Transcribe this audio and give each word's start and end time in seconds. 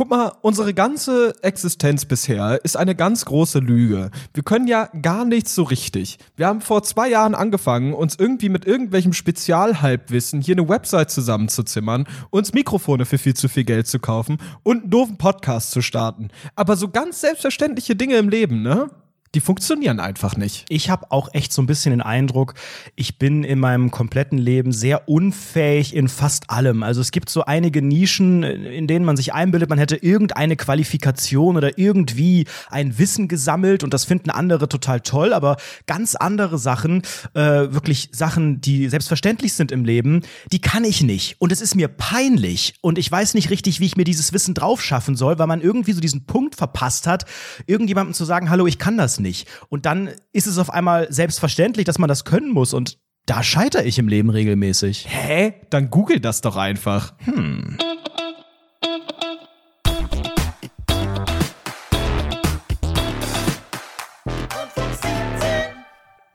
Guck 0.00 0.08
mal, 0.08 0.32
unsere 0.40 0.72
ganze 0.72 1.34
Existenz 1.42 2.06
bisher 2.06 2.64
ist 2.64 2.74
eine 2.74 2.94
ganz 2.94 3.26
große 3.26 3.58
Lüge. 3.58 4.10
Wir 4.32 4.42
können 4.42 4.66
ja 4.66 4.86
gar 5.02 5.26
nichts 5.26 5.54
so 5.54 5.62
richtig. 5.62 6.16
Wir 6.36 6.46
haben 6.46 6.62
vor 6.62 6.82
zwei 6.84 7.10
Jahren 7.10 7.34
angefangen, 7.34 7.92
uns 7.92 8.16
irgendwie 8.18 8.48
mit 8.48 8.64
irgendwelchem 8.64 9.12
Spezialhalbwissen 9.12 10.40
hier 10.40 10.54
eine 10.54 10.66
Website 10.70 11.10
zusammenzuzimmern, 11.10 12.06
uns 12.30 12.54
Mikrofone 12.54 13.04
für 13.04 13.18
viel 13.18 13.34
zu 13.34 13.50
viel 13.50 13.64
Geld 13.64 13.88
zu 13.88 13.98
kaufen 13.98 14.38
und 14.62 14.84
einen 14.84 14.90
doofen 14.90 15.18
Podcast 15.18 15.70
zu 15.70 15.82
starten. 15.82 16.28
Aber 16.54 16.76
so 16.76 16.88
ganz 16.88 17.20
selbstverständliche 17.20 17.94
Dinge 17.94 18.16
im 18.16 18.30
Leben, 18.30 18.62
ne? 18.62 18.88
Die 19.34 19.40
funktionieren 19.40 20.00
einfach 20.00 20.36
nicht. 20.36 20.64
Ich 20.68 20.90
habe 20.90 21.12
auch 21.12 21.28
echt 21.32 21.52
so 21.52 21.62
ein 21.62 21.66
bisschen 21.66 21.92
den 21.92 22.00
Eindruck, 22.00 22.54
ich 22.96 23.16
bin 23.16 23.44
in 23.44 23.60
meinem 23.60 23.92
kompletten 23.92 24.38
Leben 24.38 24.72
sehr 24.72 25.08
unfähig 25.08 25.94
in 25.94 26.08
fast 26.08 26.50
allem. 26.50 26.82
Also 26.82 27.00
es 27.00 27.12
gibt 27.12 27.30
so 27.30 27.44
einige 27.44 27.80
Nischen, 27.80 28.42
in 28.42 28.88
denen 28.88 29.04
man 29.04 29.16
sich 29.16 29.32
einbildet, 29.32 29.70
man 29.70 29.78
hätte 29.78 29.96
irgendeine 29.96 30.56
Qualifikation 30.56 31.56
oder 31.56 31.78
irgendwie 31.78 32.46
ein 32.70 32.98
Wissen 32.98 33.28
gesammelt 33.28 33.84
und 33.84 33.94
das 33.94 34.04
finden 34.04 34.30
andere 34.30 34.68
total 34.68 35.00
toll, 35.00 35.32
aber 35.32 35.58
ganz 35.86 36.16
andere 36.16 36.58
Sachen, 36.58 37.02
äh, 37.34 37.40
wirklich 37.40 38.08
Sachen, 38.10 38.60
die 38.60 38.88
selbstverständlich 38.88 39.52
sind 39.52 39.70
im 39.70 39.84
Leben, 39.84 40.22
die 40.50 40.60
kann 40.60 40.82
ich 40.82 41.02
nicht. 41.02 41.36
Und 41.38 41.52
es 41.52 41.60
ist 41.60 41.76
mir 41.76 41.86
peinlich 41.86 42.74
und 42.80 42.98
ich 42.98 43.10
weiß 43.10 43.34
nicht 43.34 43.50
richtig, 43.50 43.78
wie 43.78 43.86
ich 43.86 43.96
mir 43.96 44.04
dieses 44.04 44.32
Wissen 44.32 44.54
drauf 44.54 44.82
schaffen 44.82 45.14
soll, 45.14 45.38
weil 45.38 45.46
man 45.46 45.60
irgendwie 45.60 45.92
so 45.92 46.00
diesen 46.00 46.26
Punkt 46.26 46.56
verpasst 46.56 47.06
hat, 47.06 47.26
irgendjemandem 47.66 48.14
zu 48.14 48.24
sagen, 48.24 48.50
hallo, 48.50 48.66
ich 48.66 48.78
kann 48.78 48.98
das 48.98 49.19
nicht. 49.20 49.48
Und 49.68 49.86
dann 49.86 50.10
ist 50.32 50.46
es 50.46 50.58
auf 50.58 50.70
einmal 50.70 51.12
selbstverständlich, 51.12 51.84
dass 51.84 51.98
man 51.98 52.08
das 52.08 52.24
können 52.24 52.50
muss 52.50 52.74
und 52.74 52.98
da 53.26 53.42
scheitere 53.42 53.84
ich 53.84 53.98
im 53.98 54.08
Leben 54.08 54.30
regelmäßig. 54.30 55.06
Hä? 55.08 55.54
Dann 55.70 55.90
google 55.90 56.20
das 56.20 56.40
doch 56.40 56.56
einfach. 56.56 57.14
Hm. 57.18 57.78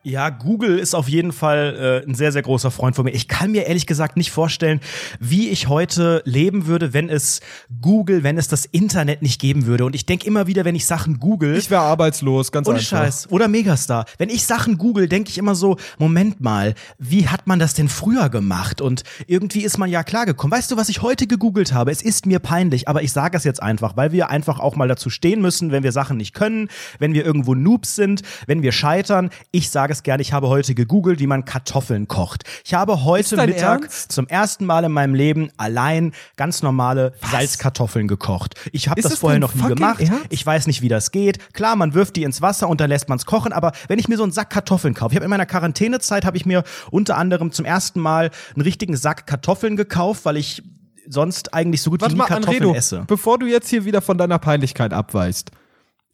Ja, 0.06 0.30
Google 0.30 0.78
ist 0.78 0.94
auf 0.94 1.09
jeden 1.09 1.31
Fall 1.31 2.03
äh, 2.06 2.08
ein 2.08 2.14
sehr, 2.14 2.31
sehr 2.31 2.44
großer 2.44 2.70
Freund 2.70 2.95
von 2.95 3.06
mir. 3.06 3.11
Ich 3.11 3.28
kann 3.28 3.50
mir 3.50 3.66
ehrlich 3.66 3.88
gesagt 3.88 4.17
nicht 4.17 4.30
vorstellen, 4.30 4.80
wie 5.20 5.50
ich 5.50 5.67
heute 5.67 6.22
leben 6.25 6.67
würde, 6.67 6.94
wenn 6.94 7.09
es 7.09 7.42
Google, 7.81 8.22
wenn 8.22 8.38
es 8.38 8.48
das 8.48 8.66
Internet 8.66 9.23
nicht 9.23 9.42
geben 9.42 9.66
würde. 9.66 9.83
Und 9.83 9.95
ich 9.95 10.06
denke 10.06 10.28
immer 10.28 10.45
wieder, 10.45 10.64
wenn 10.64 10.76
ich 10.76 10.86
Sachen 10.86 11.20
google. 11.20 11.58
Ich 11.58 11.72
wäre 11.72 11.81
arbeitslos, 11.81 12.52
ganz 12.52 12.67
ohne 12.67 12.78
einfach. 12.78 13.00
Scheiß. 13.00 13.31
Oder 13.31 13.48
Megastar. 13.48 14.06
Wenn 14.20 14.30
ich 14.30 14.45
Sachen 14.45 14.78
google, 14.78 15.09
denke 15.09 15.31
ich 15.31 15.39
immer 15.39 15.56
so, 15.56 15.76
Moment 15.98 16.39
mal, 16.39 16.76
wie 17.00 17.28
hat 17.28 17.48
man 17.48 17.58
das 17.58 17.73
denn 17.73 17.89
früher 17.89 18.30
gemacht? 18.30 18.81
Und 18.81 19.02
irgendwie 19.26 19.64
ist 19.64 19.80
man 19.80 19.89
ja 19.89 20.03
klargekommen. 20.03 20.56
Weißt 20.56 20.70
du, 20.70 20.78
was 20.78 20.89
ich 20.89 21.02
heute 21.02 21.26
gegoogelt 21.26 21.73
habe? 21.73 21.89
Es 21.89 22.03
ist 22.03 22.28
mir 22.28 22.38
peinlich, 22.38 22.88
aber 22.88 23.02
ich 23.02 23.11
sage 23.11 23.36
es 23.38 23.44
jetzt 23.44 23.64
einfach, 23.64 23.98
weil 23.98 24.11
wir 24.11 24.30
einfach 24.30 24.59
auch 24.59 24.76
mal 24.76 24.88
dazu 24.88 25.09
stehen 25.09 25.42
müssen, 25.42 25.72
wenn 25.72 25.81
wir 25.81 25.92
Sachen 25.92 26.17
nicht 26.17 26.36
können, 26.36 26.70
wenn 27.00 27.16
wir 27.16 27.26
irgendwo 27.26 27.56
Noobs 27.56 27.95
sind, 27.95 28.22
wenn 28.45 28.61
wir 28.61 28.72
scheitern. 28.72 29.31
Ich 29.50 29.72
sage 29.72 29.94
es 29.95 30.03
gerne, 30.03 30.21
ich 30.21 30.33
habe 30.33 30.47
heute 30.47 30.75
gegoogelt, 30.75 31.19
wie 31.19 31.27
man 31.27 31.45
Kartoffeln 31.45 32.07
kocht. 32.07 32.43
Ich 32.63 32.73
habe 32.73 33.03
heute 33.03 33.35
Mittag 33.38 33.83
Ernst? 33.83 34.11
zum 34.11 34.27
ersten 34.27 34.65
Mal 34.65 34.83
in 34.83 34.91
meinem 34.91 35.15
Leben 35.15 35.49
allein 35.57 36.13
ganz 36.35 36.61
normale 36.61 37.13
Salzkartoffeln 37.31 38.07
gekocht. 38.07 38.55
Ich 38.71 38.89
habe 38.89 39.02
das 39.02 39.13
es 39.13 39.19
vorher 39.19 39.39
noch 39.39 39.55
nie 39.55 39.63
gemacht. 39.63 40.02
Ernst? 40.02 40.25
Ich 40.29 40.45
weiß 40.45 40.67
nicht, 40.67 40.81
wie 40.81 40.89
das 40.89 41.11
geht. 41.11 41.53
Klar, 41.53 41.75
man 41.75 41.93
wirft 41.93 42.15
die 42.15 42.23
ins 42.23 42.41
Wasser 42.41 42.69
und 42.69 42.79
dann 42.81 42.89
lässt 42.89 43.09
man 43.09 43.17
es 43.17 43.25
kochen, 43.25 43.53
aber 43.53 43.71
wenn 43.87 43.99
ich 43.99 44.07
mir 44.07 44.17
so 44.17 44.23
einen 44.23 44.31
Sack 44.31 44.49
Kartoffeln 44.49 44.93
kaufe, 44.93 45.13
ich 45.13 45.17
habe 45.17 45.25
in 45.25 45.29
meiner 45.29 45.45
Quarantänezeit 45.45 46.25
habe 46.25 46.37
ich 46.37 46.45
mir 46.45 46.63
unter 46.91 47.17
anderem 47.17 47.52
zum 47.52 47.65
ersten 47.65 47.99
Mal 47.99 48.31
einen 48.53 48.61
richtigen 48.61 48.95
Sack 48.95 49.25
Kartoffeln 49.27 49.75
gekauft, 49.75 50.25
weil 50.25 50.37
ich 50.37 50.63
sonst 51.07 51.53
eigentlich 51.53 51.81
so 51.81 51.91
gut 51.91 52.02
Warte 52.02 52.13
wie 52.13 52.15
nie 52.15 52.19
mal, 52.19 52.27
Kartoffeln 52.27 52.63
Anredo, 52.63 52.75
esse. 52.75 53.03
bevor 53.07 53.39
du 53.39 53.45
jetzt 53.45 53.69
hier 53.69 53.85
wieder 53.85 54.02
von 54.02 54.17
deiner 54.17 54.39
Peinlichkeit 54.39 54.93
abweist. 54.93 55.52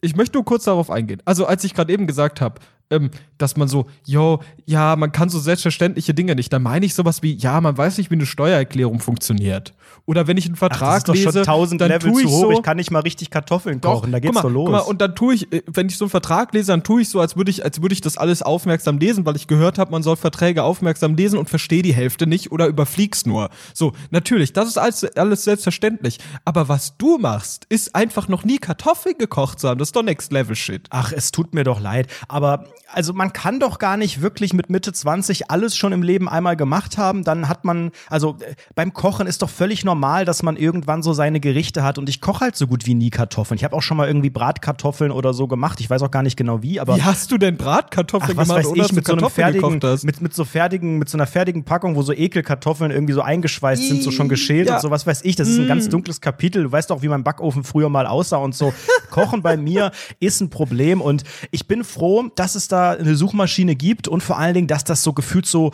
Ich 0.01 0.15
möchte 0.15 0.37
nur 0.37 0.45
kurz 0.45 0.63
darauf 0.63 0.89
eingehen. 0.89 1.21
Also, 1.25 1.45
als 1.45 1.63
ich 1.63 1.73
gerade 1.73 1.93
eben 1.93 2.07
gesagt 2.07 2.41
habe, 2.41 2.59
ähm, 2.89 3.11
dass 3.41 3.57
man 3.57 3.67
so, 3.67 3.87
yo, 4.05 4.39
ja, 4.65 4.95
man 4.95 5.11
kann 5.11 5.29
so 5.29 5.39
selbstverständliche 5.39 6.13
Dinge 6.13 6.35
nicht. 6.35 6.51
Dann 6.53 6.63
meine 6.63 6.85
ich 6.85 6.93
sowas 6.93 7.21
wie, 7.23 7.33
ja, 7.33 7.59
man 7.61 7.77
weiß 7.77 7.97
nicht, 7.97 8.11
wie 8.11 8.15
eine 8.15 8.25
Steuererklärung 8.25 8.99
funktioniert. 8.99 9.73
Oder 10.05 10.27
wenn 10.27 10.37
ich 10.37 10.45
einen 10.45 10.55
Ach, 10.55 10.59
Vertrag 10.59 10.89
das 10.89 10.97
ist 10.97 11.07
doch 11.07 11.13
lese, 11.13 11.45
schon 11.45 11.77
dann 11.77 11.89
Level 11.89 12.11
tue 12.11 12.21
zu 12.21 12.27
ich 12.27 12.33
hoch. 12.33 12.41
so, 12.41 12.51
ich 12.51 12.63
kann 12.63 12.77
nicht 12.77 12.91
mal 12.91 13.01
richtig 13.01 13.29
Kartoffeln 13.29 13.81
kochen. 13.81 14.11
da 14.11 14.19
geht's 14.19 14.33
mal, 14.33 14.41
doch 14.41 14.49
los. 14.49 14.65
Guck 14.65 14.71
mal, 14.71 14.79
und 14.79 14.99
dann 14.99 15.15
tue 15.15 15.35
ich, 15.35 15.53
äh, 15.53 15.61
wenn 15.67 15.87
ich 15.87 15.97
so 15.97 16.05
einen 16.05 16.09
Vertrag 16.09 16.53
lese, 16.53 16.71
dann 16.71 16.83
tue 16.83 17.01
ich 17.01 17.09
so, 17.09 17.19
als 17.19 17.37
würde 17.37 17.51
ich, 17.51 17.63
als 17.63 17.81
würde 17.81 17.93
ich 17.93 18.01
das 18.01 18.17
alles 18.17 18.41
aufmerksam 18.41 18.97
lesen, 18.97 19.25
weil 19.25 19.35
ich 19.35 19.47
gehört 19.47 19.77
habe, 19.77 19.91
man 19.91 20.03
soll 20.03 20.15
Verträge 20.15 20.63
aufmerksam 20.63 21.15
lesen 21.15 21.37
und 21.37 21.49
verstehe 21.49 21.81
die 21.81 21.93
Hälfte 21.93 22.27
nicht 22.27 22.51
oder 22.51 22.67
überflieg's 22.67 23.25
nur. 23.25 23.49
So, 23.73 23.93
natürlich, 24.09 24.53
das 24.53 24.67
ist 24.69 24.77
alles, 24.77 25.03
alles 25.15 25.43
selbstverständlich. 25.43 26.17
Aber 26.45 26.67
was 26.67 26.97
du 26.97 27.17
machst, 27.17 27.65
ist 27.69 27.95
einfach 27.95 28.27
noch 28.27 28.43
nie 28.43 28.57
Kartoffeln 28.57 29.17
gekocht 29.17 29.59
zu 29.59 29.69
haben. 29.69 29.77
Das 29.77 29.89
ist 29.89 29.95
doch 29.95 30.03
Next 30.03 30.31
Level 30.31 30.55
Shit. 30.55 30.87
Ach, 30.89 31.11
es 31.11 31.31
tut 31.31 31.53
mir 31.53 31.63
doch 31.63 31.79
leid. 31.79 32.07
Aber 32.27 32.65
also 32.93 33.13
man 33.13 33.30
kann 33.31 33.59
doch 33.59 33.79
gar 33.79 33.97
nicht 33.97 34.21
wirklich 34.21 34.53
mit 34.53 34.69
Mitte 34.69 34.93
20 34.93 35.49
alles 35.49 35.75
schon 35.75 35.91
im 35.91 36.03
Leben 36.03 36.29
einmal 36.29 36.55
gemacht 36.55 36.97
haben. 36.97 37.23
Dann 37.23 37.47
hat 37.49 37.65
man, 37.65 37.91
also 38.09 38.37
äh, 38.39 38.55
beim 38.75 38.93
Kochen 38.93 39.27
ist 39.27 39.41
doch 39.41 39.49
völlig 39.49 39.83
normal, 39.83 40.25
dass 40.25 40.43
man 40.43 40.57
irgendwann 40.57 41.03
so 41.03 41.13
seine 41.13 41.39
Gerichte 41.39 41.83
hat. 41.83 41.97
Und 41.97 42.09
ich 42.09 42.21
koche 42.21 42.41
halt 42.41 42.55
so 42.55 42.67
gut 42.67 42.85
wie 42.85 42.93
nie 42.93 43.09
Kartoffeln. 43.09 43.57
Ich 43.57 43.63
habe 43.63 43.75
auch 43.75 43.81
schon 43.81 43.97
mal 43.97 44.07
irgendwie 44.07 44.29
Bratkartoffeln 44.29 45.11
oder 45.11 45.33
so 45.33 45.47
gemacht. 45.47 45.79
Ich 45.79 45.89
weiß 45.89 46.01
auch 46.01 46.11
gar 46.11 46.23
nicht 46.23 46.37
genau 46.37 46.61
wie, 46.61 46.79
aber. 46.79 46.95
Wie 46.97 47.03
hast 47.03 47.31
du 47.31 47.37
denn 47.37 47.57
Bratkartoffeln 47.57 48.31
Ach, 48.33 48.37
was 48.37 48.47
gemacht, 48.47 48.65
weiß 48.65 48.85
ich, 48.89 48.93
mit 48.93 49.07
so 49.07 49.13
einem 49.13 49.29
fertigen, 49.29 49.79
mit, 50.03 50.21
mit 50.21 50.33
so 50.33 50.45
fertigen, 50.45 50.97
mit 50.97 51.09
so 51.09 51.17
einer 51.17 51.27
fertigen 51.27 51.63
Packung, 51.63 51.95
wo 51.95 52.01
so 52.01 52.13
Ekelkartoffeln 52.13 52.91
irgendwie 52.91 53.13
so 53.13 53.21
eingeschweißt 53.21 53.87
sind, 53.87 54.03
so 54.03 54.11
schon 54.11 54.29
geschält 54.29 54.67
Ja. 54.67 54.75
und 54.75 54.81
so, 54.81 54.91
was 54.91 55.07
weiß 55.07 55.21
ich. 55.23 55.35
Das 55.35 55.47
ist 55.47 55.59
ein 55.59 55.67
ganz 55.67 55.89
dunkles 55.89 56.21
Kapitel. 56.21 56.63
Du 56.63 56.71
weißt 56.71 56.89
doch, 56.89 57.01
wie 57.01 57.07
mein 57.07 57.23
Backofen 57.23 57.63
früher 57.63 57.89
mal 57.89 58.05
aussah 58.07 58.37
und 58.37 58.55
so. 58.55 58.73
Kochen 59.09 59.41
bei 59.41 59.57
mir 59.57 59.91
ist 60.19 60.41
ein 60.41 60.49
Problem 60.49 61.01
und 61.01 61.23
ich 61.51 61.67
bin 61.67 61.83
froh, 61.83 62.29
dass 62.35 62.55
es 62.55 62.67
da 62.67 62.91
eine 62.91 63.15
Suchmaschine 63.21 63.75
gibt 63.75 64.07
und 64.07 64.21
vor 64.23 64.39
allen 64.39 64.55
Dingen, 64.55 64.67
dass 64.67 64.83
das 64.83 65.03
so 65.03 65.13
gefühlt 65.13 65.45
so 65.45 65.71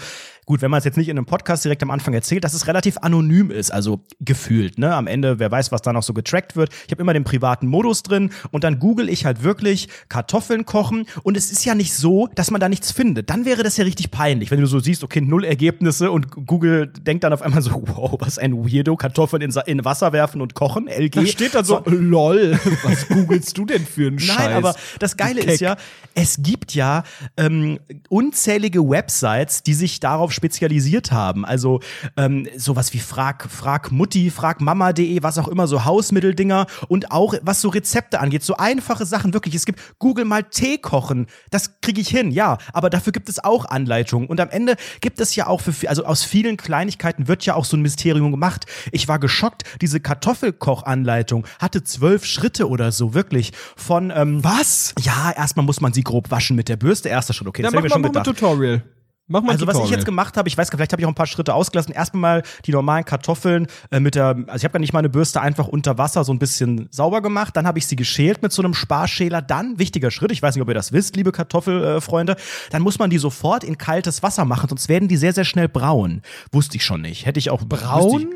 Gut, 0.47 0.61
wenn 0.61 0.71
man 0.71 0.77
es 0.77 0.85
jetzt 0.85 0.95
nicht 0.95 1.09
in 1.09 1.17
einem 1.17 1.25
Podcast 1.25 1.65
direkt 1.65 1.83
am 1.83 1.91
Anfang 1.91 2.13
erzählt, 2.13 2.45
dass 2.45 2.53
es 2.53 2.67
relativ 2.67 2.97
anonym 3.01 3.51
ist, 3.51 3.69
also 3.69 3.99
gefühlt. 4.21 4.77
Ne? 4.77 4.95
Am 4.95 5.05
Ende, 5.05 5.39
wer 5.39 5.51
weiß, 5.51 5.73
was 5.73 5.81
da 5.81 5.91
noch 5.91 6.03
so 6.03 6.13
getrackt 6.13 6.55
wird. 6.55 6.69
Ich 6.85 6.91
habe 6.91 7.01
immer 7.01 7.11
den 7.11 7.25
privaten 7.25 7.67
Modus 7.67 8.01
drin 8.01 8.29
und 8.51 8.63
dann 8.63 8.79
google 8.79 9.09
ich 9.09 9.25
halt 9.25 9.43
wirklich 9.43 9.89
Kartoffeln 10.07 10.63
kochen 10.63 11.05
und 11.23 11.35
es 11.35 11.51
ist 11.51 11.65
ja 11.65 11.75
nicht 11.75 11.93
so, 11.93 12.29
dass 12.33 12.49
man 12.49 12.61
da 12.61 12.69
nichts 12.69 12.93
findet. 12.93 13.29
Dann 13.29 13.43
wäre 13.43 13.61
das 13.61 13.75
ja 13.75 13.83
richtig 13.83 14.09
peinlich, 14.09 14.49
wenn 14.49 14.61
du 14.61 14.67
so 14.67 14.79
siehst, 14.79 15.03
okay, 15.03 15.19
null 15.19 15.43
Ergebnisse 15.43 16.11
und 16.11 16.31
Google 16.31 16.87
denkt 16.87 17.25
dann 17.25 17.33
auf 17.33 17.41
einmal 17.41 17.61
so, 17.61 17.83
wow, 17.85 18.15
was 18.19 18.37
ein 18.37 18.53
Weirdo, 18.53 18.95
Kartoffeln 18.95 19.41
in, 19.41 19.51
Sa- 19.51 19.61
in 19.63 19.83
Wasser 19.83 20.13
werfen 20.13 20.39
und 20.39 20.53
kochen, 20.53 20.87
LG. 20.87 21.11
Da 21.11 21.25
steht 21.25 21.55
dann 21.55 21.65
so, 21.65 21.83
lol, 21.85 22.57
was 22.83 23.05
googelst 23.09 23.57
du 23.57 23.65
denn 23.65 23.85
für 23.85 24.07
einen 24.07 24.19
Scheiß? 24.19 24.37
Nein, 24.37 24.53
aber 24.53 24.75
das 24.99 25.17
Geile 25.17 25.41
ist 25.41 25.59
ja, 25.59 25.75
es 26.15 26.37
gibt 26.41 26.73
ja 26.73 27.03
ähm, 27.35 27.79
unzählige 28.07 28.87
Websites, 28.87 29.61
die 29.61 29.73
sich 29.73 29.99
darauf 29.99 30.36
spezialisiert 30.37 31.11
haben. 31.11 31.45
Also 31.45 31.81
ähm, 32.15 32.47
sowas 32.55 32.93
wie 32.93 32.99
Frag, 32.99 33.49
Frag 33.49 33.91
Mutti, 33.91 34.29
Fragmama.de, 34.29 35.21
was 35.23 35.37
auch 35.37 35.47
immer, 35.47 35.67
so 35.67 35.83
Hausmitteldinger 35.83 36.67
und 36.87 37.11
auch 37.11 37.33
was 37.41 37.61
so 37.61 37.69
Rezepte 37.69 38.19
angeht, 38.19 38.43
so 38.43 38.55
einfache 38.55 39.05
Sachen 39.05 39.33
wirklich. 39.33 39.55
Es 39.55 39.65
gibt 39.65 39.79
Google 39.99 40.25
mal 40.25 40.43
Tee 40.43 40.77
kochen, 40.77 41.27
das 41.49 41.81
kriege 41.81 41.99
ich 41.99 42.09
hin, 42.09 42.31
ja, 42.31 42.57
aber 42.71 42.89
dafür 42.89 43.11
gibt 43.11 43.29
es 43.29 43.43
auch 43.43 43.65
Anleitungen 43.65 44.27
und 44.27 44.39
am 44.39 44.49
Ende 44.49 44.75
gibt 45.01 45.19
es 45.19 45.35
ja 45.35 45.47
auch 45.47 45.61
für, 45.61 45.89
also 45.89 46.05
aus 46.05 46.23
vielen 46.23 46.55
Kleinigkeiten 46.57 47.27
wird 47.27 47.45
ja 47.45 47.55
auch 47.55 47.65
so 47.65 47.75
ein 47.75 47.81
Mysterium 47.81 48.31
gemacht. 48.31 48.65
Ich 48.91 49.07
war 49.07 49.19
geschockt, 49.19 49.63
diese 49.81 49.99
Kartoffelkochanleitung 49.99 51.45
hatte 51.59 51.83
zwölf 51.83 52.25
Schritte 52.25 52.69
oder 52.69 52.91
so, 52.91 53.13
wirklich. 53.13 53.51
Von, 53.75 54.11
ähm, 54.15 54.43
was? 54.43 54.93
ja, 54.99 55.31
erstmal 55.31 55.65
muss 55.65 55.81
man 55.81 55.93
sie 55.93 56.03
grob 56.03 56.31
waschen 56.31 56.55
mit 56.55 56.69
der 56.69 56.77
Bürste. 56.77 57.09
Erster 57.09 57.33
Schritt, 57.33 57.47
okay, 57.47 57.63
Ja, 57.63 57.67
das 57.67 57.73
mach 57.73 57.79
ich 57.79 57.83
mir 57.85 57.89
schon 57.89 58.01
mal 58.01 58.07
gedacht. 58.09 58.25
Tutorial. 58.25 58.83
Mach 59.27 59.41
mal 59.41 59.51
Also 59.51 59.67
was 59.67 59.77
ich 59.79 59.89
jetzt 59.89 60.05
gemacht 60.05 60.37
habe, 60.37 60.47
ich 60.47 60.57
weiß 60.57 60.69
gar 60.69 60.75
nicht, 60.75 60.79
vielleicht 60.79 60.93
habe 60.93 61.01
ich 61.01 61.05
auch 61.05 61.11
ein 61.11 61.15
paar 61.15 61.27
Schritte 61.27 61.53
ausgelassen. 61.53 61.93
Erstmal 61.93 62.21
mal 62.37 62.43
die 62.65 62.71
normalen 62.71 63.03
Kartoffeln 63.03 63.67
äh, 63.91 63.99
mit 63.99 64.15
der, 64.15 64.37
also 64.47 64.55
ich 64.55 64.63
habe 64.63 64.71
gar 64.71 64.79
nicht 64.79 64.93
meine 64.93 65.09
Bürste 65.09 65.41
einfach 65.41 65.67
unter 65.67 65.97
Wasser 65.97 66.23
so 66.23 66.31
ein 66.31 66.39
bisschen 66.39 66.87
sauber 66.91 67.21
gemacht. 67.21 67.55
Dann 67.57 67.67
habe 67.67 67.77
ich 67.77 67.87
sie 67.87 67.97
geschält 67.97 68.41
mit 68.41 68.53
so 68.53 68.61
einem 68.61 68.73
Sparschäler. 68.73 69.41
Dann, 69.41 69.79
wichtiger 69.79 70.11
Schritt, 70.11 70.31
ich 70.31 70.41
weiß 70.41 70.55
nicht, 70.55 70.61
ob 70.61 70.69
ihr 70.69 70.73
das 70.73 70.93
wisst, 70.93 71.17
liebe 71.17 71.33
Kartoffelfreunde, 71.33 72.37
dann 72.71 72.81
muss 72.81 72.99
man 72.99 73.09
die 73.09 73.17
sofort 73.17 73.65
in 73.65 73.77
kaltes 73.77 74.23
Wasser 74.23 74.45
machen, 74.45 74.69
sonst 74.69 74.87
werden 74.87 75.09
die 75.09 75.17
sehr, 75.17 75.33
sehr 75.33 75.45
schnell 75.45 75.67
braun. 75.67 76.21
Wusste 76.53 76.77
ich 76.77 76.85
schon 76.85 77.01
nicht. 77.01 77.25
Hätte 77.25 77.39
ich 77.39 77.49
auch 77.49 77.65
Braun? 77.65 78.35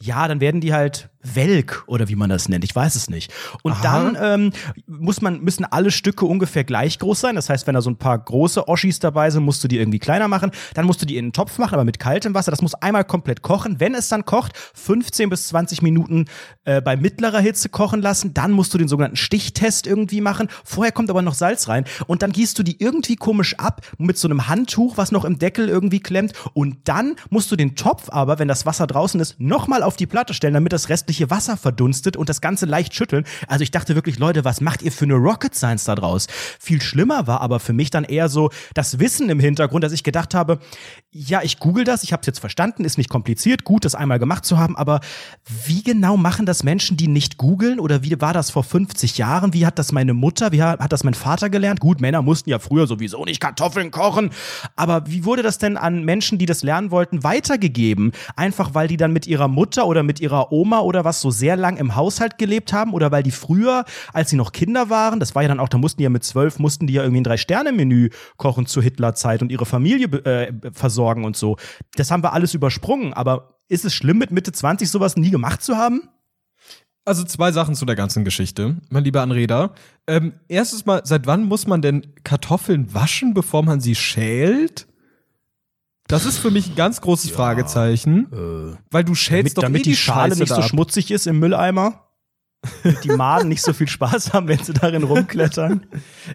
ja, 0.00 0.26
dann 0.26 0.40
werden 0.40 0.60
die 0.60 0.72
halt 0.72 1.09
welk 1.22 1.84
oder 1.86 2.08
wie 2.08 2.16
man 2.16 2.30
das 2.30 2.48
nennt. 2.48 2.64
Ich 2.64 2.74
weiß 2.74 2.94
es 2.94 3.10
nicht. 3.10 3.32
Und 3.62 3.76
dann 3.82 4.16
ähm, 4.20 4.52
muss 4.86 5.20
man, 5.20 5.40
müssen 5.40 5.64
alle 5.64 5.90
Stücke 5.90 6.24
ungefähr 6.24 6.64
gleich 6.64 6.98
groß 6.98 7.20
sein. 7.20 7.34
Das 7.34 7.50
heißt, 7.50 7.66
wenn 7.66 7.74
da 7.74 7.82
so 7.82 7.90
ein 7.90 7.96
paar 7.96 8.18
große 8.18 8.68
Oschis 8.68 8.98
dabei 8.98 9.30
sind, 9.30 9.44
musst 9.44 9.62
du 9.62 9.68
die 9.68 9.78
irgendwie 9.78 9.98
kleiner 9.98 10.28
machen. 10.28 10.50
Dann 10.74 10.86
musst 10.86 11.02
du 11.02 11.06
die 11.06 11.16
in 11.16 11.26
einen 11.26 11.32
Topf 11.32 11.58
machen, 11.58 11.74
aber 11.74 11.84
mit 11.84 11.98
kaltem 11.98 12.34
Wasser. 12.34 12.50
Das 12.50 12.62
muss 12.62 12.74
einmal 12.74 13.04
komplett 13.04 13.42
kochen. 13.42 13.80
Wenn 13.80 13.94
es 13.94 14.08
dann 14.08 14.24
kocht, 14.24 14.52
15 14.74 15.28
bis 15.30 15.48
20 15.48 15.82
Minuten 15.82 16.24
äh, 16.64 16.80
bei 16.80 16.96
mittlerer 16.96 17.40
Hitze 17.40 17.68
kochen 17.68 18.02
lassen. 18.02 18.34
Dann 18.34 18.52
musst 18.52 18.72
du 18.72 18.78
den 18.78 18.88
sogenannten 18.88 19.16
Stichtest 19.16 19.86
irgendwie 19.86 20.20
machen. 20.20 20.48
Vorher 20.64 20.92
kommt 20.92 21.10
aber 21.10 21.22
noch 21.22 21.34
Salz 21.34 21.68
rein. 21.68 21.84
Und 22.06 22.22
dann 22.22 22.32
gießt 22.32 22.58
du 22.58 22.62
die 22.62 22.80
irgendwie 22.80 23.16
komisch 23.16 23.58
ab 23.58 23.82
mit 23.98 24.18
so 24.18 24.28
einem 24.28 24.48
Handtuch, 24.48 24.96
was 24.96 25.12
noch 25.12 25.24
im 25.24 25.38
Deckel 25.38 25.68
irgendwie 25.68 26.00
klemmt. 26.00 26.32
Und 26.54 26.78
dann 26.84 27.16
musst 27.28 27.50
du 27.52 27.56
den 27.56 27.76
Topf 27.76 28.08
aber, 28.10 28.38
wenn 28.38 28.48
das 28.48 28.66
Wasser 28.66 28.86
draußen 28.86 29.20
ist, 29.20 29.38
nochmal 29.38 29.82
auf 29.82 29.96
die 29.96 30.06
Platte 30.06 30.34
stellen, 30.34 30.54
damit 30.54 30.72
das 30.72 30.88
restliche 30.88 31.09
restliche 31.10 31.30
Wasser 31.30 31.56
verdunstet 31.56 32.16
und 32.16 32.28
das 32.28 32.40
Ganze 32.40 32.66
leicht 32.66 32.94
schütteln. 32.94 33.24
Also 33.48 33.62
ich 33.62 33.72
dachte 33.72 33.96
wirklich, 33.96 34.18
Leute, 34.18 34.44
was 34.44 34.60
macht 34.60 34.82
ihr 34.82 34.92
für 34.92 35.04
eine 35.04 35.14
Rocket 35.14 35.54
Science 35.54 35.84
da 35.84 35.96
draus? 35.96 36.28
Viel 36.60 36.80
schlimmer 36.80 37.26
war 37.26 37.40
aber 37.40 37.58
für 37.58 37.72
mich 37.72 37.90
dann 37.90 38.04
eher 38.04 38.28
so 38.28 38.50
das 38.74 39.00
Wissen 39.00 39.28
im 39.28 39.40
Hintergrund, 39.40 39.82
dass 39.82 39.92
ich 39.92 40.04
gedacht 40.04 40.34
habe, 40.34 40.60
ja, 41.10 41.42
ich 41.42 41.58
google 41.58 41.82
das, 41.82 42.04
ich 42.04 42.12
habe 42.12 42.20
es 42.20 42.26
jetzt 42.28 42.38
verstanden, 42.38 42.84
ist 42.84 42.96
nicht 42.96 43.10
kompliziert, 43.10 43.64
gut, 43.64 43.84
das 43.84 43.96
einmal 43.96 44.20
gemacht 44.20 44.44
zu 44.44 44.58
haben, 44.58 44.76
aber 44.76 45.00
wie 45.66 45.82
genau 45.82 46.16
machen 46.16 46.46
das 46.46 46.62
Menschen, 46.62 46.96
die 46.96 47.08
nicht 47.08 47.36
googeln 47.36 47.80
oder 47.80 48.04
wie 48.04 48.20
war 48.20 48.32
das 48.32 48.50
vor 48.50 48.62
50 48.62 49.18
Jahren? 49.18 49.52
Wie 49.52 49.66
hat 49.66 49.80
das 49.80 49.90
meine 49.90 50.14
Mutter, 50.14 50.52
wie 50.52 50.62
hat 50.62 50.92
das 50.92 51.02
mein 51.02 51.14
Vater 51.14 51.50
gelernt? 51.50 51.80
Gut, 51.80 52.00
Männer 52.00 52.22
mussten 52.22 52.50
ja 52.50 52.60
früher 52.60 52.86
sowieso 52.86 53.24
nicht 53.24 53.40
Kartoffeln 53.40 53.90
kochen, 53.90 54.30
aber 54.76 55.02
wie 55.08 55.24
wurde 55.24 55.42
das 55.42 55.58
denn 55.58 55.76
an 55.76 56.04
Menschen, 56.04 56.38
die 56.38 56.46
das 56.46 56.62
lernen 56.62 56.92
wollten, 56.92 57.24
weitergegeben? 57.24 58.12
Einfach 58.36 58.74
weil 58.74 58.86
die 58.86 58.96
dann 58.96 59.12
mit 59.12 59.26
ihrer 59.26 59.48
Mutter 59.48 59.88
oder 59.88 60.04
mit 60.04 60.20
ihrer 60.20 60.52
Oma 60.52 60.80
oder 60.80 60.99
was 61.04 61.20
so 61.20 61.30
sehr 61.30 61.56
lang 61.56 61.76
im 61.76 61.96
Haushalt 61.96 62.38
gelebt 62.38 62.72
haben 62.72 62.92
oder 62.92 63.10
weil 63.10 63.22
die 63.22 63.30
früher, 63.30 63.84
als 64.12 64.30
sie 64.30 64.36
noch 64.36 64.52
Kinder 64.52 64.90
waren, 64.90 65.20
das 65.20 65.34
war 65.34 65.42
ja 65.42 65.48
dann 65.48 65.60
auch, 65.60 65.68
da 65.68 65.78
mussten 65.78 65.98
die 65.98 66.04
ja 66.04 66.10
mit 66.10 66.24
zwölf, 66.24 66.58
mussten 66.58 66.86
die 66.86 66.94
ja 66.94 67.02
irgendwie 67.02 67.20
ein 67.20 67.24
Drei-Sterne-Menü 67.24 68.10
kochen 68.36 68.66
zur 68.66 68.82
Hitlerzeit 68.82 69.42
und 69.42 69.52
ihre 69.52 69.66
Familie 69.66 70.06
äh, 70.06 70.52
versorgen 70.72 71.24
und 71.24 71.36
so. 71.36 71.56
Das 71.96 72.10
haben 72.10 72.22
wir 72.22 72.32
alles 72.32 72.54
übersprungen, 72.54 73.12
aber 73.12 73.58
ist 73.68 73.84
es 73.84 73.94
schlimm, 73.94 74.18
mit 74.18 74.30
Mitte 74.30 74.52
20 74.52 74.90
sowas 74.90 75.16
nie 75.16 75.30
gemacht 75.30 75.62
zu 75.62 75.76
haben? 75.76 76.08
Also 77.04 77.24
zwei 77.24 77.50
Sachen 77.50 77.74
zu 77.74 77.86
der 77.86 77.96
ganzen 77.96 78.24
Geschichte, 78.24 78.76
mein 78.90 79.04
lieber 79.04 79.22
Anreda. 79.22 79.72
Ähm, 80.06 80.34
erstes 80.48 80.84
Mal, 80.84 81.00
seit 81.04 81.26
wann 81.26 81.44
muss 81.44 81.66
man 81.66 81.80
denn 81.80 82.14
Kartoffeln 82.24 82.92
waschen, 82.92 83.32
bevor 83.32 83.62
man 83.62 83.80
sie 83.80 83.94
schält? 83.94 84.86
Das 86.10 86.26
ist 86.26 86.38
für 86.38 86.50
mich 86.50 86.70
ein 86.70 86.74
ganz 86.74 87.00
großes 87.00 87.30
ja, 87.30 87.36
Fragezeichen, 87.36 88.26
äh, 88.32 88.76
weil 88.90 89.04
du 89.04 89.14
schälst 89.14 89.56
damit, 89.56 89.58
doch 89.58 89.62
damit 89.62 89.80
eh 89.82 89.84
die, 89.84 89.90
die 89.90 89.96
Schale 89.96 90.36
nicht 90.36 90.52
so 90.52 90.60
schmutzig 90.60 91.12
ist 91.12 91.28
im 91.28 91.38
Mülleimer. 91.38 92.06
die 93.04 93.10
Maden 93.10 93.48
nicht 93.48 93.62
so 93.62 93.72
viel 93.72 93.88
Spaß 93.88 94.32
haben, 94.32 94.48
wenn 94.48 94.58
sie 94.58 94.74
darin 94.74 95.04
rumklettern. 95.04 95.86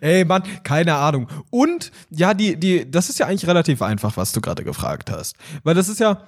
Ey, 0.01 0.24
Mann, 0.24 0.44
keine 0.63 0.95
Ahnung. 0.95 1.27
Und 1.50 1.92
ja, 2.10 2.33
die, 2.33 2.57
die, 2.57 2.89
das 2.89 3.10
ist 3.10 3.19
ja 3.19 3.27
eigentlich 3.27 3.48
relativ 3.48 3.81
einfach, 3.81 4.16
was 4.16 4.31
du 4.31 4.42
gerade 4.42 4.63
gefragt 4.63 5.12
hast. 5.12 5.36
Weil 5.63 5.75
das 5.75 5.89
ist 5.89 6.00
ja, 6.00 6.24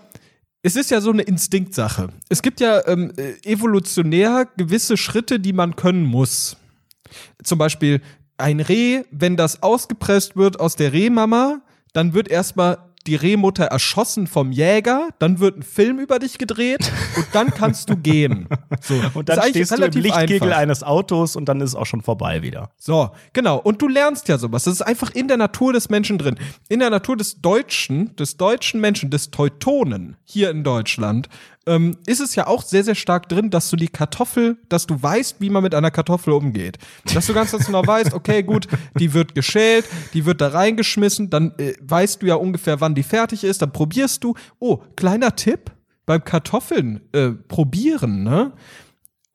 es 0.62 0.76
ist 0.76 0.92
ja 0.92 1.00
so 1.00 1.10
eine 1.10 1.24
Instinktsache. 1.24 2.10
Es 2.30 2.42
gibt 2.42 2.60
ja 2.60 2.86
ähm, 2.86 3.14
evolutionär 3.44 4.48
gewisse 4.58 4.98
Schritte, 4.98 5.40
die 5.40 5.54
man 5.54 5.76
können 5.78 6.04
muss. 6.04 6.58
Zum 7.44 7.58
Beispiel 7.58 8.02
ein 8.38 8.60
Reh, 8.60 9.04
wenn 9.10 9.38
das 9.38 9.64
ausgepresst 9.64 10.36
wird 10.36 10.60
aus 10.60 10.76
der 10.76 10.92
Rehmama, 10.92 11.62
dann 11.94 12.14
wird 12.14 12.28
erstmal 12.28 12.87
die 13.08 13.16
Rehmutter 13.16 13.66
erschossen 13.66 14.28
vom 14.28 14.52
Jäger, 14.52 15.10
dann 15.20 15.40
wird 15.40 15.58
ein 15.58 15.64
Film 15.64 16.00
über 16.00 16.20
dich 16.20 16.38
gedreht 16.38 16.92
und 17.16 17.26
dann 17.32 17.52
kannst 17.52 17.90
du 17.90 17.96
gehen. 17.96 18.48
So. 18.82 18.96
Und 19.14 19.30
dann 19.30 19.42
stehst 19.50 19.72
du 19.72 19.84
im 19.84 19.92
Lichtkegel 19.92 20.50
einfach. 20.50 20.58
eines 20.58 20.84
Autos 20.84 21.36
und 21.36 21.46
dann 21.46 21.62
ist 21.62 21.70
es 21.70 21.76
auch 21.76 21.86
schon 21.86 22.02
vorbei 22.02 22.42
wieder. 22.42 22.72
So, 22.78 23.12
genau. 23.34 23.58
Und 23.58 23.82
du 23.82 23.88
lernst 23.88 24.28
ja 24.28 24.38
sowas. 24.38 24.66
Das 24.66 24.74
ist 24.74 24.82
einfach 24.82 25.12
in 25.12 25.28
der 25.28 25.38
Natur 25.38 25.74
des 25.74 25.90
Menschen 25.90 26.18
drin. 26.18 26.38
In 26.70 26.80
der 26.80 26.90
Natur 26.90 27.16
des 27.16 27.42
Deutschen, 27.42 28.16
des 28.18 28.38
deutschen 28.38 28.82
Menschen, 28.82 29.10
des 29.10 29.32
Teutonen 29.32 30.18
hier 30.24 30.50
in 30.50 30.64
Deutschland, 30.64 31.30
ähm, 31.68 31.98
ist 32.06 32.22
es 32.22 32.36
ja 32.36 32.48
auch 32.48 32.64
sehr, 32.64 32.84
sehr 32.84 32.96
stark 32.96 33.30
drin, 33.30 33.50
dass 33.50 33.70
du 33.70 33.76
die 33.76 33.88
Kartoffel, 33.88 34.58
dass 34.70 34.88
du 34.88 35.02
weißt, 35.02 35.40
wie 35.40 35.50
man 35.50 35.64
mit 35.64 35.76
einer 35.76 35.92
Kartoffel 35.92 36.34
umgeht. 36.34 36.78
Dass 37.14 37.28
du 37.28 37.34
ganz 37.34 37.52
genau 37.52 37.86
weißt, 37.86 38.14
okay, 38.14 38.44
gut, 38.44 38.68
die 39.00 39.14
wird 39.14 39.36
geschält, 39.36 39.86
die 40.14 40.26
wird 40.26 40.42
da 40.42 40.50
reingeschmissen, 40.50 41.30
dann 41.30 41.54
äh, 41.58 41.74
weißt 41.82 42.22
du 42.22 42.26
ja 42.26 42.36
ungefähr, 42.36 42.82
wann 42.82 42.96
die 42.96 43.04
fertig 43.04 43.44
ist, 43.44 43.62
dann 43.62 43.72
probierst 43.72 44.24
du. 44.24 44.34
Oh, 44.60 44.80
kleiner 44.96 45.36
Tipp 45.36 45.72
beim 46.06 46.24
Kartoffeln 46.24 47.02
äh, 47.12 47.32
probieren, 47.32 48.24
ne? 48.24 48.54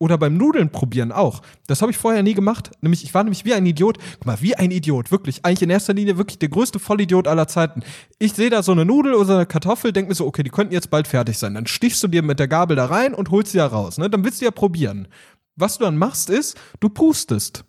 Oder 0.03 0.19
beim 0.19 0.37
Nudeln 0.37 0.71
probieren 0.71 1.13
auch. 1.13 1.43
Das 1.69 1.81
habe 1.81 1.93
ich 1.93 1.97
vorher 1.97 2.25
nie 2.25 2.35
gemacht. 2.35 2.73
Nämlich, 2.81 3.05
ich 3.05 3.15
war 3.15 3.23
nämlich 3.23 3.45
wie 3.45 3.55
ein 3.55 3.65
Idiot. 3.65 3.99
Guck 4.15 4.27
mal, 4.27 4.41
wie 4.41 4.57
ein 4.57 4.73
Idiot. 4.73 5.13
Wirklich. 5.13 5.45
Eigentlich 5.45 5.63
in 5.63 5.71
erster 5.71 5.95
Linie 5.95 6.19
wirklich 6.19 6.41
der 6.41 6.49
größte 6.49 6.81
Vollidiot 6.81 7.29
aller 7.29 7.47
Zeiten. 7.47 7.85
Ich 8.19 8.33
sehe 8.33 8.51
da 8.51 8.65
so 8.65 8.73
eine 8.73 8.85
Nudel 8.85 9.15
oder 9.15 9.37
eine 9.37 9.47
Kartoffel, 9.47 9.93
denke 9.93 10.09
mir 10.09 10.17
so, 10.17 10.27
okay, 10.27 10.43
die 10.43 10.51
könnten 10.51 10.73
jetzt 10.73 10.91
bald 10.91 11.07
fertig 11.07 11.39
sein. 11.39 11.55
Dann 11.55 11.69
stichst 11.69 12.03
du 12.03 12.09
dir 12.09 12.25
mit 12.25 12.41
der 12.41 12.49
Gabel 12.49 12.75
da 12.75 12.87
rein 12.87 13.15
und 13.15 13.31
holst 13.31 13.53
sie 13.53 13.59
ja 13.59 13.67
raus. 13.69 13.97
Ne? 13.97 14.11
Dann 14.11 14.25
willst 14.25 14.41
du 14.41 14.45
ja 14.45 14.51
probieren. 14.51 15.07
Was 15.55 15.79
du 15.79 15.85
dann 15.85 15.97
machst, 15.97 16.31
ist, 16.31 16.59
du 16.81 16.89
pustest. 16.89 17.65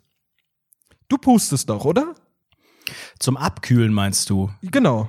Du 1.06 1.18
pustest 1.18 1.70
doch, 1.70 1.84
oder? 1.84 2.16
Zum 3.20 3.36
Abkühlen 3.36 3.92
meinst 3.92 4.28
du? 4.28 4.50
Genau. 4.60 5.08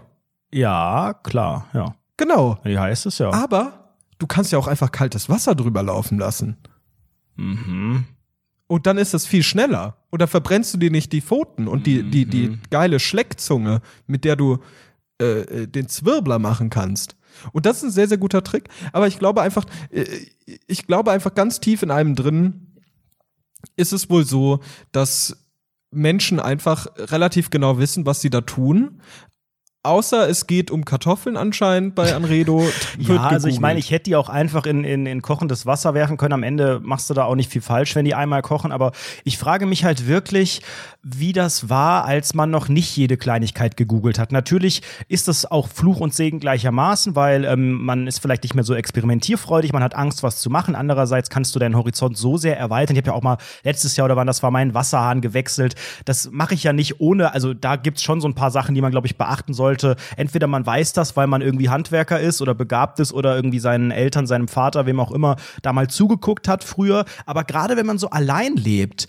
Ja, 0.51 1.15
klar, 1.23 1.69
ja. 1.73 1.95
Genau. 2.17 2.59
Wie 2.61 2.77
heißt 2.77 3.07
es 3.07 3.17
ja. 3.17 3.33
Aber 3.33 3.95
du 4.19 4.27
kannst 4.27 4.51
ja 4.51 4.59
auch 4.59 4.67
einfach 4.67 4.91
kaltes 4.91 5.27
Wasser 5.27 5.55
drüber 5.55 5.81
laufen 5.81 6.19
lassen. 6.19 6.57
Mhm. 7.35 8.05
Und 8.67 8.87
dann 8.87 8.97
ist 8.97 9.13
das 9.13 9.25
viel 9.25 9.43
schneller. 9.43 9.97
Oder 10.11 10.27
verbrennst 10.27 10.73
du 10.73 10.77
dir 10.77 10.89
nicht 10.89 11.11
die 11.11 11.21
Pfoten 11.21 11.67
und 11.67 11.85
die, 11.85 12.03
die, 12.03 12.25
die 12.25 12.49
mhm. 12.49 12.59
geile 12.71 12.99
Schleckzunge, 12.99 13.81
mit 14.07 14.23
der 14.25 14.35
du 14.35 14.59
äh, 15.21 15.41
äh, 15.41 15.67
den 15.67 15.87
Zwirbler 15.87 16.39
machen 16.39 16.69
kannst. 16.69 17.15
Und 17.51 17.65
das 17.65 17.77
ist 17.77 17.83
ein 17.83 17.91
sehr, 17.91 18.07
sehr 18.07 18.17
guter 18.17 18.43
Trick. 18.43 18.69
Aber 18.91 19.07
ich 19.07 19.19
glaube 19.19 19.41
einfach, 19.41 19.65
äh, 19.91 20.05
ich 20.67 20.87
glaube 20.87 21.11
einfach 21.11 21.35
ganz 21.35 21.59
tief 21.59 21.83
in 21.83 21.91
einem 21.91 22.15
drin 22.15 22.67
ist 23.77 23.93
es 23.93 24.09
wohl 24.09 24.25
so, 24.25 24.59
dass 24.91 25.37
Menschen 25.91 26.39
einfach 26.39 26.87
relativ 26.97 27.49
genau 27.49 27.77
wissen, 27.79 28.05
was 28.05 28.21
sie 28.21 28.29
da 28.29 28.41
tun, 28.41 29.01
Außer 29.85 30.27
es 30.29 30.47
geht 30.47 30.71
um 30.71 30.83
Kartoffeln 30.83 31.37
anscheinend 31.37 31.95
bei 31.95 32.15
Anredo. 32.15 32.63
ja, 32.97 33.21
also 33.21 33.47
ich 33.47 33.59
meine, 33.59 33.79
ich 33.79 33.91
hätte 33.91 34.05
die 34.05 34.15
auch 34.15 34.29
einfach 34.29 34.65
in, 34.65 34.83
in, 34.83 35.05
in 35.05 35.21
kochendes 35.21 35.65
Wasser 35.65 35.93
werfen 35.93 36.17
können. 36.17 36.33
Am 36.33 36.43
Ende 36.43 36.79
machst 36.83 37.09
du 37.09 37.13
da 37.13 37.25
auch 37.25 37.35
nicht 37.35 37.51
viel 37.51 37.61
falsch, 37.61 37.95
wenn 37.95 38.05
die 38.05 38.15
einmal 38.15 38.41
kochen. 38.41 38.71
Aber 38.71 38.91
ich 39.23 39.37
frage 39.37 39.65
mich 39.65 39.85
halt 39.85 40.07
wirklich, 40.07 40.61
wie 41.07 41.33
das 41.33 41.69
war, 41.69 42.05
als 42.05 42.33
man 42.33 42.49
noch 42.49 42.67
nicht 42.67 42.97
jede 42.97 43.15
Kleinigkeit 43.15 43.77
gegoogelt 43.77 44.17
hat. 44.17 44.31
Natürlich 44.31 44.81
ist 45.07 45.27
das 45.27 45.49
auch 45.49 45.67
Fluch 45.67 45.99
und 45.99 46.15
Segen 46.15 46.39
gleichermaßen, 46.39 47.15
weil 47.15 47.45
ähm, 47.45 47.83
man 47.83 48.07
ist 48.07 48.19
vielleicht 48.19 48.41
nicht 48.41 48.55
mehr 48.55 48.63
so 48.63 48.73
experimentierfreudig, 48.73 49.71
man 49.71 49.83
hat 49.83 49.93
Angst, 49.93 50.23
was 50.23 50.41
zu 50.41 50.49
machen. 50.49 50.73
Andererseits 50.73 51.29
kannst 51.29 51.53
du 51.53 51.59
deinen 51.59 51.77
Horizont 51.77 52.17
so 52.17 52.37
sehr 52.37 52.57
erweitern. 52.57 52.95
Ich 52.95 53.01
habe 53.01 53.11
ja 53.11 53.13
auch 53.13 53.21
mal 53.21 53.37
letztes 53.63 53.95
Jahr 53.95 54.05
oder 54.05 54.15
wann 54.15 54.25
das 54.25 54.41
war, 54.41 54.49
meinen 54.49 54.73
Wasserhahn 54.73 55.21
gewechselt. 55.21 55.75
Das 56.05 56.31
mache 56.31 56.55
ich 56.55 56.63
ja 56.63 56.73
nicht 56.73 56.99
ohne, 56.99 57.33
also 57.33 57.53
da 57.53 57.75
gibt's 57.75 58.01
schon 58.01 58.19
so 58.19 58.27
ein 58.27 58.33
paar 58.33 58.49
Sachen, 58.49 58.73
die 58.73 58.81
man, 58.81 58.89
glaube 58.89 59.05
ich, 59.05 59.15
beachten 59.15 59.53
sollte. 59.81 60.01
Entweder 60.17 60.47
man 60.47 60.65
weiß 60.65 60.93
das, 60.93 61.15
weil 61.15 61.27
man 61.27 61.41
irgendwie 61.41 61.69
Handwerker 61.69 62.19
ist 62.19 62.41
oder 62.41 62.53
begabt 62.53 62.99
ist 62.99 63.13
oder 63.13 63.35
irgendwie 63.35 63.59
seinen 63.59 63.91
Eltern, 63.91 64.27
seinem 64.27 64.47
Vater, 64.47 64.85
wem 64.85 64.99
auch 64.99 65.11
immer, 65.11 65.35
da 65.61 65.73
mal 65.73 65.87
zugeguckt 65.87 66.47
hat 66.47 66.63
früher. 66.63 67.05
Aber 67.25 67.43
gerade 67.43 67.77
wenn 67.77 67.85
man 67.85 67.97
so 67.97 68.09
allein 68.09 68.55
lebt, 68.55 69.07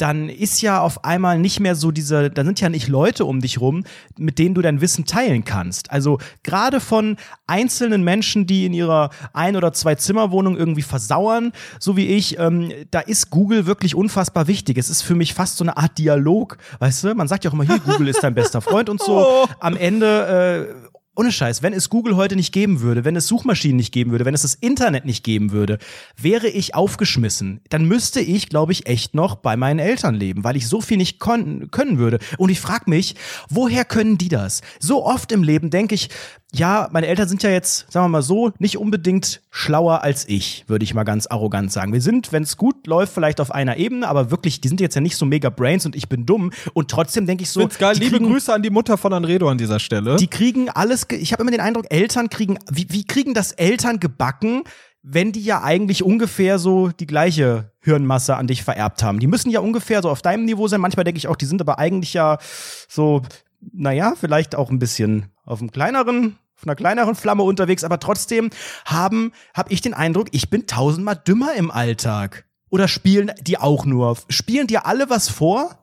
dann 0.00 0.28
ist 0.28 0.62
ja 0.62 0.80
auf 0.80 1.04
einmal 1.04 1.38
nicht 1.38 1.60
mehr 1.60 1.74
so 1.74 1.90
diese, 1.90 2.30
da 2.30 2.44
sind 2.44 2.60
ja 2.60 2.68
nicht 2.68 2.88
Leute 2.88 3.24
um 3.24 3.40
dich 3.40 3.60
rum, 3.60 3.84
mit 4.16 4.38
denen 4.38 4.54
du 4.54 4.62
dein 4.62 4.80
Wissen 4.80 5.04
teilen 5.04 5.44
kannst. 5.44 5.90
Also 5.90 6.18
gerade 6.42 6.80
von 6.80 7.16
einzelnen 7.46 8.02
Menschen, 8.02 8.46
die 8.46 8.66
in 8.66 8.72
ihrer 8.72 9.10
ein- 9.32 9.56
oder 9.56 9.72
zwei 9.72 9.94
Zimmerwohnung 9.94 10.56
irgendwie 10.56 10.82
versauern, 10.82 11.52
so 11.78 11.96
wie 11.96 12.06
ich, 12.06 12.38
ähm, 12.38 12.72
da 12.90 13.00
ist 13.00 13.30
Google 13.30 13.66
wirklich 13.66 13.94
unfassbar 13.94 14.46
wichtig. 14.46 14.78
Es 14.78 14.88
ist 14.88 15.02
für 15.02 15.14
mich 15.14 15.34
fast 15.34 15.58
so 15.58 15.64
eine 15.64 15.76
Art 15.76 15.98
Dialog, 15.98 16.56
weißt 16.78 17.04
du? 17.04 17.14
Man 17.14 17.28
sagt 17.28 17.44
ja 17.44 17.50
auch 17.50 17.54
immer, 17.54 17.64
hier, 17.64 17.78
Google 17.78 18.08
ist 18.08 18.22
dein 18.22 18.34
bester 18.34 18.60
Freund 18.60 18.88
und 18.88 19.00
so. 19.00 19.10
Oh. 19.30 19.46
Am 19.60 19.76
Ende 19.76 20.66
äh, 20.72 20.89
ohne 21.16 21.32
Scheiß, 21.32 21.62
wenn 21.62 21.72
es 21.72 21.90
Google 21.90 22.16
heute 22.16 22.36
nicht 22.36 22.52
geben 22.52 22.80
würde, 22.80 23.04
wenn 23.04 23.16
es 23.16 23.26
Suchmaschinen 23.26 23.76
nicht 23.76 23.92
geben 23.92 24.10
würde, 24.12 24.24
wenn 24.24 24.34
es 24.34 24.42
das 24.42 24.54
Internet 24.54 25.04
nicht 25.04 25.24
geben 25.24 25.50
würde, 25.50 25.78
wäre 26.16 26.48
ich 26.48 26.74
aufgeschmissen. 26.74 27.60
Dann 27.68 27.84
müsste 27.84 28.20
ich, 28.20 28.48
glaube 28.48 28.72
ich, 28.72 28.86
echt 28.86 29.14
noch 29.14 29.36
bei 29.36 29.56
meinen 29.56 29.80
Eltern 29.80 30.14
leben, 30.14 30.44
weil 30.44 30.56
ich 30.56 30.68
so 30.68 30.80
viel 30.80 30.96
nicht 30.96 31.18
können 31.18 31.70
würde. 31.98 32.20
Und 32.38 32.50
ich 32.50 32.60
frage 32.60 32.88
mich, 32.88 33.16
woher 33.48 33.84
können 33.84 34.18
die 34.18 34.28
das? 34.28 34.62
So 34.78 35.04
oft 35.04 35.32
im 35.32 35.42
Leben 35.42 35.70
denke 35.70 35.94
ich, 35.94 36.10
ja, 36.52 36.88
meine 36.90 37.06
Eltern 37.06 37.28
sind 37.28 37.42
ja 37.42 37.50
jetzt, 37.50 37.90
sagen 37.92 38.06
wir 38.06 38.08
mal 38.08 38.22
so, 38.22 38.52
nicht 38.58 38.76
unbedingt 38.76 39.40
schlauer 39.50 40.02
als 40.02 40.28
ich, 40.28 40.64
würde 40.66 40.84
ich 40.84 40.94
mal 40.94 41.04
ganz 41.04 41.26
arrogant 41.26 41.70
sagen. 41.70 41.92
Wir 41.92 42.00
sind, 42.00 42.32
wenn 42.32 42.42
es 42.42 42.56
gut 42.56 42.86
läuft, 42.86 43.12
vielleicht 43.12 43.40
auf 43.40 43.52
einer 43.52 43.76
Ebene, 43.76 44.08
aber 44.08 44.30
wirklich, 44.30 44.60
die 44.60 44.68
sind 44.68 44.80
jetzt 44.80 44.94
ja 44.94 45.00
nicht 45.00 45.16
so 45.16 45.26
mega 45.26 45.50
Brains 45.50 45.86
und 45.86 45.94
ich 45.94 46.08
bin 46.08 46.26
dumm. 46.26 46.50
Und 46.74 46.90
trotzdem 46.90 47.26
denke 47.26 47.44
ich 47.44 47.50
so. 47.50 47.60
Find's 47.60 47.78
geil. 47.78 47.96
Liebe 47.96 48.16
kriegen, 48.16 48.30
Grüße 48.30 48.52
an 48.52 48.62
die 48.62 48.70
Mutter 48.70 48.98
von 48.98 49.12
Anredo 49.12 49.48
an 49.48 49.58
dieser 49.58 49.78
Stelle. 49.78 50.16
Die 50.16 50.26
kriegen 50.26 50.68
alles, 50.70 51.06
ich 51.10 51.32
habe 51.32 51.42
immer 51.42 51.52
den 51.52 51.60
Eindruck, 51.60 51.86
Eltern 51.90 52.30
kriegen, 52.30 52.58
wie, 52.70 52.86
wie 52.90 53.04
kriegen 53.04 53.32
das 53.32 53.52
Eltern 53.52 54.00
gebacken, 54.00 54.64
wenn 55.02 55.32
die 55.32 55.42
ja 55.42 55.62
eigentlich 55.62 56.02
ungefähr 56.02 56.58
so 56.58 56.88
die 56.88 57.06
gleiche 57.06 57.70
Hirnmasse 57.80 58.36
an 58.36 58.46
dich 58.46 58.64
vererbt 58.64 59.02
haben. 59.02 59.18
Die 59.20 59.26
müssen 59.26 59.50
ja 59.50 59.60
ungefähr 59.60 60.02
so 60.02 60.10
auf 60.10 60.20
deinem 60.20 60.44
Niveau 60.44 60.68
sein. 60.68 60.80
Manchmal 60.80 61.04
denke 61.04 61.18
ich 61.18 61.28
auch, 61.28 61.36
die 61.36 61.46
sind 61.46 61.60
aber 61.60 61.78
eigentlich 61.78 62.12
ja 62.12 62.38
so, 62.88 63.22
naja, 63.60 64.14
vielleicht 64.18 64.54
auch 64.54 64.70
ein 64.70 64.78
bisschen 64.78 65.26
auf 65.44 65.60
einem 65.60 65.70
kleineren 65.70 66.36
auf 66.60 66.66
einer 66.66 66.76
kleineren 66.76 67.14
Flamme 67.14 67.42
unterwegs, 67.42 67.84
aber 67.84 67.98
trotzdem 68.00 68.50
haben, 68.84 69.32
habe 69.54 69.72
ich 69.72 69.80
den 69.80 69.94
Eindruck, 69.94 70.28
ich 70.32 70.50
bin 70.50 70.66
tausendmal 70.66 71.16
dümmer 71.16 71.54
im 71.54 71.70
Alltag. 71.70 72.44
Oder 72.68 72.86
spielen 72.86 73.32
die 73.40 73.56
auch 73.56 73.86
nur? 73.86 74.16
Spielen 74.28 74.66
dir 74.66 74.84
alle 74.84 75.08
was 75.08 75.30
vor? 75.30 75.78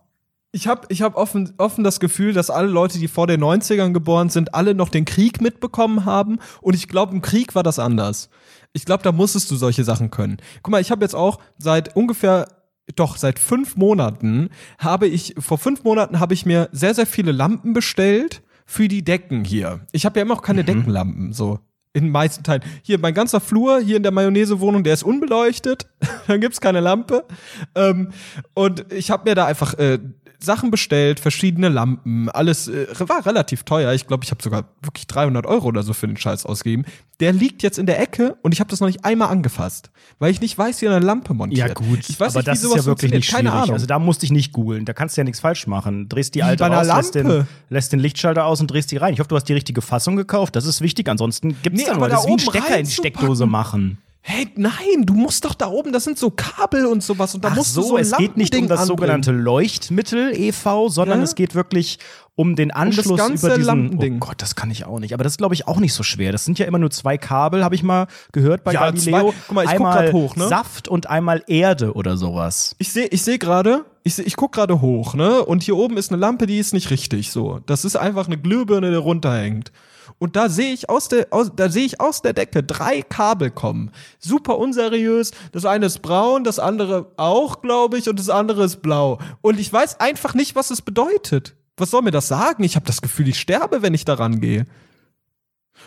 Ich 0.52 0.68
habe 0.68 0.88
ich 0.90 1.02
hab 1.02 1.16
offen, 1.16 1.54
offen 1.58 1.84
das 1.84 2.00
Gefühl, 2.00 2.34
dass 2.34 2.52
alle 2.52 2.68
Leute, 2.68 3.00
die 3.00 3.08
vor 3.08 3.26
den 3.26 3.44
90ern 3.44 3.92
geboren 3.92 4.30
sind, 4.30 4.54
alle 4.54 4.76
noch 4.76 4.90
den 4.90 5.06
Krieg 5.06 5.42
mitbekommen 5.42 6.06
haben. 6.06 6.38
Und 6.62 6.76
ich 6.76 6.88
glaube, 6.88 7.14
im 7.14 7.22
Krieg 7.22 7.56
war 7.56 7.64
das 7.64 7.80
anders. 7.80 8.30
Ich 8.72 8.86
glaube, 8.86 9.04
da 9.04 9.12
musstest 9.12 9.50
du 9.52 9.56
solche 9.56 9.84
Sachen 9.84 10.12
können. 10.12 10.38
Guck 10.62 10.72
mal, 10.72 10.82
ich 10.82 10.92
habe 10.92 11.04
jetzt 11.04 11.16
auch 11.16 11.40
seit 11.58 11.96
ungefähr 11.96 12.48
doch 12.96 13.18
seit 13.18 13.40
fünf 13.40 13.76
Monaten 13.76 14.50
habe 14.80 15.08
ich 15.08 15.36
vor 15.38 15.58
fünf 15.58 15.84
Monaten 15.84 16.20
habe 16.20 16.34
ich 16.34 16.46
mir 16.46 16.70
sehr 16.72 16.94
sehr 16.94 17.08
viele 17.08 17.32
Lampen 17.32 17.74
bestellt 17.74 18.42
für 18.66 18.88
die 18.88 19.04
Decken 19.04 19.46
hier. 19.46 19.82
Ich 19.92 20.06
habe 20.06 20.20
ja 20.20 20.26
immer 20.26 20.36
noch 20.36 20.42
keine 20.42 20.62
mhm. 20.62 20.68
Deckenlampen 20.68 21.34
so 21.34 21.60
in 21.94 22.06
den 22.06 22.12
meisten 22.12 22.44
Teilen. 22.44 22.64
Hier 22.84 23.00
mein 23.00 23.16
ganzer 23.16 23.40
Flur 23.40 23.80
hier 23.80 23.98
in 23.98 24.04
der 24.04 24.12
Mayonnaise-Wohnung, 24.12 24.84
der 24.84 24.94
ist 24.94 25.04
unbeleuchtet. 25.04 25.88
Dann 26.28 26.40
gibt's 26.40 26.62
keine 26.62 26.80
Lampe. 26.80 27.26
Ähm, 27.74 28.10
und 28.54 28.94
ich 28.94 29.10
habe 29.10 29.28
mir 29.28 29.36
da 29.36 29.46
einfach 29.48 29.74
äh, 29.80 29.98
Sachen 30.40 30.70
bestellt, 30.72 31.20
verschiedene 31.20 31.70
Lampen, 31.70 32.30
alles 32.30 32.68
äh, 32.68 32.88
war 33.00 33.26
relativ 33.26 33.64
teuer. 33.64 33.94
Ich 33.94 34.08
glaube, 34.08 34.24
ich 34.24 34.32
habe 34.32 34.42
sogar 34.44 34.66
wirklich 34.82 35.08
300 35.08 35.46
Euro 35.46 35.68
oder 35.68 35.84
so 35.84 35.94
für 35.94 36.08
den 36.08 36.18
Scheiß 36.18 36.46
ausgegeben. 36.46 36.86
Der 37.20 37.34
liegt 37.34 37.64
jetzt 37.64 37.80
in 37.80 37.88
der 37.88 38.00
Ecke 38.00 38.38
und 38.44 38.54
ich 38.54 38.60
habe 38.60 38.70
das 38.70 38.80
noch 38.80 38.88
nicht 38.88 39.04
einmal 39.04 39.30
angefasst, 39.30 39.90
weil 40.20 40.32
ich 40.32 40.40
nicht 40.40 40.56
weiß, 40.56 40.82
wie 40.84 40.88
eine 40.88 41.00
Lampe 41.04 41.34
montiert. 41.34 41.68
Ja 41.68 41.74
gut, 41.74 42.08
ich 42.08 42.20
weiß 42.20 42.36
aber 42.36 42.40
nicht, 42.40 42.48
das 42.48 42.64
ist 42.64 42.76
ja 42.76 42.86
wirklich 42.86 43.12
nicht 43.12 43.32
Keine 43.32 43.50
schwierig. 43.50 43.64
Ahnung. 43.64 43.74
Also 43.74 43.88
da 43.88 43.98
musste 43.98 44.26
ich 44.28 44.32
nicht 44.32 44.52
googeln. 44.54 44.86
Da 44.86 44.94
kannst 44.94 45.18
du 45.18 45.22
ja 45.22 45.26
nichts 45.26 45.40
falsch 45.40 45.66
machen. 45.66 46.08
Drehst 46.10 46.36
die 46.36 46.44
alte 46.44 46.70
aus, 46.70 46.86
lässt 46.88 47.16
den, 47.16 47.48
lässt 47.70 47.92
den 47.92 48.00
Lichtschalter 48.00 48.46
aus 48.46 48.62
und 48.62 48.70
drehst 48.70 48.92
die 48.92 48.98
rein. 48.98 49.14
Ich 49.14 49.20
hoffe, 49.20 49.30
du 49.30 49.36
hast 49.36 49.46
die 49.46 49.54
richtige 49.54 49.82
Fassung 49.82 50.16
gekauft. 50.16 50.56
Das 50.56 50.66
ist 50.66 50.82
wichtig. 50.82 51.10
Ansonsten 51.10 51.56
gibt's 51.64 51.80
Nee, 51.82 51.88
da 51.88 51.96
nur. 51.98 52.08
da 52.08 52.16
Das 52.16 52.26
ist 52.26 52.28
wie 52.28 52.34
ein 52.34 52.40
Stecker 52.40 52.78
in 52.78 52.86
die 52.86 52.92
Steckdose 52.92 53.46
machen. 53.48 53.98
Hey, 54.22 54.50
nein, 54.58 55.06
du 55.06 55.14
musst 55.14 55.46
doch 55.46 55.54
da 55.54 55.68
oben, 55.68 55.94
das 55.94 56.04
sind 56.04 56.18
so 56.20 56.32
Kabel 56.32 56.86
und 56.86 57.02
sowas 57.02 57.34
und 57.34 57.46
da 57.46 57.50
Ach 57.52 57.56
musst 57.56 57.74
so, 57.74 57.82
du 57.82 57.88
so 57.88 57.96
ein 57.96 58.02
es 58.02 58.18
geht 58.18 58.36
nicht 58.36 58.54
um 58.56 58.68
das 58.68 58.82
anbringen. 58.82 58.98
sogenannte 58.98 59.32
Leuchtmittel 59.32 60.34
e.V., 60.38 60.90
sondern 60.90 61.20
Ja? 61.20 61.24
es 61.24 61.36
geht 61.36 61.56
wirklich 61.56 62.00
um 62.36 62.56
den 62.58 62.72
Anschluss 62.72 63.18
ganze 63.18 63.48
über 63.48 63.56
diesen. 63.56 63.66
Lampending. 63.68 64.16
Oh 64.22 64.28
Gott, 64.28 64.42
das 64.42 64.56
kann 64.56 64.70
ich 64.70 64.86
auch 64.86 65.00
nicht. 65.00 65.14
Aber 65.14 65.24
das 65.24 65.34
ist 65.34 65.38
glaube 65.38 65.56
ich 65.56 65.68
auch 65.68 65.80
nicht 65.80 65.94
so 65.94 66.04
schwer. 66.04 66.32
Das 66.34 66.44
sind 66.46 66.60
ja 66.60 66.66
immer 66.66 66.78
nur 66.78 66.92
zwei 66.92 67.18
Kabel, 67.18 67.64
habe 67.64 67.74
ich 67.74 67.84
mal 67.84 68.08
gehört 68.34 68.64
bei 68.66 68.74
Ja, 68.74 68.82
Galileo. 68.92 69.32
zwei- 69.32 69.38
guck 69.48 69.56
mal, 69.56 69.64
ich 69.64 69.70
guck 69.72 69.76
einmal 69.78 70.04
grad 70.04 70.14
hoch, 70.14 70.36
ne? 70.36 70.48
Saft 70.50 70.88
und 70.90 71.10
einmal 71.10 71.44
Erde 71.48 71.94
oder 71.94 72.18
sowas. 72.18 72.76
Ich 72.80 72.92
sehe 72.92 73.08
ich 73.08 73.24
seh 73.24 73.38
gerade, 73.38 73.86
ich, 74.04 74.16
seh, 74.16 74.24
ich 74.24 74.36
guck 74.36 74.52
gerade 74.52 74.82
hoch, 74.82 75.14
ne? 75.16 75.42
Und 75.46 75.64
hier 75.64 75.78
oben 75.78 75.96
ist 75.98 76.12
eine 76.12 76.20
Lampe, 76.20 76.48
die 76.48 76.60
ist 76.60 76.74
nicht 76.74 76.90
richtig 76.92 77.32
so. 77.32 77.62
Das 77.66 77.86
ist 77.86 77.96
einfach 77.96 78.28
eine 78.28 78.38
Glühbirne, 78.38 78.90
die 78.92 78.98
runterhängt. 78.98 79.72
Und 80.20 80.36
da 80.36 80.50
sehe 80.50 80.74
ich 80.74 80.90
aus 80.90 81.08
der 81.08 81.28
aus, 81.32 81.52
da 81.56 81.70
sehe 81.70 81.86
ich 81.86 82.00
aus 82.00 82.22
der 82.22 82.34
Decke 82.34 82.64
drei 82.64 83.02
Kabel 83.02 83.52
kommen. 83.52 83.92
Super 84.20 84.58
unseriös. 84.58 85.32
Das 85.52 85.66
eine 85.66 85.88
ist 85.88 86.02
braun, 86.02 86.44
das 86.44 86.60
andere 86.60 87.12
auch, 87.18 87.62
glaube 87.62 87.98
ich, 87.98 88.10
und 88.10 88.20
das 88.20 88.30
andere 88.30 88.66
ist 88.66 88.82
blau. 88.82 89.20
Und 89.42 89.60
ich 89.60 89.72
weiß 89.72 90.00
einfach 90.00 90.34
nicht, 90.34 90.56
was 90.56 90.72
es 90.72 90.82
bedeutet. 90.82 91.56
Was 91.78 91.92
soll 91.92 92.02
mir 92.02 92.12
das 92.12 92.28
sagen? 92.28 92.64
Ich 92.64 92.76
habe 92.76 92.88
das 92.88 93.02
Gefühl, 93.02 93.28
ich 93.28 93.40
sterbe, 93.40 93.82
wenn 93.82 93.94
ich 93.94 94.04
daran 94.04 94.40
gehe. 94.42 94.66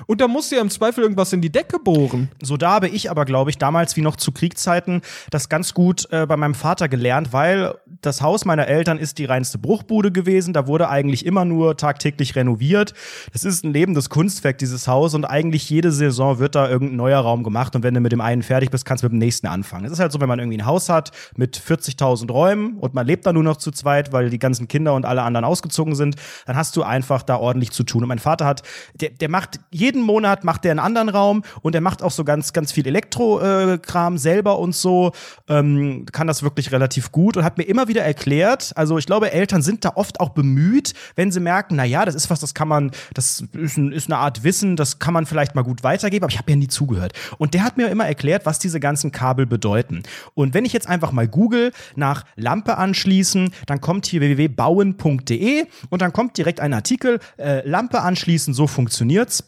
Und 0.06 0.20
da 0.20 0.28
musst 0.28 0.50
du 0.50 0.56
ja 0.56 0.62
im 0.62 0.70
Zweifel 0.70 1.02
irgendwas 1.02 1.32
in 1.32 1.40
die 1.40 1.50
Decke 1.50 1.78
bohren. 1.78 2.30
So 2.42 2.56
da 2.56 2.72
habe 2.72 2.88
ich 2.88 3.10
aber, 3.10 3.24
glaube 3.24 3.50
ich, 3.50 3.58
damals 3.58 3.96
wie 3.96 4.02
noch 4.02 4.16
zu 4.16 4.32
Kriegszeiten 4.32 5.02
das 5.30 5.48
ganz 5.48 5.74
gut 5.74 6.06
äh, 6.10 6.26
bei 6.26 6.36
meinem 6.36 6.54
Vater 6.54 6.88
gelernt, 6.88 7.32
weil 7.32 7.74
das 8.02 8.22
Haus 8.22 8.44
meiner 8.44 8.66
Eltern 8.66 8.98
ist 8.98 9.18
die 9.18 9.24
reinste 9.24 9.58
Bruchbude 9.58 10.12
gewesen. 10.12 10.52
Da 10.52 10.66
wurde 10.66 10.88
eigentlich 10.88 11.26
immer 11.26 11.44
nur 11.44 11.76
tagtäglich 11.76 12.36
renoviert. 12.36 12.94
Das 13.32 13.44
ist 13.44 13.64
ein 13.64 13.72
lebendes 13.72 14.08
Kunstwerk, 14.10 14.58
dieses 14.58 14.88
Haus. 14.88 15.14
Und 15.14 15.24
eigentlich 15.24 15.68
jede 15.68 15.92
Saison 15.92 16.38
wird 16.38 16.54
da 16.54 16.68
irgendein 16.68 16.96
neuer 16.96 17.20
Raum 17.20 17.42
gemacht. 17.42 17.76
Und 17.76 17.82
wenn 17.82 17.94
du 17.94 18.00
mit 18.00 18.12
dem 18.12 18.20
einen 18.20 18.42
fertig 18.42 18.70
bist, 18.70 18.84
kannst 18.84 19.02
du 19.02 19.06
mit 19.06 19.12
dem 19.12 19.18
nächsten 19.18 19.46
anfangen. 19.46 19.84
Es 19.84 19.92
ist 19.92 20.00
halt 20.00 20.12
so, 20.12 20.20
wenn 20.20 20.28
man 20.28 20.38
irgendwie 20.38 20.58
ein 20.58 20.66
Haus 20.66 20.88
hat 20.88 21.10
mit 21.36 21.58
40.000 21.58 22.30
Räumen 22.30 22.78
und 22.78 22.94
man 22.94 23.06
lebt 23.06 23.26
da 23.26 23.32
nur 23.32 23.42
noch 23.42 23.56
zu 23.56 23.70
zweit, 23.70 24.12
weil 24.12 24.30
die 24.30 24.38
ganzen 24.38 24.68
Kinder 24.68 24.94
und 24.94 25.04
alle 25.04 25.22
anderen 25.22 25.44
ausgezogen 25.44 25.94
sind, 25.94 26.16
dann 26.46 26.56
hast 26.56 26.76
du 26.76 26.82
einfach 26.82 27.22
da 27.22 27.36
ordentlich 27.36 27.70
zu 27.72 27.84
tun. 27.84 28.02
Und 28.02 28.08
mein 28.08 28.18
Vater 28.18 28.46
hat, 28.46 28.62
der, 29.00 29.10
der 29.10 29.28
macht 29.28 29.60
jeden 29.80 30.02
Monat 30.02 30.44
macht 30.44 30.64
der 30.64 30.70
einen 30.70 30.80
anderen 30.80 31.08
Raum 31.08 31.42
und 31.62 31.74
er 31.74 31.80
macht 31.80 32.02
auch 32.02 32.10
so 32.10 32.24
ganz, 32.24 32.52
ganz 32.52 32.70
viel 32.70 32.86
Elektrokram 32.86 34.18
selber 34.18 34.58
und 34.58 34.74
so, 34.74 35.12
ähm, 35.48 36.06
kann 36.12 36.26
das 36.26 36.42
wirklich 36.42 36.70
relativ 36.70 37.10
gut 37.10 37.36
und 37.36 37.44
hat 37.44 37.58
mir 37.58 37.64
immer 37.64 37.88
wieder 37.88 38.02
erklärt, 38.02 38.72
also 38.76 38.98
ich 38.98 39.06
glaube, 39.06 39.32
Eltern 39.32 39.62
sind 39.62 39.84
da 39.84 39.92
oft 39.94 40.20
auch 40.20 40.30
bemüht, 40.30 40.94
wenn 41.16 41.32
sie 41.32 41.40
merken, 41.40 41.76
na 41.76 41.84
ja, 41.84 42.04
das 42.04 42.14
ist 42.14 42.30
was, 42.30 42.40
das 42.40 42.54
kann 42.54 42.68
man, 42.68 42.90
das 43.14 43.44
ist, 43.52 43.76
ein, 43.76 43.92
ist 43.92 44.08
eine 44.08 44.18
Art 44.18 44.44
Wissen, 44.44 44.76
das 44.76 44.98
kann 44.98 45.14
man 45.14 45.26
vielleicht 45.26 45.54
mal 45.54 45.62
gut 45.62 45.82
weitergeben, 45.82 46.24
aber 46.24 46.32
ich 46.32 46.38
habe 46.38 46.50
ja 46.50 46.56
nie 46.56 46.68
zugehört. 46.68 47.12
Und 47.38 47.54
der 47.54 47.64
hat 47.64 47.76
mir 47.76 47.88
immer 47.88 48.06
erklärt, 48.06 48.46
was 48.46 48.58
diese 48.58 48.80
ganzen 48.80 49.12
Kabel 49.12 49.46
bedeuten. 49.46 50.02
Und 50.34 50.54
wenn 50.54 50.64
ich 50.64 50.72
jetzt 50.72 50.88
einfach 50.88 51.12
mal 51.12 51.26
google 51.26 51.72
nach 51.96 52.24
Lampe 52.36 52.76
anschließen, 52.76 53.50
dann 53.66 53.80
kommt 53.80 54.06
hier 54.06 54.20
www.bauen.de 54.20 55.66
und 55.88 56.02
dann 56.02 56.12
kommt 56.12 56.36
direkt 56.36 56.60
ein 56.60 56.74
Artikel, 56.74 57.18
äh, 57.38 57.66
Lampe 57.68 58.00
anschließen, 58.00 58.54
so 58.54 58.66
funktioniert's. 58.66 59.44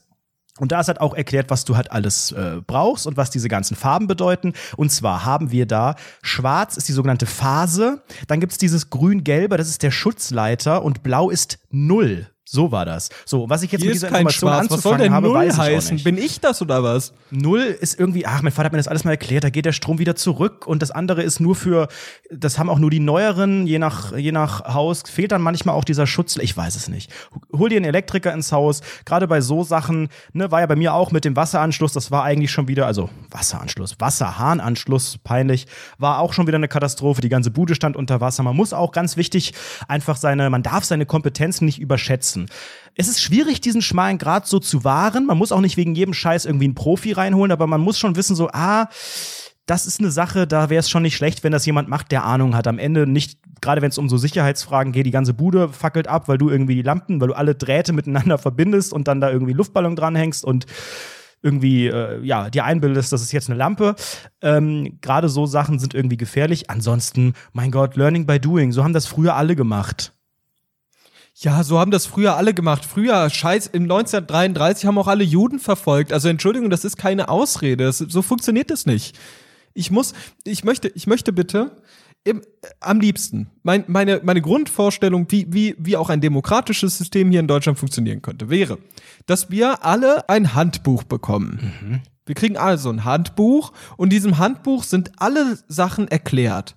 Und 0.59 0.71
da 0.71 0.81
ist 0.81 0.89
halt 0.89 1.01
auch 1.01 1.15
erklärt, 1.15 1.49
was 1.49 1.65
du 1.65 1.77
halt 1.77 1.91
alles 1.93 2.33
äh, 2.33 2.61
brauchst 2.67 3.07
und 3.07 3.17
was 3.17 3.31
diese 3.31 3.49
ganzen 3.49 3.75
Farben 3.75 4.07
bedeuten. 4.07 4.53
Und 4.77 4.91
zwar 4.91 5.25
haben 5.25 5.51
wir 5.51 5.67
da 5.67 5.97
schwarz 6.23 6.77
ist 6.77 6.89
die 6.89 6.93
sogenannte 6.93 7.27
Phase, 7.27 8.03
dann 8.27 8.41
gibt's 8.41 8.59
dieses 8.59 8.91
grün-gelbe, 8.91 9.57
das 9.57 9.69
ist 9.69 9.83
der 9.83 9.91
Schutzleiter 9.91 10.83
und 10.83 11.03
blau 11.03 11.31
ist 11.31 11.59
null. 11.71 12.32
So 12.55 12.71
war 12.71 12.85
das. 12.85 13.09
So, 13.25 13.49
was 13.49 13.63
ich 13.63 13.73
jetzt 13.73 13.81
Hier 13.81 13.89
mit 13.89 13.95
dieser 13.95 14.09
Information 14.09 14.51
Schwarz. 14.51 14.71
Was 14.71 14.83
soll 14.83 14.93
anzufangen 14.93 15.03
denn 15.05 15.13
habe, 15.15 15.29
Null 15.29 15.37
weiß 15.37 15.55
ich 15.55 15.59
heißen? 15.59 16.05
Bin 16.05 16.19
ich 16.19 16.39
das 16.39 16.61
oder 16.61 16.83
was? 16.83 17.15
Null 17.31 17.61
ist 17.63 17.99
irgendwie, 17.99 18.27
ach, 18.27 18.43
mein 18.43 18.53
Vater 18.53 18.67
hat 18.67 18.73
mir 18.73 18.79
das 18.79 18.89
alles 18.89 19.05
mal 19.05 19.13
erklärt, 19.13 19.45
da 19.45 19.49
geht 19.49 19.65
der 19.65 19.73
Strom 19.73 19.99
wieder 19.99 20.17
zurück 20.17 20.67
und 20.67 20.83
das 20.83 20.91
andere 20.91 21.23
ist 21.23 21.41
nur 21.41 21.57
für, 21.57 21.89
das 22.31 22.59
haben 22.59 22.69
auch 22.69 22.79
nur 22.79 22.91
die 22.91 23.01
neueren, 23.01 23.67
je 23.67 23.79
nach, 23.79 24.15
je 24.15 24.33
nach 24.33 24.75
Haus, 24.75 25.03
fehlt 25.07 25.33
dann 25.33 25.41
manchmal 25.41 25.75
auch 25.75 25.85
dieser 25.85 26.07
Schutz, 26.07 26.37
ich 26.37 26.55
weiß 26.55 26.77
es 26.77 26.89
nicht. 26.89 27.11
Hol 27.57 27.71
dir 27.71 27.77
einen 27.77 27.87
Elektriker 27.87 28.35
ins 28.35 28.53
Haus, 28.53 28.83
gerade 29.07 29.27
bei 29.29 29.41
so 29.41 29.65
Sachen, 29.65 30.11
ne, 30.35 30.51
war 30.51 30.61
ja 30.61 30.67
bei 30.67 30.77
mir 30.77 30.93
auch 30.93 31.11
mit 31.11 31.25
dem 31.25 31.35
Wasseranschluss, 31.35 31.95
das 31.95 32.11
war 32.11 32.23
eigentlich 32.23 32.51
schon 32.51 32.69
wieder, 32.69 32.87
also 32.87 33.09
Wasseranschluss, 33.31 33.99
Wasserhahnanschluss, 33.99 35.17
peinlich, 35.25 35.67
war 35.97 36.19
auch 36.19 36.35
schon 36.35 36.47
wieder 36.47 36.57
eine 36.57 36.69
Katastrophe, 36.69 37.23
die 37.23 37.31
ganze 37.31 37.51
Bude 37.51 37.75
stand 37.75 37.97
unter 37.97 38.21
Wasser. 38.21 38.43
Man 38.43 38.57
muss 38.57 38.75
auch 38.75 38.93
ganz 38.93 39.17
wichtig 39.17 39.55
einfach 39.89 40.19
seine, 40.19 40.51
man 40.51 40.63
darf 40.63 40.85
seine 40.85 41.07
Kompetenzen 41.07 41.65
nicht 41.65 41.81
überschätzen. 41.81 42.42
Es 42.95 43.09
ist 43.09 43.21
schwierig, 43.21 43.61
diesen 43.61 43.83
schmalen 43.83 44.19
Grad 44.19 44.47
so 44.47 44.59
zu 44.59 44.85
wahren. 44.85 45.27
Man 45.27 45.39
muss 45.39 45.53
auch 45.53 45.61
nicht 45.61 45.77
wegen 45.77 45.95
jedem 45.95 46.15
Scheiß 46.15 46.45
irgendwie 46.45 46.67
einen 46.67 46.75
Profi 46.75 47.13
reinholen, 47.13 47.53
aber 47.53 47.67
man 47.67 47.81
muss 47.81 47.99
schon 47.99 48.17
wissen, 48.17 48.37
so, 48.37 48.49
ah, 48.53 48.89
das 49.67 49.87
ist 49.87 50.01
eine 50.01 50.11
Sache, 50.11 50.47
da 50.47 50.71
wäre 50.71 50.81
es 50.81 50.91
schon 50.91 51.03
nicht 51.03 51.17
schlecht, 51.17 51.45
wenn 51.45 51.53
das 51.53 51.67
jemand 51.67 51.89
macht, 51.89 52.11
der 52.11 52.25
Ahnung 52.25 52.57
hat. 52.57 52.67
Am 52.67 52.79
Ende 52.79 53.07
nicht, 53.07 53.39
gerade 53.61 53.81
wenn 53.81 53.91
es 53.91 53.99
um 53.99 54.09
so 54.09 54.17
Sicherheitsfragen 54.17 54.93
geht, 54.93 55.07
die 55.07 55.13
ganze 55.13 55.35
Bude 55.35 55.69
fackelt 55.69 56.09
ab, 56.09 56.29
weil 56.29 56.39
du 56.39 56.51
irgendwie 56.51 56.75
die 56.75 56.83
Lampen, 56.83 57.21
weil 57.21 57.29
du 57.29 57.35
alle 57.35 57.55
Drähte 57.55 57.93
miteinander 57.93 58.39
verbindest 58.39 58.93
und 58.93 59.09
dann 59.09 59.21
da 59.21 59.31
irgendwie 59.31 59.53
Luftballon 59.53 59.97
dranhängst 59.97 60.45
und 60.45 60.67
irgendwie, 61.43 61.89
äh, 61.89 62.21
ja, 62.25 62.51
dir 62.51 62.65
einbildest, 62.65 63.13
das 63.13 63.23
ist 63.23 63.33
jetzt 63.33 63.51
eine 63.51 63.59
Lampe. 63.59 63.97
Ähm, 64.41 64.99
Gerade 65.01 65.29
so 65.29 65.47
Sachen 65.47 65.79
sind 65.79 65.95
irgendwie 65.95 66.17
gefährlich. 66.17 66.71
Ansonsten, 66.71 67.35
mein 67.53 67.71
Gott, 67.71 67.97
Learning 67.97 68.27
by 68.27 68.39
Doing, 68.39 68.73
so 68.73 68.85
haben 68.85 68.93
das 68.93 69.07
früher 69.07 69.35
alle 69.35 69.57
gemacht. 69.57 70.13
Ja, 71.43 71.65
so 71.65 71.81
haben 71.81 71.91
das 71.91 72.07
früher 72.07 72.37
alle 72.37 72.55
gemacht. 72.55 72.85
Früher, 72.85 73.29
scheiß, 73.29 73.67
im 73.69 73.83
1933 73.83 74.87
haben 74.87 74.97
auch 74.97 75.09
alle 75.09 75.25
Juden 75.25 75.59
verfolgt. 75.59 76.13
Also 76.13 76.29
Entschuldigung, 76.29 76.71
das 76.71 76.85
ist 76.85 76.97
keine 76.97 77.29
Ausrede. 77.29 77.85
Das, 77.85 77.99
so 77.99 78.23
funktioniert 78.23 78.71
das 78.71 78.87
nicht. 78.87 79.19
Ich 79.75 79.91
muss, 79.91 80.15
ich 80.45 80.63
möchte, 80.63 80.89
ich 80.89 81.09
möchte 81.09 81.33
bitte 81.33 81.83
im, 82.23 82.43
äh, 82.43 82.69
am 82.79 83.01
liebsten 83.01 83.51
mein, 83.65 83.83
meine, 83.89 84.21
meine 84.23 84.41
Grundvorstellung, 84.41 85.27
wie, 85.31 85.47
wie, 85.53 85.75
wie 85.79 85.97
auch 85.97 86.11
ein 86.11 86.21
demokratisches 86.21 86.97
System 86.97 87.31
hier 87.31 87.41
in 87.41 87.49
Deutschland 87.49 87.77
funktionieren 87.77 88.23
könnte, 88.23 88.49
wäre, 88.49 88.79
dass 89.27 89.51
wir 89.51 89.85
alle 89.85 90.29
ein 90.29 90.55
Handbuch 90.55 91.03
bekommen. 91.03 92.01
Wir 92.25 92.37
kriegen 92.37 92.57
also 92.57 92.89
ein 92.89 93.05
Handbuch 93.05 93.73
und 93.97 94.07
in 94.07 94.11
diesem 94.11 94.39
Handbuch 94.39 94.85
sind 94.85 95.11
alle 95.17 95.59
Sachen 95.67 96.07
erklärt. 96.07 96.77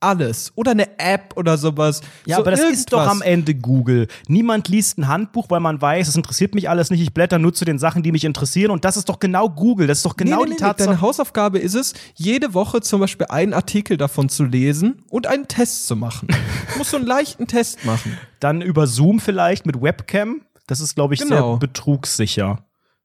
Alles. 0.00 0.50
Oder 0.54 0.70
eine 0.70 0.98
App 0.98 1.34
oder 1.36 1.58
sowas. 1.58 2.00
Ja, 2.24 2.36
so 2.36 2.42
aber 2.42 2.52
das 2.52 2.60
ist 2.60 2.90
doch 2.92 3.00
irgendwas. 3.00 3.20
am 3.20 3.22
Ende 3.22 3.54
Google. 3.54 4.08
Niemand 4.28 4.68
liest 4.68 4.96
ein 4.96 5.08
Handbuch, 5.08 5.50
weil 5.50 5.60
man 5.60 5.80
weiß, 5.80 6.08
es 6.08 6.16
interessiert 6.16 6.54
mich 6.54 6.70
alles 6.70 6.90
nicht. 6.90 7.02
Ich 7.02 7.12
blätter 7.12 7.38
nur 7.38 7.52
zu 7.52 7.66
den 7.66 7.78
Sachen, 7.78 8.02
die 8.02 8.10
mich 8.10 8.24
interessieren. 8.24 8.70
Und 8.70 8.86
das 8.86 8.96
ist 8.96 9.10
doch 9.10 9.18
genau 9.18 9.50
Google. 9.50 9.86
Das 9.86 9.98
ist 9.98 10.06
doch 10.06 10.16
genau 10.16 10.38
nee, 10.38 10.42
nee, 10.44 10.46
die 10.46 10.52
nee, 10.54 10.58
Tatsache. 10.58 10.88
Deine 10.88 11.00
Hausaufgabe 11.02 11.58
ist 11.58 11.74
es, 11.74 11.92
jede 12.14 12.54
Woche 12.54 12.80
zum 12.80 13.00
Beispiel 13.00 13.26
einen 13.28 13.52
Artikel 13.52 13.98
davon 13.98 14.30
zu 14.30 14.44
lesen 14.44 15.02
und 15.10 15.26
einen 15.26 15.48
Test 15.48 15.86
zu 15.86 15.96
machen. 15.96 16.28
Du 16.72 16.78
musst 16.78 16.90
so 16.92 16.96
einen 16.96 17.06
leichten 17.06 17.46
Test 17.46 17.84
machen. 17.84 18.16
Dann 18.40 18.62
über 18.62 18.86
Zoom 18.86 19.20
vielleicht 19.20 19.66
mit 19.66 19.82
Webcam. 19.82 20.40
Das 20.66 20.80
ist, 20.80 20.94
glaube 20.94 21.12
ich, 21.14 21.20
Genau. 21.20 21.52
sehr 21.52 21.58
betrugssicher. 21.58 22.64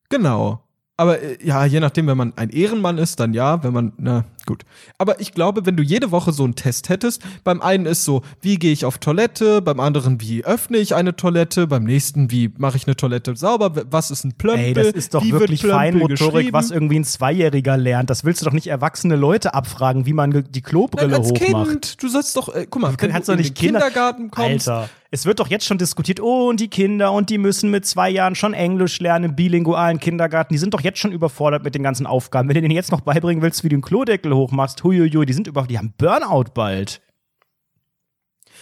Genau. 0.10 0.62
Aber 0.98 1.22
äh, 1.22 1.38
ja, 1.46 1.66
je 1.66 1.82
nachdem, 1.82 2.08
wenn 2.08 2.16
man 2.18 2.34
ein 2.38 2.50
Ehrenmann 2.52 2.98
ist, 2.98 3.20
dann 3.20 3.34
ja. 3.34 3.62
Wenn 3.64 3.74
man, 3.74 3.94
na 3.98 4.24
Gut. 4.46 4.64
Aber 4.98 5.20
ich 5.20 5.32
glaube, 5.32 5.66
wenn 5.66 5.76
du 5.76 5.84
jede 5.84 6.12
Woche 6.12 6.32
so 6.32 6.44
einen 6.44 6.56
Test 6.56 6.90
hättest, 6.90 7.22
beim 7.44 7.62
einen 7.62 7.86
ist 7.86 8.06
so, 8.06 8.22
wie 8.42 8.58
gehe 8.58 8.72
ich 8.72 8.86
auf 8.86 9.00
Toilette, 9.00 9.62
beim 9.62 9.80
anderen, 9.80 10.22
wie 10.22 10.46
öffne 10.46 10.78
ich 10.78 10.94
eine 10.94 11.16
Toilette, 11.16 11.68
beim 11.68 11.84
nächsten, 11.84 12.30
wie 12.30 12.52
mache 12.58 12.78
ich 12.78 12.86
eine 12.86 12.96
Toilette 12.96 13.36
sauber, 13.36 13.72
was 13.90 14.12
ist 14.12 14.24
ein 14.24 14.34
Plömpel? 14.34 14.66
Ey, 14.66 14.74
das 14.74 14.88
ist 14.88 15.14
doch 15.14 15.24
wie 15.24 15.32
wirklich 15.32 15.62
Feinmotorik, 15.62 16.54
was 16.54 16.70
irgendwie 16.72 17.00
ein 17.00 17.04
Zweijähriger 17.06 17.78
lernt. 17.78 18.10
Das 18.10 18.24
willst 18.24 18.42
du 18.42 18.46
doch 18.46 18.54
nicht 18.54 18.68
erwachsene 18.68 19.16
Leute 19.16 19.54
abfragen, 19.54 20.06
wie 20.06 20.14
man 20.14 20.46
die 20.52 20.62
Klobrille 20.62 21.10
Nein, 21.10 21.22
als 21.22 21.32
hochmacht. 21.32 21.70
Kind, 21.70 22.04
du 22.04 22.08
sollst 22.08 22.38
doch, 22.38 22.54
äh, 22.54 22.68
guck 22.70 22.82
mal, 22.82 22.94
wenn 23.00 23.12
kannst 23.12 23.28
du 23.30 23.34
in 23.34 23.40
nicht 23.40 23.58
den 23.58 23.68
Kinder- 23.68 23.80
Kindergarten 23.80 24.30
kommst, 24.30 24.70
Alter, 24.70 24.90
es 25.12 25.26
wird 25.26 25.40
doch 25.40 25.48
jetzt 25.48 25.66
schon 25.66 25.78
diskutiert, 25.78 26.20
oh, 26.20 26.50
und 26.50 26.60
die 26.60 26.68
Kinder 26.68 27.14
und 27.14 27.30
die 27.30 27.38
müssen 27.38 27.72
mit 27.72 27.86
zwei 27.86 28.10
Jahren 28.10 28.36
schon 28.36 28.54
Englisch 28.54 29.00
lernen 29.00 29.26
im 29.30 29.36
bilingualen 29.36 30.00
Kindergarten. 30.00 30.54
Die 30.54 30.58
sind 30.58 30.74
doch 30.74 30.82
jetzt 30.82 31.00
schon 31.00 31.14
überfordert 31.14 31.64
mit 31.64 31.74
den 31.74 31.84
ganzen 31.84 32.06
Aufgaben. 32.06 32.50
Wenn 32.50 32.56
du 32.56 32.62
denen 32.62 32.76
jetzt 32.76 32.92
noch 32.92 33.00
beibringen 33.00 33.42
willst, 33.42 33.64
wie 33.64 33.70
du 33.70 33.78
den 33.78 33.82
Klodeckel 33.82 34.34
hochmachst, 34.36 34.84
huiuiui, 34.84 35.26
die 35.26 35.34
sind 35.34 35.48
über, 35.48 35.64
die 35.64 35.78
haben 35.78 35.94
Burnout 35.98 36.52
bald. 36.54 37.02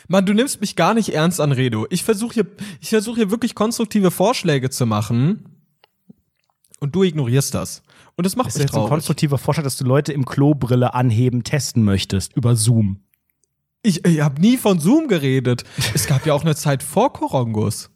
Mann, 0.08 0.25
du 0.25 0.34
nimmst 0.34 0.60
mich 0.62 0.75
gar 0.75 0.94
nicht 0.94 1.10
ernst 1.13 1.39
an 1.39 1.51
Redo. 1.51 1.88
Ich 1.89 2.03
versuche 2.03 2.34
hier, 2.34 2.46
ich 2.82 2.89
versuche 2.89 3.18
hier 3.18 3.32
wirklich 3.32 3.56
konstruktive 3.56 4.12
Vorschläge 4.12 4.70
zu 4.70 4.86
machen 4.86 5.63
und 6.80 6.94
du 6.96 7.03
ignorierst 7.03 7.53
das. 7.53 7.84
Und 8.15 8.25
das 8.25 8.36
macht 8.36 8.48
Das 8.48 8.56
ist 8.56 8.60
mich 8.60 8.63
jetzt 8.65 8.74
ein 8.74 8.80
traurig. 8.80 8.89
konstruktiver 8.89 9.38
Vorschlag, 9.38 9.63
dass 9.63 9.77
du 9.77 9.86
Leute 9.86 10.13
im 10.13 10.25
Klobrille 10.25 10.94
anheben 10.94 11.44
testen 11.44 11.84
möchtest 11.84 12.36
über 12.36 12.56
Zoom. 12.56 13.00
Ich, 13.82 14.06
ich 14.06 14.22
habe 14.22 14.39
nie 14.39 14.58
von 14.58 14.80
Zoom 14.80 15.08
geredet. 15.08 15.63
Es 15.94 16.08
gab 16.08 16.25
ja 16.25 16.34
auch 16.34 16.44
eine 16.44 16.56
Zeit 16.56 16.84
vor 16.84 17.12
Korongus. 17.13 17.89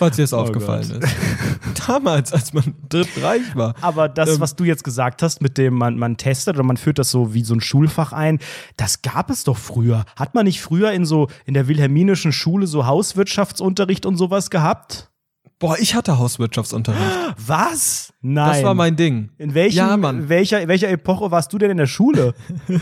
Falls 0.00 0.16
dir 0.16 0.22
das 0.22 0.32
aufgefallen 0.32 0.80
ist. 1.02 1.16
Damals, 1.86 2.32
als 2.32 2.52
man 2.54 2.74
drittreich 2.88 3.54
war. 3.54 3.74
Aber 3.82 4.08
das, 4.08 4.30
Ähm, 4.36 4.40
was 4.40 4.56
du 4.56 4.64
jetzt 4.64 4.82
gesagt 4.82 5.22
hast, 5.22 5.42
mit 5.42 5.58
dem 5.58 5.74
man, 5.74 5.98
man 5.98 6.16
testet 6.16 6.54
oder 6.56 6.64
man 6.64 6.78
führt 6.78 6.98
das 6.98 7.10
so 7.10 7.34
wie 7.34 7.44
so 7.44 7.54
ein 7.54 7.60
Schulfach 7.60 8.12
ein, 8.14 8.38
das 8.78 9.02
gab 9.02 9.28
es 9.30 9.44
doch 9.44 9.58
früher. 9.58 10.04
Hat 10.16 10.34
man 10.34 10.46
nicht 10.46 10.62
früher 10.62 10.90
in 10.92 11.04
so 11.04 11.28
in 11.44 11.52
der 11.52 11.68
wilhelminischen 11.68 12.32
Schule 12.32 12.66
so 12.66 12.86
Hauswirtschaftsunterricht 12.86 14.06
und 14.06 14.16
sowas 14.16 14.48
gehabt? 14.48 15.10
Boah, 15.58 15.76
ich 15.78 15.94
hatte 15.94 16.16
Hauswirtschaftsunterricht. 16.18 17.02
Was? 17.46 18.14
Nein. 18.22 18.48
Das 18.54 18.62
war 18.62 18.72
mein 18.72 18.96
Ding. 18.96 19.28
in 19.36 19.52
welchem, 19.52 19.76
Ja, 19.76 19.96
Mann. 19.98 20.30
welcher, 20.30 20.66
welcher 20.66 20.88
Epoche 20.88 21.30
warst 21.30 21.52
du 21.52 21.58
denn 21.58 21.70
in 21.72 21.76
der 21.76 21.86
Schule? 21.86 22.32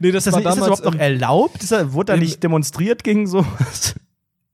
Nee, 0.00 0.12
das, 0.12 0.26
Ist 0.26 0.34
das, 0.34 0.34
war 0.34 0.40
nicht, 0.40 0.48
ist 0.50 0.56
das 0.60 0.64
damals 0.64 0.78
überhaupt 0.80 0.84
noch 0.84 0.94
erlaubt? 1.00 1.62
Ist 1.62 1.72
das, 1.72 1.92
wurde 1.92 2.12
da 2.12 2.16
nicht 2.18 2.42
demonstriert 2.42 3.02
gegen 3.04 3.26
sowas? 3.26 3.94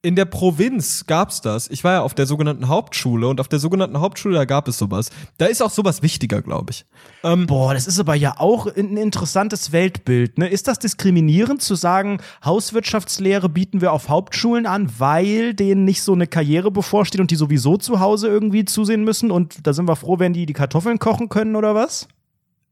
In 0.05 0.17
der 0.17 0.27
Provinz 0.27 1.07
gab's 1.07 1.41
das. 1.41 1.71
Ich 1.71 1.83
war 1.83 1.93
ja 1.93 2.03
auf 2.03 2.13
der 2.13 2.27
sogenannten 2.27 2.69
Hauptschule 2.69 3.27
und 3.27 3.41
auf 3.41 3.49
der 3.49 3.59
sogenannten 3.59 3.99
Hauptschule 4.01 4.35
da 4.35 4.45
gab 4.45 4.69
es 4.69 4.77
sowas. 4.77 5.09
Da 5.39 5.47
ist 5.47 5.63
auch 5.63 5.71
sowas 5.71 6.03
wichtiger, 6.03 6.43
glaube 6.43 6.73
ich. 6.73 6.85
Ähm, 7.23 7.47
Boah, 7.47 7.73
das 7.73 7.87
ist 7.87 7.99
aber 7.99 8.15
ja 8.15 8.35
auch 8.37 8.67
ein 8.67 8.99
interessantes 8.99 9.73
Weltbild. 9.73 10.37
Ne? 10.37 10.49
Ist 10.49 10.69
das 10.69 10.79
diskriminierend 10.79 11.63
zu 11.63 11.75
sagen, 11.75 12.19
Hauswirtschaftslehre 12.45 13.49
bieten 13.49 13.81
wir 13.81 13.93
auf 13.93 14.11
Hauptschulen 14.11 14.67
an, 14.67 14.93
weil 14.99 15.55
denen 15.55 15.87
nicht 15.87 16.03
so 16.03 16.13
eine 16.13 16.27
Karriere 16.27 16.71
bevorsteht 16.71 17.23
und 17.23 17.31
die 17.31 17.37
sowieso 17.37 17.79
zu 17.79 17.99
Hause 17.99 18.29
irgendwie 18.29 18.67
zusehen 18.67 19.05
müssen? 19.05 19.31
Und 19.31 19.67
da 19.67 19.73
sind 19.73 19.89
wir 19.89 19.97
froh, 19.97 20.19
wenn 20.19 20.35
die 20.35 20.45
die 20.45 20.53
Kartoffeln 20.53 20.99
kochen 20.99 21.31
können 21.31 21.57
oder 21.57 21.75
was? 21.75 22.09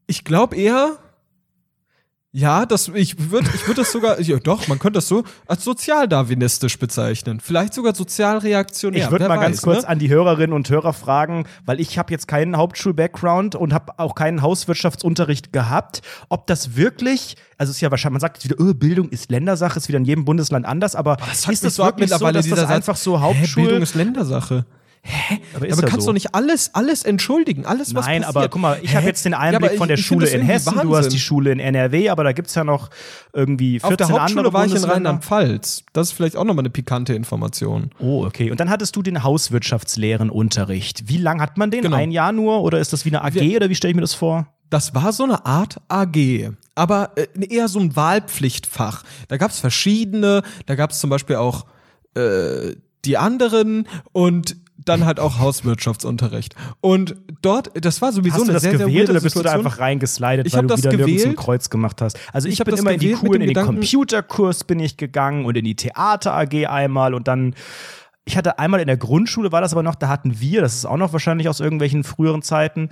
Ich 0.05 0.23
glaube 0.23 0.55
eher, 0.55 0.99
ja, 2.35 2.65
das, 2.65 2.87
ich 2.87 3.29
würde 3.29 3.47
ich 3.53 3.67
würd 3.67 3.77
das 3.77 3.91
sogar, 3.91 4.19
ja, 4.19 4.39
doch, 4.39 4.67
man 4.67 4.79
könnte 4.79 4.97
das 4.97 5.07
so 5.07 5.23
als 5.45 5.63
sozialdarwinistisch 5.63 6.79
bezeichnen. 6.79 7.39
Vielleicht 7.39 7.75
sogar 7.75 7.93
sozialreaktionär. 7.93 9.05
Ich 9.05 9.11
würde 9.11 9.27
mal 9.27 9.37
ganz 9.37 9.57
weiß, 9.57 9.61
kurz 9.61 9.81
ne? 9.83 9.89
an 9.89 9.99
die 9.99 10.09
Hörerinnen 10.09 10.51
und 10.51 10.67
Hörer 10.67 10.93
fragen, 10.93 11.45
weil 11.67 11.79
ich 11.79 11.99
habe 11.99 12.11
jetzt 12.11 12.27
keinen 12.27 12.57
Hauptschul-Background 12.57 13.53
und 13.53 13.71
habe 13.71 13.99
auch 13.99 14.15
keinen 14.15 14.41
Hauswirtschaftsunterricht 14.41 15.53
gehabt, 15.53 16.01
ob 16.27 16.47
das 16.47 16.75
wirklich, 16.75 17.37
also 17.59 17.69
es 17.69 17.77
ist 17.77 17.81
ja 17.81 17.91
wahrscheinlich, 17.91 18.13
man 18.13 18.21
sagt 18.21 18.37
jetzt 18.37 18.45
wieder, 18.45 18.67
oh, 18.67 18.73
Bildung 18.73 19.09
ist 19.09 19.29
Ländersache, 19.29 19.77
ist 19.77 19.87
wieder 19.87 19.99
in 19.99 20.05
jedem 20.05 20.25
Bundesland 20.25 20.65
anders, 20.65 20.95
aber 20.95 21.17
Das 21.17 21.43
sagt 21.43 21.53
ist 21.53 21.63
das 21.63 21.75
so 21.75 21.83
wirklich 21.83 22.09
so, 22.09 22.31
dass 22.31 22.49
das 22.49 22.65
einfach 22.65 22.95
so 22.95 23.19
Hä, 23.19 23.25
Hauptschul... 23.25 23.65
Bildung 23.65 23.83
ist 23.83 23.93
Ländersache. 23.93 24.65
Aber 25.55 25.65
aber 25.71 25.81
kannst 25.83 26.07
doch 26.07 26.13
nicht 26.13 26.33
alles, 26.33 26.73
alles 26.73 27.03
entschuldigen, 27.03 27.65
alles 27.65 27.93
was 27.93 28.05
Nein, 28.05 28.21
passiert. 28.21 28.37
aber 28.37 28.49
guck 28.49 28.61
mal, 28.61 28.79
ich 28.81 28.91
habe 28.95 29.01
Hä? 29.03 29.09
jetzt 29.09 29.25
den 29.25 29.33
Ja, 29.33 29.39
Einblick 29.39 29.71
aber 29.71 29.77
von 29.77 29.87
der 29.89 29.95
ich- 29.95 30.01
ich 30.01 30.07
Schule 30.07 30.27
in 30.27 30.41
Hessen, 30.41 30.73
du 30.73 30.79
hast 30.79 30.89
Wahnsinn. 30.89 31.11
die 31.11 31.19
Schule 31.19 31.51
in 31.51 31.59
NRW, 31.59 32.09
aber 32.09 32.23
da 32.23 32.31
gibt's 32.31 32.55
ja 32.55 32.63
noch 32.63 32.89
irgendwie 33.33 33.79
14 33.79 33.91
Auf 33.91 33.97
der 33.97 34.07
Hauptschule 34.09 34.39
andere 34.39 34.53
war 34.53 34.65
ich 34.65 34.73
in. 34.75 34.83
Rheinland-Pfalz. 34.83 35.83
Das 35.91 36.07
ist 36.09 36.13
vielleicht 36.13 36.37
auch 36.37 36.45
nochmal 36.45 36.61
eine 36.63 36.69
pikante 36.69 37.13
Information. 37.13 37.89
Oh, 37.99 38.25
okay. 38.25 38.49
Und 38.49 38.59
dann 38.59 38.69
hattest 38.69 38.95
du 38.95 39.01
den 39.01 39.23
Hauswirtschaftslehrenunterricht. 39.23 41.07
Wie 41.09 41.17
lang 41.17 41.41
hat 41.41 41.57
man 41.57 41.71
den? 41.71 41.81
Genau. 41.83 41.97
Ein 41.97 42.11
Jahr 42.11 42.31
nur? 42.31 42.61
Oder 42.63 42.79
ist 42.79 42.93
das 42.93 43.05
wie 43.05 43.09
eine 43.09 43.23
AG 43.23 43.35
Wir- 43.35 43.57
oder 43.57 43.69
wie 43.69 43.75
stelle 43.75 43.91
ich 43.91 43.95
mir 43.95 44.01
das 44.01 44.13
vor? 44.13 44.47
Das 44.69 44.95
war 44.95 45.13
so 45.13 45.23
eine 45.23 45.45
Art 45.45 45.77
AG, 45.87 46.49
aber 46.73 47.11
äh, 47.15 47.27
eher 47.47 47.67
so 47.67 47.79
ein 47.79 47.95
Wahlpflichtfach. 47.95 49.03
Da 49.27 49.37
gab 49.37 49.51
es 49.51 49.59
verschiedene, 49.59 50.41
da 50.65 50.75
gab 50.75 50.91
es 50.91 50.99
zum 50.99 51.09
Beispiel 51.11 51.35
auch 51.35 51.65
äh, 52.15 52.75
die 53.05 53.17
anderen 53.17 53.87
und 54.13 54.55
dann 54.85 55.05
halt 55.05 55.19
auch 55.19 55.39
Hauswirtschaftsunterricht. 55.39 56.55
Und 56.81 57.15
dort, 57.41 57.71
das 57.83 58.01
war 58.01 58.11
sowieso 58.11 58.35
Hast 58.35 58.41
du 58.41 58.43
eine 58.45 58.53
das 58.53 58.61
sehr, 58.63 58.77
sehr 58.77 58.87
gewählt 58.87 58.99
weirde 59.07 59.11
oder 59.13 59.21
bist 59.21 59.35
du 59.35 59.41
da 59.41 59.51
einfach 59.53 59.79
reingeslidet, 59.79 60.47
Ich 60.47 60.53
weil 60.53 60.63
du 60.67 60.77
wieder 60.77 60.89
nirgends 60.91 61.11
ein 61.11 61.17
gewählt. 61.29 61.37
Kreuz 61.37 61.69
gemacht 61.69 62.01
hast? 62.01 62.19
Also 62.31 62.47
ich, 62.47 62.59
Ich 62.59 62.65
bin 62.65 62.75
immer 62.77 62.91
in 62.91 62.99
die 62.99 63.07
gewählt 63.07 63.21
dem 63.21 63.33
in 63.35 63.39
den 63.41 63.47
Gedanken- 63.49 63.75
Computerkurs 63.75 64.63
bin 64.63 64.79
ich 64.79 64.97
gegangen 64.97 65.45
und 65.45 65.55
in 65.57 65.65
die 65.65 65.75
Theater 65.75 66.33
AG 66.33 66.65
einmal 66.67 67.13
und 67.13 67.27
dann 67.27 67.55
ich 68.25 68.37
hatte 68.37 68.57
einmal 68.57 68.79
in 68.79 68.87
der 68.87 68.95
Grundschule, 68.95 69.51
war 69.51 69.59
das 69.59 69.73
aber 69.73 69.83
noch, 69.83 69.95
da 69.95 70.07
hatten 70.07 70.39
wir, 70.39 70.61
das 70.61 70.75
ist 70.75 70.85
auch 70.85 70.95
noch 70.95 71.11
wahrscheinlich 71.11 71.49
aus 71.49 71.59
irgendwelchen 71.59 72.05
früheren 72.05 72.41
Zeiten, 72.41 72.87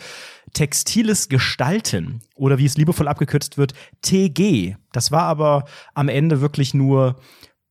textiles 0.54 1.30
Gestalten 1.30 2.20
oder 2.36 2.58
wie 2.58 2.66
es 2.66 2.78
liebevoll 2.78 3.08
abgekürzt 3.08 3.58
wird, 3.58 3.74
TG. 4.02 4.76
Das 4.92 5.12
war 5.12 5.24
aber 5.24 5.64
am 5.94 6.10
Ende 6.10 6.42
wirklich 6.42 6.74
nur, 6.74 7.16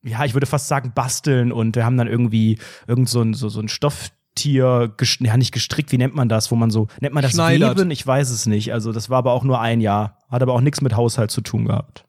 ja, 0.03 0.25
ich 0.25 0.35
würde 0.35 0.47
fast 0.47 0.69
sagen, 0.69 0.93
basteln 0.95 1.53
und 1.53 1.77
wir 1.77 1.85
haben 1.85 1.97
dann 1.97 2.09
irgendwie 2.09 2.59
irgend 2.87 3.09
so 3.09 3.21
ein, 3.21 3.35
so, 3.35 3.49
so 3.49 3.61
ein 3.61 3.69
Stofftier, 3.69 4.95
ja, 5.21 5.37
nicht 5.37 5.53
gestrickt, 5.53 5.93
wie 5.93 5.99
nennt 5.99 6.15
man 6.15 6.29
das, 6.29 6.51
wo 6.51 6.57
man 6.57 6.71
so, 6.71 6.89
nennt 7.01 7.15
man 7.15 7.23
das 7.23 7.33
Schneidert. 7.33 7.79
Weben? 7.79 7.91
Ich 7.91 8.07
weiß 8.07 8.31
es 8.31 8.47
nicht. 8.47 8.73
Also 8.73 8.93
das 8.93 9.11
war 9.11 9.19
aber 9.19 9.33
auch 9.33 9.45
nur 9.45 9.61
ein 9.61 9.81
Jahr, 9.81 10.19
hat 10.31 10.43
aber 10.43 10.55
auch 10.55 10.61
nichts 10.61 10.81
mit 10.81 10.97
Haushalt 10.97 11.31
zu 11.31 11.41
tun 11.41 11.67
gehabt. 11.67 12.05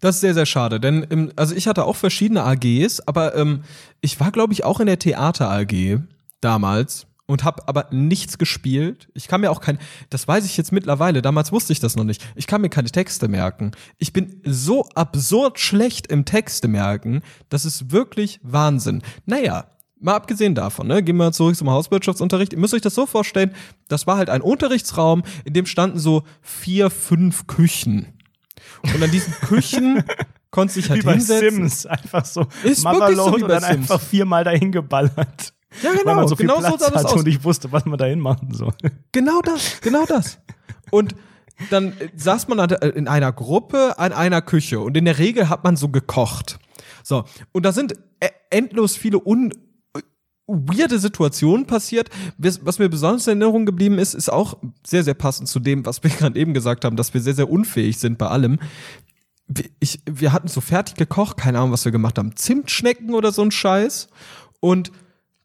Das 0.00 0.16
ist 0.16 0.20
sehr, 0.22 0.34
sehr 0.34 0.46
schade, 0.46 0.80
denn 0.80 1.02
im, 1.02 1.30
also 1.36 1.54
ich 1.54 1.68
hatte 1.68 1.84
auch 1.84 1.96
verschiedene 1.96 2.42
AGs, 2.42 3.00
aber 3.00 3.36
ähm, 3.36 3.64
ich 4.00 4.18
war, 4.18 4.32
glaube 4.32 4.54
ich, 4.54 4.64
auch 4.64 4.80
in 4.80 4.86
der 4.86 4.98
Theater 4.98 5.50
AG 5.50 6.00
damals 6.40 7.06
und 7.30 7.44
habe 7.44 7.66
aber 7.68 7.86
nichts 7.90 8.38
gespielt. 8.38 9.08
Ich 9.14 9.28
kann 9.28 9.40
mir 9.40 9.50
auch 9.50 9.60
kein, 9.60 9.78
das 10.10 10.26
weiß 10.26 10.44
ich 10.44 10.56
jetzt 10.56 10.72
mittlerweile, 10.72 11.22
damals 11.22 11.52
wusste 11.52 11.72
ich 11.72 11.80
das 11.80 11.96
noch 11.96 12.04
nicht. 12.04 12.22
Ich 12.34 12.46
kann 12.46 12.60
mir 12.60 12.68
keine 12.68 12.90
Texte 12.90 13.28
merken. 13.28 13.70
Ich 13.98 14.12
bin 14.12 14.40
so 14.44 14.84
absurd 14.94 15.58
schlecht 15.58 16.08
im 16.08 16.24
Texte 16.24 16.66
merken, 16.68 17.22
das 17.48 17.64
ist 17.64 17.92
wirklich 17.92 18.40
Wahnsinn. 18.42 19.02
Naja, 19.26 19.66
Mal 20.02 20.14
abgesehen 20.14 20.54
davon, 20.54 20.86
ne, 20.86 21.02
gehen 21.02 21.18
wir 21.18 21.30
zurück 21.30 21.54
zum 21.56 21.68
Hauswirtschaftsunterricht. 21.68 22.54
Ihr 22.54 22.58
müsst 22.58 22.72
euch 22.72 22.80
das 22.80 22.94
so 22.94 23.04
vorstellen, 23.04 23.54
das 23.88 24.06
war 24.06 24.16
halt 24.16 24.30
ein 24.30 24.40
Unterrichtsraum, 24.40 25.22
in 25.44 25.52
dem 25.52 25.66
standen 25.66 25.98
so 25.98 26.22
vier, 26.40 26.88
fünf 26.88 27.46
Küchen. 27.46 28.06
Und 28.82 29.02
an 29.02 29.10
diesen 29.10 29.34
Küchen 29.34 30.02
konnte 30.50 30.72
sich 30.72 30.88
halt 30.88 31.02
wie 31.02 31.04
bei 31.06 31.12
hinsetzen. 31.16 31.50
Sims, 31.50 31.84
einfach 31.84 32.24
so 32.24 32.46
Ist 32.64 32.82
Motherload 32.82 33.10
wirklich 33.10 33.18
so 33.18 33.44
und 33.44 33.48
dann 33.48 33.62
Sims. 33.62 33.90
einfach 33.90 34.00
viermal 34.00 34.42
dahin 34.42 34.72
geballert. 34.72 35.52
Ja, 35.82 35.90
Weil 35.90 35.98
genau, 35.98 36.14
man 36.16 36.28
so 36.28 36.36
viel 36.36 36.46
genau 36.46 36.60
so 36.60 36.66
Platz 36.76 36.80
sah 36.84 36.90
das 37.02 37.12
und 37.12 37.28
ich 37.28 37.44
wusste, 37.44 37.70
was 37.72 37.84
man 37.86 37.98
dahin 37.98 38.18
machen 38.20 38.52
soll. 38.52 38.72
Genau 39.12 39.40
das, 39.42 39.80
genau 39.80 40.04
das. 40.04 40.38
Und 40.90 41.14
dann 41.70 41.92
äh, 41.98 42.08
saß 42.16 42.48
man 42.48 42.58
an 42.60 42.68
der- 42.70 42.96
in 42.96 43.06
einer 43.06 43.32
Gruppe 43.32 43.98
an 43.98 44.12
einer 44.12 44.42
Küche 44.42 44.80
und 44.80 44.96
in 44.96 45.04
der 45.04 45.18
Regel 45.18 45.48
hat 45.48 45.62
man 45.64 45.76
so 45.76 45.88
gekocht. 45.88 46.58
So, 47.04 47.24
und 47.52 47.64
da 47.64 47.72
sind 47.72 47.92
e- 48.20 48.28
endlos 48.50 48.96
viele 48.96 49.18
un 49.24 49.52
weirde 50.46 50.98
Situationen 50.98 51.66
passiert. 51.66 52.10
Was 52.38 52.80
mir 52.80 52.88
besonders 52.88 53.26
in 53.28 53.40
Erinnerung 53.40 53.66
geblieben 53.66 53.98
ist, 54.00 54.14
ist 54.14 54.28
auch 54.32 54.58
sehr, 54.84 55.04
sehr 55.04 55.14
passend 55.14 55.48
zu 55.48 55.60
dem, 55.60 55.86
was 55.86 56.02
wir 56.02 56.10
gerade 56.18 56.38
eben 56.38 56.52
gesagt 56.54 56.84
haben, 56.84 56.96
dass 56.96 57.14
wir 57.14 57.20
sehr, 57.20 57.34
sehr 57.34 57.48
unfähig 57.50 57.98
sind 57.98 58.18
bei 58.18 58.26
allem. 58.26 58.58
Wir- 59.46 59.70
Ich, 59.78 60.00
wir 60.10 60.32
hatten 60.32 60.48
so 60.48 60.60
fertig 60.60 60.96
gekocht, 60.96 61.36
keine 61.36 61.58
Ahnung, 61.58 61.70
was 61.72 61.84
wir 61.84 61.92
gemacht 61.92 62.18
haben. 62.18 62.34
Zimtschnecken 62.34 63.14
oder 63.14 63.30
so 63.30 63.42
ein 63.42 63.52
Scheiß. 63.52 64.08
Und 64.58 64.90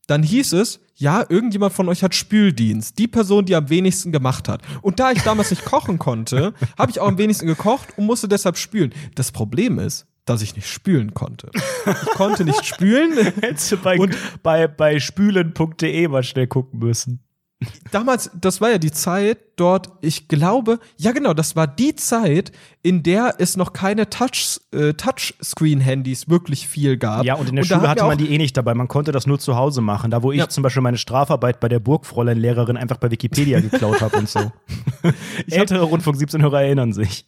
dann 0.08 0.24
hieß 0.24 0.54
es, 0.54 0.80
ja, 0.96 1.26
irgendjemand 1.28 1.74
von 1.74 1.90
euch 1.90 2.04
hat 2.04 2.16
Spüldienst. 2.16 2.98
Die 3.00 3.08
Person, 3.08 3.46
die 3.46 3.56
am 3.56 3.70
wenigsten 3.70 4.12
gemacht 4.12 4.48
hat. 4.48 4.62
Und 4.82 5.00
da 5.00 5.12
ich 5.12 5.22
damals 5.24 5.50
nicht 5.50 5.66
kochen 5.66 6.00
konnte, 6.00 6.54
habe 6.78 6.92
ich 6.92 7.00
auch 7.00 7.08
am 7.08 7.18
wenigsten 7.18 7.48
gekocht 7.48 7.90
und 7.98 8.06
musste 8.06 8.28
deshalb 8.28 8.58
spülen. 8.58 8.94
Das 9.16 9.32
Problem 9.32 9.78
ist, 9.80 10.06
dass 10.26 10.42
ich 10.42 10.56
nicht 10.56 10.68
spülen 10.68 11.14
konnte. 11.14 11.52
Ich 11.86 12.10
konnte 12.12 12.46
nicht 12.46 12.66
spülen. 12.66 13.14
Hättest 13.42 13.72
du 13.74 13.78
bei, 13.78 13.98
Und- 14.00 14.16
bei, 14.42 14.68
bei 14.68 15.00
spülen.de 15.00 16.08
mal 16.08 16.24
schnell 16.24 16.48
gucken 16.48 16.80
müssen. 16.80 17.20
Damals, 17.92 18.30
das 18.40 18.62
war 18.62 18.70
ja 18.70 18.78
die 18.78 18.92
Zeit 18.92 19.38
dort, 19.56 19.90
ich 20.02 20.28
glaube, 20.28 20.80
ja 20.98 21.12
genau, 21.14 21.34
das 21.34 21.56
war 21.56 21.68
die 21.68 21.96
Zeit, 21.96 22.52
in 22.84 23.02
der 23.04 23.36
es 23.40 23.56
noch 23.58 23.74
keine 23.74 24.10
Touch, 24.10 24.60
äh, 24.74 24.94
Touchscreen-Handys 24.94 26.30
wirklich 26.30 26.68
viel 26.68 26.98
gab. 26.98 27.24
Ja, 27.24 27.36
und 27.36 27.50
in 27.50 27.56
der 27.56 27.66
da 27.66 27.76
Schule 27.76 27.90
hatte 27.90 28.04
man 28.04 28.18
die 28.18 28.30
eh 28.32 28.38
nicht 28.38 28.58
dabei. 28.58 28.74
Man 28.74 28.88
konnte 28.88 29.12
das 29.12 29.26
nur 29.26 29.40
zu 29.40 29.56
Hause 29.56 29.82
machen. 29.82 30.12
Da, 30.12 30.22
wo 30.24 30.32
ich 30.32 30.40
Ja. 30.40 30.50
zum 30.50 30.64
Beispiel 30.64 30.82
meine 30.82 30.98
Strafarbeit 30.98 31.60
bei 31.60 31.70
der 31.70 31.80
Burgfräulein-Lehrerin 31.80 32.78
einfach 32.78 32.98
bei 32.98 33.10
Wikipedia 33.10 33.62
geklaut 33.62 34.02
habe 34.02 34.18
und 34.18 34.30
so. 34.30 34.52
Ältere 35.50 35.84
Rundfunk 35.84 36.18
17-Hörer 36.18 36.64
erinnern 36.64 36.94
sich. 36.94 37.26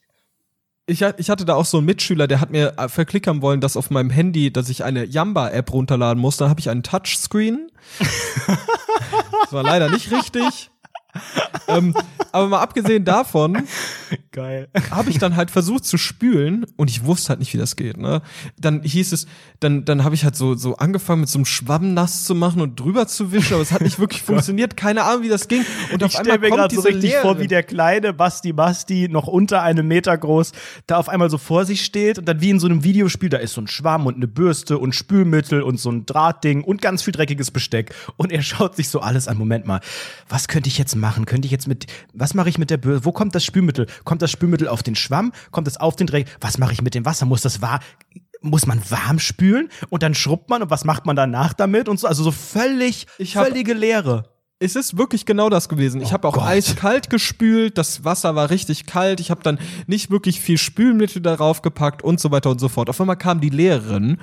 Ich 0.89 1.01
hatte 1.01 1.43
da 1.43 1.55
auch 1.55 1.65
so 1.65 1.77
einen 1.77 1.85
Mitschüler, 1.85 2.27
der 2.27 2.39
hat 2.39 2.49
mir 2.49 2.73
äh, 2.77 2.87
verklickern 2.87 3.41
wollen, 3.41 3.59
dass 3.59 3.75
auf 3.75 3.89
meinem 3.89 4.09
Handy, 4.09 4.53
dass 4.53 4.69
ich 4.69 4.85
eine 4.85 5.03
Yamba-App 5.03 5.73
runterladen 5.73 6.21
muss. 6.21 6.37
Dann 6.37 6.49
habe 6.49 6.61
ich 6.61 6.69
einen 6.69 6.83
Touchscreen. 6.83 7.69
das 9.43 9.53
war 9.53 9.63
leider 9.63 9.89
nicht 9.89 10.11
richtig. 10.11 10.71
ähm, 11.67 11.93
aber 12.31 12.47
mal 12.47 12.59
abgesehen 12.59 13.05
davon 13.05 13.63
Geil. 14.31 14.67
habe 14.91 15.09
ich 15.09 15.17
dann 15.17 15.35
halt 15.35 15.49
versucht 15.51 15.85
zu 15.85 15.97
spülen 15.97 16.65
und 16.75 16.89
ich 16.89 17.03
wusste 17.03 17.29
halt 17.29 17.39
nicht, 17.39 17.53
wie 17.53 17.57
das 17.57 17.75
geht. 17.75 17.97
Ne? 17.97 18.21
Dann 18.59 18.83
hieß 18.83 19.11
es, 19.11 19.27
dann, 19.59 19.85
dann 19.85 20.03
habe 20.03 20.15
ich 20.15 20.23
halt 20.23 20.35
so, 20.35 20.55
so 20.55 20.75
angefangen 20.75 21.21
mit 21.21 21.29
so 21.29 21.39
einem 21.39 21.45
Schwamm 21.45 21.93
nass 21.93 22.25
zu 22.25 22.35
machen 22.35 22.61
und 22.61 22.79
drüber 22.79 23.07
zu 23.07 23.31
wischen, 23.31 23.53
aber 23.53 23.63
es 23.63 23.71
hat 23.71 23.81
nicht 23.81 23.99
wirklich 23.99 24.21
funktioniert. 24.23 24.77
Keine 24.77 25.03
Ahnung, 25.03 25.23
wie 25.23 25.29
das 25.29 25.47
ging. 25.47 25.65
Und 25.91 26.03
Ich 26.03 26.11
stelle 26.11 26.39
mir 26.39 26.49
gerade 26.49 26.75
so 26.75 26.81
richtig 26.81 27.15
vor, 27.15 27.35
wie 27.35 27.43
Lehrerin. 27.43 27.47
der 27.49 27.63
kleine 27.63 28.13
Basti 28.13 28.53
Basti, 28.53 29.07
noch 29.09 29.27
unter 29.27 29.63
einem 29.63 29.87
Meter 29.87 30.17
groß, 30.17 30.51
da 30.85 30.97
auf 30.97 31.09
einmal 31.09 31.29
so 31.29 31.37
vor 31.37 31.65
sich 31.65 31.83
steht 31.83 32.19
und 32.19 32.27
dann 32.27 32.41
wie 32.41 32.49
in 32.49 32.59
so 32.59 32.67
einem 32.67 32.83
Videospiel, 32.83 33.29
da 33.29 33.37
ist 33.37 33.53
so 33.53 33.61
ein 33.61 33.67
Schwamm 33.67 34.05
und 34.05 34.15
eine 34.15 34.27
Bürste 34.27 34.77
und 34.77 34.93
Spülmittel 34.93 35.61
und 35.61 35.79
so 35.79 35.89
ein 35.89 36.05
Drahtding 36.05 36.63
und 36.63 36.81
ganz 36.81 37.03
viel 37.03 37.13
dreckiges 37.13 37.51
Besteck. 37.51 37.95
Und 38.17 38.31
er 38.31 38.41
schaut 38.41 38.75
sich 38.75 38.89
so 38.89 38.99
alles 38.99 39.27
an. 39.27 39.37
Moment 39.37 39.65
mal, 39.65 39.81
was 40.29 40.47
könnte 40.47 40.67
ich 40.69 40.77
jetzt 40.77 40.95
machen? 40.95 41.06
Könnte 41.25 41.45
ich 41.45 41.51
jetzt 41.51 41.67
mit, 41.67 41.87
was 42.13 42.33
mache 42.33 42.49
ich 42.49 42.57
mit 42.57 42.69
der 42.69 42.77
Bürste? 42.77 43.05
Wo 43.05 43.11
kommt 43.11 43.35
das 43.35 43.43
Spülmittel? 43.43 43.87
Kommt 44.03 44.21
das 44.21 44.31
Spülmittel 44.31 44.67
auf 44.67 44.83
den 44.83 44.95
Schwamm? 44.95 45.31
Kommt 45.51 45.67
es 45.67 45.77
auf 45.77 45.95
den 45.95 46.07
Dreck? 46.07 46.27
Was 46.41 46.57
mache 46.57 46.73
ich 46.73 46.81
mit 46.81 46.95
dem 46.95 47.05
Wasser? 47.05 47.25
Muss 47.25 47.41
das 47.41 47.61
wahr, 47.61 47.79
muss 48.41 48.65
man 48.65 48.81
warm 48.89 49.19
spülen 49.19 49.69
und 49.89 50.03
dann 50.03 50.15
schrubbt 50.15 50.49
man 50.49 50.61
und 50.61 50.69
was 50.69 50.85
macht 50.85 51.05
man 51.05 51.15
danach 51.15 51.53
damit 51.53 51.89
und 51.89 51.99
so? 51.99 52.07
Also 52.07 52.23
so 52.23 52.31
völlig, 52.31 53.07
völlige 53.23 53.73
Leere. 53.73 54.25
Es 54.59 54.75
ist 54.75 54.97
wirklich 54.97 55.27
genau 55.27 55.51
das 55.51 55.69
gewesen. 55.69 56.01
Ich 56.01 56.13
habe 56.13 56.27
auch 56.27 56.33
Gott. 56.33 56.43
eiskalt 56.43 57.11
gespült, 57.11 57.77
das 57.77 58.03
Wasser 58.03 58.33
war 58.33 58.49
richtig 58.49 58.87
kalt, 58.87 59.19
ich 59.19 59.29
habe 59.29 59.43
dann 59.43 59.59
nicht 59.85 60.09
wirklich 60.09 60.41
viel 60.41 60.57
Spülmittel 60.57 61.21
darauf 61.21 61.61
gepackt 61.61 62.03
und 62.03 62.19
so 62.19 62.31
weiter 62.31 62.49
und 62.49 62.59
so 62.59 62.67
fort. 62.67 62.89
Auf 62.89 62.99
einmal 62.99 63.17
kam 63.17 63.39
die 63.39 63.51
Lehrerin 63.51 64.17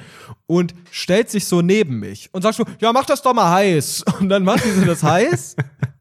und 0.47 0.75
stellt 0.91 1.31
sich 1.31 1.47
so 1.47 1.63
neben 1.63 2.01
mich 2.01 2.31
und 2.33 2.43
sagt 2.43 2.57
so, 2.57 2.65
ja, 2.81 2.93
mach 2.93 3.07
das 3.07 3.23
doch 3.23 3.33
mal 3.33 3.49
heiß. 3.49 4.05
Und 4.19 4.29
dann 4.29 4.43
macht 4.43 4.65
sie 4.65 4.85
das 4.85 5.05
heiß 5.05 5.55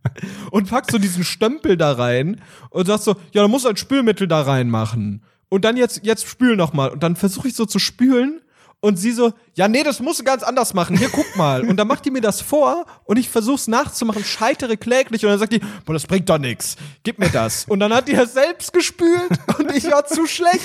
und 0.51 0.69
packt 0.69 0.91
so 0.91 0.97
diesen 0.97 1.23
Stempel 1.23 1.77
da 1.77 1.93
rein 1.93 2.41
und 2.69 2.87
sagt 2.87 3.03
so, 3.03 3.15
ja, 3.31 3.41
dann 3.41 3.51
muss 3.51 3.65
ein 3.65 3.77
Spülmittel 3.77 4.27
da 4.27 4.41
reinmachen. 4.41 5.23
Und 5.49 5.65
dann 5.65 5.77
jetzt, 5.77 6.01
jetzt 6.03 6.27
spül 6.27 6.55
noch 6.55 6.73
mal. 6.73 6.89
Und 6.89 7.03
dann 7.03 7.15
versuche 7.15 7.47
ich 7.47 7.55
so 7.55 7.65
zu 7.65 7.79
spülen 7.79 8.41
und 8.79 8.97
sie 8.97 9.11
so, 9.11 9.33
ja, 9.55 9.67
nee, 9.67 9.83
das 9.83 9.99
musst 9.99 10.19
du 10.19 10.23
ganz 10.23 10.41
anders 10.41 10.73
machen. 10.73 10.97
Hier, 10.97 11.09
guck 11.09 11.35
mal. 11.35 11.61
Und 11.61 11.77
dann 11.77 11.87
macht 11.87 12.03
die 12.05 12.11
mir 12.11 12.21
das 12.21 12.41
vor 12.41 12.85
und 13.05 13.17
ich 13.17 13.29
versuch's 13.29 13.67
nachzumachen, 13.67 14.23
scheitere 14.23 14.77
kläglich. 14.77 15.23
Und 15.23 15.29
dann 15.31 15.37
sagt 15.39 15.53
die, 15.53 15.61
boah, 15.85 15.93
das 15.93 16.07
bringt 16.07 16.27
doch 16.29 16.39
nix. 16.39 16.75
Gib 17.03 17.19
mir 17.19 17.29
das. 17.29 17.65
Und 17.69 17.79
dann 17.79 17.93
hat 17.93 18.07
die 18.07 18.13
das 18.13 18.33
selbst 18.33 18.73
gespült 18.73 19.29
und 19.59 19.71
ich 19.75 19.89
war 19.91 20.05
zu 20.05 20.25
schlecht. 20.25 20.61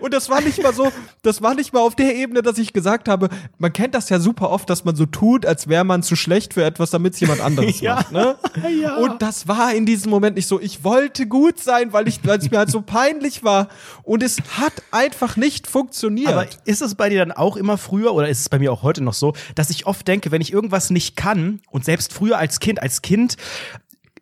Und 0.00 0.12
das 0.12 0.28
war 0.28 0.40
nicht 0.40 0.60
mal 0.62 0.74
so, 0.74 0.90
das 1.22 1.40
war 1.40 1.54
nicht 1.54 1.72
mal 1.72 1.80
auf 1.80 1.94
der 1.94 2.16
Ebene, 2.16 2.42
dass 2.42 2.58
ich 2.58 2.72
gesagt 2.72 3.08
habe, 3.08 3.28
man 3.58 3.72
kennt 3.72 3.94
das 3.94 4.08
ja 4.08 4.18
super 4.18 4.50
oft, 4.50 4.68
dass 4.68 4.84
man 4.84 4.96
so 4.96 5.06
tut, 5.06 5.46
als 5.46 5.68
wäre 5.68 5.84
man 5.84 6.02
zu 6.02 6.16
schlecht 6.16 6.54
für 6.54 6.64
etwas, 6.64 6.90
damit 6.90 7.14
es 7.14 7.20
jemand 7.20 7.40
anderes 7.40 7.80
Ja. 7.80 7.94
macht. 7.94 8.12
Ne? 8.12 8.36
Ja. 8.80 8.96
Und 8.96 9.22
das 9.22 9.46
war 9.46 9.72
in 9.72 9.86
diesem 9.86 10.10
Moment 10.10 10.34
nicht 10.36 10.48
so. 10.48 10.60
Ich 10.60 10.82
wollte 10.82 11.26
gut 11.26 11.60
sein, 11.60 11.92
weil 11.92 12.08
ich, 12.08 12.18
weil 12.26 12.38
es 12.38 12.50
mir 12.50 12.58
halt 12.58 12.70
so 12.70 12.82
peinlich 12.82 13.44
war. 13.44 13.68
Und 14.02 14.22
es 14.22 14.38
hat 14.58 14.72
einfach 14.90 15.36
nicht 15.36 15.68
funktioniert. 15.68 16.28
Aber 16.32 16.46
ist 16.64 16.82
es 16.82 16.96
bei 16.96 17.08
dir 17.08 17.20
dann 17.20 17.30
auch 17.32 17.56
immer 17.56 17.78
früher 17.78 18.12
oder 18.14 18.31
ist 18.32 18.40
es 18.40 18.48
bei 18.48 18.58
mir 18.58 18.72
auch 18.72 18.82
heute 18.82 19.02
noch 19.02 19.14
so, 19.14 19.34
dass 19.54 19.70
ich 19.70 19.86
oft 19.86 20.06
denke, 20.08 20.30
wenn 20.30 20.40
ich 20.40 20.52
irgendwas 20.52 20.90
nicht 20.90 21.16
kann 21.16 21.60
und 21.70 21.84
selbst 21.84 22.12
früher 22.12 22.38
als 22.38 22.60
Kind, 22.60 22.82
als 22.82 23.02
Kind 23.02 23.36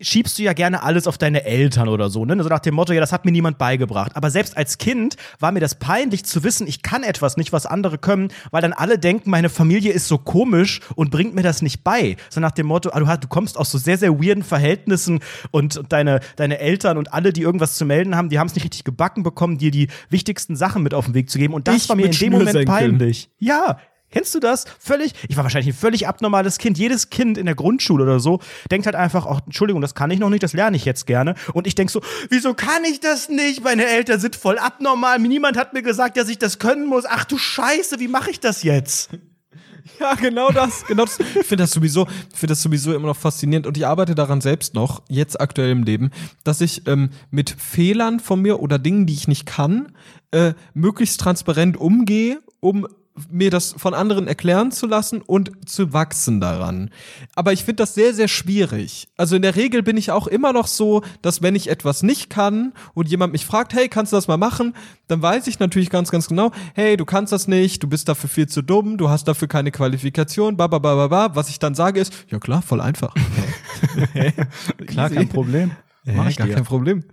schiebst 0.00 0.38
du 0.38 0.42
ja 0.42 0.52
gerne 0.52 0.82
alles 0.82 1.06
auf 1.06 1.18
deine 1.18 1.44
Eltern 1.44 1.88
oder 1.88 2.10
so, 2.10 2.24
ne? 2.24 2.42
So 2.42 2.48
nach 2.48 2.60
dem 2.60 2.74
Motto, 2.74 2.92
ja, 2.92 3.00
das 3.00 3.12
hat 3.12 3.24
mir 3.24 3.32
niemand 3.32 3.58
beigebracht. 3.58 4.16
Aber 4.16 4.30
selbst 4.30 4.56
als 4.56 4.78
Kind 4.78 5.16
war 5.38 5.52
mir 5.52 5.60
das 5.60 5.74
peinlich 5.74 6.24
zu 6.24 6.42
wissen, 6.42 6.66
ich 6.66 6.82
kann 6.82 7.02
etwas 7.02 7.36
nicht, 7.36 7.52
was 7.52 7.66
andere 7.66 7.98
können, 7.98 8.28
weil 8.50 8.62
dann 8.62 8.72
alle 8.72 8.98
denken, 8.98 9.30
meine 9.30 9.48
Familie 9.48 9.92
ist 9.92 10.08
so 10.08 10.18
komisch 10.18 10.80
und 10.94 11.10
bringt 11.10 11.34
mir 11.34 11.42
das 11.42 11.62
nicht 11.62 11.84
bei. 11.84 12.16
So 12.30 12.40
nach 12.40 12.52
dem 12.52 12.66
Motto, 12.66 12.90
ah, 12.92 13.16
du, 13.16 13.28
kommst 13.28 13.58
aus 13.58 13.70
so 13.70 13.78
sehr, 13.78 13.98
sehr 13.98 14.18
weirden 14.18 14.42
Verhältnissen 14.42 15.20
und, 15.50 15.80
deine, 15.90 16.20
deine 16.36 16.58
Eltern 16.58 16.96
und 16.96 17.12
alle, 17.12 17.32
die 17.32 17.42
irgendwas 17.42 17.76
zu 17.76 17.84
melden 17.84 18.16
haben, 18.16 18.30
die 18.30 18.38
haben 18.38 18.46
es 18.46 18.54
nicht 18.54 18.64
richtig 18.64 18.84
gebacken 18.84 19.22
bekommen, 19.22 19.58
dir 19.58 19.70
die 19.70 19.88
wichtigsten 20.08 20.56
Sachen 20.56 20.82
mit 20.82 20.94
auf 20.94 21.04
den 21.04 21.14
Weg 21.14 21.28
zu 21.30 21.38
geben. 21.38 21.54
Und 21.54 21.68
das 21.68 21.76
Ich 21.76 21.88
war 21.88 21.96
mir 21.96 22.06
in 22.06 22.12
dem 22.12 22.32
Moment 22.32 22.64
peinlich. 22.66 23.30
Ja. 23.38 23.78
Kennst 24.10 24.34
du 24.34 24.40
das? 24.40 24.64
Völlig, 24.78 25.12
ich 25.28 25.36
war 25.36 25.44
wahrscheinlich 25.44 25.74
ein 25.74 25.78
völlig 25.78 26.08
abnormales 26.08 26.58
Kind. 26.58 26.78
Jedes 26.78 27.10
Kind 27.10 27.38
in 27.38 27.46
der 27.46 27.54
Grundschule 27.54 28.02
oder 28.02 28.18
so 28.18 28.40
denkt 28.70 28.86
halt 28.86 28.96
einfach, 28.96 29.26
ach, 29.26 29.40
Entschuldigung, 29.46 29.80
das 29.80 29.94
kann 29.94 30.10
ich 30.10 30.18
noch 30.18 30.30
nicht, 30.30 30.42
das 30.42 30.52
lerne 30.52 30.76
ich 30.76 30.84
jetzt 30.84 31.06
gerne. 31.06 31.34
Und 31.52 31.66
ich 31.66 31.76
denk 31.76 31.90
so, 31.90 32.00
wieso 32.28 32.54
kann 32.54 32.84
ich 32.84 33.00
das 33.00 33.28
nicht? 33.28 33.62
Meine 33.62 33.86
Eltern 33.86 34.18
sind 34.18 34.34
voll 34.34 34.58
abnormal. 34.58 35.18
Niemand 35.20 35.56
hat 35.56 35.74
mir 35.74 35.82
gesagt, 35.82 36.16
dass 36.16 36.28
ich 36.28 36.38
das 36.38 36.58
können 36.58 36.86
muss. 36.86 37.04
Ach 37.08 37.24
du 37.24 37.38
Scheiße, 37.38 38.00
wie 38.00 38.08
mache 38.08 38.30
ich 38.30 38.40
das 38.40 38.62
jetzt? 38.62 39.10
Ja, 39.98 40.14
genau 40.14 40.50
das. 40.50 40.84
Genau 40.86 41.04
das. 41.04 41.18
Ich 41.18 41.46
finde 41.46 41.64
das 41.64 41.72
sowieso, 41.72 42.06
finde 42.32 42.52
das 42.52 42.62
sowieso 42.62 42.94
immer 42.94 43.08
noch 43.08 43.16
faszinierend 43.16 43.66
und 43.66 43.76
ich 43.76 43.86
arbeite 43.86 44.14
daran 44.14 44.40
selbst 44.40 44.74
noch, 44.74 45.02
jetzt 45.08 45.40
aktuell 45.40 45.70
im 45.70 45.82
Leben, 45.82 46.10
dass 46.44 46.60
ich 46.60 46.86
ähm, 46.86 47.10
mit 47.30 47.50
Fehlern 47.50 48.20
von 48.20 48.40
mir 48.40 48.60
oder 48.60 48.78
Dingen, 48.78 49.06
die 49.06 49.14
ich 49.14 49.26
nicht 49.26 49.46
kann, 49.46 49.92
äh, 50.30 50.52
möglichst 50.74 51.20
transparent 51.20 51.76
umgehe, 51.76 52.40
um 52.60 52.86
mir 53.30 53.50
das 53.50 53.74
von 53.76 53.94
anderen 53.94 54.26
erklären 54.26 54.72
zu 54.72 54.86
lassen 54.86 55.22
und 55.22 55.68
zu 55.68 55.92
wachsen 55.92 56.40
daran. 56.40 56.90
Aber 57.34 57.52
ich 57.52 57.64
finde 57.64 57.82
das 57.82 57.94
sehr, 57.94 58.14
sehr 58.14 58.28
schwierig. 58.28 59.08
Also 59.16 59.36
in 59.36 59.42
der 59.42 59.56
Regel 59.56 59.82
bin 59.82 59.96
ich 59.96 60.10
auch 60.10 60.26
immer 60.26 60.52
noch 60.52 60.66
so, 60.66 61.02
dass 61.22 61.42
wenn 61.42 61.54
ich 61.54 61.68
etwas 61.68 62.02
nicht 62.02 62.30
kann 62.30 62.72
und 62.94 63.08
jemand 63.08 63.32
mich 63.32 63.46
fragt, 63.46 63.74
hey, 63.74 63.88
kannst 63.88 64.12
du 64.12 64.16
das 64.16 64.28
mal 64.28 64.36
machen? 64.36 64.74
Dann 65.08 65.22
weiß 65.22 65.46
ich 65.46 65.58
natürlich 65.58 65.90
ganz, 65.90 66.10
ganz 66.10 66.28
genau, 66.28 66.52
hey, 66.74 66.96
du 66.96 67.04
kannst 67.04 67.32
das 67.32 67.48
nicht, 67.48 67.82
du 67.82 67.88
bist 67.88 68.08
dafür 68.08 68.30
viel 68.30 68.48
zu 68.48 68.62
dumm, 68.62 68.96
du 68.96 69.08
hast 69.08 69.26
dafür 69.28 69.48
keine 69.48 69.70
Qualifikation, 69.70 70.56
ba, 70.56 70.66
ba, 70.66 70.78
ba, 70.78 70.94
ba, 70.94 71.08
ba. 71.08 71.36
Was 71.36 71.48
ich 71.48 71.58
dann 71.58 71.74
sage 71.74 72.00
ist, 72.00 72.12
ja 72.28 72.38
klar, 72.38 72.62
voll 72.62 72.80
einfach. 72.80 73.14
Klar, 74.86 75.10
kein 75.10 75.28
Problem. 75.28 75.70
Mach 76.04 76.28
ich 76.28 76.36
gar 76.36 76.48
kein 76.48 76.64
Problem. 76.64 77.04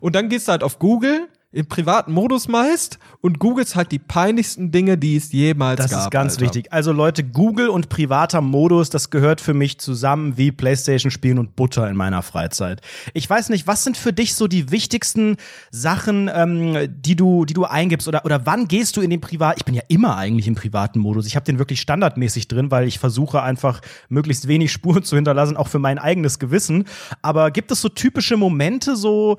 Und 0.00 0.14
dann 0.14 0.28
gehst 0.28 0.48
du 0.48 0.52
halt 0.52 0.62
auf 0.62 0.78
Google, 0.78 1.28
im 1.52 1.66
privaten 1.66 2.12
Modus 2.12 2.48
meist, 2.48 2.98
und 3.20 3.38
googelst 3.38 3.76
halt 3.76 3.92
die 3.92 3.98
peinlichsten 4.00 4.72
Dinge, 4.72 4.98
die 4.98 5.16
es 5.16 5.32
jemals 5.32 5.78
Das 5.78 5.90
gab. 5.90 6.00
ist 6.04 6.10
ganz 6.10 6.32
Alter. 6.34 6.46
wichtig. 6.46 6.72
Also 6.72 6.92
Leute, 6.92 7.22
Google 7.22 7.68
und 7.68 7.88
privater 7.88 8.40
Modus, 8.40 8.90
das 8.90 9.10
gehört 9.10 9.40
für 9.40 9.54
mich 9.54 9.78
zusammen 9.78 10.36
wie 10.36 10.50
Playstation 10.50 11.10
spielen 11.10 11.38
und 11.38 11.54
Butter 11.54 11.88
in 11.88 11.96
meiner 11.96 12.22
Freizeit. 12.22 12.80
Ich 13.14 13.28
weiß 13.30 13.50
nicht, 13.50 13.66
was 13.66 13.84
sind 13.84 13.96
für 13.96 14.12
dich 14.12 14.34
so 14.34 14.48
die 14.48 14.70
wichtigsten 14.72 15.36
Sachen, 15.70 16.28
ähm, 16.34 16.88
die 17.00 17.14
du, 17.14 17.44
die 17.44 17.54
du 17.54 17.64
eingibst 17.64 18.08
oder 18.08 18.24
oder 18.24 18.44
wann 18.46 18.66
gehst 18.66 18.96
du 18.96 19.00
in 19.02 19.10
den 19.10 19.20
Privat? 19.20 19.56
Ich 19.58 19.64
bin 19.64 19.74
ja 19.74 19.82
immer 19.88 20.16
eigentlich 20.16 20.48
im 20.48 20.54
privaten 20.54 20.98
Modus. 20.98 21.26
Ich 21.26 21.36
habe 21.36 21.44
den 21.44 21.58
wirklich 21.58 21.80
standardmäßig 21.80 22.48
drin, 22.48 22.70
weil 22.70 22.88
ich 22.88 22.98
versuche 22.98 23.42
einfach 23.42 23.80
möglichst 24.08 24.48
wenig 24.48 24.72
Spuren 24.72 25.04
zu 25.04 25.16
hinterlassen, 25.16 25.56
auch 25.56 25.68
für 25.68 25.78
mein 25.78 25.98
eigenes 25.98 26.38
Gewissen. 26.38 26.84
Aber 27.20 27.50
gibt 27.50 27.70
es 27.70 27.80
so 27.80 27.88
typische 27.88 28.36
Momente, 28.36 28.96
so 28.96 29.36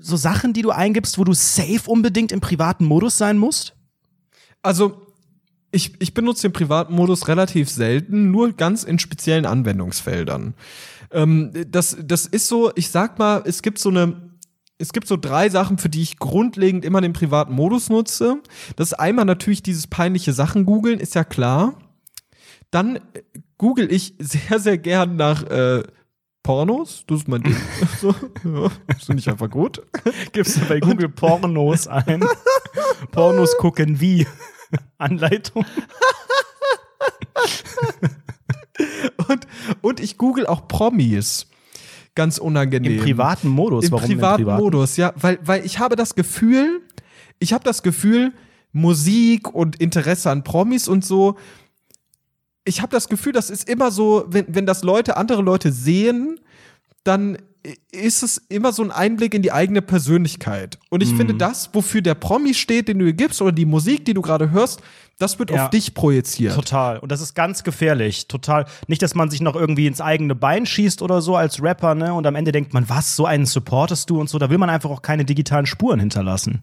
so 0.00 0.16
Sachen, 0.16 0.52
die 0.52 0.62
du 0.62 0.70
eingibst, 0.70 1.18
wo 1.18 1.24
du 1.24 1.32
safe 1.32 1.82
unbedingt 1.86 2.32
im 2.32 2.40
privaten 2.40 2.84
Modus 2.84 3.18
sein 3.18 3.38
musst? 3.38 3.74
Also, 4.62 5.06
ich, 5.72 6.00
ich 6.00 6.14
benutze 6.14 6.48
den 6.48 6.52
privaten 6.52 6.94
Modus 6.94 7.28
relativ 7.28 7.70
selten, 7.70 8.30
nur 8.30 8.52
ganz 8.52 8.82
in 8.82 8.98
speziellen 8.98 9.46
Anwendungsfeldern. 9.46 10.54
Ähm, 11.12 11.52
das, 11.68 11.96
das 12.02 12.26
ist 12.26 12.48
so, 12.48 12.72
ich 12.74 12.90
sag 12.90 13.18
mal, 13.18 13.42
es 13.44 13.62
gibt 13.62 13.78
so 13.78 13.88
eine, 13.88 14.30
es 14.78 14.92
gibt 14.92 15.06
so 15.06 15.16
drei 15.16 15.48
Sachen, 15.48 15.78
für 15.78 15.88
die 15.88 16.02
ich 16.02 16.18
grundlegend 16.18 16.84
immer 16.84 17.00
den 17.00 17.12
privaten 17.12 17.52
Modus 17.52 17.88
nutze. 17.88 18.38
Das 18.76 18.88
ist 18.88 18.98
einmal 18.98 19.26
natürlich 19.26 19.62
dieses 19.62 19.86
peinliche 19.86 20.32
Sachen 20.32 20.64
googeln, 20.64 21.00
ist 21.00 21.14
ja 21.14 21.24
klar. 21.24 21.74
Dann 22.70 22.96
äh, 22.96 23.00
google 23.58 23.92
ich 23.92 24.14
sehr, 24.18 24.58
sehr 24.58 24.78
gern 24.78 25.16
nach 25.16 25.44
äh, 25.44 25.82
Pornos. 26.42 27.04
Das 27.06 27.20
ist 27.20 27.28
mein 27.28 27.42
Ding. 27.42 27.56
so, 28.00 28.14
ja, 28.44 28.70
finde 29.04 29.20
ich 29.20 29.28
einfach 29.28 29.50
gut. 29.50 29.82
Gibst 30.32 30.56
du 30.56 30.60
bei 30.66 30.80
Google 30.80 31.08
Pornos 31.08 31.86
ein? 31.86 32.24
Pornos 33.12 33.56
gucken 33.58 34.00
wie? 34.00 34.26
Anleitung. 34.98 35.64
Und, 39.28 39.46
und 39.82 40.00
ich 40.00 40.16
google 40.16 40.46
auch 40.46 40.68
Promis. 40.68 41.46
Ganz 42.14 42.38
unangenehm. 42.38 42.94
Im 42.94 43.00
privaten 43.00 43.48
Modus. 43.48 43.86
Im 43.86 43.92
Warum 43.92 44.06
privaten 44.06 44.42
im 44.42 44.46
privaten 44.46 44.64
Modus, 44.64 44.96
ja. 44.96 45.12
Weil, 45.16 45.38
weil 45.42 45.64
ich 45.64 45.78
habe 45.78 45.96
das 45.96 46.14
Gefühl, 46.14 46.82
ich 47.38 47.52
habe 47.52 47.64
das 47.64 47.82
Gefühl, 47.82 48.32
Musik 48.72 49.52
und 49.54 49.76
Interesse 49.76 50.30
an 50.30 50.44
Promis 50.44 50.88
und 50.88 51.04
so, 51.04 51.36
ich 52.64 52.80
habe 52.82 52.92
das 52.92 53.08
Gefühl, 53.08 53.32
das 53.32 53.50
ist 53.50 53.68
immer 53.68 53.90
so, 53.90 54.24
wenn, 54.28 54.46
wenn 54.48 54.66
das 54.66 54.82
Leute, 54.82 55.16
andere 55.16 55.42
Leute 55.42 55.72
sehen, 55.72 56.38
dann 57.04 57.38
ist 57.92 58.22
es 58.22 58.38
immer 58.48 58.72
so 58.72 58.82
ein 58.82 58.90
Einblick 58.90 59.34
in 59.34 59.42
die 59.42 59.52
eigene 59.52 59.82
Persönlichkeit. 59.82 60.78
Und 60.88 61.02
ich 61.02 61.12
Mhm. 61.12 61.16
finde, 61.18 61.34
das, 61.34 61.68
wofür 61.74 62.00
der 62.00 62.14
Promi 62.14 62.54
steht, 62.54 62.88
den 62.88 62.98
du 62.98 63.04
ihr 63.06 63.12
gibst, 63.12 63.42
oder 63.42 63.52
die 63.52 63.66
Musik, 63.66 64.06
die 64.06 64.14
du 64.14 64.22
gerade 64.22 64.50
hörst, 64.50 64.80
das 65.18 65.38
wird 65.38 65.50
Ja. 65.50 65.64
auf 65.64 65.70
dich 65.70 65.92
projiziert. 65.92 66.54
Total. 66.54 66.98
Und 66.98 67.12
das 67.12 67.20
ist 67.20 67.34
ganz 67.34 67.62
gefährlich. 67.62 68.28
Total. 68.28 68.64
Nicht, 68.88 69.02
dass 69.02 69.14
man 69.14 69.28
sich 69.30 69.42
noch 69.42 69.56
irgendwie 69.56 69.86
ins 69.86 70.00
eigene 70.00 70.34
Bein 70.34 70.64
schießt 70.64 71.02
oder 71.02 71.20
so 71.20 71.36
als 71.36 71.62
Rapper, 71.62 71.94
ne? 71.94 72.14
Und 72.14 72.26
am 72.26 72.34
Ende 72.34 72.50
denkt 72.52 72.72
man, 72.72 72.88
was, 72.88 73.14
so 73.16 73.26
einen 73.26 73.44
supportest 73.44 74.08
du 74.08 74.18
und 74.18 74.30
so. 74.30 74.38
Da 74.38 74.48
will 74.48 74.56
man 74.56 74.70
einfach 74.70 74.88
auch 74.88 75.02
keine 75.02 75.26
digitalen 75.26 75.66
Spuren 75.66 76.00
hinterlassen. 76.00 76.62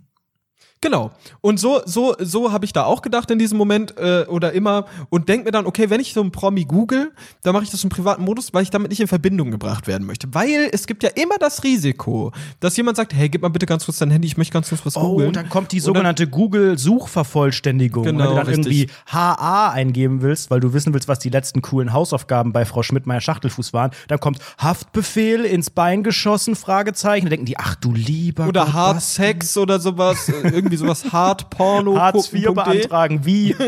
Genau. 0.81 1.11
Und 1.41 1.59
so, 1.59 1.81
so, 1.85 2.15
so 2.19 2.51
habe 2.51 2.63
ich 2.65 2.71
da 2.73 2.83
auch 2.85 3.01
gedacht 3.01 3.31
in 3.31 3.39
diesem 3.39 3.57
Moment 3.57 3.97
äh, 3.97 4.25
oder 4.27 4.53
immer 4.53 4.85
und 5.09 5.27
denk 5.27 5.43
mir 5.45 5.51
dann, 5.51 5.65
okay, 5.65 5.89
wenn 5.89 5.99
ich 5.99 6.13
so 6.13 6.21
einen 6.21 6.31
Promi 6.31 6.65
google, 6.65 7.11
dann 7.43 7.53
mache 7.53 7.63
ich 7.63 7.71
das 7.71 7.83
im 7.83 7.89
privaten 7.89 8.23
Modus, 8.23 8.53
weil 8.53 8.61
ich 8.63 8.69
damit 8.69 8.89
nicht 8.91 8.99
in 9.01 9.07
Verbindung 9.07 9.49
gebracht 9.49 9.87
werden 9.87 10.05
möchte. 10.05 10.27
Weil 10.33 10.69
es 10.71 10.85
gibt 10.85 11.01
ja 11.03 11.09
immer 11.15 11.37
das 11.39 11.63
Risiko, 11.63 12.31
dass 12.59 12.77
jemand 12.77 12.97
sagt, 12.97 13.13
hey, 13.13 13.27
gib 13.27 13.41
mal 13.41 13.49
bitte 13.49 13.65
ganz 13.65 13.85
kurz 13.85 13.97
dein 13.97 14.11
Handy, 14.11 14.27
ich 14.27 14.37
möchte 14.37 14.53
ganz 14.53 14.69
kurz 14.69 14.85
was 14.85 14.95
Oh, 14.97 15.11
googeln. 15.11 15.27
und 15.29 15.35
dann 15.35 15.49
kommt 15.49 15.71
die 15.71 15.79
sogenannte 15.79 16.27
Google-Suchvervollständigung. 16.27 18.03
Genau, 18.03 18.19
wenn 18.23 18.29
du 18.29 18.35
dann 18.35 18.45
richtig. 18.47 18.65
irgendwie 18.65 18.87
HA 19.07 19.69
eingeben 19.71 20.21
willst, 20.21 20.51
weil 20.51 20.59
du 20.59 20.73
wissen 20.73 20.93
willst, 20.93 21.07
was 21.07 21.19
die 21.19 21.29
letzten 21.29 21.61
coolen 21.61 21.93
Hausaufgaben 21.93 22.53
bei 22.53 22.65
Frau 22.65 22.83
Schmidt-Meyer 22.83 23.21
Schachtelfuß 23.21 23.73
waren, 23.73 23.91
dann 24.07 24.19
kommt 24.19 24.39
Haftbefehl 24.57 25.45
ins 25.45 25.69
Bein 25.69 26.03
geschossen, 26.03 26.55
Fragezeichen. 26.55 27.25
Dann 27.25 27.31
denken 27.31 27.45
die, 27.45 27.57
ach 27.57 27.75
du 27.75 27.93
lieber 27.93 28.47
oder 28.47 28.65
Gott, 28.65 28.73
Hard? 28.73 29.01
Sex 29.01 29.57
oder 29.57 29.79
sowas, 29.79 30.29
äh, 30.29 30.61
irgendwie 30.67 30.77
sowas 30.77 31.11
Hard 31.11 31.49
Porno. 31.49 31.99
Hartz 31.99 32.31
IV 32.33 32.53
beantragen, 32.53 33.25
wie? 33.25 33.55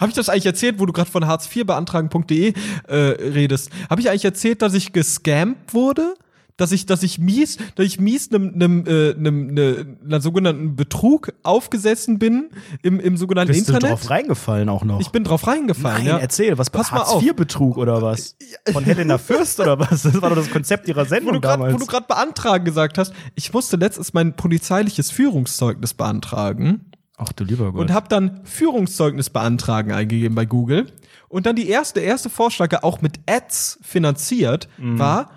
Habe 0.00 0.08
ich 0.08 0.14
das 0.14 0.28
eigentlich 0.28 0.46
erzählt, 0.46 0.78
wo 0.78 0.86
du 0.86 0.92
gerade 0.92 1.10
von 1.10 1.26
Hartz 1.26 1.48
IV 1.54 1.66
beantragen.de 1.66 2.52
äh, 2.88 2.94
redest? 2.94 3.70
Habe 3.88 4.00
ich 4.00 4.08
eigentlich 4.10 4.24
erzählt, 4.24 4.62
dass 4.62 4.74
ich 4.74 4.92
gescampt 4.92 5.74
wurde? 5.74 6.14
Dass 6.62 6.70
ich, 6.70 6.86
dass 6.86 7.02
ich 7.02 7.18
mies, 7.18 7.58
dass 7.74 7.84
ich 7.84 7.98
mies 7.98 8.30
einem, 8.32 8.54
einem, 8.54 8.84
äh, 8.86 9.14
einem, 9.14 9.46
ne, 9.52 9.96
einer 10.06 10.20
sogenannten 10.20 10.76
Betrug 10.76 11.32
aufgesessen 11.42 12.20
bin 12.20 12.50
im, 12.82 13.00
im 13.00 13.16
sogenannten 13.16 13.52
Bist 13.52 13.68
du 13.68 13.72
Internet? 13.72 13.90
drauf 13.98 14.10
reingefallen 14.10 14.68
auch 14.68 14.84
noch? 14.84 15.00
ich 15.00 15.10
bin 15.10 15.24
drauf 15.24 15.48
reingefallen, 15.48 15.98
Nein, 16.04 16.06
ja. 16.06 16.18
erzähl, 16.18 16.56
was 16.58 16.70
Pass 16.70 16.92
mal 16.92 17.00
auf. 17.00 17.14
Hartz-IV-Betrug 17.14 17.78
oder 17.78 18.00
was? 18.00 18.36
Von 18.72 18.84
Helena 18.84 19.18
Fürst 19.18 19.58
oder 19.58 19.76
was? 19.80 20.02
Das 20.02 20.22
war 20.22 20.28
doch 20.30 20.36
das 20.36 20.50
Konzept 20.50 20.86
ihrer 20.86 21.04
Wo 21.04 21.08
Sendung 21.08 21.32
du 21.34 21.40
grad- 21.40 21.54
damals. 21.54 21.74
wo 21.74 21.78
du 21.78 21.86
gerade 21.86 22.06
beantragen 22.06 22.64
gesagt 22.64 22.96
hast, 22.96 23.12
ich 23.34 23.52
musste 23.52 23.76
letztens 23.76 24.14
mein 24.14 24.36
polizeiliches 24.36 25.10
Führungszeugnis 25.10 25.94
beantragen. 25.94 26.86
Ach 27.16 27.32
du 27.32 27.42
lieber 27.44 27.72
Gott. 27.72 27.80
und 27.80 27.92
habe 27.92 28.06
dann 28.08 28.40
Führungszeugnis 28.44 29.30
beantragen 29.30 29.90
eingegeben 29.92 30.36
bei 30.36 30.46
Google. 30.46 30.86
Und 31.28 31.46
dann 31.46 31.56
die 31.56 31.68
erste, 31.68 32.00
erste 32.00 32.30
Vorschlag, 32.30 32.68
der 32.68 32.84
auch 32.84 33.00
mit 33.00 33.18
Ads 33.28 33.78
finanziert, 33.82 34.68
Mhm. 34.78 34.98
war 34.98 35.30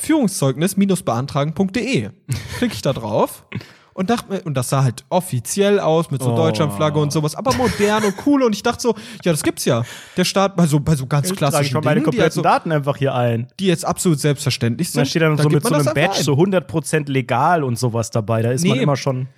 Führungszeugnis-beantragen.de. 0.00 2.10
Klicke 2.58 2.74
ich 2.74 2.82
da 2.82 2.92
drauf 2.92 3.44
und 3.94 4.10
dachte 4.10 4.42
und 4.42 4.54
das 4.54 4.68
sah 4.70 4.82
halt 4.84 5.04
offiziell 5.08 5.80
aus 5.80 6.10
mit 6.10 6.22
so 6.22 6.32
Oh. 6.32 6.36
Deutschlandflagge 6.36 6.98
und 6.98 7.12
sowas, 7.12 7.34
aber 7.34 7.52
modern 7.54 8.04
und 8.04 8.14
cool. 8.26 8.42
Und 8.42 8.54
ich 8.54 8.62
dachte 8.62 8.80
so, 8.82 8.94
ja, 9.24 9.32
das 9.32 9.42
gibt's 9.42 9.64
ja. 9.64 9.82
Der 10.16 10.24
Staat 10.24 10.56
bei 10.56 10.66
so, 10.66 10.80
bei 10.80 10.94
so 10.94 11.06
ganz 11.06 11.30
ich 11.30 11.36
klassischen 11.36 11.74
meine 11.82 12.00
Dingen, 12.00 12.00
die, 12.00 12.04
kompletten 12.04 12.30
also, 12.30 12.42
Daten 12.42 12.72
einfach 12.72 12.96
hier 12.96 13.14
ein. 13.14 13.48
die 13.58 13.66
jetzt 13.66 13.84
absolut 13.84 14.20
selbstverständlich 14.20 14.90
sind. 14.90 15.00
Da 15.02 15.04
steht 15.04 15.22
dann 15.22 15.36
da 15.36 15.42
so 15.42 15.48
mit 15.50 15.62
so 15.64 15.70
man 15.70 15.80
einem 15.86 15.94
Badge 15.94 16.18
ein. 16.18 16.24
so 16.24 16.34
100% 16.34 17.10
legal 17.10 17.64
und 17.64 17.78
sowas 17.78 18.10
dabei. 18.10 18.42
Da 18.42 18.50
ist 18.52 18.64
man 18.66 18.76
Nee. 18.78 18.82
immer 18.82 18.96
schon. 18.96 19.28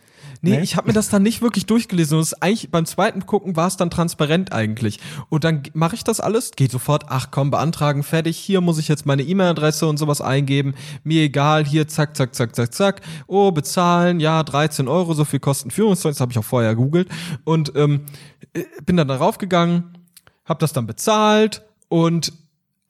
Nee, 0.45 0.57
Nee? 0.57 0.63
ich 0.63 0.77
habe 0.77 0.89
mir 0.89 0.93
das 0.93 1.09
dann 1.09 1.23
nicht 1.23 1.41
wirklich 1.41 1.67
durchgelesen. 1.67 2.19
Und 2.19 2.43
eigentlich 2.43 2.71
beim 2.71 2.85
zweiten 2.85 3.27
Gucken 3.27 3.55
war 3.55 3.69
es 3.69 3.77
dann 3.77 3.91
transparent 3.91 4.53
eigentlich. 4.53 4.99
Und 5.29 5.45
dann 5.45 5.63
mache 5.73 5.95
ich 5.95 6.03
das 6.03 6.19
alles, 6.19 6.51
geht 6.51 6.73
sofort, 6.73 7.05
ach 7.09 7.31
komm, 7.31 7.53
beantragen, 7.53 8.03
fertig. 8.03 8.37
Hier 8.39 8.61
muss 8.61 8.79
ich 8.79 8.89
jetzt 8.89 9.07
meine 9.07 9.23
E-Mail-Adresse 9.23 9.87
und 9.87 9.99
sowas 9.99 10.21
eingeben. 10.21 10.75
Mir 11.05 11.23
egal, 11.23 11.65
hier 11.65 11.87
zack, 11.87 12.17
zack, 12.17 12.35
zack, 12.35 12.57
zack, 12.57 12.75
zack. 12.75 13.01
Oh, 13.29 13.53
bezahlen, 13.53 14.19
ja, 14.19 14.43
13 14.43 14.89
Euro, 14.89 15.15
so 15.15 15.25
viel 15.25 15.39
kosten 15.41 15.71
Führungszeugnis, 15.71 16.21
habe 16.21 16.33
ich 16.33 16.39
auch 16.39 16.45
vorher 16.45 16.75
googelt. 16.75 17.09
Und 17.45 17.73
ähm, 17.77 18.07
äh, 18.53 18.65
bin 18.85 18.97
dann 18.97 19.09
darauf 19.09 19.39
gegangen, 19.39 19.97
habe 20.45 20.59
das 20.59 20.73
dann 20.73 20.89
bezahlt 20.89 21.63
und 21.89 22.33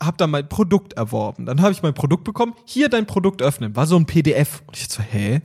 habe 0.01 0.17
dann 0.17 0.31
mein 0.31 0.49
Produkt 0.49 0.95
erworben. 0.95 1.45
Dann 1.45 1.61
habe 1.61 1.73
ich 1.73 1.83
mein 1.83 1.95
Produkt 1.95 2.25
bekommen. 2.25 2.55
Hier 2.65 2.89
dein 2.89 3.07
Produkt 3.07 3.43
öffnen. 3.43 3.77
War 3.77 3.87
so 3.87 3.97
ein 3.97 4.07
PDF. 4.07 4.63
Und 4.67 4.77
ich 4.79 4.89
so, 4.89 5.03
hä? 5.03 5.43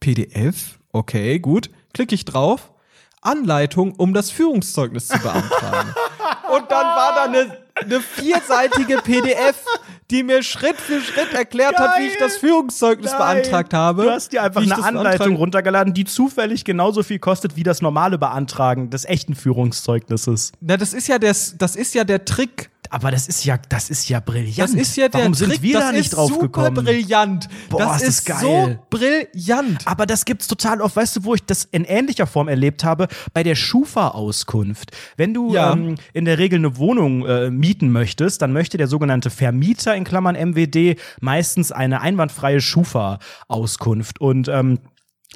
PDF? 0.00 0.78
Okay, 0.94 1.40
gut. 1.40 1.70
Klicke 1.92 2.14
ich 2.14 2.24
drauf. 2.24 2.70
Anleitung, 3.20 3.94
um 3.96 4.14
das 4.14 4.30
Führungszeugnis 4.30 5.08
zu 5.08 5.18
beantragen. 5.18 5.92
Und 6.54 6.70
dann 6.70 6.86
war 6.86 7.14
da 7.16 7.24
eine, 7.24 7.56
eine 7.74 8.00
vierseitige 8.00 8.98
PDF, 8.98 9.56
die 10.10 10.22
mir 10.22 10.44
Schritt 10.44 10.76
für 10.76 11.00
Schritt 11.00 11.32
erklärt 11.32 11.78
hat, 11.78 11.98
wie 11.98 12.06
ich 12.06 12.18
das 12.18 12.36
Führungszeugnis 12.36 13.10
beantragt 13.10 13.74
habe. 13.74 14.04
Du 14.04 14.10
hast 14.10 14.32
dir 14.32 14.44
einfach 14.44 14.62
eine 14.62 14.84
Anleitung 14.84 15.34
runtergeladen, 15.34 15.94
die 15.94 16.04
zufällig 16.04 16.64
genauso 16.64 17.02
viel 17.02 17.18
kostet 17.18 17.56
wie 17.56 17.64
das 17.64 17.82
normale 17.82 18.16
Beantragen 18.16 18.90
des 18.90 19.04
echten 19.04 19.34
Führungszeugnisses. 19.34 20.52
Na, 20.60 20.76
das 20.76 20.92
ist 20.92 21.08
ja 21.08 21.18
der, 21.18 21.34
das 21.58 21.74
ist 21.74 21.94
ja 21.94 22.04
der 22.04 22.24
Trick. 22.24 22.70
Aber 22.94 23.10
das 23.10 23.26
ist 23.26 23.44
ja, 23.44 23.58
das 23.68 23.90
ist 23.90 24.08
ja 24.08 24.20
brillant. 24.20 24.56
Das 24.58 24.70
ist 24.72 24.96
ja 24.96 25.08
der 25.08 25.20
Warum 25.22 25.32
Trick. 25.32 25.48
sind 25.50 25.62
wir 25.62 25.80
da 25.80 25.90
nicht 25.90 26.14
drauf 26.14 26.28
super 26.28 26.42
gekommen? 26.42 26.84
brillant. 26.84 27.48
Boah, 27.68 27.78
das 27.80 28.02
ist 28.02 28.08
ist 28.20 28.28
das 28.28 28.40
so 28.40 28.48
geil. 28.66 28.78
brillant. 28.88 29.82
Aber 29.86 30.06
das 30.06 30.24
gibt's 30.24 30.46
total 30.46 30.80
oft. 30.80 30.94
Weißt 30.94 31.16
du, 31.16 31.24
wo 31.24 31.34
ich 31.34 31.42
das 31.44 31.64
in 31.72 31.84
ähnlicher 31.84 32.28
Form 32.28 32.46
erlebt 32.46 32.84
habe? 32.84 33.08
Bei 33.32 33.42
der 33.42 33.56
Schufa-Auskunft. 33.56 34.92
Wenn 35.16 35.34
du 35.34 35.52
Ja. 35.54 35.72
ähm, 35.72 35.96
in 36.12 36.24
der 36.24 36.38
Regel 36.38 36.58
eine 36.60 36.76
Wohnung 36.76 37.26
äh, 37.26 37.50
mieten 37.50 37.90
möchtest, 37.90 38.42
dann 38.42 38.52
möchte 38.52 38.78
der 38.78 38.86
sogenannte 38.86 39.30
Vermieter 39.30 39.94
in 39.96 40.04
Klammern 40.04 40.36
MWD 40.36 40.96
meistens 41.20 41.72
eine 41.72 42.00
einwandfreie 42.00 42.60
Schufa-Auskunft. 42.60 44.20
Und 44.20 44.48
ähm, 44.48 44.78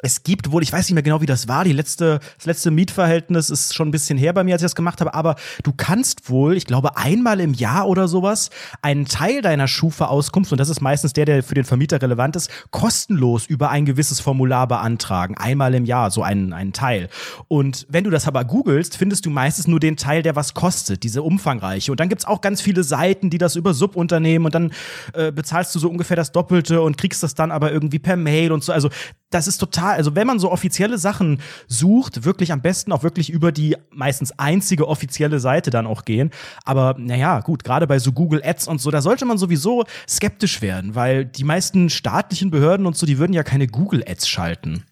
es 0.03 0.23
gibt 0.23 0.53
wohl, 0.53 0.63
ich 0.63 0.73
weiß 0.73 0.87
nicht 0.87 0.95
mehr 0.95 1.03
genau, 1.03 1.21
wie 1.21 1.27
das 1.27 1.49
war, 1.49 1.65
die 1.65 1.73
letzte, 1.73 2.21
das 2.37 2.47
letzte 2.47 2.71
Mietverhältnis 2.71 3.51
ist 3.51 3.75
schon 3.75 3.89
ein 3.89 3.91
bisschen 3.91 4.19
her 4.19 4.33
bei 4.33 4.45
mir, 4.45 4.55
als 4.55 4.63
ich 4.63 4.67
das 4.67 4.75
gemacht 4.75 5.01
habe, 5.01 5.15
aber 5.15 5.37
du 5.63 5.73
kannst 5.73 6.31
wohl, 6.31 6.57
ich 6.57 6.67
glaube, 6.67 6.97
einmal 6.97 7.41
im 7.41 7.55
Jahr 7.55 7.89
oder 7.89 8.09
sowas, 8.09 8.51
einen 8.83 9.07
Teil 9.07 9.43
deiner 9.43 9.69
Schufa-Auskunft, 9.69 10.53
und 10.53 10.59
das 10.59 10.69
ist 10.69 10.81
meistens 10.81 11.13
der, 11.13 11.25
der 11.25 11.43
für 11.43 11.55
den 11.55 11.65
Vermieter 11.65 12.01
relevant 12.01 12.37
ist, 12.37 12.51
kostenlos 12.71 13.47
über 13.47 13.71
ein 13.71 13.87
gewisses 13.87 14.21
Formular 14.21 14.67
beantragen. 14.69 15.37
Einmal 15.37 15.75
im 15.75 15.85
Jahr, 15.85 16.11
so 16.11 16.23
einen, 16.23 16.53
einen 16.53 16.73
Teil. 16.73 17.09
Und 17.49 17.87
wenn 17.89 18.05
du 18.05 18.11
das 18.11 18.27
aber 18.27 18.45
googelst, 18.45 18.97
findest 18.97 19.27
du 19.27 19.31
meistens 19.31 19.67
nur 19.67 19.81
den 19.81 19.97
Teil, 19.97 20.23
der 20.23 20.37
was 20.37 20.55
kostet, 20.55 21.03
diese 21.03 21.23
umfangreiche. 21.23 21.91
Und 21.91 22.01
dann 22.01 22.09
gibt's 22.09 22.25
auch 22.25 22.41
ganz 22.41 22.61
viele 22.61 22.85
Seiten, 22.85 23.31
die 23.31 23.39
das 23.39 23.57
über 23.57 23.75
Subunternehmen 23.75 24.47
und 24.47 24.55
dann 24.55 24.73
äh, 25.15 25.33
bezahlst 25.33 25.75
du 25.75 25.79
so 25.79 25.89
ungefähr 25.89 26.17
das 26.17 26.33
Doppelte 26.33 26.83
und 26.83 26.99
kriegst 26.99 27.23
das 27.23 27.35
dann 27.35 27.51
aber 27.51 27.73
irgendwie 27.73 27.99
per 27.99 28.17
Mail 28.17 28.53
und 28.53 28.63
so. 28.63 28.73
Also 28.73 28.91
das 29.31 29.47
ist 29.47 29.59
total, 29.59 29.88
also 29.95 30.15
wenn 30.15 30.27
man 30.27 30.39
so 30.39 30.51
offizielle 30.51 30.99
Sachen 30.99 31.41
sucht, 31.67 32.25
wirklich 32.25 32.53
am 32.53 32.63
besten 32.63 32.93
auch 32.93 33.03
wirklich 33.03 33.31
über 33.31 33.53
die 33.53 33.77
meistens 33.91 34.39
einzige 34.39 34.89
offizielle 34.89 35.41
Seite 35.41 35.71
dann 35.71 35.87
auch 35.87 36.05
gehen. 36.05 36.31
Aber 36.65 36.97
naja, 36.99 37.41
gut, 37.41 37.65
gerade 37.65 37.87
bei 37.87 37.99
so 37.99 38.13
Google 38.13 38.43
Ads 38.45 38.69
und 38.69 38.81
so, 38.81 38.91
da 38.91 39.03
sollte 39.03 39.25
man 39.25 39.39
sowieso 39.39 39.85
skeptisch 40.09 40.63
werden, 40.63 40.95
weil 40.95 41.25
die 41.25 41.45
meisten 41.45 41.91
staatlichen 41.91 42.51
Behörden 42.51 42.87
und 42.87 42.97
so, 42.97 43.07
die 43.07 43.19
würden 43.19 43.33
ja 43.33 43.43
keine 43.43 43.67
Google 43.67 44.05
Ads 44.07 44.29
schalten. 44.29 44.85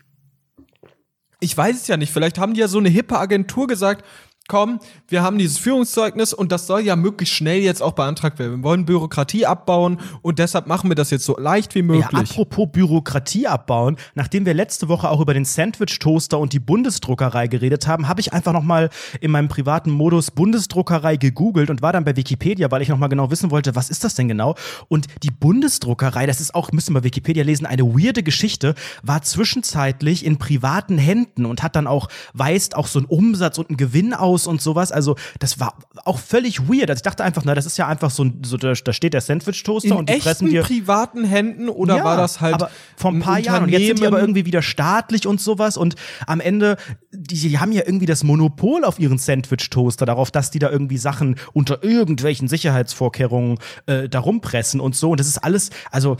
ich 1.40 1.56
weiß 1.56 1.76
es 1.76 1.86
ja 1.86 1.96
nicht. 1.96 2.12
Vielleicht 2.12 2.38
haben 2.38 2.54
die 2.54 2.60
ja 2.60 2.68
so 2.68 2.78
eine 2.78 2.88
hippe 2.88 3.18
Agentur 3.18 3.66
gesagt, 3.66 4.04
komm, 4.48 4.78
wir 5.08 5.22
haben 5.22 5.38
dieses 5.38 5.58
Führungszeugnis 5.58 6.32
und 6.32 6.52
das 6.52 6.66
soll 6.66 6.80
ja 6.82 6.94
möglichst 6.94 7.34
schnell 7.34 7.60
jetzt 7.60 7.82
auch 7.82 7.92
beantragt 7.92 8.38
werden. 8.38 8.58
Wir 8.58 8.62
wollen 8.62 8.84
Bürokratie 8.86 9.44
abbauen 9.44 9.98
und 10.22 10.38
deshalb 10.38 10.66
machen 10.68 10.88
wir 10.90 10.94
das 10.94 11.10
jetzt 11.10 11.24
so 11.24 11.36
leicht 11.36 11.74
wie 11.74 11.80
Ja, 11.80 11.84
möglich. 11.84 12.30
apropos 12.30 12.68
Bürokratie 12.70 13.46
abbauen, 13.48 13.96
nachdem 14.14 14.46
wir 14.46 14.54
letzte 14.54 14.88
Woche 14.88 15.10
auch 15.10 15.20
über 15.20 15.34
den 15.34 15.44
Sandwich-Toaster 15.44 16.38
und 16.38 16.52
die 16.52 16.60
Bundesdruckerei 16.60 17.48
geredet 17.48 17.86
haben, 17.88 18.06
habe 18.08 18.20
ich 18.20 18.32
einfach 18.32 18.52
nochmal 18.52 18.90
in 19.20 19.32
meinem 19.32 19.48
privaten 19.48 19.90
Modus 19.90 20.30
Bundesdruckerei 20.30 21.16
gegoogelt 21.16 21.68
und 21.70 21.82
war 21.82 21.92
dann 21.92 22.04
bei 22.04 22.14
Wikipedia, 22.16 22.70
weil 22.70 22.82
ich 22.82 22.88
nochmal 22.88 23.08
genau 23.08 23.30
wissen 23.32 23.50
wollte, 23.50 23.74
was 23.74 23.90
ist 23.90 24.04
das 24.04 24.14
denn 24.14 24.28
genau? 24.28 24.54
Und 24.88 25.06
die 25.24 25.30
Bundesdruckerei, 25.30 26.26
das 26.26 26.40
ist 26.40 26.54
auch, 26.54 26.70
müssen 26.72 26.94
wir 26.94 27.02
Wikipedia 27.02 27.42
lesen, 27.42 27.66
eine 27.66 27.82
weirde 27.82 28.22
Geschichte, 28.22 28.74
war 29.02 29.22
zwischenzeitlich 29.22 30.24
in 30.24 30.38
privaten 30.38 30.98
Händen 30.98 31.46
und 31.46 31.62
hat 31.64 31.74
dann 31.74 31.86
auch, 31.88 32.08
weist 32.32 32.76
auch 32.76 32.86
so 32.86 33.00
einen 33.00 33.06
Umsatz 33.06 33.58
und 33.58 33.70
einen 33.70 33.76
Gewinn 33.76 34.14
aus 34.14 34.35
und 34.46 34.60
sowas. 34.60 34.90
Also 34.90 35.14
das 35.38 35.60
war 35.60 35.74
auch 36.04 36.18
völlig 36.18 36.68
weird. 36.68 36.90
Also 36.90 36.98
ich 36.98 37.02
dachte 37.04 37.22
einfach, 37.22 37.42
na, 37.44 37.54
das 37.54 37.64
ist 37.66 37.76
ja 37.78 37.86
einfach 37.86 38.10
so, 38.10 38.24
ein- 38.24 38.42
so 38.44 38.56
da, 38.56 38.72
da 38.72 38.92
steht 38.92 39.14
der 39.14 39.20
Sandwich-Toaster 39.20 39.96
und 39.96 40.08
die 40.10 40.14
pressen 40.14 40.46
echten 40.48 40.50
dir 40.50 40.62
privaten 40.62 41.24
Händen 41.24 41.68
oder 41.68 41.96
ja, 41.98 42.04
war 42.04 42.16
das 42.16 42.40
halt 42.40 42.54
aber 42.54 42.70
vor 42.96 43.12
ein 43.12 43.20
paar 43.20 43.38
Jahren 43.38 43.62
und 43.62 43.68
jetzt 43.68 43.86
sind 43.86 44.00
die 44.00 44.06
aber 44.06 44.20
irgendwie 44.20 44.44
wieder 44.44 44.62
staatlich 44.62 45.26
und 45.28 45.40
sowas 45.40 45.76
und 45.76 45.94
am 46.26 46.40
Ende 46.40 46.76
die, 47.12 47.36
die 47.48 47.58
haben 47.58 47.70
ja 47.72 47.82
irgendwie 47.86 48.06
das 48.06 48.24
Monopol 48.24 48.84
auf 48.84 48.98
ihren 48.98 49.18
Sandwich 49.18 49.70
Toaster 49.70 50.04
darauf, 50.06 50.30
dass 50.30 50.50
die 50.50 50.58
da 50.58 50.68
irgendwie 50.70 50.98
Sachen 50.98 51.36
unter 51.52 51.82
irgendwelchen 51.84 52.48
Sicherheitsvorkehrungen 52.48 53.58
äh, 53.86 54.08
darum 54.08 54.40
pressen 54.40 54.80
und 54.80 54.96
so 54.96 55.10
und 55.12 55.20
das 55.20 55.28
ist 55.28 55.38
alles 55.38 55.70
also 55.90 56.16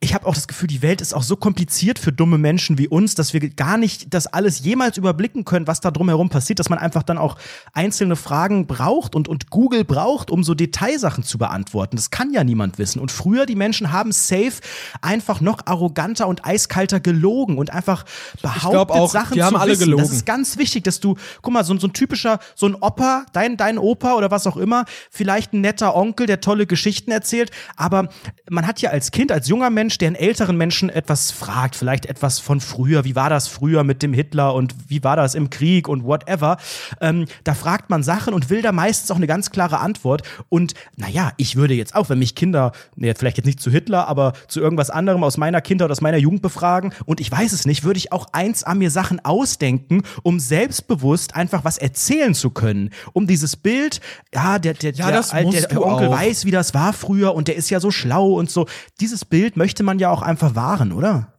ich 0.00 0.14
habe 0.14 0.26
auch 0.26 0.34
das 0.34 0.46
Gefühl, 0.46 0.68
die 0.68 0.80
Welt 0.80 1.00
ist 1.00 1.12
auch 1.12 1.24
so 1.24 1.34
kompliziert 1.34 1.98
für 1.98 2.12
dumme 2.12 2.38
Menschen 2.38 2.78
wie 2.78 2.86
uns, 2.86 3.16
dass 3.16 3.32
wir 3.32 3.40
gar 3.50 3.76
nicht 3.76 4.14
das 4.14 4.28
alles 4.28 4.60
jemals 4.60 4.96
überblicken 4.96 5.44
können, 5.44 5.66
was 5.66 5.80
da 5.80 5.90
drumherum 5.90 6.28
passiert, 6.28 6.60
dass 6.60 6.68
man 6.68 6.78
einfach 6.78 7.02
dann 7.02 7.18
auch 7.18 7.36
einzelne 7.72 8.14
Fragen 8.14 8.68
braucht 8.68 9.16
und, 9.16 9.26
und 9.26 9.50
Google 9.50 9.84
braucht, 9.84 10.30
um 10.30 10.44
so 10.44 10.54
Detailsachen 10.54 11.24
zu 11.24 11.36
beantworten. 11.36 11.96
Das 11.96 12.10
kann 12.12 12.32
ja 12.32 12.44
niemand 12.44 12.78
wissen. 12.78 13.00
Und 13.00 13.10
früher, 13.10 13.44
die 13.44 13.56
Menschen 13.56 13.90
haben 13.90 14.12
safe 14.12 14.60
einfach 15.02 15.40
noch 15.40 15.66
arroganter 15.66 16.28
und 16.28 16.46
eiskalter 16.46 17.00
gelogen 17.00 17.58
und 17.58 17.72
einfach 17.72 18.04
behauptet, 18.40 18.96
auch, 18.96 19.10
Sachen 19.10 19.34
die 19.34 19.42
haben 19.42 19.56
zu 19.56 19.60
alle 19.60 19.72
wissen. 19.72 19.84
gelogen. 19.86 20.04
Das 20.04 20.12
ist 20.12 20.26
ganz 20.26 20.58
wichtig, 20.58 20.84
dass 20.84 21.00
du, 21.00 21.16
guck 21.42 21.52
mal, 21.52 21.64
so, 21.64 21.76
so 21.76 21.88
ein 21.88 21.92
typischer, 21.92 22.38
so 22.54 22.66
ein 22.66 22.76
Opa, 22.76 23.26
dein, 23.32 23.56
dein 23.56 23.78
Opa 23.78 24.14
oder 24.14 24.30
was 24.30 24.46
auch 24.46 24.56
immer, 24.56 24.84
vielleicht 25.10 25.54
ein 25.54 25.60
netter 25.60 25.96
Onkel, 25.96 26.28
der 26.28 26.40
tolle 26.40 26.68
Geschichten 26.68 27.10
erzählt, 27.10 27.50
aber 27.74 28.10
man 28.48 28.64
hat 28.64 28.80
ja 28.80 28.90
als 28.90 29.10
Kind, 29.10 29.32
als 29.32 29.48
junger 29.48 29.70
Mensch, 29.70 29.87
der 29.96 30.08
einen 30.08 30.16
älteren 30.16 30.58
Menschen 30.58 30.90
etwas 30.90 31.30
fragt, 31.30 31.76
vielleicht 31.76 32.04
etwas 32.04 32.38
von 32.38 32.60
früher, 32.60 33.04
wie 33.04 33.16
war 33.16 33.30
das 33.30 33.48
früher 33.48 33.84
mit 33.84 34.02
dem 34.02 34.12
Hitler 34.12 34.54
und 34.54 34.74
wie 34.88 35.02
war 35.02 35.16
das 35.16 35.34
im 35.34 35.48
Krieg 35.48 35.88
und 35.88 36.04
whatever, 36.04 36.58
ähm, 37.00 37.24
da 37.44 37.54
fragt 37.54 37.88
man 37.88 38.02
Sachen 38.02 38.34
und 38.34 38.50
will 38.50 38.60
da 38.60 38.72
meistens 38.72 39.10
auch 39.10 39.16
eine 39.16 39.26
ganz 39.26 39.50
klare 39.50 39.78
Antwort. 39.78 40.22
Und 40.50 40.74
naja, 40.96 41.32
ich 41.38 41.56
würde 41.56 41.72
jetzt 41.74 41.94
auch, 41.94 42.10
wenn 42.10 42.18
mich 42.18 42.34
Kinder, 42.34 42.72
nee, 42.96 43.14
vielleicht 43.14 43.38
jetzt 43.38 43.46
nicht 43.46 43.60
zu 43.60 43.70
Hitler, 43.70 44.08
aber 44.08 44.34
zu 44.48 44.60
irgendwas 44.60 44.90
anderem 44.90 45.24
aus 45.24 45.38
meiner 45.38 45.60
Kindheit 45.60 45.86
oder 45.86 45.92
aus 45.92 46.00
meiner 46.00 46.18
Jugend 46.18 46.42
befragen. 46.42 46.92
Und 47.06 47.20
ich 47.20 47.30
weiß 47.30 47.52
es 47.52 47.64
nicht, 47.64 47.84
würde 47.84 47.98
ich 47.98 48.12
auch 48.12 48.26
eins 48.32 48.64
an 48.64 48.78
mir 48.78 48.90
Sachen 48.90 49.24
ausdenken, 49.24 50.02
um 50.22 50.40
selbstbewusst 50.40 51.34
einfach 51.36 51.64
was 51.64 51.78
erzählen 51.78 52.34
zu 52.34 52.50
können, 52.50 52.90
um 53.12 53.26
dieses 53.26 53.56
Bild, 53.56 54.00
ja, 54.34 54.58
der, 54.58 54.74
der, 54.74 54.92
Ja, 54.92 55.06
der, 55.06 55.16
das 55.16 55.30
der, 55.30 55.82
Onkel 55.82 56.08
auch. 56.08 56.12
weiß, 56.12 56.44
wie 56.44 56.50
das 56.50 56.74
war 56.74 56.92
früher 56.92 57.34
und 57.34 57.48
der 57.48 57.56
ist 57.56 57.70
ja 57.70 57.78
so 57.80 57.90
schlau 57.90 58.32
und 58.32 58.50
so. 58.50 58.66
Dieses 59.00 59.24
Bild 59.24 59.56
möchte 59.56 59.77
man 59.82 59.98
ja 59.98 60.10
auch 60.10 60.22
einfach 60.22 60.54
wahren, 60.54 60.92
oder? 60.92 61.34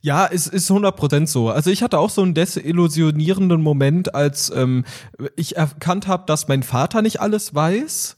Ja, 0.00 0.26
es 0.26 0.46
ist 0.46 0.70
100% 0.70 1.26
so. 1.26 1.50
Also 1.50 1.70
ich 1.70 1.82
hatte 1.82 1.98
auch 1.98 2.10
so 2.10 2.22
einen 2.22 2.34
desillusionierenden 2.34 3.62
Moment, 3.62 4.14
als 4.14 4.50
ähm, 4.54 4.84
ich 5.36 5.56
erkannt 5.56 6.06
habe, 6.06 6.24
dass 6.26 6.48
mein 6.48 6.62
Vater 6.62 7.02
nicht 7.02 7.20
alles 7.20 7.54
weiß. 7.54 8.16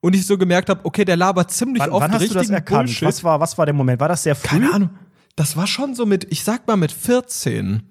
Und 0.00 0.14
ich 0.14 0.26
so 0.26 0.38
gemerkt 0.38 0.68
habe, 0.68 0.84
okay, 0.84 1.04
der 1.04 1.16
labert 1.16 1.50
ziemlich 1.50 1.82
Wann, 1.82 1.90
oft 1.90 2.04
wann 2.04 2.12
hast 2.12 2.22
du 2.22 2.26
das 2.28 2.36
richtigen 2.36 2.54
erkannt? 2.54 2.86
Bullshit. 2.86 3.08
Was 3.08 3.24
war, 3.24 3.40
was 3.40 3.58
war 3.58 3.66
der 3.66 3.74
Moment? 3.74 4.00
War 4.00 4.08
das 4.08 4.22
sehr 4.22 4.36
früh? 4.36 4.46
Keine 4.48 4.72
Ahnung. 4.72 4.90
Das 5.34 5.56
war 5.56 5.66
schon 5.66 5.94
so 5.94 6.06
mit, 6.06 6.26
ich 6.30 6.44
sag 6.44 6.66
mal 6.68 6.76
mit 6.76 6.92
14, 6.92 7.82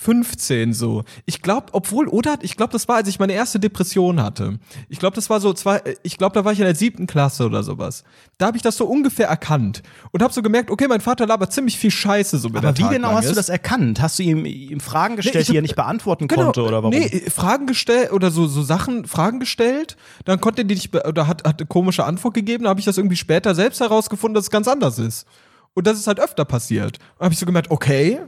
15 0.00 0.74
so. 0.74 1.02
Ich 1.26 1.42
glaube, 1.42 1.66
obwohl, 1.72 2.06
oder? 2.06 2.38
Ich 2.42 2.56
glaube, 2.56 2.70
das 2.72 2.86
war, 2.86 2.94
als 2.94 3.08
ich 3.08 3.18
meine 3.18 3.32
erste 3.32 3.58
Depression 3.58 4.22
hatte. 4.22 4.60
Ich 4.88 5.00
glaube, 5.00 5.16
das 5.16 5.28
war 5.28 5.40
so 5.40 5.52
zwei, 5.52 5.82
ich 6.04 6.18
glaube, 6.18 6.34
da 6.34 6.44
war 6.44 6.52
ich 6.52 6.60
in 6.60 6.66
der 6.66 6.76
siebten 6.76 7.08
Klasse 7.08 7.44
oder 7.46 7.64
sowas. 7.64 8.04
Da 8.38 8.46
habe 8.46 8.56
ich 8.56 8.62
das 8.62 8.76
so 8.76 8.86
ungefähr 8.86 9.26
erkannt 9.26 9.82
und 10.12 10.22
habe 10.22 10.32
so 10.32 10.40
gemerkt, 10.40 10.70
okay, 10.70 10.86
mein 10.86 11.00
Vater 11.00 11.26
labert 11.26 11.52
ziemlich 11.52 11.76
viel 11.76 11.90
Scheiße 11.90 12.38
so 12.38 12.48
mit 12.48 12.58
Aber 12.58 12.72
der 12.72 12.88
wie 12.88 12.94
genau 12.94 13.10
hast 13.10 13.24
du 13.24 13.30
ist. 13.30 13.38
das 13.38 13.48
erkannt? 13.48 14.00
Hast 14.00 14.20
du 14.20 14.22
ihm, 14.22 14.44
ihm 14.46 14.78
Fragen 14.78 15.16
gestellt, 15.16 15.42
ich 15.42 15.48
die 15.48 15.56
er 15.56 15.62
nicht 15.62 15.74
beantworten 15.74 16.28
Genau, 16.28 16.44
konnte 16.44 16.62
oder 16.62 16.84
warum? 16.84 16.90
Nee, 16.90 17.24
Fragen 17.28 17.66
gestellt 17.66 18.12
oder 18.12 18.30
so, 18.30 18.46
so 18.46 18.62
Sachen, 18.62 19.04
Fragen 19.04 19.40
gestellt, 19.40 19.96
dann 20.24 20.40
konnte 20.40 20.62
er 20.62 20.64
die 20.64 20.76
nicht, 20.76 20.94
oder 20.94 21.26
hat, 21.26 21.42
hat 21.42 21.58
eine 21.58 21.66
komische 21.66 22.04
Antwort 22.04 22.34
gegeben, 22.34 22.62
dann 22.62 22.70
habe 22.70 22.78
ich 22.78 22.86
das 22.86 22.98
irgendwie 22.98 23.16
später 23.16 23.52
selbst 23.56 23.80
herausgefunden, 23.80 24.36
dass 24.36 24.44
es 24.44 24.50
ganz 24.52 24.68
anders 24.68 25.00
ist. 25.00 25.26
Und 25.74 25.88
das 25.88 25.98
ist 25.98 26.06
halt 26.06 26.20
öfter 26.20 26.44
passiert. 26.44 27.00
Und 27.18 27.24
habe 27.24 27.32
ich 27.34 27.40
so 27.40 27.46
gemerkt, 27.46 27.72
okay, 27.72 28.20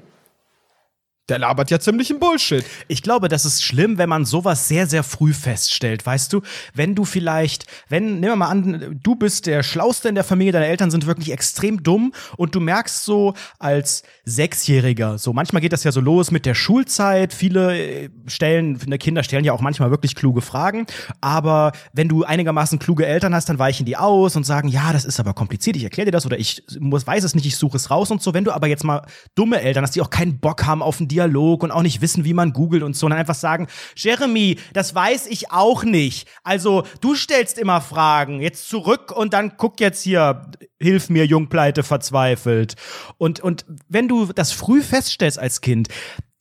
der 1.30 1.38
labert 1.38 1.70
ja 1.70 1.78
ziemlich 1.78 2.10
im 2.10 2.18
Bullshit. 2.18 2.64
Ich 2.88 3.02
glaube, 3.02 3.28
das 3.28 3.44
ist 3.44 3.64
schlimm, 3.64 3.98
wenn 3.98 4.08
man 4.08 4.24
sowas 4.24 4.68
sehr, 4.68 4.86
sehr 4.86 5.02
früh 5.02 5.32
feststellt. 5.32 6.04
Weißt 6.04 6.32
du, 6.32 6.42
wenn 6.74 6.94
du 6.94 7.04
vielleicht, 7.04 7.66
wenn, 7.88 8.20
nehmen 8.20 8.32
wir 8.32 8.36
mal 8.36 8.48
an, 8.48 9.00
du 9.02 9.14
bist 9.14 9.46
der 9.46 9.62
Schlauste 9.62 10.08
in 10.08 10.14
der 10.14 10.24
Familie, 10.24 10.52
deine 10.52 10.66
Eltern 10.66 10.90
sind 10.90 11.06
wirklich 11.06 11.32
extrem 11.32 11.82
dumm 11.82 12.12
und 12.36 12.54
du 12.54 12.60
merkst 12.60 13.04
so 13.04 13.34
als 13.58 14.02
Sechsjähriger, 14.24 15.18
so 15.18 15.32
manchmal 15.32 15.62
geht 15.62 15.72
das 15.72 15.84
ja 15.84 15.92
so 15.92 16.00
los 16.00 16.30
mit 16.30 16.46
der 16.46 16.54
Schulzeit. 16.54 17.32
Viele 17.32 17.78
äh, 17.78 18.08
stellen, 18.26 18.78
viele 18.78 18.98
Kinder 18.98 19.22
stellen 19.22 19.44
ja 19.44 19.52
auch 19.52 19.60
manchmal 19.60 19.90
wirklich 19.90 20.14
kluge 20.14 20.40
Fragen. 20.40 20.86
Aber 21.20 21.72
wenn 21.92 22.08
du 22.08 22.24
einigermaßen 22.24 22.78
kluge 22.78 23.06
Eltern 23.06 23.34
hast, 23.34 23.48
dann 23.48 23.58
weichen 23.58 23.86
die 23.86 23.96
aus 23.96 24.36
und 24.36 24.44
sagen, 24.44 24.68
ja, 24.68 24.92
das 24.92 25.04
ist 25.04 25.20
aber 25.20 25.32
kompliziert, 25.32 25.76
ich 25.76 25.84
erkläre 25.84 26.06
dir 26.06 26.12
das 26.12 26.26
oder 26.26 26.38
ich 26.38 26.64
muss, 26.78 27.06
weiß 27.06 27.24
es 27.24 27.34
nicht, 27.34 27.46
ich 27.46 27.56
suche 27.56 27.76
es 27.76 27.90
raus 27.90 28.10
und 28.10 28.20
so. 28.20 28.34
Wenn 28.34 28.44
du 28.44 28.52
aber 28.52 28.66
jetzt 28.66 28.84
mal 28.84 29.02
dumme 29.34 29.60
Eltern 29.60 29.84
hast, 29.84 29.94
die 29.94 30.00
auch 30.00 30.10
keinen 30.10 30.40
Bock 30.40 30.66
haben 30.66 30.82
auf 30.82 30.98
einen 30.98 31.08
Dialog 31.08 31.19
und 31.62 31.70
auch 31.70 31.82
nicht 31.82 32.00
wissen, 32.00 32.24
wie 32.24 32.34
man 32.34 32.52
googelt 32.52 32.82
und 32.82 32.96
so, 32.96 33.08
dann 33.08 33.18
einfach 33.18 33.34
sagen, 33.34 33.66
Jeremy, 33.96 34.58
das 34.72 34.94
weiß 34.94 35.26
ich 35.26 35.50
auch 35.50 35.84
nicht. 35.84 36.28
Also, 36.42 36.84
du 37.00 37.14
stellst 37.14 37.58
immer 37.58 37.80
Fragen. 37.80 38.40
Jetzt 38.40 38.68
zurück 38.68 39.12
und 39.14 39.32
dann 39.32 39.56
guck 39.56 39.80
jetzt 39.80 40.02
hier, 40.02 40.50
hilf 40.78 41.10
mir, 41.10 41.26
Jungpleite 41.26 41.82
verzweifelt. 41.82 42.76
Und, 43.18 43.40
und 43.40 43.64
wenn 43.88 44.08
du 44.08 44.26
das 44.26 44.52
früh 44.52 44.82
feststellst 44.82 45.38
als 45.38 45.60
Kind, 45.60 45.88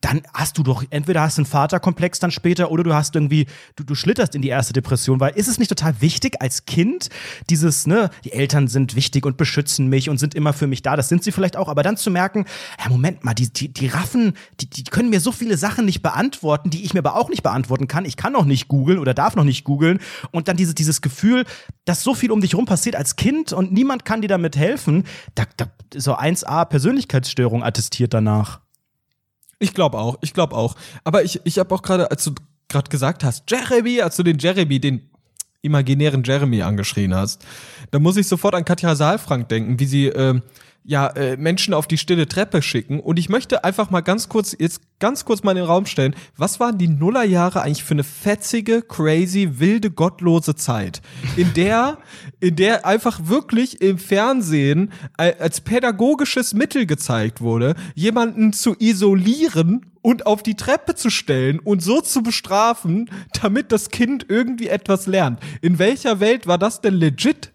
dann 0.02 0.22
hast 0.34 0.58
du 0.58 0.64
doch, 0.64 0.84
entweder 0.90 1.22
hast 1.22 1.38
du 1.38 1.42
einen 1.42 1.46
Vaterkomplex 1.46 2.20
dann 2.20 2.32
später 2.32 2.72
oder 2.72 2.84
du 2.84 2.94
hast 2.94 3.16
irgendwie, 3.16 3.48
du, 3.76 3.84
du 3.84 3.96
schlitterst 3.96 4.34
in 4.34 4.42
die 4.42 4.48
erste 4.48 4.72
Depression, 4.72 5.20
weil 5.20 5.34
ist 5.36 5.48
es 5.48 5.60
nicht 5.60 5.70
total 5.70 6.02
wichtig 6.02 6.42
als 6.42 6.66
Kind, 6.66 7.10
dieses, 7.50 7.86
ne, 7.86 8.10
die 8.24 8.32
Eltern 8.32 8.68
sind 8.68 8.96
wichtig 8.96 9.26
und 9.26 9.36
beschützen 9.36 9.88
mich 9.88 10.10
und 10.10 10.18
sind 10.18 10.36
immer 10.36 10.54
für 10.54 10.68
mich 10.68 10.82
da, 10.82 10.96
das 10.96 11.10
sind 11.10 11.24
sie 11.24 11.32
vielleicht 11.32 11.58
auch, 11.58 11.68
aber 11.68 11.84
dann 11.84 11.98
zu 11.98 12.12
merken, 12.12 12.46
ja, 12.82 12.90
Moment 12.90 13.26
mal, 13.26 13.34
die, 13.34 13.52
die, 13.52 13.74
die 13.74 13.88
Raffen, 13.88 14.34
die, 14.62 14.70
die 14.70 14.84
können 14.84 15.10
mir 15.10 15.20
so 15.20 15.32
viele 15.32 15.58
Sachen 15.58 15.86
nicht 15.86 16.02
beantworten, 16.02 16.70
die 16.70 16.86
ich 16.86 16.94
mir 16.94 17.00
aber 17.00 17.16
auch 17.16 17.30
nicht 17.30 17.44
beantworten 17.44 17.88
kann. 17.88 18.06
Ich 18.06 18.16
kann 18.16 18.34
noch 18.34 18.46
nicht 18.46 18.70
googeln 18.70 19.00
oder 19.00 19.14
darf 19.14 19.36
noch 19.36 19.44
nicht 19.44 19.66
googeln 19.66 20.00
und 20.32 20.48
dann 20.48 20.56
dieses, 20.56 20.76
dieses 20.76 21.02
Gefühl, 21.02 21.46
dass 21.84 22.04
so 22.04 22.14
viel 22.14 22.32
um 22.32 22.40
dich 22.40 22.56
rum 22.56 22.66
passiert 22.66 22.96
als 22.96 23.18
Kind 23.18 23.52
und 23.52 23.74
niemand 23.74 24.06
kann 24.06 24.22
dir 24.22 24.30
damit 24.30 24.56
helfen, 24.56 25.04
da, 25.36 25.44
da 25.58 25.68
so 25.94 26.16
1a 26.16 26.66
Persönlichkeitsstörung 26.66 27.64
attestiert 27.64 28.14
danach. 28.14 28.62
Ich 29.60 29.74
glaube 29.74 29.98
auch, 29.98 30.18
ich 30.22 30.34
glaube 30.34 30.56
auch. 30.56 30.76
Aber 31.04 31.24
ich, 31.24 31.42
ich 31.44 31.60
habe 31.60 31.74
auch 31.76 31.82
gerade, 31.82 32.10
als 32.10 32.24
du 32.24 32.34
gerade 32.70 32.90
gesagt 32.90 33.24
hast, 33.24 33.50
Jeremy, 33.52 34.02
als 34.02 34.16
du 34.16 34.24
den 34.24 34.38
Jeremy, 34.38 34.80
den 34.80 35.10
imaginären 35.62 36.24
Jeremy 36.24 36.62
angeschrien 36.62 37.14
hast, 37.14 37.46
da 37.92 38.00
muss 38.00 38.16
ich 38.16 38.28
sofort 38.28 38.56
an 38.56 38.64
Katja 38.64 38.96
Saalfrank 38.96 39.50
denken, 39.50 39.80
wie 39.80 39.86
sie 39.86 40.08
ähm, 40.08 40.42
ja 40.90 41.06
äh, 41.10 41.38
Menschen 41.38 41.76
auf 41.76 41.86
die 41.86 42.00
stille 42.00 42.28
Treppe 42.28 42.64
schicken. 42.64 43.00
Und 43.00 43.20
ich 43.20 43.30
möchte 43.30 43.64
einfach 43.64 43.92
mal 43.92 44.02
ganz 44.02 44.28
kurz, 44.28 44.56
jetzt 44.58 44.82
ganz 44.98 45.24
kurz 45.24 45.44
mal 45.44 45.52
in 45.52 45.58
den 45.58 45.66
Raum 45.66 45.86
stellen, 45.86 46.16
was 46.36 46.60
waren 46.60 46.80
die 46.80 46.88
Nullerjahre 46.88 47.62
eigentlich 47.62 47.84
für 47.84 47.94
eine 47.94 48.04
fetzige, 48.04 48.82
crazy, 48.82 49.60
wilde, 49.60 49.92
gottlose 49.92 50.56
Zeit, 50.56 51.04
in 51.38 51.54
der, 51.54 52.00
in 52.40 52.56
der 52.56 52.88
einfach 52.88 53.20
wirklich 53.26 53.82
im 53.82 54.00
Fernsehen 54.00 54.92
äh, 55.20 55.36
als 55.38 55.62
pädagogisches 55.62 56.56
Mittel 56.56 56.88
gezeigt 56.88 57.40
wurde, 57.40 57.76
jemanden 57.94 58.52
zu 58.52 58.76
isolieren 58.80 59.86
und 60.02 60.26
auf 60.26 60.42
die 60.42 60.56
Treppe 60.56 60.96
zu 60.96 61.12
stellen 61.12 61.60
und 61.60 61.84
so 61.84 62.02
zu 62.02 62.24
bestrafen, 62.24 63.12
damit 63.40 63.72
das 63.72 63.92
Kind 63.92 64.26
irgendwie 64.28 64.70
etwas 64.70 65.06
lernt. 65.06 65.40
In 65.62 65.78
welcher 65.78 66.20
Welt 66.20 66.48
war 66.48 66.58
das 66.58 66.82
denn 66.82 66.96
legit? 66.96 67.52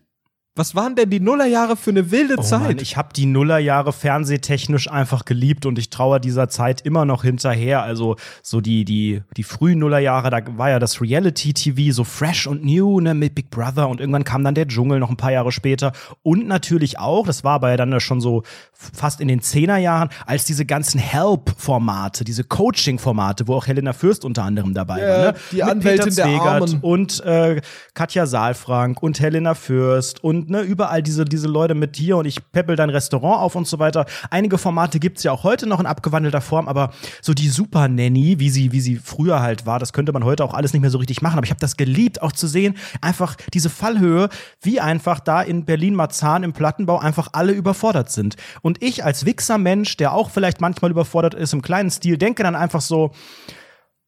Was 0.57 0.77
waren 0.77 0.95
denn 0.95 1.11
die 1.11 1.19
Nullerjahre 1.19 1.75
für 1.77 1.91
eine 1.91 2.13
wilde 2.13 2.37
Oh 2.39 2.43
Zeit? 2.43 2.61
Mann, 2.61 2.79
ich 2.79 2.97
habe 2.97 3.09
die 3.13 3.27
Nullerjahre 3.27 3.93
fernsehtechnisch 3.93 4.89
einfach 4.89 5.25
geliebt 5.25 5.67
und 5.67 5.81
ich 5.81 5.91
trauere 5.91 6.21
dieser 6.21 6.49
Zeit 6.49 6.81
immer 6.83 7.05
noch 7.05 7.25
hinterher. 7.25 7.83
Also 7.83 8.15
so 8.41 8.61
die 8.61 8.85
die 8.85 9.23
die 9.37 9.43
frühen 9.43 9.81
Nullerjahre, 9.81 10.31
da 10.31 10.41
war 10.57 10.71
ja 10.71 10.79
das 10.79 11.01
Reality 11.01 11.55
TV 11.55 11.93
so 11.93 12.05
fresh 12.05 12.47
und 12.47 12.65
new 12.65 13.01
ne 13.01 13.15
mit 13.15 13.35
Big 13.35 13.51
Brother 13.51 13.89
und 13.89 13.99
irgendwann 13.99 14.23
kam 14.23 14.45
dann 14.45 14.55
der 14.55 14.69
Dschungel 14.69 15.01
noch 15.01 15.11
ein 15.11 15.17
paar 15.17 15.33
Jahre 15.33 15.51
später 15.51 15.91
und 16.23 16.47
natürlich 16.47 17.01
auch, 17.01 17.27
das 17.27 17.43
war 17.43 17.55
aber 17.55 17.71
ja 17.71 17.77
dann 17.77 17.99
schon 18.01 18.21
so 18.21 18.45
fast 18.73 19.21
in 19.21 19.27
den 19.27 19.41
Zehnerjahren, 19.41 20.09
als 20.25 20.45
diese 20.45 20.65
ganzen 20.65 21.01
Help-Formate, 21.01 22.23
diese 22.23 22.45
Coaching-Formate, 22.45 23.49
wo 23.49 23.55
auch 23.57 23.67
Helena 23.67 23.93
Fürst 23.93 24.25
unter 24.25 24.45
anderem 24.45 24.73
dabei 24.75 25.01
Ja, 25.01 25.09
war, 25.09 25.19
ne? 25.33 25.35
die 25.51 25.57
Mit 25.57 25.65
Anwältin 25.65 26.15
Peter 26.15 26.29
der 26.29 26.43
Armen. 26.43 26.79
und 26.81 27.25
äh, 27.25 27.61
Katja 27.95 28.27
Saalfrank 28.27 29.03
und 29.03 29.19
Helena 29.19 29.55
Fürst 29.55 30.23
und 30.23 30.44
ne, 30.51 30.63
überall 30.63 31.03
diese, 31.03 31.25
diese 31.25 31.49
Leute 31.49 31.75
mit 31.75 31.97
hier 31.97 32.17
und 32.17 32.27
ich 32.27 32.39
peppel 32.53 32.77
dein 32.77 32.91
Restaurant 32.91 33.41
auf 33.41 33.55
und 33.55 33.67
so 33.67 33.79
weiter. 33.79 34.07
Einige 34.31 34.59
Formate 34.59 34.99
gibt's 34.99 35.23
ja 35.23 35.33
auch 35.33 35.45
heute 35.45 35.67
noch 35.67 35.81
in 35.81 35.87
abgewandelter 35.87 36.41
Form, 36.41 36.69
aber 36.69 36.91
so 37.23 37.35
die 37.35 37.49
Super 37.49 37.89
Nanny, 37.89 38.39
wie 38.39 38.51
sie, 38.51 38.73
wie 38.73 38.81
sie 38.81 38.97
früher 38.97 39.41
halt 39.41 39.67
war, 39.67 39.79
das 39.79 39.93
könnte 39.93 40.13
man 40.13 40.25
heute 40.25 40.45
auch 40.45 40.55
alles 40.55 40.73
nicht 40.73 40.83
mehr 40.83 40.91
so 40.91 40.99
richtig 40.99 41.23
machen. 41.23 41.39
Aber 41.39 41.45
ich 41.45 41.51
habe 41.51 41.61
das 41.61 41.77
geliebt, 41.77 42.23
auch 42.23 42.33
zu 42.33 42.47
sehen, 42.47 42.77
einfach 43.01 43.37
diese 43.53 43.71
Fallhöhe, 43.71 44.29
wie 44.61 44.81
einfach 44.81 45.21
da 45.21 45.43
in 45.43 45.65
Berlin-Marzahn 45.65 46.43
im 46.43 46.53
Plattenbau 46.53 46.99
einfach 46.99 47.29
alle 47.33 47.53
überfordert 47.53 48.11
sind. 48.11 48.37
Und 48.63 48.83
ich 48.83 49.05
als 49.05 49.25
Wichser-Mensch, 49.25 49.97
der 49.97 50.13
auch 50.13 50.31
vielleicht 50.31 50.61
manchmal 50.61 50.91
überfordert 50.91 51.35
ist 51.35 51.53
im 51.53 51.63
kleinen 51.63 51.91
Stil, 51.91 52.19
denke 52.19 52.43
dann 52.43 52.55
einfach 52.55 52.81
so, 52.81 53.13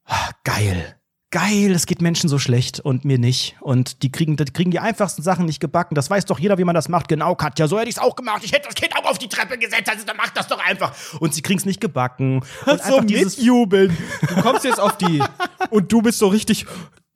ah, 0.04 0.30
geil. 0.44 0.96
Geil, 1.32 1.72
es 1.72 1.86
geht 1.86 2.00
Menschen 2.00 2.28
so 2.28 2.38
schlecht 2.38 2.78
und 2.78 3.04
mir 3.04 3.18
nicht. 3.18 3.56
Und 3.60 4.04
die 4.04 4.12
kriegen, 4.12 4.36
die 4.36 4.44
kriegen 4.44 4.70
die 4.70 4.78
einfachsten 4.78 5.22
Sachen 5.22 5.44
nicht 5.44 5.58
gebacken. 5.58 5.96
Das 5.96 6.08
weiß 6.08 6.24
doch 6.24 6.38
jeder, 6.38 6.56
wie 6.56 6.64
man 6.64 6.74
das 6.74 6.88
macht. 6.88 7.08
Genau, 7.08 7.34
Katja, 7.34 7.66
so 7.66 7.78
hätte 7.78 7.88
ich 7.88 7.96
es 7.96 8.00
auch 8.00 8.14
gemacht. 8.14 8.42
Ich 8.44 8.52
hätte 8.52 8.66
das 8.66 8.76
Kind 8.76 8.96
auch 8.96 9.10
auf 9.10 9.18
die 9.18 9.28
Treppe 9.28 9.58
gesetzt. 9.58 9.90
Also 9.90 10.06
dann 10.06 10.16
macht 10.16 10.36
das 10.36 10.46
doch 10.46 10.64
einfach. 10.64 10.94
Und 11.18 11.34
sie 11.34 11.42
kriegen 11.42 11.58
es 11.58 11.64
nicht 11.64 11.80
gebacken. 11.80 12.44
Und 12.64 12.82
so 12.82 13.00
mitjubeln. 13.00 13.96
Du 14.28 14.40
kommst 14.40 14.64
jetzt 14.64 14.78
auf 14.78 14.96
die 14.98 15.20
und 15.70 15.90
du 15.90 16.00
bist 16.00 16.18
so 16.18 16.28
richtig. 16.28 16.64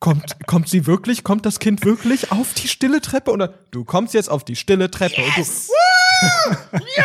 Kommt, 0.01 0.47
kommt 0.47 0.69
sie 0.69 0.87
wirklich? 0.87 1.25
Kommt 1.25 1.47
das 1.47 1.59
Kind 1.59 1.85
wirklich 1.85 2.33
auf 2.33 2.55
die 2.55 2.69
stille 2.69 3.01
Treppe? 3.03 3.31
Oder 3.31 3.55
du 3.71 3.85
kommst 3.85 4.15
jetzt 4.15 4.31
auf 4.31 4.45
die 4.45 4.57
stille 4.57 4.91
Treppe 4.91 5.23
und 5.23 5.37
du. 5.37 5.43
ja, 6.97 7.05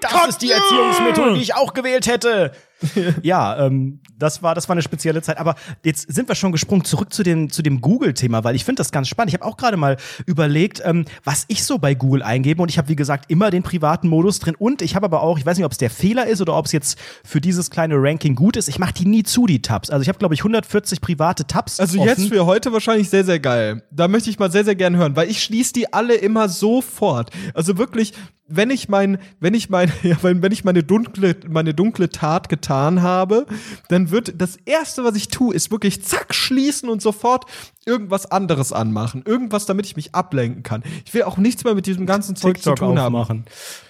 das 0.00 0.28
ist 0.28 0.42
die 0.42 0.52
Erziehungsmethode, 0.52 1.34
die 1.34 1.42
ich 1.42 1.54
auch 1.54 1.74
gewählt 1.74 2.06
hätte. 2.06 2.52
ja, 3.22 3.66
ähm, 3.66 4.00
das 4.18 4.42
war, 4.42 4.54
das 4.54 4.68
war 4.68 4.74
eine 4.74 4.82
spezielle 4.82 5.22
Zeit. 5.22 5.38
Aber 5.38 5.54
jetzt 5.84 6.12
sind 6.12 6.28
wir 6.28 6.34
schon 6.34 6.52
gesprungen 6.52 6.84
zurück 6.84 7.12
zu 7.12 7.22
dem, 7.22 7.50
zu 7.50 7.62
dem 7.62 7.80
Google-Thema, 7.80 8.44
weil 8.44 8.54
ich 8.54 8.64
finde 8.64 8.80
das 8.80 8.92
ganz 8.92 9.08
spannend. 9.08 9.32
Ich 9.32 9.40
habe 9.40 9.44
auch 9.44 9.56
gerade 9.56 9.76
mal 9.76 9.96
überlegt, 10.26 10.82
ähm, 10.84 11.04
was 11.24 11.44
ich 11.48 11.64
so 11.64 11.78
bei 11.78 11.94
Google 11.94 12.22
eingebe. 12.22 12.62
Und 12.62 12.70
ich 12.70 12.78
habe, 12.78 12.88
wie 12.88 12.96
gesagt, 12.96 13.30
immer 13.30 13.50
den 13.50 13.62
privaten 13.62 14.08
Modus 14.08 14.38
drin. 14.38 14.54
Und 14.58 14.82
ich 14.82 14.94
habe 14.94 15.06
aber 15.06 15.22
auch, 15.22 15.38
ich 15.38 15.46
weiß 15.46 15.56
nicht, 15.56 15.66
ob 15.66 15.72
es 15.72 15.78
der 15.78 15.90
Fehler 15.90 16.26
ist 16.26 16.40
oder 16.40 16.56
ob 16.56 16.66
es 16.66 16.72
jetzt 16.72 16.98
für 17.24 17.40
dieses 17.40 17.70
kleine 17.70 17.96
Ranking 17.96 18.34
gut 18.34 18.56
ist. 18.56 18.68
Ich 18.68 18.78
mache 18.78 18.94
die 18.94 19.06
nie 19.06 19.22
zu, 19.22 19.46
die 19.46 19.62
Tabs. 19.62 19.90
Also 19.90 20.02
ich 20.02 20.08
habe, 20.08 20.18
glaube 20.18 20.34
ich, 20.34 20.40
140 20.40 21.00
private 21.00 21.46
Tabs. 21.46 21.80
Also 21.80 21.98
offen. 21.98 22.08
jetzt 22.08 22.28
für 22.28 22.46
heute 22.46 22.72
wahrscheinlich 22.72 23.08
sehr, 23.08 23.24
sehr 23.24 23.40
geil. 23.40 23.82
Da 23.90 24.08
möchte 24.08 24.30
ich 24.30 24.38
mal 24.38 24.50
sehr, 24.50 24.64
sehr 24.64 24.76
gerne 24.76 24.98
hören, 24.98 25.16
weil 25.16 25.30
ich 25.30 25.42
schließe 25.42 25.72
die 25.72 25.92
alle 25.92 26.14
immer 26.14 26.48
sofort. 26.48 27.30
Also 27.54 27.78
wirklich, 27.78 28.12
wenn 28.48 28.70
ich 28.70 28.88
mein, 28.88 29.18
wenn 29.40 29.54
ich 29.54 29.70
mein, 29.70 29.92
ja, 30.02 30.16
wenn, 30.22 30.42
wenn 30.42 30.52
ich 30.52 30.64
meine 30.64 30.82
dunkle, 30.82 31.36
meine 31.48 31.74
dunkle 31.74 32.10
Tat 32.10 32.48
getan 32.48 33.02
habe, 33.02 33.46
dann 33.88 34.10
wird 34.10 34.40
das 34.40 34.56
erste, 34.64 35.04
was 35.04 35.16
ich 35.16 35.28
tue, 35.28 35.54
ist 35.54 35.70
wirklich 35.70 36.02
zack 36.04 36.34
schließen 36.34 36.88
und 36.88 37.02
sofort 37.02 37.44
irgendwas 37.84 38.30
anderes 38.30 38.72
anmachen. 38.72 39.22
Irgendwas, 39.24 39.66
damit 39.66 39.86
ich 39.86 39.96
mich 39.96 40.14
ablenken 40.14 40.62
kann. 40.62 40.82
Ich 41.04 41.14
will 41.14 41.22
auch 41.22 41.36
nichts 41.36 41.64
mehr 41.64 41.74
mit 41.74 41.86
diesem 41.86 42.06
ganzen 42.06 42.36
Zeug 42.36 42.60
zu 42.62 42.74
tun 42.74 42.98
haben. 42.98 43.14
aufmachen. 43.14 43.44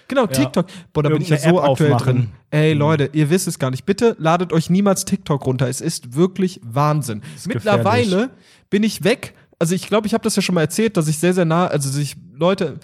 Genau, 0.09 0.27
TikTok. 0.27 0.67
Boah, 0.93 1.03
da 1.03 1.09
bin 1.09 1.23
ich 1.23 1.29
ja 1.29 1.39
so 1.39 1.59
App 1.59 1.71
aktuell 1.71 1.93
aufmachen. 1.93 2.17
drin. 2.17 2.29
Ey, 2.51 2.75
Leute, 2.75 3.11
ihr 3.13 3.29
wisst 3.29 3.49
es 3.49 3.59
gar 3.59 3.71
nicht. 3.71 3.87
Bitte 3.87 4.15
ladet 4.19 4.53
euch 4.53 4.71
niemals 4.71 5.05
TikTok 5.05 5.45
runter. 5.47 5.69
Es 5.69 5.81
ist 5.81 6.15
wirklich 6.15 6.61
Wahnsinn. 6.63 7.23
Mittlerweile 7.47 8.31
bin 8.71 8.83
ich 8.83 9.03
weg. 9.03 9.35
Also 9.59 9.75
ich 9.75 9.89
glaube, 9.89 10.07
ich 10.07 10.15
habe 10.15 10.23
das 10.23 10.37
ja 10.37 10.43
schon 10.43 10.55
mal 10.55 10.61
erzählt, 10.61 10.97
dass 10.97 11.09
ich 11.09 11.19
sehr, 11.19 11.35
sehr 11.35 11.47
nah, 11.47 11.67
also 11.67 11.89
sich 11.89 12.17
Leute 12.35 12.79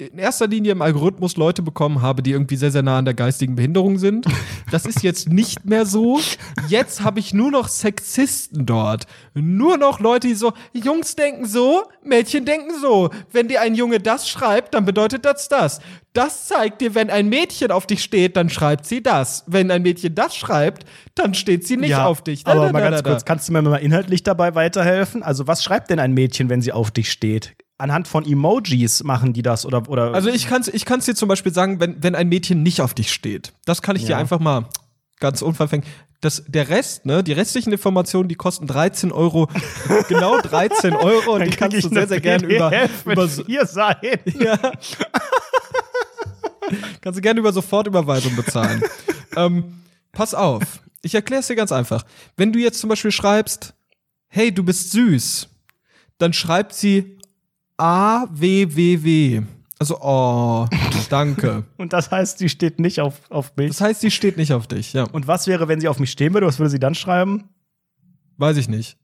in 0.00 0.18
erster 0.18 0.46
Linie 0.46 0.72
im 0.72 0.82
Algorithmus 0.82 1.36
Leute 1.36 1.62
bekommen 1.62 2.00
habe, 2.00 2.22
die 2.22 2.32
irgendwie 2.32 2.56
sehr, 2.56 2.70
sehr 2.70 2.82
nah 2.82 2.98
an 2.98 3.04
der 3.04 3.14
geistigen 3.14 3.54
Behinderung 3.54 3.98
sind. 3.98 4.26
Das 4.70 4.86
ist 4.86 5.02
jetzt 5.02 5.28
nicht 5.28 5.64
mehr 5.64 5.84
so. 5.84 6.20
Jetzt 6.68 7.02
habe 7.02 7.20
ich 7.20 7.34
nur 7.34 7.50
noch 7.50 7.68
Sexisten 7.68 8.66
dort. 8.66 9.06
Nur 9.34 9.76
noch 9.76 10.00
Leute, 10.00 10.28
die 10.28 10.34
so, 10.34 10.52
Jungs 10.72 11.16
denken 11.16 11.44
so, 11.46 11.82
Mädchen 12.04 12.44
denken 12.44 12.72
so. 12.80 13.10
Wenn 13.32 13.48
dir 13.48 13.60
ein 13.60 13.74
Junge 13.74 14.00
das 14.00 14.28
schreibt, 14.28 14.74
dann 14.74 14.84
bedeutet 14.84 15.24
das 15.24 15.48
das. 15.48 15.80
Das 16.12 16.46
zeigt 16.46 16.80
dir, 16.80 16.94
wenn 16.94 17.10
ein 17.10 17.28
Mädchen 17.28 17.70
auf 17.70 17.86
dich 17.86 18.02
steht, 18.02 18.36
dann 18.36 18.48
schreibt 18.48 18.86
sie 18.86 19.02
das. 19.02 19.44
Wenn 19.46 19.70
ein 19.70 19.82
Mädchen 19.82 20.14
das 20.14 20.34
schreibt, 20.34 20.84
dann 21.14 21.34
steht 21.34 21.66
sie 21.66 21.76
nicht 21.76 21.94
auf 21.94 22.22
dich. 22.22 22.44
Da, 22.44 22.52
Aber 22.52 22.66
da, 22.66 22.72
mal 22.72 22.80
da, 22.80 22.90
ganz 22.90 22.96
da, 22.98 23.02
da. 23.02 23.10
kurz, 23.10 23.24
kannst 23.24 23.48
du 23.48 23.52
mir 23.52 23.62
mal 23.62 23.76
inhaltlich 23.76 24.22
dabei 24.22 24.54
weiterhelfen? 24.54 25.22
Also, 25.22 25.46
was 25.46 25.62
schreibt 25.62 25.90
denn 25.90 25.98
ein 25.98 26.12
Mädchen, 26.12 26.48
wenn 26.48 26.62
sie 26.62 26.72
auf 26.72 26.90
dich 26.90 27.10
steht? 27.10 27.54
Anhand 27.80 28.06
von 28.08 28.24
Emojis 28.24 29.02
machen 29.02 29.32
die 29.32 29.42
das 29.42 29.64
oder 29.66 29.88
oder 29.88 30.14
Also 30.14 30.28
ich 30.28 30.46
kann 30.46 30.60
es 30.62 30.68
ich 30.68 30.84
kann's 30.84 31.06
dir 31.06 31.14
zum 31.14 31.28
Beispiel 31.28 31.52
sagen, 31.52 31.80
wenn, 31.80 32.02
wenn 32.02 32.14
ein 32.14 32.28
Mädchen 32.28 32.62
nicht 32.62 32.80
auf 32.80 32.94
dich 32.94 33.12
steht. 33.12 33.52
Das 33.64 33.82
kann 33.82 33.96
ich 33.96 34.02
dir 34.04 34.10
Ja. 34.12 34.18
einfach 34.18 34.38
mal 34.40 34.66
ganz 35.18 35.42
unverfänglich. 35.42 35.90
Das, 36.22 36.44
der 36.46 36.68
Rest, 36.68 37.06
ne, 37.06 37.24
die 37.24 37.32
restlichen 37.32 37.72
Informationen, 37.72 38.28
die 38.28 38.34
kosten 38.34 38.66
13 38.66 39.10
Euro, 39.10 39.48
genau 40.08 40.38
13 40.38 40.94
Euro 40.94 41.36
und 41.36 41.46
die 41.46 41.50
kannst 41.56 41.82
du 41.82 41.88
sehr, 41.88 42.06
sehr 42.06 42.20
gerne 42.20 42.46
über, 42.46 42.70
über 43.06 43.26
hier 43.46 43.64
sein. 43.64 43.96
ja. 44.38 44.58
kannst 47.00 47.18
du 47.18 47.22
gerne 47.22 47.40
über 47.40 47.52
Sofortüberweisung 47.52 48.36
bezahlen. 48.36 48.82
ähm, 49.36 49.80
pass 50.12 50.34
auf, 50.34 50.62
ich 51.02 51.14
erkläre 51.14 51.40
es 51.40 51.46
dir 51.46 51.56
ganz 51.56 51.72
einfach. 51.72 52.04
Wenn 52.36 52.52
du 52.52 52.58
jetzt 52.58 52.80
zum 52.80 52.88
Beispiel 52.90 53.12
schreibst, 53.12 53.74
hey, 54.28 54.52
du 54.52 54.62
bist 54.62 54.92
süß, 54.92 55.48
dann 56.18 56.32
schreibt 56.32 56.74
sie 56.74 57.16
A 57.80 58.26
W 58.30 58.66
W 58.76 59.02
W. 59.02 59.42
Also 59.78 59.98
oh, 60.02 60.66
danke. 61.08 61.64
Und 61.78 61.94
das 61.94 62.10
heißt, 62.10 62.36
sie 62.36 62.50
steht 62.50 62.78
nicht 62.78 63.00
auf, 63.00 63.22
auf 63.30 63.56
mich. 63.56 63.68
Das 63.68 63.80
heißt, 63.80 64.02
sie 64.02 64.10
steht 64.10 64.36
nicht 64.36 64.52
auf 64.52 64.66
dich, 64.66 64.92
ja. 64.92 65.04
Und 65.04 65.26
was 65.26 65.46
wäre, 65.46 65.66
wenn 65.66 65.80
sie 65.80 65.88
auf 65.88 65.98
mich 65.98 66.10
stehen 66.10 66.34
würde? 66.34 66.46
Was 66.46 66.58
würde 66.58 66.68
sie 66.68 66.78
dann 66.78 66.94
schreiben? 66.94 67.48
Weiß 68.36 68.58
ich 68.58 68.68
nicht. 68.68 68.98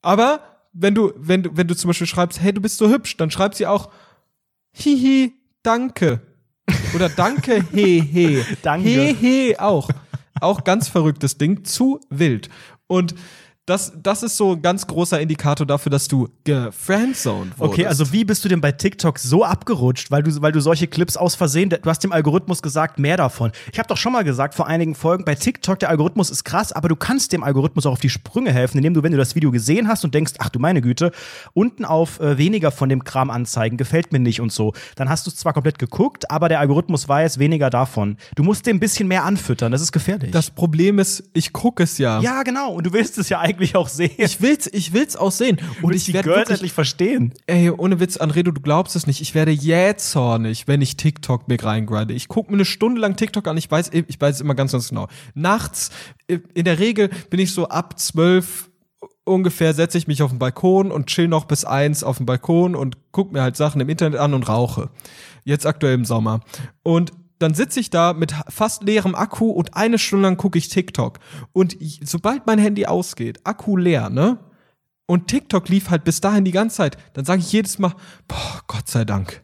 Aber 0.00 0.40
wenn 0.72 0.94
du, 0.94 1.12
wenn 1.16 1.42
du, 1.42 1.50
wenn 1.54 1.68
du 1.68 1.76
zum 1.76 1.88
Beispiel 1.88 2.06
schreibst, 2.06 2.40
hey, 2.40 2.54
du 2.54 2.62
bist 2.62 2.78
so 2.78 2.88
hübsch, 2.88 3.18
dann 3.18 3.30
schreibt 3.30 3.56
sie 3.56 3.66
auch 3.66 3.90
Hihi, 4.72 5.34
danke. 5.62 6.22
Oder 6.94 7.10
danke, 7.10 7.66
he, 7.72 8.00
he. 8.00 8.42
Danke. 8.62 8.88
He, 8.88 9.14
he, 9.14 9.58
auch. 9.58 9.90
Auch 10.40 10.64
ganz 10.64 10.88
verrücktes 10.88 11.36
Ding, 11.36 11.64
zu 11.64 12.00
wild. 12.08 12.48
Und 12.86 13.14
das, 13.66 13.92
das 14.02 14.24
ist 14.24 14.36
so 14.36 14.52
ein 14.52 14.62
ganz 14.62 14.88
großer 14.88 15.20
Indikator 15.20 15.64
dafür, 15.64 15.90
dass 15.90 16.08
du 16.08 16.28
gefriendzoned 16.42 17.56
wurdest. 17.60 17.60
Okay, 17.60 17.86
also 17.86 18.12
wie 18.12 18.24
bist 18.24 18.44
du 18.44 18.48
denn 18.48 18.60
bei 18.60 18.72
TikTok 18.72 19.20
so 19.20 19.44
abgerutscht, 19.44 20.10
weil 20.10 20.24
du, 20.24 20.42
weil 20.42 20.50
du 20.50 20.60
solche 20.60 20.88
Clips 20.88 21.16
aus 21.16 21.36
Versehen, 21.36 21.68
du 21.68 21.78
hast 21.84 22.00
dem 22.02 22.10
Algorithmus 22.10 22.60
gesagt, 22.60 22.98
mehr 22.98 23.16
davon. 23.16 23.52
Ich 23.72 23.78
habe 23.78 23.86
doch 23.86 23.96
schon 23.96 24.12
mal 24.12 24.24
gesagt 24.24 24.54
vor 24.54 24.66
einigen 24.66 24.96
Folgen, 24.96 25.24
bei 25.24 25.36
TikTok, 25.36 25.78
der 25.78 25.90
Algorithmus 25.90 26.28
ist 26.28 26.42
krass, 26.42 26.72
aber 26.72 26.88
du 26.88 26.96
kannst 26.96 27.32
dem 27.32 27.44
Algorithmus 27.44 27.86
auch 27.86 27.92
auf 27.92 28.00
die 28.00 28.08
Sprünge 28.08 28.52
helfen, 28.52 28.78
indem 28.78 28.94
du, 28.94 29.04
wenn 29.04 29.12
du 29.12 29.18
das 29.18 29.36
Video 29.36 29.52
gesehen 29.52 29.86
hast 29.86 30.04
und 30.04 30.12
denkst, 30.12 30.32
ach 30.38 30.48
du 30.48 30.58
meine 30.58 30.80
Güte, 30.80 31.12
unten 31.54 31.84
auf 31.84 32.18
äh, 32.18 32.38
weniger 32.38 32.72
von 32.72 32.88
dem 32.88 33.04
Kram 33.04 33.30
anzeigen, 33.30 33.76
gefällt 33.76 34.12
mir 34.12 34.18
nicht 34.18 34.40
und 34.40 34.50
so, 34.50 34.72
dann 34.96 35.08
hast 35.08 35.26
du 35.26 35.30
es 35.30 35.36
zwar 35.36 35.52
komplett 35.52 35.78
geguckt, 35.78 36.28
aber 36.32 36.48
der 36.48 36.58
Algorithmus 36.58 37.08
weiß 37.08 37.38
weniger 37.38 37.70
davon. 37.70 38.16
Du 38.34 38.42
musst 38.42 38.66
dem 38.66 38.78
ein 38.78 38.80
bisschen 38.80 39.06
mehr 39.06 39.22
anfüttern, 39.22 39.70
das 39.70 39.82
ist 39.82 39.92
gefährlich. 39.92 40.32
Das 40.32 40.50
Problem 40.50 40.98
ist, 40.98 41.30
ich 41.32 41.52
gucke 41.52 41.84
es 41.84 41.98
ja. 41.98 42.18
ja, 42.20 42.42
genau, 42.42 42.72
und 42.72 42.88
du 42.88 42.92
willst 42.92 43.18
es 43.18 43.28
ja 43.28 43.38
eigentlich 43.38 43.51
auch 43.74 43.88
sehen. 43.88 44.12
Ich 44.18 44.40
will's, 44.40 44.68
ich 44.72 44.92
will's 44.92 45.16
auch 45.16 45.32
sehen. 45.32 45.58
Und 45.80 45.94
ich 45.94 46.04
die 46.04 46.14
werde 46.14 46.28
wirklich 46.28 46.50
endlich 46.50 46.72
verstehen. 46.72 47.32
Ey, 47.46 47.70
ohne 47.70 48.00
Witz, 48.00 48.16
Anredo, 48.16 48.50
du 48.50 48.60
glaubst 48.60 48.96
es 48.96 49.06
nicht. 49.06 49.20
Ich 49.20 49.34
werde 49.34 49.50
jähzornig, 49.50 50.68
wenn 50.68 50.82
ich 50.82 50.96
TikTok 50.96 51.48
mir 51.48 51.62
reingrade. 51.62 52.14
Ich 52.14 52.28
gucke 52.28 52.50
mir 52.50 52.56
eine 52.56 52.64
Stunde 52.64 53.00
lang 53.00 53.16
TikTok 53.16 53.46
an. 53.48 53.56
Ich 53.56 53.70
weiß, 53.70 53.90
ich 53.92 54.20
weiß 54.20 54.36
es 54.36 54.40
immer 54.40 54.54
ganz, 54.54 54.72
ganz 54.72 54.88
genau. 54.88 55.08
Nachts, 55.34 55.90
in 56.26 56.64
der 56.64 56.78
Regel 56.78 57.10
bin 57.30 57.40
ich 57.40 57.52
so 57.52 57.68
ab 57.68 57.98
zwölf 57.98 58.70
ungefähr, 59.24 59.72
setze 59.74 59.98
ich 59.98 60.08
mich 60.08 60.22
auf 60.22 60.30
den 60.30 60.38
Balkon 60.38 60.90
und 60.90 61.06
chill 61.06 61.28
noch 61.28 61.44
bis 61.44 61.64
eins 61.64 62.02
auf 62.02 62.16
dem 62.16 62.26
Balkon 62.26 62.74
und 62.74 62.96
guck 63.12 63.32
mir 63.32 63.42
halt 63.42 63.56
Sachen 63.56 63.80
im 63.80 63.88
Internet 63.88 64.18
an 64.18 64.34
und 64.34 64.48
rauche. 64.48 64.90
Jetzt 65.44 65.66
aktuell 65.66 65.94
im 65.94 66.04
Sommer. 66.04 66.40
Und 66.82 67.12
dann 67.42 67.54
sitze 67.54 67.80
ich 67.80 67.90
da 67.90 68.12
mit 68.12 68.34
fast 68.48 68.82
leerem 68.84 69.14
Akku 69.14 69.50
und 69.50 69.74
eine 69.74 69.98
Stunde 69.98 70.28
lang 70.28 70.36
gucke 70.36 70.58
ich 70.58 70.68
TikTok. 70.68 71.18
Und 71.52 71.80
ich, 71.80 72.00
sobald 72.04 72.46
mein 72.46 72.58
Handy 72.58 72.86
ausgeht, 72.86 73.40
Akku 73.44 73.76
leer, 73.76 74.10
ne? 74.10 74.38
Und 75.06 75.26
TikTok 75.26 75.68
lief 75.68 75.90
halt 75.90 76.04
bis 76.04 76.20
dahin 76.20 76.44
die 76.44 76.52
ganze 76.52 76.76
Zeit. 76.76 76.96
Dann 77.14 77.24
sage 77.24 77.40
ich 77.40 77.52
jedes 77.52 77.78
Mal, 77.78 77.94
boah, 78.28 78.62
Gott 78.68 78.88
sei 78.88 79.04
Dank. 79.04 79.42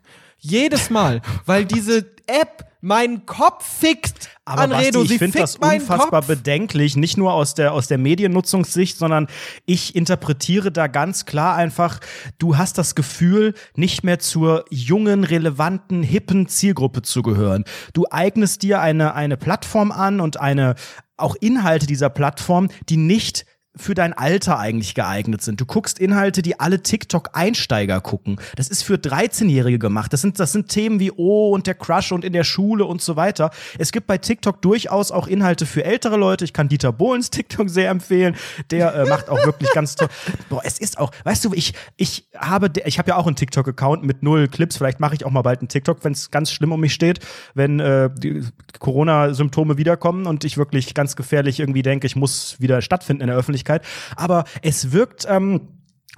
Jedes 0.48 0.90
Mal, 0.90 1.20
weil 1.44 1.64
diese 1.64 2.06
App 2.26 2.64
meinen 2.80 3.26
Kopf 3.26 3.64
fickt. 3.66 4.30
Aber 4.44 4.62
Anredo, 4.62 5.00
Basti, 5.00 5.14
ich 5.14 5.18
finde 5.18 5.38
das 5.38 5.56
unfassbar 5.56 6.22
bedenklich, 6.22 6.96
nicht 6.96 7.16
nur 7.16 7.32
aus 7.32 7.54
der, 7.54 7.72
aus 7.72 7.88
der 7.88 7.98
Mediennutzungssicht, 7.98 8.96
sondern 8.96 9.26
ich 9.66 9.94
interpretiere 9.96 10.70
da 10.70 10.86
ganz 10.86 11.26
klar 11.26 11.56
einfach, 11.56 12.00
du 12.38 12.56
hast 12.56 12.78
das 12.78 12.94
Gefühl, 12.94 13.54
nicht 13.74 14.04
mehr 14.04 14.20
zur 14.20 14.64
jungen, 14.70 15.24
relevanten, 15.24 16.02
hippen 16.02 16.48
Zielgruppe 16.48 17.02
zu 17.02 17.22
gehören. 17.22 17.64
Du 17.92 18.06
eignest 18.10 18.62
dir 18.62 18.80
eine, 18.80 19.14
eine 19.14 19.36
Plattform 19.36 19.90
an 19.90 20.20
und 20.20 20.38
eine, 20.38 20.76
auch 21.16 21.34
Inhalte 21.34 21.86
dieser 21.86 22.10
Plattform, 22.10 22.68
die 22.88 22.96
nicht 22.96 23.44
für 23.78 23.94
dein 23.94 24.12
Alter 24.12 24.58
eigentlich 24.58 24.94
geeignet 24.94 25.42
sind. 25.42 25.60
Du 25.60 25.66
guckst 25.66 25.98
Inhalte, 25.98 26.42
die 26.42 26.58
alle 26.58 26.82
TikTok-Einsteiger 26.82 28.00
gucken. 28.00 28.40
Das 28.56 28.68
ist 28.68 28.82
für 28.82 28.94
13-Jährige 28.94 29.78
gemacht. 29.78 30.12
Das 30.12 30.20
sind, 30.20 30.40
das 30.40 30.52
sind 30.52 30.68
Themen 30.68 31.00
wie 31.00 31.12
Oh 31.12 31.50
und 31.54 31.66
der 31.66 31.74
Crush 31.74 32.12
und 32.12 32.24
in 32.24 32.32
der 32.32 32.44
Schule 32.44 32.84
und 32.84 33.00
so 33.00 33.16
weiter. 33.16 33.50
Es 33.78 33.92
gibt 33.92 34.06
bei 34.06 34.18
TikTok 34.18 34.60
durchaus 34.62 35.10
auch 35.12 35.28
Inhalte 35.28 35.64
für 35.64 35.84
ältere 35.84 36.16
Leute. 36.16 36.44
Ich 36.44 36.52
kann 36.52 36.68
Dieter 36.68 36.92
Bohlens 36.92 37.30
TikTok 37.38 37.70
sehr 37.70 37.90
empfehlen. 37.90 38.36
Der 38.70 38.94
äh, 38.94 39.04
macht 39.08 39.28
auch 39.28 39.44
wirklich 39.44 39.70
ganz 39.72 39.94
toll. 39.94 40.08
Boah, 40.48 40.62
es 40.64 40.78
ist 40.78 40.98
auch, 40.98 41.12
weißt 41.24 41.44
du, 41.44 41.52
ich, 41.54 41.74
ich 41.96 42.28
habe, 42.36 42.70
ich 42.84 42.98
habe 42.98 43.10
ja 43.10 43.16
auch 43.16 43.26
einen 43.26 43.36
TikTok-Account 43.36 44.02
mit 44.02 44.22
null 44.22 44.48
Clips. 44.48 44.76
Vielleicht 44.76 44.98
mache 45.00 45.14
ich 45.14 45.24
auch 45.24 45.30
mal 45.30 45.42
bald 45.42 45.60
einen 45.60 45.68
TikTok, 45.68 46.04
wenn 46.04 46.12
es 46.12 46.30
ganz 46.30 46.50
schlimm 46.50 46.72
um 46.72 46.80
mich 46.80 46.94
steht, 46.94 47.20
wenn 47.54 47.78
äh, 47.80 48.10
die 48.12 48.42
Corona-Symptome 48.80 49.78
wiederkommen 49.78 50.26
und 50.26 50.44
ich 50.44 50.56
wirklich 50.56 50.94
ganz 50.94 51.14
gefährlich 51.14 51.60
irgendwie 51.60 51.82
denke, 51.82 52.06
ich 52.06 52.16
muss 52.16 52.60
wieder 52.60 52.82
stattfinden 52.82 53.22
in 53.22 53.28
der 53.28 53.36
Öffentlichkeit. 53.36 53.67
Aber 54.16 54.44
es 54.62 54.92
wirkt 54.92 55.26
ähm, 55.28 55.68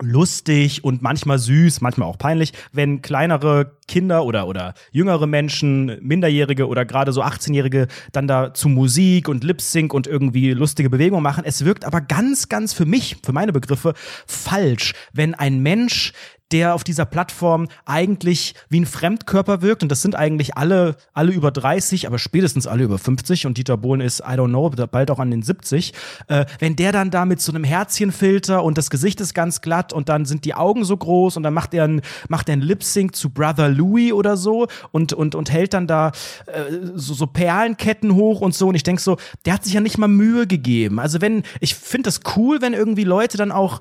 lustig 0.00 0.84
und 0.84 1.02
manchmal 1.02 1.38
süß, 1.38 1.80
manchmal 1.80 2.08
auch 2.08 2.18
peinlich, 2.18 2.52
wenn 2.72 3.02
kleinere 3.02 3.76
Kinder 3.90 4.24
oder, 4.24 4.46
oder 4.46 4.74
jüngere 4.92 5.26
Menschen, 5.26 5.98
Minderjährige 6.00 6.68
oder 6.68 6.84
gerade 6.86 7.12
so 7.12 7.22
18-Jährige 7.22 7.88
dann 8.12 8.28
da 8.28 8.54
zu 8.54 8.68
Musik 8.68 9.28
und 9.28 9.42
Lip-Sync 9.42 9.92
und 9.92 10.06
irgendwie 10.06 10.52
lustige 10.52 10.88
Bewegungen 10.88 11.22
machen. 11.22 11.42
Es 11.44 11.64
wirkt 11.64 11.84
aber 11.84 12.00
ganz, 12.00 12.48
ganz 12.48 12.72
für 12.72 12.86
mich, 12.86 13.16
für 13.24 13.32
meine 13.32 13.52
Begriffe, 13.52 13.94
falsch, 14.26 14.94
wenn 15.12 15.34
ein 15.34 15.58
Mensch 15.60 16.12
der 16.52 16.74
auf 16.74 16.84
dieser 16.84 17.04
Plattform 17.04 17.68
eigentlich 17.84 18.54
wie 18.68 18.80
ein 18.80 18.86
Fremdkörper 18.86 19.62
wirkt. 19.62 19.82
Und 19.82 19.90
das 19.90 20.02
sind 20.02 20.16
eigentlich 20.16 20.56
alle, 20.56 20.96
alle 21.12 21.32
über 21.32 21.50
30, 21.50 22.06
aber 22.06 22.18
spätestens 22.18 22.66
alle 22.66 22.84
über 22.84 22.98
50. 22.98 23.46
Und 23.46 23.56
Dieter 23.58 23.76
Bohlen 23.76 24.00
ist, 24.00 24.20
I 24.20 24.32
don't 24.32 24.48
know, 24.48 24.68
bald 24.70 25.10
auch 25.10 25.18
an 25.18 25.30
den 25.30 25.42
70. 25.42 25.92
Äh, 26.28 26.46
wenn 26.58 26.76
der 26.76 26.92
dann 26.92 27.10
da 27.10 27.24
mit 27.24 27.40
so 27.40 27.52
einem 27.52 27.64
Herzchenfilter 27.64 28.64
und 28.64 28.78
das 28.78 28.90
Gesicht 28.90 29.20
ist 29.20 29.34
ganz 29.34 29.60
glatt 29.60 29.92
und 29.92 30.08
dann 30.08 30.24
sind 30.24 30.44
die 30.44 30.54
Augen 30.54 30.84
so 30.84 30.96
groß 30.96 31.36
und 31.36 31.42
dann 31.42 31.54
macht 31.54 31.74
er 31.74 31.84
ein, 31.84 32.02
macht 32.28 32.48
er 32.48 32.54
ein 32.54 32.62
Lip-Sync 32.62 33.14
zu 33.14 33.30
Brother 33.30 33.68
Louis 33.80 34.12
oder 34.12 34.36
so 34.36 34.66
und, 34.92 35.12
und, 35.12 35.34
und 35.34 35.50
hält 35.50 35.74
dann 35.74 35.86
da 35.86 36.12
äh, 36.46 36.62
so, 36.94 37.14
so 37.14 37.26
Perlenketten 37.26 38.14
hoch 38.14 38.40
und 38.40 38.54
so. 38.54 38.68
Und 38.68 38.74
ich 38.74 38.82
denk 38.82 39.00
so, 39.00 39.16
der 39.44 39.54
hat 39.54 39.64
sich 39.64 39.72
ja 39.72 39.80
nicht 39.80 39.98
mal 39.98 40.08
Mühe 40.08 40.46
gegeben. 40.46 41.00
Also 41.00 41.20
wenn, 41.20 41.42
ich 41.60 41.74
finde 41.74 42.08
das 42.08 42.20
cool, 42.36 42.60
wenn 42.60 42.74
irgendwie 42.74 43.04
Leute 43.04 43.36
dann 43.36 43.52
auch 43.52 43.80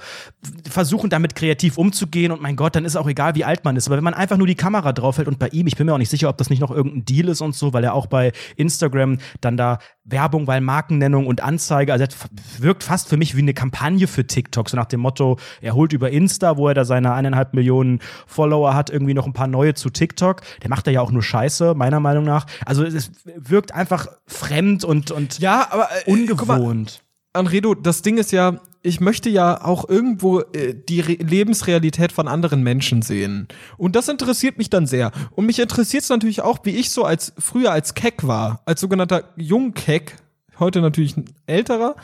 versuchen, 0.69 1.09
damit 1.09 1.35
kreativ 1.35 1.77
umzugehen 1.77 2.31
und 2.31 2.41
mein 2.41 2.55
Gott, 2.55 2.75
dann 2.75 2.85
ist 2.85 2.95
auch 2.95 3.07
egal, 3.07 3.35
wie 3.35 3.45
alt 3.45 3.65
man 3.65 3.75
ist. 3.75 3.87
Aber 3.87 3.97
wenn 3.97 4.03
man 4.03 4.13
einfach 4.13 4.37
nur 4.37 4.47
die 4.47 4.55
Kamera 4.55 4.93
draufhält 4.93 5.27
und 5.27 5.39
bei 5.39 5.49
ihm, 5.49 5.67
ich 5.67 5.75
bin 5.75 5.85
mir 5.85 5.93
auch 5.93 5.97
nicht 5.97 6.09
sicher, 6.09 6.29
ob 6.29 6.37
das 6.37 6.49
nicht 6.49 6.59
noch 6.59 6.71
irgendein 6.71 7.05
Deal 7.05 7.27
ist 7.29 7.41
und 7.41 7.55
so, 7.55 7.73
weil 7.73 7.83
er 7.83 7.93
auch 7.93 8.07
bei 8.07 8.31
Instagram 8.55 9.17
dann 9.41 9.57
da 9.57 9.79
Werbung, 10.05 10.47
weil 10.47 10.61
Markennennung 10.61 11.27
und 11.27 11.41
Anzeige, 11.41 11.93
also 11.93 12.05
er 12.05 12.63
wirkt 12.63 12.83
fast 12.83 13.09
für 13.09 13.17
mich 13.17 13.35
wie 13.35 13.41
eine 13.41 13.53
Kampagne 13.53 14.07
für 14.07 14.25
TikTok, 14.25 14.69
so 14.69 14.77
nach 14.77 14.85
dem 14.85 15.01
Motto, 15.01 15.37
er 15.61 15.75
holt 15.75 15.93
über 15.93 16.09
Insta, 16.09 16.57
wo 16.57 16.67
er 16.67 16.73
da 16.73 16.85
seine 16.85 17.13
eineinhalb 17.13 17.53
Millionen 17.53 17.99
Follower 18.25 18.73
hat, 18.73 18.89
irgendwie 18.89 19.13
noch 19.13 19.25
ein 19.25 19.33
paar 19.33 19.47
neue 19.47 19.73
zu 19.73 19.88
TikTok. 19.91 20.41
Der 20.61 20.69
macht 20.69 20.87
da 20.87 20.91
ja 20.91 21.01
auch 21.01 21.11
nur 21.11 21.23
Scheiße, 21.23 21.73
meiner 21.75 21.99
Meinung 21.99 22.23
nach. 22.23 22.45
Also 22.65 22.83
es 22.83 23.11
wirkt 23.23 23.73
einfach 23.73 24.07
fremd 24.25 24.83
und, 24.83 25.11
und 25.11 25.39
ja, 25.39 25.67
aber, 25.71 25.89
äh, 26.05 26.11
ungewohnt. 26.11 27.01
Anredo, 27.33 27.75
das 27.75 28.01
Ding 28.01 28.17
ist 28.17 28.31
ja, 28.31 28.59
ich 28.81 28.99
möchte 29.01 29.29
ja 29.29 29.63
auch 29.63 29.87
irgendwo 29.87 30.39
äh, 30.39 30.73
die 30.73 31.01
Re 31.01 31.13
Lebensrealität 31.13 32.11
von 32.11 32.27
anderen 32.27 32.63
Menschen 32.63 33.01
sehen. 33.01 33.47
Und 33.77 33.95
das 33.95 34.07
interessiert 34.07 34.57
mich 34.57 34.69
dann 34.69 34.87
sehr. 34.87 35.11
Und 35.31 35.45
mich 35.45 35.59
interessiert 35.59 36.03
es 36.03 36.09
natürlich 36.09 36.41
auch, 36.41 36.59
wie 36.63 36.75
ich 36.75 36.89
so 36.89 37.03
als 37.03 37.33
früher 37.37 37.71
als 37.71 37.93
Keck 37.93 38.25
war, 38.25 38.61
als 38.65 38.81
sogenannter 38.81 39.25
Jungkeck, 39.35 40.15
heute 40.59 40.81
natürlich 40.81 41.17
ein 41.17 41.25
älterer. 41.45 41.95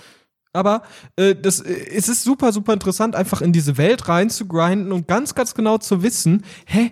Aber 0.53 0.83
äh, 1.17 1.35
das, 1.35 1.59
äh, 1.59 1.73
es 1.73 2.07
ist 2.07 2.23
super, 2.23 2.51
super 2.51 2.73
interessant, 2.73 3.15
einfach 3.15 3.41
in 3.41 3.51
diese 3.51 3.77
Welt 3.77 4.07
rein 4.07 4.29
zu 4.29 4.47
grinden 4.47 4.91
und 4.91 5.07
ganz, 5.07 5.35
ganz 5.35 5.53
genau 5.53 5.77
zu 5.77 6.01
wissen, 6.03 6.43
hä, 6.65 6.91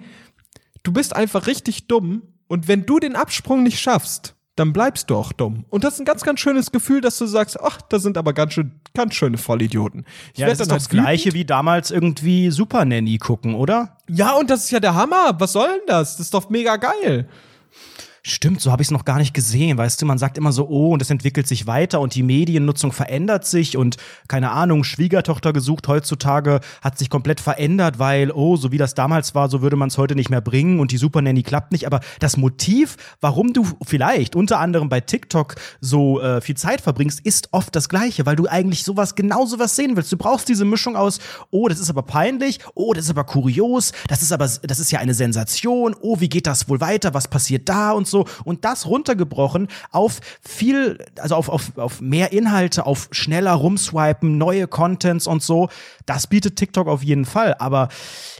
du 0.83 0.91
bist 0.91 1.15
einfach 1.15 1.47
richtig 1.47 1.87
dumm 1.87 2.21
und 2.47 2.67
wenn 2.67 2.85
du 2.85 2.99
den 2.99 3.15
Absprung 3.15 3.63
nicht 3.63 3.79
schaffst, 3.79 4.35
dann 4.55 4.71
bleibst 4.71 5.09
du 5.09 5.15
auch 5.15 5.33
dumm. 5.33 5.65
Und 5.69 5.83
das 5.83 5.95
ist 5.95 6.01
ein 6.01 6.05
ganz, 6.05 6.23
ganz 6.23 6.39
schönes 6.39 6.71
Gefühl, 6.71 7.01
dass 7.01 7.17
du 7.17 7.25
sagst, 7.25 7.59
ach, 7.59 7.81
da 7.81 7.97
sind 7.97 8.17
aber 8.17 8.33
ganz 8.33 8.53
schön, 8.53 8.73
ganz 8.93 9.15
schöne 9.15 9.37
Vollidioten. 9.37 10.05
Ich 10.33 10.39
ja, 10.39 10.47
das 10.47 10.59
ist 10.59 10.67
doch 10.67 10.73
halt 10.73 10.81
das 10.81 10.89
Gleiche 10.89 11.33
wie 11.33 11.45
damals 11.45 11.89
irgendwie 11.89 12.51
Super 12.51 12.85
Nanny 12.85 13.17
gucken, 13.17 13.55
oder? 13.55 13.97
Ja, 14.07 14.33
und 14.33 14.51
das 14.51 14.65
ist 14.65 14.71
ja 14.71 14.79
der 14.79 14.93
Hammer. 14.93 15.35
Was 15.39 15.53
soll 15.53 15.67
denn 15.69 15.87
das? 15.87 16.17
Das 16.17 16.27
ist 16.27 16.33
doch 16.33 16.49
mega 16.49 16.75
geil. 16.75 17.27
Stimmt, 18.25 18.61
so 18.61 18.71
habe 18.71 18.81
ich 18.81 18.87
es 18.87 18.91
noch 18.91 19.03
gar 19.03 19.17
nicht 19.17 19.33
gesehen. 19.33 19.77
Weißt 19.77 20.01
du, 20.01 20.05
man 20.05 20.17
sagt 20.17 20.37
immer 20.37 20.53
so, 20.53 20.69
oh, 20.69 20.93
und 20.93 21.01
es 21.01 21.09
entwickelt 21.09 21.45
sich 21.45 21.67
weiter 21.67 21.99
und 21.99 22.15
die 22.15 22.23
Mediennutzung 22.23 22.93
verändert 22.93 23.45
sich 23.45 23.75
und 23.75 23.97
keine 24.29 24.51
Ahnung, 24.51 24.85
Schwiegertochter 24.85 25.51
gesucht 25.51 25.89
heutzutage 25.89 26.61
hat 26.81 26.97
sich 26.97 27.09
komplett 27.09 27.41
verändert, 27.41 27.99
weil, 27.99 28.31
oh, 28.31 28.55
so 28.55 28.71
wie 28.71 28.77
das 28.77 28.93
damals 28.93 29.35
war, 29.35 29.49
so 29.49 29.61
würde 29.61 29.75
man 29.75 29.89
es 29.89 29.97
heute 29.97 30.15
nicht 30.15 30.29
mehr 30.29 30.39
bringen 30.39 30.79
und 30.79 30.93
die 30.93 30.97
Super 30.97 31.21
Nanny 31.21 31.43
klappt 31.43 31.73
nicht. 31.73 31.85
Aber 31.85 31.99
das 32.21 32.37
Motiv, 32.37 32.95
warum 33.19 33.51
du 33.51 33.67
vielleicht 33.85 34.37
unter 34.37 34.57
anderem 34.57 34.87
bei 34.87 35.01
TikTok 35.01 35.55
so 35.81 36.21
äh, 36.21 36.39
viel 36.39 36.55
Zeit 36.55 36.79
verbringst, 36.79 37.19
ist 37.25 37.49
oft 37.51 37.75
das 37.75 37.89
gleiche, 37.89 38.25
weil 38.25 38.37
du 38.37 38.47
eigentlich 38.47 38.85
sowas, 38.85 39.15
genau 39.15 39.45
sowas 39.45 39.75
sehen 39.75 39.97
willst. 39.97 40.13
Du 40.13 40.17
brauchst 40.17 40.47
diese 40.47 40.63
Mischung 40.63 40.95
aus, 40.95 41.19
oh, 41.51 41.67
das 41.67 41.77
ist 41.77 41.89
aber 41.89 42.03
peinlich, 42.03 42.59
oh, 42.73 42.93
das 42.93 43.03
ist 43.03 43.09
aber 43.09 43.25
kurios, 43.25 43.91
das 44.07 44.21
ist 44.21 44.31
aber, 44.31 44.47
das 44.47 44.79
ist 44.79 44.91
ja 44.93 44.99
eine 44.99 45.13
Sensation, 45.13 45.93
oh, 45.99 46.21
wie 46.21 46.29
geht 46.29 46.47
das 46.47 46.69
wohl 46.69 46.79
weiter, 46.79 47.13
was 47.13 47.27
passiert 47.27 47.67
da 47.67 47.91
und 47.91 48.07
so 48.07 48.12
so. 48.13 48.25
Und 48.45 48.63
das 48.63 48.85
runtergebrochen 48.85 49.67
auf 49.91 50.21
viel, 50.41 51.03
also 51.19 51.35
auf, 51.35 51.49
auf, 51.49 51.77
auf 51.77 51.99
mehr 51.99 52.31
Inhalte, 52.31 52.85
auf 52.85 53.09
schneller 53.11 53.51
rumswipen, 53.51 54.37
neue 54.37 54.67
Contents 54.67 55.27
und 55.27 55.43
so. 55.43 55.67
Das 56.05 56.27
bietet 56.27 56.55
TikTok 56.55 56.87
auf 56.87 57.03
jeden 57.03 57.25
Fall. 57.25 57.55
Aber 57.59 57.89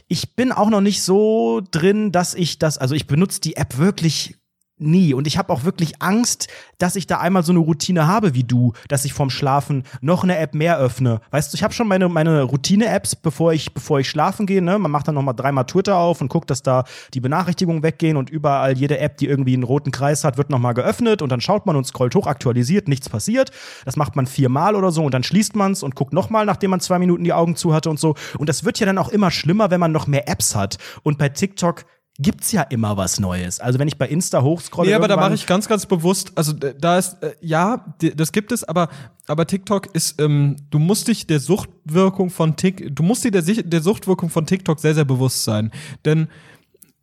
ich 0.08 0.34
bin 0.34 0.50
auch 0.52 0.70
noch 0.70 0.80
nicht 0.80 1.02
so 1.02 1.60
drin, 1.70 2.10
dass 2.12 2.34
ich 2.34 2.58
das, 2.58 2.78
also 2.78 2.94
ich 2.94 3.06
benutze 3.06 3.42
die 3.42 3.56
App 3.56 3.76
wirklich 3.76 4.36
nie. 4.78 5.14
Und 5.14 5.26
ich 5.26 5.38
habe 5.38 5.52
auch 5.52 5.64
wirklich 5.64 6.02
Angst, 6.02 6.48
dass 6.78 6.96
ich 6.96 7.06
da 7.06 7.18
einmal 7.18 7.44
so 7.44 7.52
eine 7.52 7.60
Routine 7.60 8.06
habe 8.06 8.34
wie 8.34 8.44
du, 8.44 8.72
dass 8.88 9.04
ich 9.04 9.12
vorm 9.12 9.30
Schlafen 9.30 9.84
noch 10.00 10.24
eine 10.24 10.38
App 10.38 10.54
mehr 10.54 10.78
öffne. 10.78 11.20
Weißt 11.30 11.52
du, 11.52 11.56
ich 11.56 11.62
habe 11.62 11.72
schon 11.72 11.86
meine, 11.86 12.08
meine 12.08 12.42
Routine-Apps, 12.42 13.16
bevor 13.16 13.52
ich, 13.52 13.72
bevor 13.72 14.00
ich 14.00 14.10
schlafen 14.10 14.46
gehe. 14.46 14.62
Ne? 14.62 14.78
Man 14.78 14.90
macht 14.90 15.06
dann 15.08 15.14
noch 15.14 15.22
mal 15.22 15.32
dreimal 15.32 15.64
Twitter 15.64 15.96
auf 15.96 16.20
und 16.20 16.28
guckt, 16.28 16.50
dass 16.50 16.62
da 16.62 16.84
die 17.14 17.20
Benachrichtigungen 17.20 17.82
weggehen 17.82 18.16
und 18.16 18.30
überall 18.30 18.76
jede 18.76 18.98
App, 18.98 19.16
die 19.18 19.26
irgendwie 19.26 19.54
einen 19.54 19.62
roten 19.62 19.92
Kreis 19.92 20.24
hat, 20.24 20.36
wird 20.36 20.50
noch 20.50 20.58
mal 20.58 20.72
geöffnet 20.72 21.22
und 21.22 21.30
dann 21.30 21.40
schaut 21.40 21.66
man 21.66 21.76
und 21.76 21.86
scrollt 21.86 22.14
hoch, 22.14 22.26
aktualisiert, 22.26 22.88
nichts 22.88 23.08
passiert. 23.08 23.50
Das 23.84 23.96
macht 23.96 24.16
man 24.16 24.26
viermal 24.26 24.74
oder 24.74 24.90
so 24.90 25.04
und 25.04 25.14
dann 25.14 25.22
schließt 25.22 25.54
man 25.56 25.72
es 25.72 25.82
und 25.82 25.94
guckt 25.94 26.12
noch 26.12 26.30
mal, 26.30 26.44
nachdem 26.46 26.70
man 26.70 26.80
zwei 26.80 26.98
Minuten 26.98 27.24
die 27.24 27.32
Augen 27.32 27.56
zu 27.56 27.72
hatte 27.72 27.90
und 27.90 28.00
so. 28.00 28.14
Und 28.38 28.48
das 28.48 28.64
wird 28.64 28.80
ja 28.80 28.86
dann 28.86 28.98
auch 28.98 29.08
immer 29.08 29.30
schlimmer, 29.30 29.70
wenn 29.70 29.80
man 29.80 29.92
noch 29.92 30.06
mehr 30.06 30.28
Apps 30.28 30.54
hat. 30.54 30.78
Und 31.02 31.18
bei 31.18 31.28
TikTok 31.28 31.84
gibt's 32.18 32.52
ja 32.52 32.62
immer 32.62 32.96
was 32.96 33.18
Neues. 33.18 33.58
Also 33.58 33.78
wenn 33.78 33.88
ich 33.88 33.98
bei 33.98 34.08
Insta 34.08 34.42
hochscrolle. 34.42 34.88
Nee, 34.88 34.94
aber 34.94 35.08
da 35.08 35.16
mache 35.16 35.34
ich 35.34 35.46
ganz, 35.46 35.66
ganz 35.66 35.86
bewusst, 35.86 36.32
also 36.36 36.52
da 36.52 36.98
ist, 36.98 37.22
äh, 37.22 37.34
ja, 37.40 37.84
das 37.98 38.30
gibt 38.30 38.52
es, 38.52 38.62
aber, 38.62 38.88
aber 39.26 39.46
TikTok 39.46 39.94
ist, 39.94 40.20
ähm, 40.20 40.56
du 40.70 40.78
musst 40.78 41.08
dich 41.08 41.26
der 41.26 41.40
Suchtwirkung 41.40 42.30
von 42.30 42.56
Tik, 42.56 42.94
du 42.94 43.02
musst 43.02 43.24
dir 43.24 43.32
der, 43.32 43.42
der 43.42 43.82
Suchtwirkung 43.82 44.30
von 44.30 44.46
TikTok 44.46 44.78
sehr, 44.78 44.94
sehr 44.94 45.04
bewusst 45.04 45.44
sein. 45.44 45.72
Denn 46.04 46.28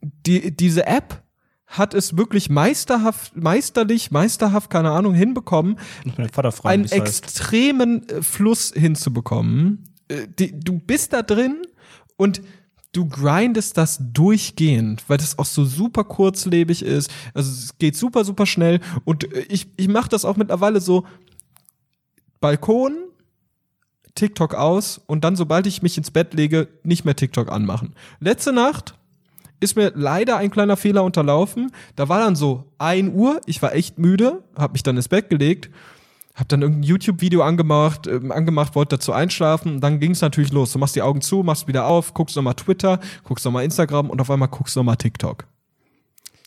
die, 0.01 0.55
diese 0.55 0.87
App 0.87 1.21
hat 1.67 1.93
es 1.93 2.17
wirklich 2.17 2.49
meisterhaft, 2.49 3.35
meisterlich, 3.35 4.11
meisterhaft, 4.11 4.69
keine 4.69 4.91
Ahnung, 4.91 5.13
hinbekommen, 5.13 5.77
einen 6.63 6.85
extremen 6.85 8.01
heißt. 8.01 8.11
Äh, 8.11 8.21
Fluss 8.23 8.73
hinzubekommen. 8.75 9.83
Äh, 10.07 10.27
die, 10.39 10.57
du 10.57 10.79
bist 10.79 11.13
da 11.13 11.21
drin 11.21 11.61
und 12.17 12.41
du 12.91 13.07
grindest 13.07 13.77
das 13.77 13.99
durchgehend, 14.01 15.03
weil 15.07 15.17
das 15.17 15.39
auch 15.39 15.45
so 15.45 15.63
super 15.65 16.03
kurzlebig 16.03 16.83
ist. 16.83 17.09
Also 17.33 17.51
es 17.51 17.77
geht 17.77 17.95
super, 17.95 18.25
super 18.25 18.45
schnell. 18.45 18.79
Und 19.05 19.33
äh, 19.33 19.45
ich, 19.49 19.67
ich 19.77 19.87
mache 19.87 20.09
das 20.09 20.25
auch 20.25 20.37
mittlerweile 20.37 20.81
so 20.81 21.05
Balkon, 22.39 22.97
TikTok 24.15 24.55
aus 24.55 24.99
und 25.07 25.23
dann, 25.23 25.35
sobald 25.35 25.67
ich 25.67 25.81
mich 25.81 25.97
ins 25.97 26.11
Bett 26.11 26.33
lege, 26.33 26.67
nicht 26.83 27.05
mehr 27.05 27.15
TikTok 27.15 27.49
anmachen. 27.49 27.95
Letzte 28.19 28.51
Nacht 28.51 28.95
ist 29.61 29.77
mir 29.77 29.93
leider 29.95 30.37
ein 30.37 30.51
kleiner 30.51 30.75
Fehler 30.75 31.03
unterlaufen. 31.03 31.71
Da 31.95 32.09
war 32.09 32.19
dann 32.19 32.35
so 32.35 32.65
ein 32.77 33.13
Uhr, 33.13 33.39
ich 33.45 33.61
war 33.61 33.73
echt 33.73 33.99
müde, 33.99 34.43
habe 34.57 34.73
mich 34.73 34.83
dann 34.83 34.97
ins 34.97 35.07
Bett 35.07 35.29
gelegt 35.29 35.69
hab 36.41 36.49
dann 36.49 36.63
irgendein 36.63 36.83
YouTube-Video 36.83 37.43
angemacht, 37.43 38.07
äh, 38.07 38.19
angemacht, 38.29 38.75
wollte 38.75 38.97
dazu 38.97 39.13
einschlafen. 39.13 39.75
Und 39.75 39.81
dann 39.81 39.99
ging 39.99 40.11
es 40.11 40.21
natürlich 40.21 40.51
los. 40.51 40.73
Du 40.73 40.79
machst 40.79 40.95
die 40.95 41.03
Augen 41.03 41.21
zu, 41.21 41.43
machst 41.43 41.67
wieder 41.67 41.85
auf, 41.85 42.15
guckst 42.15 42.35
nochmal 42.35 42.55
Twitter, 42.55 42.99
guckst 43.23 43.45
nochmal 43.45 43.63
Instagram 43.63 44.09
und 44.09 44.19
auf 44.19 44.29
einmal 44.29 44.49
guckst 44.49 44.75
nochmal 44.75 44.97
TikTok. 44.97 45.45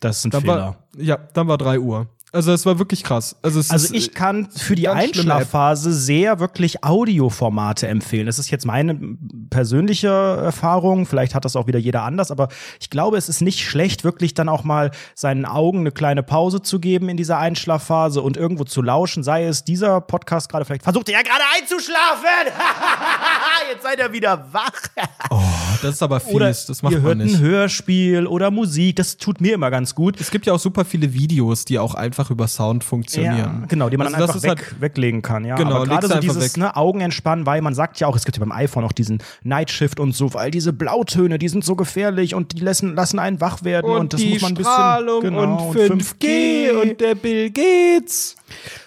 Das 0.00 0.18
ist 0.18 0.24
ein 0.26 0.30
dann 0.32 0.40
Fehler. 0.42 0.56
War, 0.56 0.76
ja, 0.98 1.16
dann 1.32 1.46
war 1.46 1.58
drei 1.58 1.78
Uhr. 1.78 2.08
Also 2.34 2.52
es 2.52 2.66
war 2.66 2.80
wirklich 2.80 3.04
krass. 3.04 3.36
Also, 3.42 3.60
es 3.60 3.70
also 3.70 3.94
ich 3.94 4.12
kann 4.12 4.50
für 4.50 4.74
die 4.74 4.88
Einschlafphase 4.88 5.92
sehr 5.92 6.40
wirklich 6.40 6.82
Audioformate 6.82 7.86
empfehlen. 7.86 8.26
Das 8.26 8.40
ist 8.40 8.50
jetzt 8.50 8.66
meine 8.66 8.98
persönliche 9.50 10.08
Erfahrung. 10.08 11.06
Vielleicht 11.06 11.36
hat 11.36 11.44
das 11.44 11.54
auch 11.54 11.68
wieder 11.68 11.78
jeder 11.78 12.02
anders, 12.02 12.32
aber 12.32 12.48
ich 12.80 12.90
glaube, 12.90 13.18
es 13.18 13.28
ist 13.28 13.40
nicht 13.40 13.60
schlecht, 13.60 14.02
wirklich 14.02 14.34
dann 14.34 14.48
auch 14.48 14.64
mal 14.64 14.90
seinen 15.14 15.44
Augen 15.44 15.80
eine 15.80 15.92
kleine 15.92 16.24
Pause 16.24 16.60
zu 16.60 16.80
geben 16.80 17.08
in 17.08 17.16
dieser 17.16 17.38
Einschlafphase 17.38 18.20
und 18.20 18.36
irgendwo 18.36 18.64
zu 18.64 18.82
lauschen. 18.82 19.22
Sei 19.22 19.44
es 19.44 19.62
dieser 19.62 20.00
Podcast 20.00 20.48
gerade 20.48 20.64
vielleicht 20.64 20.82
versucht 20.82 21.08
er 21.08 21.14
ja 21.14 21.22
gerade 21.22 21.44
einzuschlafen. 21.56 22.52
jetzt 23.70 23.82
seid 23.82 23.98
ihr 23.98 24.12
wieder 24.12 24.46
wach. 24.52 24.72
oh, 25.30 25.40
das 25.82 25.96
ist 25.96 26.02
aber 26.02 26.20
fies. 26.20 26.34
Oder 26.34 26.46
das 26.46 26.82
macht 26.82 26.92
ihr 26.92 27.02
hört 27.02 27.18
man 27.18 27.26
nicht. 27.26 27.36
ein 27.36 27.40
Hörspiel 27.40 28.26
oder 28.26 28.50
Musik. 28.50 28.96
Das 28.96 29.16
tut 29.16 29.40
mir 29.40 29.54
immer 29.54 29.70
ganz 29.70 29.94
gut. 29.94 30.20
Es 30.20 30.30
gibt 30.30 30.46
ja 30.46 30.52
auch 30.52 30.58
super 30.58 30.84
viele 30.84 31.12
Videos, 31.12 31.64
die 31.64 31.78
auch 31.78 31.94
einfach 31.94 32.30
über 32.30 32.48
Sound 32.48 32.84
funktionieren. 32.84 33.60
Ja, 33.60 33.66
genau, 33.68 33.88
die 33.88 33.96
man 33.96 34.08
also 34.08 34.18
dann 34.18 34.28
einfach 34.28 34.42
weg, 34.42 34.66
halt, 34.70 34.80
weglegen 34.80 35.22
kann. 35.22 35.44
Ja, 35.44 35.56
genau, 35.56 35.76
aber 35.76 35.86
gerade 35.86 36.08
so 36.08 36.18
dieses 36.18 36.56
ne, 36.56 36.76
Augen 36.76 37.00
entspannen, 37.00 37.46
weil 37.46 37.60
man 37.60 37.74
sagt 37.74 38.00
ja 38.00 38.06
auch, 38.06 38.16
es 38.16 38.24
gibt 38.24 38.36
ja 38.36 38.40
beim 38.40 38.52
iPhone 38.52 38.84
auch 38.84 38.92
diesen 38.92 39.22
Night 39.42 39.70
Shift 39.70 40.00
und 40.00 40.12
so, 40.12 40.34
weil 40.34 40.50
diese 40.50 40.72
Blautöne, 40.72 41.38
die 41.38 41.48
sind 41.48 41.64
so 41.64 41.76
gefährlich 41.76 42.34
und 42.34 42.52
die 42.52 42.60
lassen, 42.60 42.94
lassen 42.94 43.18
einen 43.18 43.40
wach 43.40 43.64
werden 43.64 43.90
und, 43.90 44.00
und 44.00 44.12
das 44.12 44.24
muss 44.24 44.42
man 44.42 44.52
ein 44.52 44.54
bisschen 44.54 44.72
Strahlung 44.72 45.20
genau, 45.20 45.68
und 45.68 45.76
5G 45.76 45.90
und, 45.90 46.02
5G 46.02 46.70
und 46.70 47.00
der 47.00 47.14
Bill 47.14 47.50
Gates. 47.50 48.36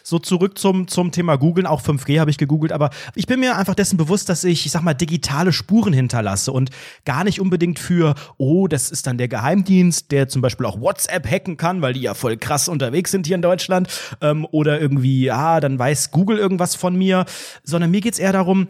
So 0.04 0.20
zurück 0.20 0.58
zum, 0.58 0.88
zum 0.88 1.12
Thema 1.12 1.38
Googeln. 1.38 1.68
Auch 1.68 1.82
5G 1.82 2.20
habe 2.20 2.32
ich 2.32 2.38
gegoogelt, 2.38 2.72
aber 2.72 2.90
ich 3.16 3.28
bin 3.28 3.40
mir 3.40 3.58
einfach 3.58 3.76
dessen 3.76 3.98
bewusst, 3.98 4.30
dass 4.30 4.44
ich, 4.44 4.66
ich 4.66 4.72
sag 4.72 4.82
mal, 4.82 4.94
digitale 4.94 5.54
Spuren 5.54 5.94
hinterlasse 5.94 6.52
und 6.52 6.70
gar 7.06 7.24
nicht 7.24 7.40
unbedingt 7.40 7.80
für, 7.80 8.16
oh, 8.38 8.68
das 8.68 8.90
ist 8.90 9.08
dann 9.08 9.18
der 9.18 9.28
Geheimdienst, 9.28 10.12
der 10.12 10.28
zum 10.28 10.42
Beispiel 10.42 10.66
auch 10.66 10.80
WhatsApp 10.80 11.30
hacken 11.30 11.58
kann, 11.58 11.82
weil 11.82 11.94
die 11.94 12.02
ja 12.02 12.14
voll 12.14 12.38
krass 12.38 12.68
unterwegs 12.68 13.12
sind 13.12 13.28
hier 13.28 13.36
in 13.36 13.42
Deutschland. 13.42 13.88
Ähm, 14.22 14.48
oder 14.52 14.80
irgendwie, 14.80 15.32
ah, 15.32 15.60
dann 15.60 15.78
weiß 15.78 16.12
Google 16.12 16.38
irgendwas 16.38 16.76
von 16.76 16.96
mir, 16.96 17.26
sondern 17.64 17.92
mir 17.92 18.02
geht's 18.02 18.20
eher 18.20 18.34
darum, 18.34 18.68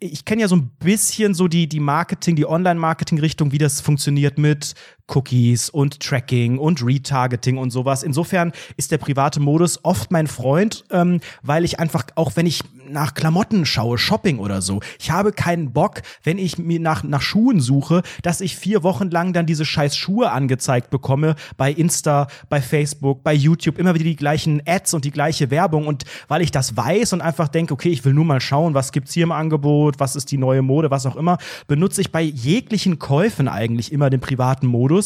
ich 0.00 0.24
kenne 0.24 0.42
ja 0.42 0.48
so 0.48 0.56
ein 0.56 0.70
bisschen 0.78 1.34
so 1.34 1.46
die, 1.46 1.68
die 1.68 1.78
Marketing, 1.78 2.34
die 2.34 2.46
Online-Marketing-Richtung, 2.46 3.52
wie 3.52 3.58
das 3.58 3.80
funktioniert 3.80 4.38
mit 4.38 4.74
Cookies 5.14 5.70
und 5.70 6.00
Tracking 6.00 6.58
und 6.58 6.84
Retargeting 6.84 7.58
und 7.58 7.70
sowas. 7.70 8.02
Insofern 8.02 8.52
ist 8.76 8.92
der 8.92 8.98
private 8.98 9.40
Modus 9.40 9.84
oft 9.84 10.10
mein 10.10 10.26
Freund, 10.26 10.84
ähm, 10.90 11.20
weil 11.42 11.64
ich 11.64 11.78
einfach, 11.80 12.04
auch 12.14 12.36
wenn 12.36 12.46
ich 12.46 12.62
nach 12.90 13.14
Klamotten 13.14 13.66
schaue, 13.66 13.98
Shopping 13.98 14.38
oder 14.38 14.62
so. 14.62 14.80
Ich 14.98 15.10
habe 15.10 15.32
keinen 15.32 15.72
Bock, 15.72 16.02
wenn 16.24 16.38
ich 16.38 16.58
mir 16.58 16.80
nach, 16.80 17.02
nach 17.02 17.22
Schuhen 17.22 17.60
suche, 17.60 18.02
dass 18.22 18.40
ich 18.40 18.56
vier 18.56 18.82
Wochen 18.82 19.10
lang 19.10 19.32
dann 19.32 19.46
diese 19.46 19.64
scheiß 19.64 19.96
Schuhe 19.96 20.30
angezeigt 20.30 20.90
bekomme 20.90 21.36
bei 21.56 21.70
Insta, 21.70 22.26
bei 22.48 22.60
Facebook, 22.60 23.22
bei 23.22 23.32
YouTube, 23.32 23.78
immer 23.78 23.94
wieder 23.94 24.04
die 24.04 24.16
gleichen 24.16 24.62
Ads 24.66 24.94
und 24.94 25.04
die 25.04 25.10
gleiche 25.10 25.50
Werbung. 25.50 25.86
Und 25.86 26.04
weil 26.28 26.42
ich 26.42 26.50
das 26.50 26.76
weiß 26.76 27.12
und 27.12 27.20
einfach 27.20 27.48
denke, 27.48 27.74
okay, 27.74 27.90
ich 27.90 28.04
will 28.04 28.14
nur 28.14 28.24
mal 28.24 28.40
schauen, 28.40 28.74
was 28.74 28.92
gibt's 28.92 29.12
hier 29.12 29.24
im 29.24 29.32
Angebot, 29.32 30.00
was 30.00 30.16
ist 30.16 30.30
die 30.30 30.38
neue 30.38 30.62
Mode, 30.62 30.90
was 30.90 31.06
auch 31.06 31.16
immer, 31.16 31.38
benutze 31.66 32.00
ich 32.00 32.12
bei 32.12 32.22
jeglichen 32.22 32.98
Käufen 32.98 33.48
eigentlich 33.48 33.92
immer 33.92 34.10
den 34.10 34.20
privaten 34.20 34.66
Modus. 34.66 34.99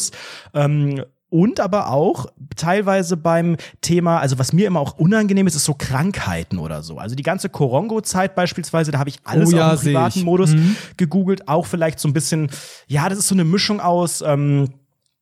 Ähm, 0.53 1.03
und 1.29 1.59
aber 1.59 1.89
auch 1.89 2.27
teilweise 2.55 3.17
beim 3.17 3.57
Thema, 3.81 4.19
also 4.19 4.39
was 4.39 4.53
mir 4.53 4.67
immer 4.67 4.79
auch 4.79 4.97
unangenehm 4.97 5.47
ist, 5.47 5.55
ist 5.55 5.65
so 5.65 5.73
Krankheiten 5.73 6.59
oder 6.59 6.81
so. 6.81 6.97
Also 6.97 7.15
die 7.15 7.23
ganze 7.23 7.49
Korongo-Zeit 7.49 8.35
beispielsweise, 8.35 8.91
da 8.91 8.99
habe 8.99 9.09
ich 9.09 9.17
alles 9.25 9.51
Oh 9.51 9.57
ja, 9.57 9.73
auf 9.73 9.81
dem 9.81 9.87
privaten. 9.93 10.21
Modus 10.21 10.55
gegoogelt. 10.95 11.47
Auch 11.49 11.65
vielleicht 11.65 11.99
so 11.99 12.07
ein 12.07 12.13
bisschen, 12.13 12.49
ja, 12.87 13.09
das 13.09 13.17
ist 13.19 13.27
so 13.27 13.35
eine 13.35 13.43
Mischung 13.43 13.81
aus. 13.81 14.21
Ähm, 14.21 14.69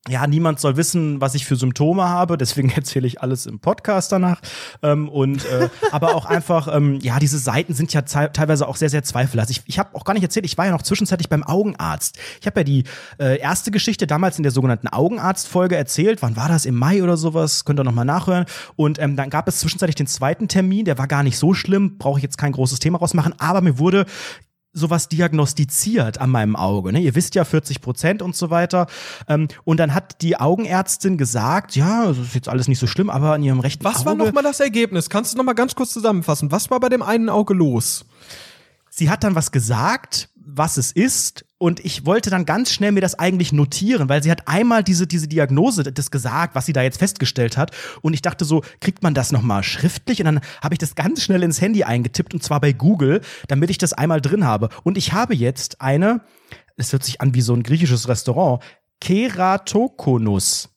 ja, 0.10 0.28
niemand 0.28 0.60
soll 0.60 0.76
wissen, 0.76 1.22
was 1.22 1.34
ich 1.34 1.46
für 1.46 1.56
Symptome 1.56 2.04
habe, 2.04 2.38
deswegen 2.38 2.70
erzähle 2.76 3.08
ich 3.08 3.22
alles 3.22 3.46
im 3.46 3.60
Podcast 3.60 4.12
danach. 4.12 4.42
Ähm, 4.82 5.08
und 5.08 5.46
äh, 5.46 5.70
aber 5.92 6.16
auch 6.16 6.26
einfach, 6.26 6.68
ähm, 6.76 7.00
ja, 7.02 7.20
diese 7.20 7.38
Seiten 7.40 7.74
sind 7.74 7.94
ja 7.94 8.02
teilweise 8.02 8.68
auch 8.68 8.76
sehr, 8.76 8.90
sehr 8.90 9.04
zweifelhaft. 9.04 9.50
Ich, 9.50 9.62
ich 9.66 9.80
habe 9.80 9.96
auch 9.96 10.04
gar 10.04 10.14
nicht 10.14 10.24
erzählt, 10.24 10.46
ich 10.46 10.58
war 10.58 10.66
ja 10.66 10.72
noch 10.72 10.82
zwischenzeitlich 10.82 11.30
beim 11.30 11.44
Augenarzt. 11.44 12.20
Ich 12.42 12.48
habe 12.48 12.60
ja 12.60 12.64
die 12.66 12.84
äh, 13.18 13.40
erste 13.40 13.72
Geschichte 13.72 14.06
damals 14.06 14.38
in 14.38 14.44
der 14.44 14.52
sogenannten 14.52 14.90
Augenarzt-Folge 14.90 15.78
erzählt. 15.78 16.22
Wann 16.22 16.36
war 16.36 16.50
das? 16.50 16.66
Im 16.66 16.76
Mai 16.76 17.02
oder 17.02 17.16
sowas? 17.16 17.64
Könnt 17.64 17.80
ihr 17.80 17.86
noch 17.86 17.94
mal 17.94 18.04
nachhören. 18.04 18.46
Und 18.76 19.00
ähm, 19.00 19.16
dann 19.16 19.30
gab 19.30 19.48
es 19.48 19.60
zwischenzeitlich 19.60 19.96
den 19.96 20.08
zweiten 20.08 20.50
Termin, 20.50 20.84
der 20.84 20.98
war 20.98 21.08
gar 21.08 21.24
nicht 21.24 21.38
so 21.38 21.54
schlimm, 21.54 21.98
brauche 21.98 22.20
ich 22.20 22.24
jetzt 22.24 22.38
kein 22.38 22.52
großes 22.52 22.80
Thema 22.80 22.98
rausmachen, 22.98 23.36
aber 23.40 23.62
mir 23.62 23.80
wurde 23.80 24.06
sowas 24.74 25.08
diagnostiziert 25.08 26.20
an 26.20 26.32
meinem 26.32 26.56
Auge. 26.56 26.92
Ne? 26.92 27.00
Ihr 27.00 27.16
wisst 27.16 27.36
ja 27.36 27.46
40 27.46 27.80
Prozent 27.80 28.22
und 28.22 28.36
so 28.36 28.50
weiter. 28.50 28.88
Ähm, 29.28 29.48
und 29.64 29.78
dann 29.80 29.94
hat 29.94 30.22
die 30.22 30.38
Augenärztin 30.38 31.18
gesagt, 31.18 31.76
ja, 31.76 32.08
das 32.08 32.18
ist 32.18 32.36
jetzt 32.36 32.50
alles 32.50 32.68
nicht 32.68 32.80
so 32.80 32.88
schlimm, 32.88 33.10
aber 33.10 33.34
an 33.34 33.44
ihrem 33.44 33.60
rechten 33.60 33.84
Was 33.84 33.98
Auge. 33.98 34.06
war 34.06 34.16
nochmal 34.16 34.44
das 34.44 34.60
Ergebnis? 34.60 35.10
Kannst 35.10 35.34
du 35.34 35.38
nochmal 35.38 35.56
ganz 35.56 35.76
kurz 35.76 35.92
zusammenfassen? 35.92 36.52
Was 36.52 36.72
war 36.72 36.80
bei 36.80 36.90
dem 36.90 37.04
einen 37.04 37.30
Auge 37.30 37.54
los? 37.54 38.06
Sie 38.90 39.10
hat 39.10 39.24
dann 39.24 39.36
was 39.36 39.52
gesagt, 39.52 40.30
was 40.36 40.78
es 40.78 40.92
ist. 40.92 41.46
Und 41.64 41.80
ich 41.80 42.06
wollte 42.06 42.30
dann 42.30 42.44
ganz 42.44 42.74
schnell 42.74 42.92
mir 42.92 43.00
das 43.00 43.18
eigentlich 43.18 43.54
notieren, 43.54 44.10
weil 44.10 44.22
sie 44.22 44.30
hat 44.30 44.50
einmal 44.50 44.84
diese, 44.84 45.08
diese 45.08 45.30
Diagnose, 45.30 45.84
das 45.84 46.12
gesagt, 46.12 46.56
was 46.56 46.66
sie 46.66 46.74
da 46.74 46.82
jetzt 46.82 46.98
festgestellt 46.98 47.56
hat. 47.56 47.72
Und 48.02 48.14
ich 48.14 48.22
dachte 48.22 48.44
so, 48.44 48.64
kriegt 48.82 49.02
man 49.02 49.14
das 49.14 49.32
nochmal 49.32 49.64
schriftlich? 49.64 50.20
Und 50.20 50.26
dann 50.26 50.42
habe 50.62 50.76
ich 50.76 50.80
das 50.80 50.96
ganz 50.96 51.24
schnell 51.24 51.42
ins 51.42 51.62
Handy 51.62 51.86
eingetippt 51.86 52.34
und 52.34 52.44
zwar 52.44 52.60
bei 52.60 52.74
Google, 52.74 53.22
damit 53.48 53.70
ich 53.70 53.78
das 53.78 53.94
einmal 53.94 54.20
drin 54.20 54.44
habe. 54.44 54.68
Und 54.84 54.98
ich 54.98 55.14
habe 55.14 55.36
jetzt 55.36 55.80
eine, 55.80 56.20
es 56.76 56.92
hört 56.92 57.06
sich 57.06 57.22
an 57.22 57.34
wie 57.34 57.40
so 57.40 57.54
ein 57.54 57.64
griechisches 57.64 58.10
Restaurant, 58.10 58.62
Keratokonus. 59.00 60.68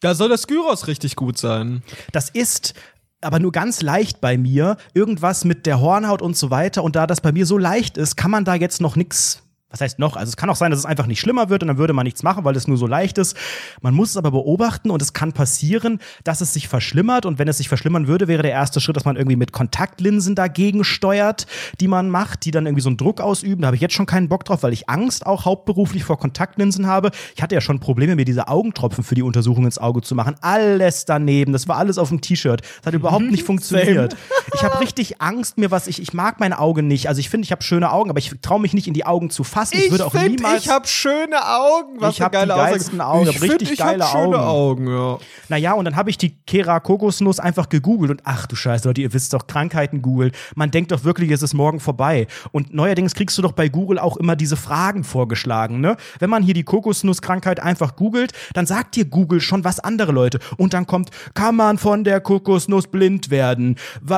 Da 0.00 0.16
soll 0.16 0.28
das 0.28 0.48
Gyros 0.48 0.88
richtig 0.88 1.14
gut 1.14 1.38
sein. 1.38 1.84
Das 2.10 2.30
ist 2.30 2.74
aber 3.20 3.38
nur 3.38 3.52
ganz 3.52 3.80
leicht 3.80 4.20
bei 4.20 4.36
mir. 4.36 4.76
Irgendwas 4.92 5.44
mit 5.44 5.66
der 5.66 5.80
Hornhaut 5.80 6.20
und 6.20 6.36
so 6.36 6.50
weiter. 6.50 6.82
Und 6.82 6.96
da 6.96 7.06
das 7.06 7.20
bei 7.20 7.30
mir 7.30 7.46
so 7.46 7.58
leicht 7.58 7.96
ist, 7.96 8.16
kann 8.16 8.32
man 8.32 8.44
da 8.44 8.56
jetzt 8.56 8.80
noch 8.80 8.96
nix. 8.96 9.44
Was 9.72 9.80
heißt 9.80 9.98
noch? 9.98 10.16
Also 10.16 10.30
es 10.30 10.36
kann 10.36 10.50
auch 10.50 10.56
sein, 10.56 10.70
dass 10.70 10.80
es 10.80 10.86
einfach 10.86 11.06
nicht 11.06 11.20
schlimmer 11.20 11.48
wird 11.48 11.62
und 11.62 11.68
dann 11.68 11.78
würde 11.78 11.92
man 11.92 12.04
nichts 12.04 12.22
machen, 12.22 12.44
weil 12.44 12.54
es 12.54 12.68
nur 12.68 12.76
so 12.76 12.86
leicht 12.86 13.18
ist. 13.18 13.36
Man 13.80 13.94
muss 13.94 14.10
es 14.10 14.16
aber 14.16 14.30
beobachten 14.30 14.90
und 14.90 15.02
es 15.02 15.12
kann 15.12 15.32
passieren, 15.32 15.98
dass 16.24 16.40
es 16.40 16.52
sich 16.52 16.68
verschlimmert. 16.68 17.26
Und 17.26 17.38
wenn 17.38 17.48
es 17.48 17.56
sich 17.58 17.68
verschlimmern 17.68 18.06
würde, 18.06 18.28
wäre 18.28 18.42
der 18.42 18.52
erste 18.52 18.80
Schritt, 18.80 18.96
dass 18.96 19.04
man 19.04 19.16
irgendwie 19.16 19.36
mit 19.36 19.52
Kontaktlinsen 19.52 20.34
dagegen 20.34 20.84
steuert, 20.84 21.46
die 21.80 21.88
man 21.88 22.10
macht, 22.10 22.44
die 22.44 22.50
dann 22.50 22.66
irgendwie 22.66 22.82
so 22.82 22.90
einen 22.90 22.98
Druck 22.98 23.20
ausüben. 23.20 23.62
Da 23.62 23.66
habe 23.66 23.76
ich 23.76 23.82
jetzt 23.82 23.94
schon 23.94 24.06
keinen 24.06 24.28
Bock 24.28 24.44
drauf, 24.44 24.62
weil 24.62 24.74
ich 24.74 24.88
Angst 24.90 25.26
auch 25.26 25.46
hauptberuflich 25.46 26.04
vor 26.04 26.18
Kontaktlinsen 26.18 26.86
habe. 26.86 27.10
Ich 27.34 27.42
hatte 27.42 27.54
ja 27.54 27.62
schon 27.62 27.80
Probleme, 27.80 28.14
mir 28.14 28.26
diese 28.26 28.48
Augentropfen 28.48 29.02
für 29.02 29.14
die 29.14 29.22
Untersuchung 29.22 29.64
ins 29.64 29.78
Auge 29.78 30.02
zu 30.02 30.14
machen. 30.14 30.36
Alles 30.42 31.06
daneben. 31.06 31.52
Das 31.52 31.66
war 31.66 31.78
alles 31.78 31.96
auf 31.98 32.10
dem 32.10 32.20
T-Shirt. 32.20 32.60
Das 32.60 32.86
hat 32.86 32.94
überhaupt 32.94 33.30
nicht 33.30 33.42
funktioniert. 33.46 34.14
Ich 34.54 34.62
habe 34.62 34.80
richtig 34.80 35.22
Angst, 35.22 35.56
mir 35.56 35.70
was 35.70 35.86
ich 35.86 36.02
ich 36.02 36.12
mag 36.12 36.40
meine 36.40 36.58
Augen 36.58 36.88
nicht. 36.88 37.08
Also 37.08 37.20
ich 37.20 37.30
finde, 37.30 37.44
ich 37.44 37.52
habe 37.52 37.62
schöne 37.62 37.90
Augen, 37.92 38.10
aber 38.10 38.18
ich 38.18 38.32
traue 38.42 38.60
mich 38.60 38.74
nicht 38.74 38.88
in 38.88 38.94
die 38.94 39.06
Augen 39.06 39.30
zu 39.30 39.44
fassen. 39.44 39.61
Ich, 39.70 39.90
würde 39.90 40.06
auch 40.06 40.12
find, 40.12 40.40
niemals 40.40 40.64
ich 40.64 40.68
habe 40.68 40.86
schöne 40.88 41.36
Augen. 41.44 42.00
Was 42.00 42.14
Ich 42.14 42.22
eine 42.22 42.38
hab 42.38 42.42
die 42.42 42.48
geilsten 42.48 43.00
Augen, 43.00 43.28
ich 43.28 43.34
hab 43.34 43.40
find, 43.40 43.52
richtig 43.52 43.72
ich 43.72 43.80
hab 43.80 43.88
geile 43.88 44.04
schöne 44.04 44.38
Augen. 44.38 44.88
Augen, 44.88 44.88
ja. 44.88 45.18
Naja, 45.48 45.72
und 45.74 45.84
dann 45.84 45.96
habe 45.96 46.10
ich 46.10 46.18
die 46.18 46.36
Kera 46.44 46.80
Kokosnuss 46.80 47.38
einfach 47.38 47.68
gegoogelt 47.68 48.10
und 48.10 48.22
ach 48.24 48.46
du 48.46 48.56
Scheiße, 48.56 48.88
Leute, 48.88 49.02
ihr 49.02 49.12
wisst 49.12 49.32
doch, 49.32 49.46
Krankheiten 49.46 50.02
googeln. 50.02 50.32
Man 50.54 50.70
denkt 50.70 50.92
doch 50.92 51.04
wirklich, 51.04 51.30
es 51.30 51.42
ist 51.42 51.54
morgen 51.54 51.80
vorbei. 51.80 52.26
Und 52.50 52.74
neuerdings 52.74 53.14
kriegst 53.14 53.38
du 53.38 53.42
doch 53.42 53.52
bei 53.52 53.68
Google 53.68 53.98
auch 53.98 54.16
immer 54.16 54.36
diese 54.36 54.56
Fragen 54.56 55.04
vorgeschlagen, 55.04 55.80
ne? 55.80 55.96
Wenn 56.18 56.30
man 56.30 56.42
hier 56.42 56.54
die 56.54 56.64
Kokosnusskrankheit 56.64 57.60
einfach 57.60 57.96
googelt, 57.96 58.32
dann 58.54 58.66
sagt 58.66 58.96
dir 58.96 59.04
Google 59.04 59.40
schon 59.40 59.64
was 59.64 59.78
andere 59.80 60.12
Leute. 60.12 60.38
Und 60.56 60.74
dann 60.74 60.86
kommt, 60.86 61.10
kann 61.34 61.56
man 61.56 61.78
von 61.78 62.04
der 62.04 62.20
Kokosnuss 62.20 62.86
blind 62.86 63.30
werden? 63.30 63.76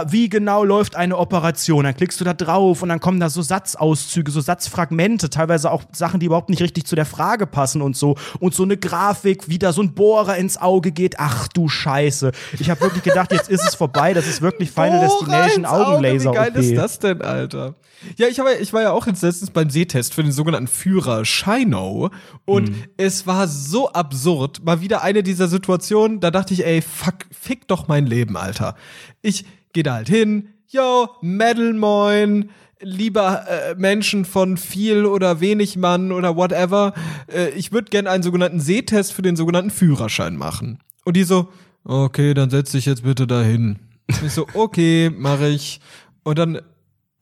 Wie 0.09 0.29
genau 0.29 0.65
läuft 0.65 0.97
eine 0.97 1.19
Operation? 1.19 1.85
Dann 1.85 1.97
klickst 1.97 2.21
du 2.21 2.25
da 2.25 2.35
drauf 2.35 2.83
und 2.83 2.89
dann 2.89 3.01
kommen 3.01 3.21
da 3.21 3.29
so 3.29 3.43
Satzauszüge, 3.43 4.31
so 4.31 4.41
Satzfragmente, 4.41 5.31
teilweise 5.35 5.71
auch 5.71 5.83
Sachen, 5.93 6.21
die 6.21 6.27
überhaupt 6.27 6.49
nicht 6.49 6.63
richtig 6.63 6.87
zu 6.87 6.97
der 6.97 7.07
Frage 7.07 7.47
passen 7.47 7.83
und 7.83 7.97
so. 7.97 8.17
Und 8.41 8.55
so 8.55 8.63
eine 8.63 8.77
Grafik, 8.77 9.49
wie 9.49 9.59
da 9.59 9.73
so 9.73 9.83
ein 9.83 9.95
Bohrer 9.95 10.37
ins 10.37 10.57
Auge 10.57 10.93
geht. 10.93 11.17
Ach 11.19 11.49
du 11.49 11.69
Scheiße. 11.69 12.33
Ich 12.59 12.71
habe 12.71 12.81
wirklich 12.81 13.03
gedacht, 13.03 13.33
jetzt 13.33 13.49
ist 13.49 13.67
es 13.67 13.75
vorbei. 13.75 14.15
Das 14.15 14.27
ist 14.27 14.41
wirklich 14.43 14.71
Final 14.71 15.01
Destination 15.01 15.65
ins 15.65 15.69
Auge, 15.69 15.87
Augenlaser. 15.87 16.31
Wie 16.31 16.35
geil 16.35 16.51
OP. 16.51 16.57
ist 16.57 16.77
das 16.77 16.99
denn, 16.99 17.23
Alter? 17.23 17.75
Ja, 18.17 18.27
ich, 18.29 18.39
hab, 18.39 18.47
ich 18.61 18.73
war 18.73 18.83
ja 18.83 18.91
auch 18.93 19.07
jetzt 19.07 19.23
letztens 19.23 19.51
beim 19.51 19.71
Sehtest 19.71 20.13
für 20.15 20.23
den 20.23 20.33
sogenannten 20.33 20.67
Führer 20.69 21.25
Shino 21.25 22.11
und 22.45 22.69
Mhm. 22.71 22.85
es 22.99 23.27
war 23.27 23.49
so 23.49 23.91
absurd. 23.93 24.63
Mal 24.65 24.81
wieder 24.83 25.03
eine 25.03 25.23
dieser 25.23 25.49
Situationen, 25.49 26.21
da 26.21 26.31
dachte 26.31 26.53
ich, 26.55 26.67
ey, 26.67 26.83
fuck, 26.83 27.15
fick 27.31 27.67
doch 27.69 27.89
mein 27.89 28.07
Leben, 28.07 28.37
Alter. 28.37 28.75
Ich 29.23 29.47
gehe 29.73 29.83
da 29.83 29.95
halt 29.95 30.09
hin, 30.09 30.49
yo, 30.69 31.09
Medal 31.23 31.73
Moin, 31.73 32.51
lieber 32.81 33.47
äh, 33.49 33.75
Menschen 33.77 34.25
von 34.25 34.57
viel 34.57 35.07
oder 35.07 35.41
wenig 35.41 35.77
Mann 35.77 36.13
oder 36.13 36.37
whatever, 36.37 36.95
äh, 37.33 37.51
ich 37.51 37.73
würde 37.73 37.91
gerne 37.91 38.11
einen 38.11 38.23
sogenannten 38.23 38.61
Sehtest 38.61 39.13
für 39.13 39.23
den 39.23 39.37
sogenannten 39.37 39.71
Führerschein 39.71 40.37
machen. 40.37 40.79
Und 41.05 41.17
die 41.17 41.25
so, 41.25 41.49
okay, 41.85 42.35
dann 42.35 42.51
setz 42.51 42.73
dich 42.73 42.87
jetzt 42.87 43.05
bitte 43.05 43.27
dahin. 43.27 43.79
Ich 44.25 44.33
so, 44.33 44.47
okay, 44.55 45.11
mache 45.11 45.49
ich. 45.49 45.81
Und 46.23 46.39
dann 46.39 46.61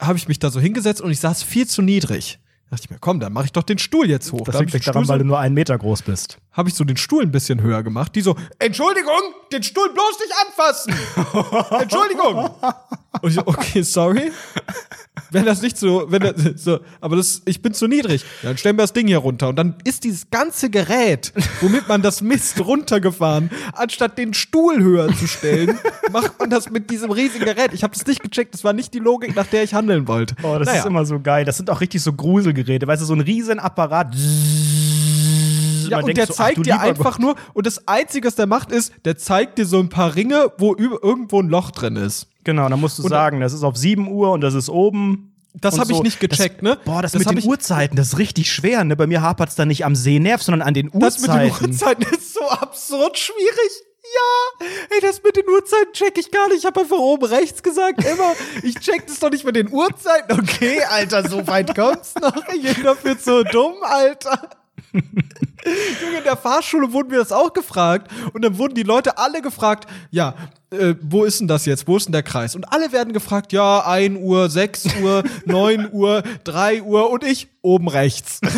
habe 0.01 0.19
ich 0.19 0.29
mich 0.29 0.39
da 0.39 0.51
so 0.51 0.61
hingesetzt 0.61 1.01
und 1.01 1.11
ich 1.11 1.21
saß 1.21 1.43
viel 1.43 1.67
zu 1.67 1.83
niedrig. 1.83 2.39
Da 2.65 2.77
dachte 2.77 2.87
ich 2.87 2.91
mir, 2.91 2.99
komm, 3.01 3.21
dann 3.21 3.33
mache 3.33 3.45
ich 3.45 3.53
doch 3.53 3.63
den 3.63 3.79
Stuhl 3.79 4.09
jetzt 4.09 4.33
hoch. 4.33 4.45
Das 4.45 4.59
liegt 4.59 4.73
den 4.73 4.81
daran, 4.81 5.05
Stuhl 5.05 5.13
weil 5.13 5.19
du 5.19 5.27
nur 5.27 5.39
einen 5.39 5.55
Meter 5.55 5.77
groß 5.77 6.03
bist. 6.03 6.39
habe 6.53 6.71
ich 6.71 6.75
so 6.75 6.85
den 6.85 6.97
Stuhl 6.97 7.23
ein 7.23 7.31
bisschen 7.31 7.61
höher 7.61 7.83
gemacht. 7.83 8.15
Die 8.15 8.23
so, 8.23 8.35
Entschuldigung, 8.59 9.21
den 9.53 9.63
Stuhl 9.63 9.93
bloß 9.93 10.19
nicht 10.21 10.33
anfassen. 10.47 10.95
Entschuldigung. 11.83 12.51
Und 13.21 13.29
ich 13.29 13.35
so, 13.35 13.43
okay, 13.47 13.83
sorry. 13.83 14.33
Wenn 15.33 15.45
das 15.47 15.63
nicht 15.63 15.77
so, 15.79 16.07
wenn 16.09 16.23
das, 16.23 16.35
so, 16.63 16.81
aber 17.01 17.17
das, 17.17 17.43
ich 17.47 17.63
bin 17.63 17.75
zu 17.75 17.87
niedrig. 17.89 18.25
Dann 18.43 18.57
stellen 18.57 18.77
wir 18.77 18.83
das 18.83 18.93
Ding 18.93 19.07
hier 19.07 19.19
runter. 19.19 19.49
Und 19.49 19.57
dann 19.57 19.75
ist 19.85 20.05
dieses 20.05 20.31
ganze 20.31 20.71
Gerät, 20.71 21.33
womit 21.61 21.89
man 21.89 22.03
das 22.03 22.23
misst, 22.23 22.61
runtergefahren. 22.65 23.51
Anstatt 23.73 24.19
den 24.19 24.35
Stuhl 24.35 24.83
höher 24.83 25.09
zu 25.17 25.27
stellen, 25.27 25.79
macht 26.13 26.39
man 26.39 26.51
das 26.51 26.71
mit 26.71 26.91
diesem 26.91 27.11
riesigen 27.11 27.45
Gerät. 27.45 27.71
Ich 27.73 27.83
habe 27.83 27.95
das 27.95 28.07
nicht 28.07 28.23
gecheckt. 28.23 28.55
Das 28.55 28.65
war 28.65 28.73
nicht 28.73 28.93
die 28.95 28.99
Logik, 28.99 29.35
nach 29.35 29.47
der 29.47 29.63
ich 29.63 29.75
handeln 29.75 30.07
wollte. 30.09 30.35
Oh, 30.43 30.57
das 30.59 30.67
Naja. 30.67 30.81
ist 30.81 30.87
immer 30.87 31.05
so 31.05 31.19
geil. 31.21 31.45
Das 31.45 31.57
sind 31.57 31.71
auch 31.71 31.81
richtig 31.81 32.03
so 32.03 32.13
Gruselgeräte. 32.13 32.87
Weißt 32.87 33.03
du, 33.03 33.07
so 33.07 33.15
ein 33.15 33.21
riesen 33.21 33.59
Apparat. 33.59 34.15
Ja, 35.91 35.99
Man 35.99 36.05
und 36.07 36.17
der 36.17 36.27
so, 36.27 36.33
ach, 36.35 36.37
zeigt 36.37 36.59
du 36.59 36.63
dir 36.63 36.81
einfach 36.81 37.19
nur, 37.19 37.35
und 37.55 37.67
das 37.67 37.87
Einzige, 37.89 38.27
was 38.29 38.35
der 38.35 38.47
macht, 38.47 38.73
ist, 38.73 38.93
der 39.05 39.17
zeigt 39.17 39.59
dir 39.59 39.67
so 39.67 39.79
ein 39.79 39.89
paar 39.89 40.15
Ringe, 40.15 40.53
wo 40.59 40.75
irgendwo 40.77 41.41
ein 41.41 41.49
Loch 41.49 41.71
drin 41.71 41.97
ist. 41.97 42.27
Genau, 42.45 42.69
dann 42.69 42.81
musst 42.81 42.99
du 42.99 43.03
Und- 43.05 43.09
sagen, 43.11 43.41
das 43.41 43.53
ist 43.53 43.63
auf 43.63 43.77
7 43.77 44.09
Uhr 44.11 44.33
und 44.33 44.41
das 44.41 44.55
ist 44.55 44.69
oben. 44.69 45.29
Das 45.61 45.79
habe 45.79 45.93
ich 45.93 46.03
nicht 46.03 46.19
gecheckt, 46.19 46.57
das, 46.57 46.63
ne? 46.63 46.79
Boah, 46.85 47.03
das, 47.03 47.13
Das 47.13 47.25
mit 47.27 47.43
den 47.43 47.47
Uhrzeiten, 47.49 47.95
das 47.95 48.09
ist 48.15 48.19
richtig 48.19 48.51
schwer, 48.51 48.85
ne? 48.85 48.97
Bei 48.97 49.07
mir 49.07 49.21
hapert 49.21 49.51
es 49.51 49.55
dann 49.55 49.69
nicht 49.69 49.85
am 49.85 49.95
Sehnerv, 49.95 50.43
sondern 50.43 50.67
an 50.67 50.73
den 50.73 50.91
Das 50.95 51.19
mit 51.21 51.31
den 51.31 51.43
Uhrzeiten. 51.51 51.71
Uhrzeiten 51.73 52.03
ist 52.15 52.33
so 52.35 52.49
absurd 52.49 53.19
schwierig. 53.19 53.71
Ja, 54.15 54.67
ey, 54.97 55.01
das 55.03 55.23
mit 55.23 55.37
den 55.37 55.45
Uhrzeiten 55.49 55.93
check 55.93 56.19
ich 56.19 56.31
gar 56.31 56.49
nicht. 56.49 56.59
Ich 56.59 56.65
habe 56.65 56.81
einfach 56.81 56.97
oben 56.99 57.25
rechts 57.27 57.63
gesagt, 57.63 58.03
immer. 58.05 58.33
Ich 58.63 58.75
check 58.81 59.07
das 59.07 59.21
doch 59.21 59.31
nicht 59.31 59.45
mit 59.45 59.55
den 59.57 59.71
Uhrzeiten. 59.73 60.39
Okay, 60.41 60.83
Alter, 60.91 61.29
so 61.29 61.47
weit 61.47 61.75
kommt's 61.75 62.15
noch. 62.21 62.35
Jeder 62.53 62.97
wird 63.05 63.23
so 63.23 63.43
dumm, 63.45 63.75
Alter. 63.83 64.49
Junge, 64.93 66.19
in 66.19 66.25
der 66.25 66.37
Fahrschule 66.37 66.93
wurden 66.93 67.11
wir 67.11 67.19
das 67.19 67.33
auch 67.33 67.53
gefragt. 67.53 68.11
Und 68.33 68.43
dann 68.43 68.59
wurden 68.59 68.75
die 68.75 68.83
Leute 68.83 69.19
alle 69.19 69.43
gefragt, 69.43 69.89
ja, 70.11 70.35
äh, 70.71 70.95
wo 71.03 71.25
ist 71.25 71.41
denn 71.41 71.49
das 71.49 71.67
jetzt? 71.67 71.87
Wo 71.87 71.97
ist 71.97 72.07
denn 72.07 72.13
der 72.13 72.23
Kreis? 72.23 72.55
Und 72.55 72.73
alle 72.73 72.93
werden 72.93 73.13
gefragt, 73.13 73.53
ja, 73.53 73.87
1 73.87 74.19
Uhr, 74.19 74.49
6 74.49 74.97
Uhr, 75.03 75.23
9 75.45 75.91
Uhr, 75.93 76.23
3 76.45 76.83
Uhr 76.83 77.11
und 77.11 77.25
ich 77.25 77.49
oben 77.63 77.89
rechts. 77.89 78.41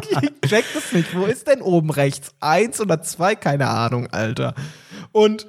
Ich 0.00 0.50
check 0.50 0.64
das 0.74 0.92
nicht. 0.92 1.14
Wo 1.14 1.24
ist 1.24 1.46
denn 1.46 1.60
oben 1.62 1.90
rechts? 1.90 2.34
Eins 2.40 2.80
oder 2.80 3.02
zwei? 3.02 3.34
Keine 3.34 3.68
Ahnung, 3.68 4.08
Alter. 4.10 4.54
Und 5.12 5.46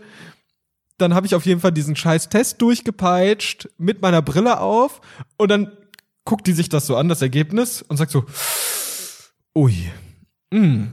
dann 0.98 1.14
habe 1.14 1.26
ich 1.26 1.36
auf 1.36 1.46
jeden 1.46 1.62
Fall 1.62 1.72
diesen 1.72 1.96
scheiß 1.96 2.30
Test 2.30 2.62
durchgepeitscht 2.62 3.70
mit 3.78 4.02
meiner 4.02 4.22
Brille 4.22 4.60
auf 4.60 5.02
und 5.38 5.50
dann 5.50 5.72
guckt 6.26 6.46
die 6.48 6.54
sich 6.54 6.70
das 6.70 6.86
so 6.86 6.96
an, 6.96 7.10
das 7.10 7.22
Ergebnis, 7.22 7.82
und 7.82 7.98
sagt 7.98 8.12
so, 8.12 8.24
ui, 9.56 9.92
mh, 10.52 10.88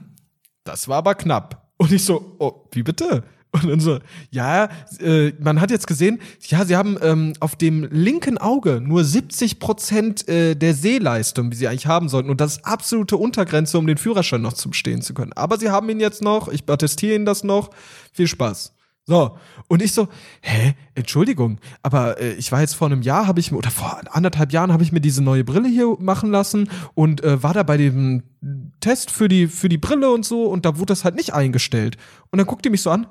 das 0.64 0.88
war 0.88 0.98
aber 0.98 1.14
knapp. 1.14 1.70
Und 1.76 1.92
ich 1.92 2.04
so, 2.04 2.36
oh, 2.38 2.68
wie 2.72 2.82
bitte? 2.82 3.22
Und 3.62 3.68
dann 3.70 3.80
so, 3.80 3.98
ja, 4.30 4.68
äh, 5.00 5.32
man 5.38 5.61
hat 5.61 5.70
jetzt 5.70 5.86
gesehen, 5.86 6.20
ja, 6.48 6.64
sie 6.64 6.76
haben 6.76 6.98
ähm, 7.00 7.32
auf 7.40 7.57
dem 7.57 7.88
linken 7.90 8.38
Auge 8.38 8.80
nur 8.82 9.04
70 9.04 9.59
Prozent 9.59 10.28
äh, 10.28 10.54
der 10.54 10.74
Sehleistung, 10.74 11.50
wie 11.50 11.57
sie 11.57 11.68
eigentlich 11.68 11.86
haben 11.86 12.09
sollten. 12.09 12.28
Und 12.28 12.40
das 12.40 12.57
ist 12.59 12.66
absolute 12.66 13.16
Untergrenze, 13.16 13.78
um 13.78 13.86
den 13.86 13.96
Führerschein 13.96 14.42
noch 14.42 14.52
zum 14.52 14.72
Stehen 14.72 15.00
zu 15.00 15.14
können. 15.14 15.32
Aber 15.32 15.59
sie 15.59 15.70
haben 15.70 15.88
ihn 15.88 16.00
jetzt 16.00 16.22
noch, 16.22 16.48
ich 16.48 16.68
attestiere 16.68 17.14
Ihnen 17.14 17.24
das 17.24 17.44
noch. 17.44 17.70
Viel 18.12 18.26
Spaß. 18.26 18.74
So, 19.07 19.38
und 19.69 19.83
ich 19.83 19.93
so, 19.93 20.09
hä, 20.43 20.75
Entschuldigung, 20.95 21.59
aber 21.83 22.21
äh, 22.21 22.35
ich 22.35 22.53
war 22.53 22.61
jetzt 22.61 22.75
vor 22.75 22.87
einem 22.87 23.03
Jahr, 23.03 23.27
habe 23.27 23.41
ich 23.41 23.51
mir, 23.51 23.59
oder 23.59 23.71
vor 23.71 24.01
anderthalb 24.11 24.53
Jahren 24.53 24.73
habe 24.73 24.83
ich 24.83 24.93
mir 24.93 25.01
diese 25.01 25.23
neue 25.23 25.45
Brille 25.45 25.69
hier 25.69 25.97
machen 25.99 26.31
lassen 26.31 26.71
und 26.95 27.23
äh, 27.25 27.43
war 27.43 27.55
da 27.55 27.62
bei 27.62 27.77
dem 27.77 28.23
Test 28.81 29.11
für 29.11 29.29
die, 29.29 29.49
für 29.49 29.69
die 29.69 29.79
Brille 29.79 30.11
und 30.11 30.25
so 30.25 30.45
und 30.45 30.64
da 30.64 30.79
wurde 30.79 30.87
das 30.87 31.05
halt 31.05 31.17
nicht 31.17 31.35
eingestellt. 31.35 31.97
Und 32.31 32.39
dann 32.39 32.47
guckt 32.47 32.64
die 32.64 32.71
mich 32.71 32.83
so 32.83 32.91
an, 32.91 33.07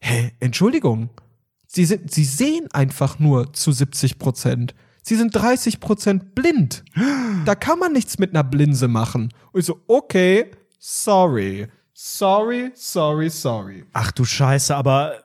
hä, 0.00 0.32
Entschuldigung, 0.40 1.10
Sie, 1.72 1.84
sind, 1.84 2.10
Sie 2.10 2.24
sehen 2.24 2.66
einfach 2.72 3.20
nur 3.20 3.52
zu 3.52 3.70
70 3.70 4.18
Prozent. 4.18 4.74
Sie 5.02 5.14
sind 5.14 5.34
30 5.34 5.78
Prozent 5.78 6.34
blind. 6.34 6.84
Da 7.46 7.54
kann 7.54 7.78
man 7.78 7.92
nichts 7.92 8.18
mit 8.18 8.30
einer 8.30 8.44
Blinse 8.44 8.88
machen. 8.88 9.32
Und 9.52 9.60
ich 9.60 9.66
so, 9.66 9.80
okay, 9.86 10.50
sorry. 10.78 11.68
Sorry, 11.94 12.72
sorry, 12.74 13.30
sorry. 13.30 13.84
Ach 13.92 14.10
du 14.10 14.24
Scheiße, 14.24 14.74
aber 14.74 15.22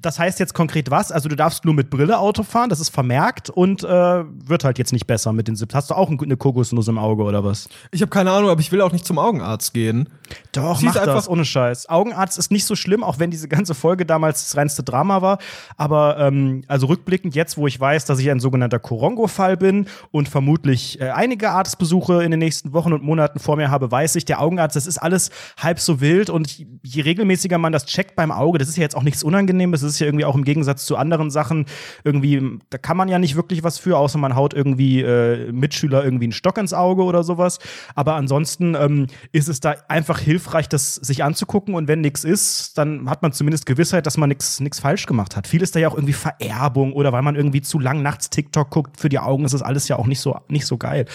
das 0.00 0.18
heißt 0.18 0.38
jetzt 0.38 0.54
konkret 0.54 0.90
was? 0.90 1.10
Also 1.10 1.28
du 1.28 1.36
darfst 1.36 1.64
nur 1.64 1.74
mit 1.74 1.90
Brille 1.90 2.18
Auto 2.18 2.42
fahren, 2.42 2.70
das 2.70 2.80
ist 2.80 2.90
vermerkt 2.90 3.50
und 3.50 3.82
äh, 3.82 3.88
wird 3.88 4.64
halt 4.64 4.78
jetzt 4.78 4.92
nicht 4.92 5.06
besser 5.06 5.32
mit 5.32 5.48
den 5.48 5.56
Sips. 5.56 5.74
Hast 5.74 5.90
du 5.90 5.94
auch 5.94 6.10
eine 6.10 6.36
Kokosnuss 6.36 6.88
im 6.88 6.98
Auge 6.98 7.24
oder 7.24 7.44
was? 7.44 7.68
Ich 7.90 8.00
habe 8.00 8.10
keine 8.10 8.30
Ahnung, 8.30 8.50
aber 8.50 8.60
ich 8.60 8.70
will 8.72 8.80
auch 8.80 8.92
nicht 8.92 9.04
zum 9.04 9.18
Augenarzt 9.18 9.74
gehen. 9.74 10.08
Doch, 10.52 10.80
mach 10.82 10.94
das, 10.94 11.28
ohne 11.28 11.44
Scheiß. 11.44 11.88
Augenarzt 11.88 12.38
ist 12.38 12.50
nicht 12.50 12.64
so 12.64 12.76
schlimm, 12.76 13.02
auch 13.02 13.18
wenn 13.18 13.30
diese 13.30 13.48
ganze 13.48 13.74
Folge 13.74 14.06
damals 14.06 14.44
das 14.44 14.56
reinste 14.56 14.82
Drama 14.82 15.22
war. 15.22 15.38
Aber 15.76 16.18
ähm, 16.18 16.62
also 16.68 16.86
rückblickend 16.86 17.34
jetzt, 17.34 17.56
wo 17.56 17.66
ich 17.66 17.78
weiß, 17.78 18.04
dass 18.04 18.18
ich 18.18 18.30
ein 18.30 18.40
sogenannter 18.40 18.78
Korongo-Fall 18.78 19.56
bin 19.56 19.86
und 20.10 20.28
vermutlich 20.28 21.00
äh, 21.00 21.10
einige 21.10 21.50
Arztbesuche 21.50 22.22
in 22.22 22.30
den 22.30 22.40
nächsten 22.40 22.72
Wochen 22.72 22.92
und 22.92 23.02
Monaten 23.02 23.38
vor 23.38 23.56
mir 23.56 23.70
habe, 23.70 23.90
weiß 23.90 24.16
ich, 24.16 24.24
der 24.24 24.40
Augenarzt, 24.40 24.76
das 24.76 24.86
ist 24.86 24.98
alles 24.98 25.30
halb 25.58 25.80
so 25.80 26.00
wild 26.00 26.30
und 26.30 26.58
je 26.82 27.02
regelmäßiger 27.02 27.58
man 27.58 27.72
das 27.72 27.86
checkt 27.86 28.16
beim 28.16 28.30
Auge, 28.30 28.58
das 28.58 28.68
ist 28.68 28.76
ja 28.76 28.82
jetzt 28.82 28.96
auch 28.96 29.02
nichts 29.02 29.22
Unangenehmes, 29.22 29.47
das 29.48 29.82
ist 29.82 29.98
ja 29.98 30.06
irgendwie 30.06 30.24
auch 30.24 30.34
im 30.34 30.44
Gegensatz 30.44 30.84
zu 30.84 30.96
anderen 30.96 31.30
Sachen 31.30 31.66
irgendwie, 32.04 32.58
da 32.70 32.78
kann 32.78 32.96
man 32.96 33.08
ja 33.08 33.18
nicht 33.18 33.36
wirklich 33.36 33.62
was 33.62 33.78
für, 33.78 33.96
außer 33.96 34.18
man 34.18 34.36
haut 34.36 34.54
irgendwie 34.54 35.00
äh, 35.00 35.50
Mitschüler 35.52 36.04
irgendwie 36.04 36.26
einen 36.26 36.32
Stock 36.32 36.58
ins 36.58 36.74
Auge 36.74 37.02
oder 37.02 37.24
sowas. 37.24 37.58
Aber 37.94 38.14
ansonsten 38.14 38.74
ähm, 38.74 39.06
ist 39.32 39.48
es 39.48 39.60
da 39.60 39.76
einfach 39.88 40.18
hilfreich, 40.18 40.68
das 40.68 40.96
sich 40.96 41.24
anzugucken 41.24 41.74
und 41.74 41.88
wenn 41.88 42.00
nichts 42.00 42.24
ist, 42.24 42.76
dann 42.78 43.08
hat 43.08 43.22
man 43.22 43.32
zumindest 43.32 43.66
Gewissheit, 43.66 44.06
dass 44.06 44.16
man 44.16 44.28
nichts 44.28 44.80
falsch 44.80 45.06
gemacht 45.06 45.36
hat. 45.36 45.46
Viel 45.46 45.62
ist 45.62 45.74
da 45.74 45.80
ja 45.80 45.88
auch 45.88 45.94
irgendwie 45.94 46.12
Vererbung 46.12 46.92
oder 46.92 47.12
weil 47.12 47.22
man 47.22 47.36
irgendwie 47.36 47.62
zu 47.62 47.78
lang 47.78 48.02
nachts 48.02 48.30
TikTok 48.30 48.70
guckt, 48.70 49.00
für 49.00 49.08
die 49.08 49.18
Augen 49.18 49.44
ist 49.44 49.52
das 49.52 49.62
alles 49.62 49.88
ja 49.88 49.96
auch 49.96 50.06
nicht 50.06 50.20
so, 50.20 50.36
nicht 50.48 50.66
so 50.66 50.76
geil. 50.76 51.06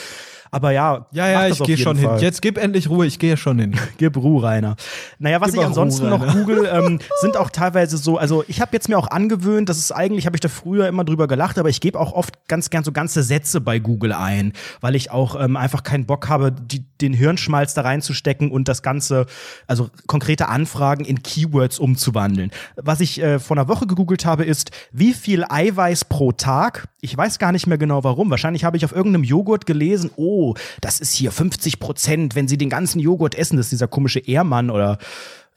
Aber 0.54 0.70
ja, 0.70 1.08
ja, 1.12 1.28
ja, 1.28 1.48
ich 1.48 1.58
gehe 1.64 1.80
schon 1.80 1.98
Fall. 1.98 2.14
hin. 2.14 2.20
Jetzt 2.20 2.44
gib 2.44 2.60
endlich 2.60 2.88
Ruhe, 2.88 3.08
ich 3.08 3.18
gehe 3.18 3.38
schon 3.38 3.58
hin. 3.58 3.74
gib 3.98 4.16
Ruhe, 4.16 4.44
Rainer. 4.44 4.76
Naja, 5.18 5.42
was 5.42 5.52
gib 5.52 5.62
ich 5.62 5.66
ansonsten 5.66 6.06
Ruhe, 6.06 6.20
noch 6.20 6.32
google, 6.32 6.70
ähm, 6.72 7.00
sind 7.22 7.38
auch 7.38 7.50
teilweise 7.50 7.98
so, 7.98 8.20
also 8.20 8.44
ich 8.48 8.62
habe 8.62 8.70
jetzt 8.74 8.88
mir 8.88 9.00
auch 9.00 9.08
angewöhnt, 9.08 9.68
das 9.68 9.80
ist 9.80 9.92
eigentlich, 9.92 10.28
habe 10.28 10.36
ich 10.36 10.42
da 10.42 10.50
früher 10.50 10.88
immer 10.88 11.06
drüber 11.06 11.28
gelacht, 11.28 11.58
aber 11.58 11.70
ich 11.70 11.82
gebe 11.82 12.00
auch 12.00 12.14
oft 12.14 12.48
ganz 12.48 12.70
gern 12.70 12.84
so 12.84 12.92
ganze 12.92 13.24
Sätze 13.24 13.62
bei 13.62 13.80
Google 13.80 14.14
ein, 14.14 14.54
weil 14.80 14.94
ich 14.94 15.10
auch 15.10 15.44
ähm, 15.44 15.58
einfach 15.58 15.82
keinen 15.82 16.06
Bock 16.06 16.30
habe, 16.30 16.52
die, 16.52 16.86
den 17.02 17.14
Hirnschmalz 17.14 17.74
da 17.74 17.82
reinzustecken 17.82 18.52
und 18.52 18.68
das 18.68 18.84
Ganze, 18.84 19.26
also 19.66 19.90
konkrete 20.06 20.50
Anfragen 20.50 21.04
in 21.04 21.24
Keywords 21.24 21.80
umzuwandeln. 21.80 22.52
Was 22.76 23.00
ich 23.00 23.20
äh, 23.20 23.40
vor 23.40 23.58
einer 23.58 23.68
Woche 23.68 23.88
gegoogelt 23.88 24.24
habe, 24.24 24.46
ist, 24.46 24.70
wie 24.92 25.14
viel 25.14 25.46
Eiweiß 25.50 26.06
pro 26.06 26.32
Tag? 26.32 26.90
Ich 27.02 27.18
weiß 27.18 27.40
gar 27.40 27.52
nicht 27.52 27.66
mehr 27.66 27.80
genau 27.80 28.04
warum. 28.04 28.30
Wahrscheinlich 28.30 28.64
habe 28.64 28.78
ich 28.78 28.86
auf 28.86 28.92
irgendeinem 28.92 29.24
Joghurt 29.24 29.66
gelesen, 29.66 30.12
oh, 30.16 30.43
das 30.82 31.00
ist 31.00 31.14
hier 31.14 31.32
50 31.32 31.80
Prozent, 31.80 32.36
wenn 32.36 32.48
sie 32.48 32.58
den 32.58 32.70
ganzen 32.70 33.00
Joghurt 33.00 33.36
essen, 33.36 33.58
das 33.58 33.68
ist 33.68 33.72
dieser 33.72 33.88
komische 33.88 34.20
Ehrmann 34.20 34.70
oder 34.70 34.98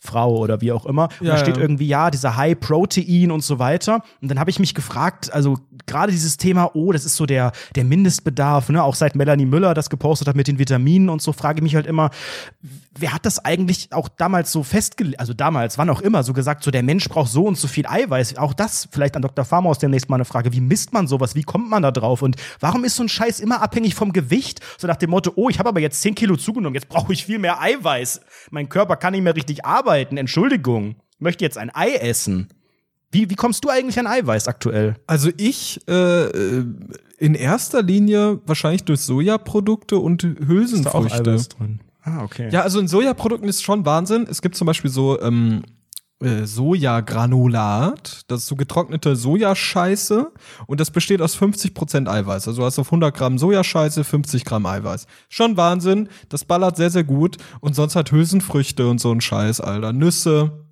Frau 0.07 0.37
oder 0.37 0.61
wie 0.61 0.73
auch 0.73 0.87
immer. 0.87 1.09
Und 1.21 1.27
ja, 1.27 1.33
da 1.33 1.39
steht 1.39 1.57
ja. 1.57 1.63
irgendwie, 1.63 1.87
ja, 1.87 2.11
dieser 2.11 2.37
High 2.37 2.59
Protein 2.59 3.31
und 3.31 3.43
so 3.43 3.59
weiter. 3.59 4.03
Und 4.23 4.31
dann 4.31 4.39
habe 4.39 4.51
ich 4.51 4.59
mich 4.59 4.75
gefragt, 4.75 5.33
also 5.33 5.59
gerade 5.87 6.13
dieses 6.13 6.37
Thema, 6.37 6.71
oh, 6.75 6.93
das 6.93 7.05
ist 7.05 7.17
so 7.17 7.27
der, 7.27 7.53
der 7.75 7.85
Mindestbedarf, 7.85 8.69
ne? 8.69 8.83
auch 8.83 8.95
seit 8.95 9.15
Melanie 9.15 9.47
Müller 9.47 9.75
das 9.75 9.91
gepostet 9.91 10.29
hat 10.29 10.37
mit 10.37 10.49
den 10.49 10.59
Vitaminen 10.59 11.09
und 11.09 11.23
so, 11.23 11.33
frage 11.33 11.59
ich 11.59 11.63
mich 11.63 11.75
halt 11.75 11.87
immer, 11.87 12.11
wer 12.99 13.13
hat 13.13 13.27
das 13.27 13.45
eigentlich 13.45 13.93
auch 13.93 14.09
damals 14.09 14.53
so 14.53 14.63
festgelegt, 14.63 15.21
also 15.21 15.35
damals, 15.35 15.79
wann 15.79 15.91
auch 15.91 16.01
immer, 16.01 16.23
so 16.23 16.33
gesagt, 16.33 16.65
so 16.65 16.71
der 16.71 16.83
Mensch 16.83 17.09
braucht 17.09 17.31
so 17.31 17.45
und 17.45 17.59
so 17.59 17.69
viel 17.69 17.87
Eiweiß. 17.87 18.37
Auch 18.39 18.55
das 18.55 18.89
vielleicht 18.91 19.17
an 19.17 19.23
Dr. 19.23 19.45
Farmaus 19.45 19.79
demnächst 19.79 20.09
mal 20.09 20.17
eine 20.17 20.25
Frage, 20.25 20.53
wie 20.53 20.61
misst 20.61 20.93
man 20.93 21.07
sowas, 21.07 21.35
wie 21.35 21.43
kommt 21.43 21.69
man 21.69 21.83
da 21.83 21.91
drauf 21.91 22.23
und 22.23 22.37
warum 22.61 22.85
ist 22.85 22.97
so 22.97 23.03
ein 23.03 23.09
Scheiß 23.09 23.41
immer 23.41 23.63
abhängig 23.63 23.95
vom 23.95 24.13
Gewicht? 24.13 24.61
So 24.79 24.87
nach 24.87 24.97
dem 24.97 25.11
Motto, 25.11 25.33
oh, 25.37 25.49
ich 25.49 25.59
habe 25.59 25.69
aber 25.69 25.81
jetzt 25.81 26.01
10 26.03 26.15
Kilo 26.15 26.37
zugenommen, 26.37 26.75
jetzt 26.75 26.89
brauche 26.89 27.13
ich 27.13 27.25
viel 27.27 27.39
mehr 27.39 27.61
Eiweiß. 27.61 28.21
Mein 28.51 28.69
Körper 28.69 28.97
kann 28.97 29.13
nicht 29.13 29.23
mehr 29.23 29.37
richtig 29.37 29.65
arbeiten, 29.65 29.87
Entschuldigung. 30.03 30.97
Ich 31.15 31.21
möchte 31.21 31.45
jetzt 31.45 31.59
ein 31.59 31.75
Ei 31.75 31.95
essen. 31.95 32.49
Wie, 33.11 33.31
wie 33.31 33.35
kommst 33.35 33.65
du 33.65 33.69
eigentlich 33.71 33.99
an 33.99 34.07
Eiweiß 34.07 34.49
aktuell? 34.49 34.97
Also 35.07 35.31
ich 35.37 35.81
äh, 35.89 36.63
in 37.19 37.35
erster 37.35 37.83
Linie 37.83 38.41
wahrscheinlich 38.47 38.85
durch 38.85 39.01
Sojaprodukte 39.01 39.97
und 39.99 40.23
Hülsenfrüchte. 40.23 40.77
Ist 40.77 40.85
da 40.85 40.91
auch 41.23 41.27
Eiweiß 41.27 41.49
drin? 41.49 41.81
Ah, 42.03 42.23
okay. 42.23 42.49
Ja, 42.53 42.63
also 42.63 42.79
in 42.79 42.89
Sojaprodukten 42.89 43.49
ist 43.49 43.63
schon 43.63 43.85
Wahnsinn. 43.87 44.27
Es 44.31 44.43
gibt 44.43 44.55
zum 44.55 44.67
Beispiel 44.67 44.91
so 44.91 45.21
ähm, 45.21 45.63
äh, 45.65 45.76
Sojagranulat, 46.21 48.23
das 48.29 48.41
ist 48.41 48.47
so 48.47 48.57
getrocknete 48.57 49.17
Sojascheiße 49.17 50.33
und 50.67 50.81
das 50.81 50.91
besteht 50.91 51.21
aus 51.21 51.37
50% 51.37 52.09
Eiweiß. 52.09 52.49
Also 52.49 52.63
du 52.63 52.67
hast 52.67 52.79
auf 52.79 52.89
100 52.89 53.15
Gramm 53.15 53.37
Sojascheiße 53.37 54.03
50 54.03 54.47
Gramm 54.47 54.65
Eiweiß. 54.65 55.07
Schon 55.29 55.59
Wahnsinn, 55.59 56.09
das 56.31 56.47
ballert 56.47 56.77
sehr, 56.77 56.91
sehr 56.91 57.05
gut 57.05 57.37
und 57.61 57.75
sonst 57.75 57.97
halt 57.97 58.13
Hülsenfrüchte 58.13 58.89
und 58.89 58.99
so 58.99 59.13
ein 59.13 59.21
Scheiß, 59.21 59.61
Alter. 59.61 59.93
Nüsse 59.93 60.65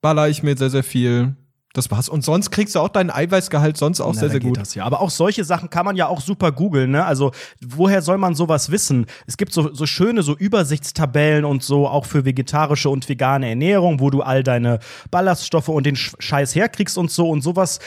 baller 0.00 0.28
ich 0.28 0.44
mir 0.44 0.56
sehr, 0.56 0.70
sehr 0.70 0.84
viel. 0.84 1.34
Das 1.74 1.90
war's. 1.90 2.08
Und 2.08 2.24
sonst 2.24 2.52
kriegst 2.52 2.76
du 2.76 2.80
auch 2.80 2.88
deinen 2.88 3.10
Eiweißgehalt 3.10 3.76
sonst 3.76 4.00
auch 4.00 4.14
Na, 4.14 4.20
sehr, 4.20 4.30
sehr 4.30 4.38
gut. 4.38 4.56
Das 4.56 4.76
ja. 4.76 4.84
Aber 4.84 5.00
auch 5.00 5.10
solche 5.10 5.44
Sachen 5.44 5.70
kann 5.70 5.84
man 5.84 5.96
ja 5.96 6.06
auch 6.06 6.20
super 6.20 6.52
googeln. 6.52 6.92
Ne? 6.92 7.04
Also 7.04 7.32
woher 7.60 8.00
soll 8.00 8.16
man 8.16 8.36
sowas 8.36 8.70
wissen? 8.70 9.06
Es 9.26 9.36
gibt 9.36 9.52
so, 9.52 9.74
so 9.74 9.84
schöne 9.84 10.22
so 10.22 10.36
Übersichtstabellen 10.36 11.44
und 11.44 11.64
so 11.64 11.88
auch 11.88 12.06
für 12.06 12.24
vegetarische 12.24 12.88
und 12.88 13.08
vegane 13.08 13.48
Ernährung, 13.48 13.98
wo 13.98 14.10
du 14.10 14.22
all 14.22 14.44
deine 14.44 14.78
Ballaststoffe 15.10 15.68
und 15.68 15.84
den 15.84 15.96
Scheiß 15.96 16.54
herkriegst 16.54 16.96
und 16.96 17.10
so 17.10 17.28
und 17.28 17.42
sowas 17.42 17.80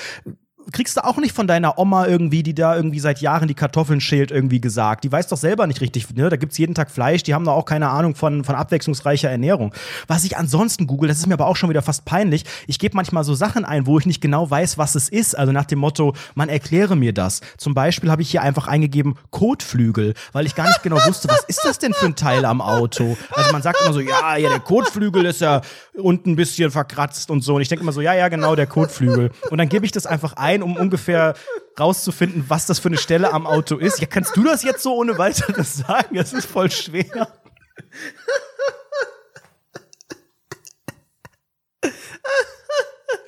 kriegst 0.72 0.98
du 0.98 1.04
auch 1.04 1.18
nicht 1.18 1.34
von 1.34 1.48
deiner 1.48 1.78
Oma 1.78 2.08
irgendwie, 2.08 2.44
die 2.44 2.54
da 2.54 2.76
irgendwie 2.76 3.00
seit 3.00 3.22
Jahren 3.22 3.48
die 3.48 3.54
Kartoffeln 3.54 4.02
schält, 4.02 4.32
irgendwie 4.32 4.60
gesagt. 4.60 5.04
Die 5.04 5.12
weiß 5.12 5.28
doch 5.28 5.38
selber 5.38 5.68
nicht 5.68 5.82
richtig, 5.82 6.14
ne? 6.14 6.30
Da 6.30 6.36
gibt's 6.36 6.58
jeden 6.58 6.76
Tag 6.76 6.92
Fleisch, 6.92 7.24
die 7.24 7.34
haben 7.34 7.46
da 7.46 7.52
auch 7.52 7.66
keine 7.66 7.90
Ahnung 7.90 8.16
von, 8.16 8.44
von 8.44 8.56
abwechslungsreicher 8.56 9.30
Ernährung. 9.30 9.74
Was 10.08 10.24
ich 10.24 10.38
ansonsten 10.38 10.88
google, 10.88 11.08
das 11.08 11.20
ist 11.20 11.28
mir 11.28 11.36
aber 11.36 11.48
auch 11.48 11.56
schon 11.56 11.70
wieder 11.70 11.82
fast 11.82 12.06
peinlich. 12.06 12.44
Ich 12.68 12.80
gebe 12.80 12.96
manchmal 12.96 13.24
so 13.24 13.34
Sachen 13.34 13.66
ein, 13.66 13.86
wo 13.86 13.98
ich 14.00 14.06
nicht 14.06 14.22
genau 14.22 14.50
weiß, 14.50 14.78
was 14.78 14.96
es 14.96 15.10
ist. 15.10 15.38
Also 15.38 15.52
nach 15.52 15.66
dem 15.66 15.80
Motto, 15.80 16.14
man 16.36 16.50
erkläre 16.50 16.96
mir 16.96 17.14
das. 17.14 17.42
Zum 17.58 17.74
Beispiel 17.74 18.12
habe 18.12 18.22
ich 18.22 18.30
hier 18.30 18.42
einfach 18.42 18.68
eingegeben 18.68 19.16
Kotflügel, 19.32 20.14
weil 20.34 20.46
ich 20.46 20.56
gar 20.56 20.68
nicht 20.68 20.84
genau 20.84 20.98
wusste, 21.06 21.30
was 21.30 21.44
ist 21.48 21.62
das 21.64 21.80
denn 21.80 21.94
für 21.94 22.08
ein 22.08 22.16
Teil 22.16 22.46
am 22.46 22.62
Auto? 22.62 23.18
Also 23.32 23.52
man 23.52 23.62
sagt 23.62 23.82
immer 23.82 23.94
so, 23.94 24.00
ja, 24.00 24.38
ja, 24.38 24.50
der 24.50 24.60
Kotflügel 24.60 25.26
ist 25.26 25.42
ja 25.42 25.62
unten 25.96 26.32
ein 26.32 26.36
bisschen 26.36 26.72
verkratzt 26.72 27.30
und 27.30 27.42
so. 27.42 27.56
Und 27.56 27.62
ich 27.62 27.70
denke 27.70 27.84
immer 27.84 27.92
so, 27.92 28.02
ja, 28.02 28.14
ja, 28.14 28.28
genau, 28.28 28.56
der 28.56 28.68
Kotflügel. 28.68 29.32
Und 29.50 29.58
dann 29.58 29.70
gebe 29.70 29.86
ich 29.86 29.92
das 29.92 30.06
einfach 30.06 30.34
ein 30.34 30.57
rein, 30.58 30.64
um 30.64 30.76
ungefähr 30.76 31.36
rauszufinden, 31.80 32.46
was 32.48 32.66
das 32.66 32.80
für 32.80 32.90
eine 32.90 32.98
Stelle 32.98 33.34
am 33.34 33.46
Auto 33.46 33.78
ist. 33.78 34.00
Ja, 34.00 34.08
kannst 34.08 34.36
du 34.36 34.44
das 34.44 34.64
jetzt 34.64 34.84
so 34.84 34.96
ohne 34.96 35.18
weiteres 35.18 35.76
sagen? 35.78 36.16
Das 36.16 36.34
ist 36.34 36.48
voll 36.48 36.72
schwer. 36.72 37.28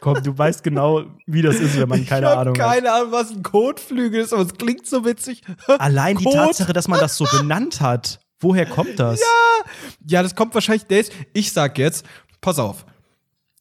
Komm, 0.02 0.24
du 0.24 0.38
weißt 0.38 0.64
genau, 0.64 1.04
wie 1.26 1.42
das 1.42 1.58
ist, 1.58 1.78
wenn 1.78 1.90
man 1.90 2.06
keine 2.06 2.28
ich 2.28 2.38
Ahnung 2.38 2.58
hat. 2.58 2.66
keine 2.70 2.92
Ahnung, 2.92 3.12
was 3.12 3.32
ein 3.32 3.44
Kotflügel 3.44 4.22
ist, 4.22 4.32
aber 4.32 4.44
es 4.44 4.54
klingt 4.54 4.88
so 4.88 5.04
witzig. 5.04 5.42
Allein 5.68 6.16
Kot? 6.16 6.26
die 6.26 6.38
Tatsache, 6.38 6.72
dass 6.74 6.88
man 6.88 7.00
das 7.00 7.18
so 7.18 7.26
benannt 7.26 7.82
hat. 7.82 8.20
Woher 8.40 8.66
kommt 8.66 8.98
das? 8.98 9.20
Ja, 9.20 9.72
ja, 10.08 10.24
das 10.24 10.36
kommt 10.36 10.54
wahrscheinlich. 10.54 10.86
Ich 11.34 11.52
sag 11.52 11.78
jetzt, 11.78 12.06
pass 12.40 12.60
auf. 12.60 12.86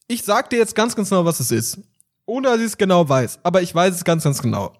Ich 0.06 0.22
sag 0.22 0.48
dir 0.50 0.58
jetzt 0.58 0.76
ganz, 0.76 0.94
ganz 0.94 1.08
genau, 1.08 1.24
was 1.24 1.40
es 1.40 1.50
ist. 1.50 1.80
Ohne 2.28 2.48
dass 2.48 2.58
ich 2.58 2.66
es 2.66 2.76
genau 2.78 3.08
weiß. 3.08 3.40
Aber 3.42 3.62
ich 3.62 3.74
weiß 3.74 3.94
es 3.94 4.04
ganz, 4.04 4.24
ganz 4.24 4.42
genau. 4.42 4.72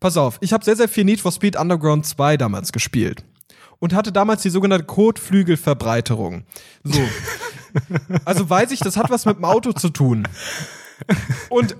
Pass 0.00 0.16
auf, 0.16 0.38
ich 0.40 0.52
habe 0.52 0.64
sehr, 0.64 0.76
sehr 0.76 0.88
viel 0.88 1.04
Need 1.04 1.20
for 1.20 1.32
Speed 1.32 1.56
Underground 1.58 2.06
2 2.06 2.36
damals 2.36 2.70
gespielt. 2.72 3.24
Und 3.80 3.94
hatte 3.94 4.12
damals 4.12 4.42
die 4.42 4.50
sogenannte 4.50 4.86
Kotflügelverbreiterung. 4.86 6.44
So. 6.84 7.00
also 8.24 8.48
weiß 8.48 8.70
ich, 8.72 8.80
das 8.80 8.96
hat 8.96 9.10
was 9.10 9.24
mit 9.24 9.36
dem 9.38 9.44
Auto 9.44 9.72
zu 9.72 9.88
tun. 9.90 10.26
Und 11.48 11.76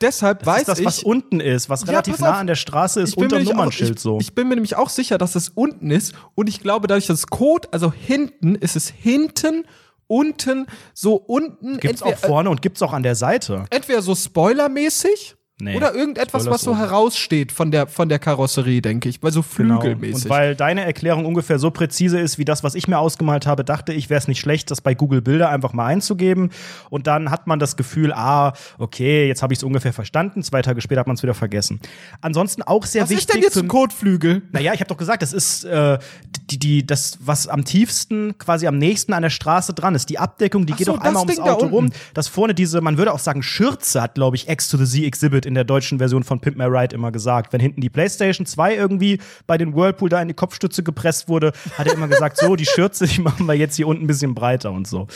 deshalb 0.00 0.40
Das 0.40 0.46
weiß 0.46 0.60
ist 0.62 0.68
das, 0.68 0.78
ich. 0.80 0.86
was 0.86 1.02
unten 1.02 1.40
ist, 1.40 1.68
was 1.68 1.82
Ja, 1.82 1.88
relativ 1.88 2.14
pass 2.14 2.20
nah 2.20 2.30
auf. 2.32 2.36
an 2.36 2.46
der 2.46 2.54
Straße 2.54 3.00
ist, 3.00 3.16
unter 3.16 3.28
dem 3.28 3.38
nämlich 3.38 3.50
auch- 3.50 3.56
Nummernschild 3.56 3.96
ich, 3.96 4.00
so. 4.02 4.18
Ich 4.20 4.34
bin 4.34 4.48
mir 4.48 4.54
nämlich 4.54 4.76
auch 4.76 4.88
sicher, 4.90 5.18
dass 5.18 5.34
es 5.34 5.50
unten 5.50 5.90
ist. 5.90 6.14
Und 6.34 6.48
ich 6.48 6.60
glaube, 6.60 6.86
dadurch, 6.86 7.06
dass 7.06 7.26
Code, 7.26 7.68
also 7.72 7.92
hinten, 7.92 8.54
ist 8.54 8.76
es 8.76 8.88
hinten, 8.88 9.64
unten, 10.06 10.66
so 10.92 11.14
unten. 11.14 11.78
Gibt's 11.78 12.02
auch 12.02 12.08
entweder, 12.08 12.26
vorne 12.28 12.50
und 12.50 12.62
gibt's 12.62 12.82
auch 12.82 12.92
an 12.92 13.02
der 13.02 13.14
Seite. 13.14 13.64
entweder 13.70 14.02
so 14.02 14.14
spoilermäßig 14.14 15.36
Nee, 15.60 15.76
oder 15.76 15.94
irgendetwas, 15.94 16.42
Spoiler 16.42 16.54
was 16.56 16.62
so 16.62 16.76
heraussteht 16.76 17.52
von 17.52 17.70
der, 17.70 17.86
von 17.86 18.08
der 18.08 18.18
Karosserie, 18.18 18.82
denke 18.82 19.08
ich. 19.08 19.22
Weil 19.22 19.30
so 19.30 19.44
Genau. 19.56 19.80
flügelmäßig. 19.80 20.24
Und 20.24 20.30
weil 20.30 20.56
deine 20.56 20.84
Erklärung 20.84 21.26
ungefähr 21.26 21.60
so 21.60 21.70
präzise 21.70 22.18
ist 22.18 22.38
wie 22.38 22.44
das, 22.44 22.64
was 22.64 22.74
ich 22.74 22.88
mir 22.88 22.98
ausgemalt 22.98 23.46
habe, 23.46 23.62
dachte 23.64 23.92
ich, 23.92 24.10
wäre 24.10 24.18
es 24.18 24.26
nicht 24.26 24.40
schlecht, 24.40 24.72
das 24.72 24.80
bei 24.80 24.94
Google 24.94 25.22
Bilder 25.22 25.50
einfach 25.50 25.72
mal 25.72 25.86
einzugeben. 25.86 26.50
Und 26.90 27.06
dann 27.06 27.30
hat 27.30 27.46
man 27.46 27.60
das 27.60 27.76
Gefühl, 27.76 28.12
ah, 28.12 28.52
okay, 28.78 29.28
jetzt 29.28 29.44
habe 29.44 29.52
ich 29.52 29.60
es 29.60 29.62
ungefähr 29.62 29.92
verstanden. 29.92 30.42
Zwei 30.42 30.60
Tage 30.60 30.80
später 30.80 30.98
hat 30.98 31.06
man 31.06 31.14
es 31.14 31.22
wieder 31.22 31.34
vergessen. 31.34 31.78
Ansonsten 32.20 32.62
auch 32.62 32.84
sehr 32.84 33.02
was 33.04 33.10
wichtig. 33.10 33.28
ist 33.28 33.34
denn 33.34 33.42
jetzt 33.42 33.56
ein 33.56 33.68
Kotflügel? 33.68 34.42
Naja, 34.50 34.74
ich 34.74 34.80
habe 34.80 34.88
doch 34.88 34.96
gesagt, 34.98 35.22
das 35.22 35.32
ist 35.32 35.62
äh, 35.62 35.98
die, 36.54 36.58
die, 36.58 36.86
das, 36.86 37.18
was 37.20 37.48
am 37.48 37.64
tiefsten, 37.64 38.38
quasi 38.38 38.66
am 38.66 38.78
nächsten 38.78 39.12
an 39.12 39.22
der 39.22 39.30
Straße 39.30 39.74
dran 39.74 39.94
ist. 39.94 40.08
Die 40.10 40.18
Abdeckung, 40.18 40.66
die 40.66 40.72
Ach 40.72 40.78
geht 40.78 40.86
so, 40.86 40.96
doch 40.96 41.00
einmal 41.00 41.22
ums 41.22 41.34
Ding 41.34 41.44
da 41.44 41.52
Auto 41.52 41.66
rum. 41.66 41.86
unten. 41.86 41.96
Das 42.14 42.28
vorne 42.28 42.54
diese, 42.54 42.80
man 42.80 42.98
würde 42.98 43.12
auch 43.12 43.18
sagen, 43.18 43.42
Schürze 43.42 44.00
hat, 44.00 44.14
glaube 44.14 44.36
ich, 44.36 44.48
X 44.48 44.68
to 44.68 44.76
the 44.76 44.84
Z 44.84 45.04
Exhibit 45.04 45.46
in 45.46 45.54
der 45.54 45.64
deutschen 45.64 45.98
Version 45.98 46.22
von 46.22 46.40
Pimp 46.40 46.56
My 46.56 46.64
Ride 46.64 46.94
immer 46.94 47.12
gesagt. 47.12 47.52
Wenn 47.52 47.60
hinten 47.60 47.80
die 47.80 47.90
PlayStation 47.90 48.46
2 48.46 48.76
irgendwie 48.76 49.20
bei 49.46 49.58
den 49.58 49.74
Whirlpool 49.74 50.08
da 50.08 50.22
in 50.22 50.28
die 50.28 50.34
Kopfstütze 50.34 50.82
gepresst 50.82 51.28
wurde, 51.28 51.52
hat 51.76 51.86
er 51.86 51.94
immer 51.94 52.08
gesagt, 52.08 52.36
so, 52.36 52.56
die 52.56 52.66
Schürze, 52.66 53.06
die 53.06 53.20
machen 53.20 53.46
wir 53.46 53.54
jetzt 53.54 53.76
hier 53.76 53.88
unten 53.88 54.04
ein 54.04 54.06
bisschen 54.06 54.34
breiter 54.34 54.72
und 54.72 54.86
so. 54.86 55.08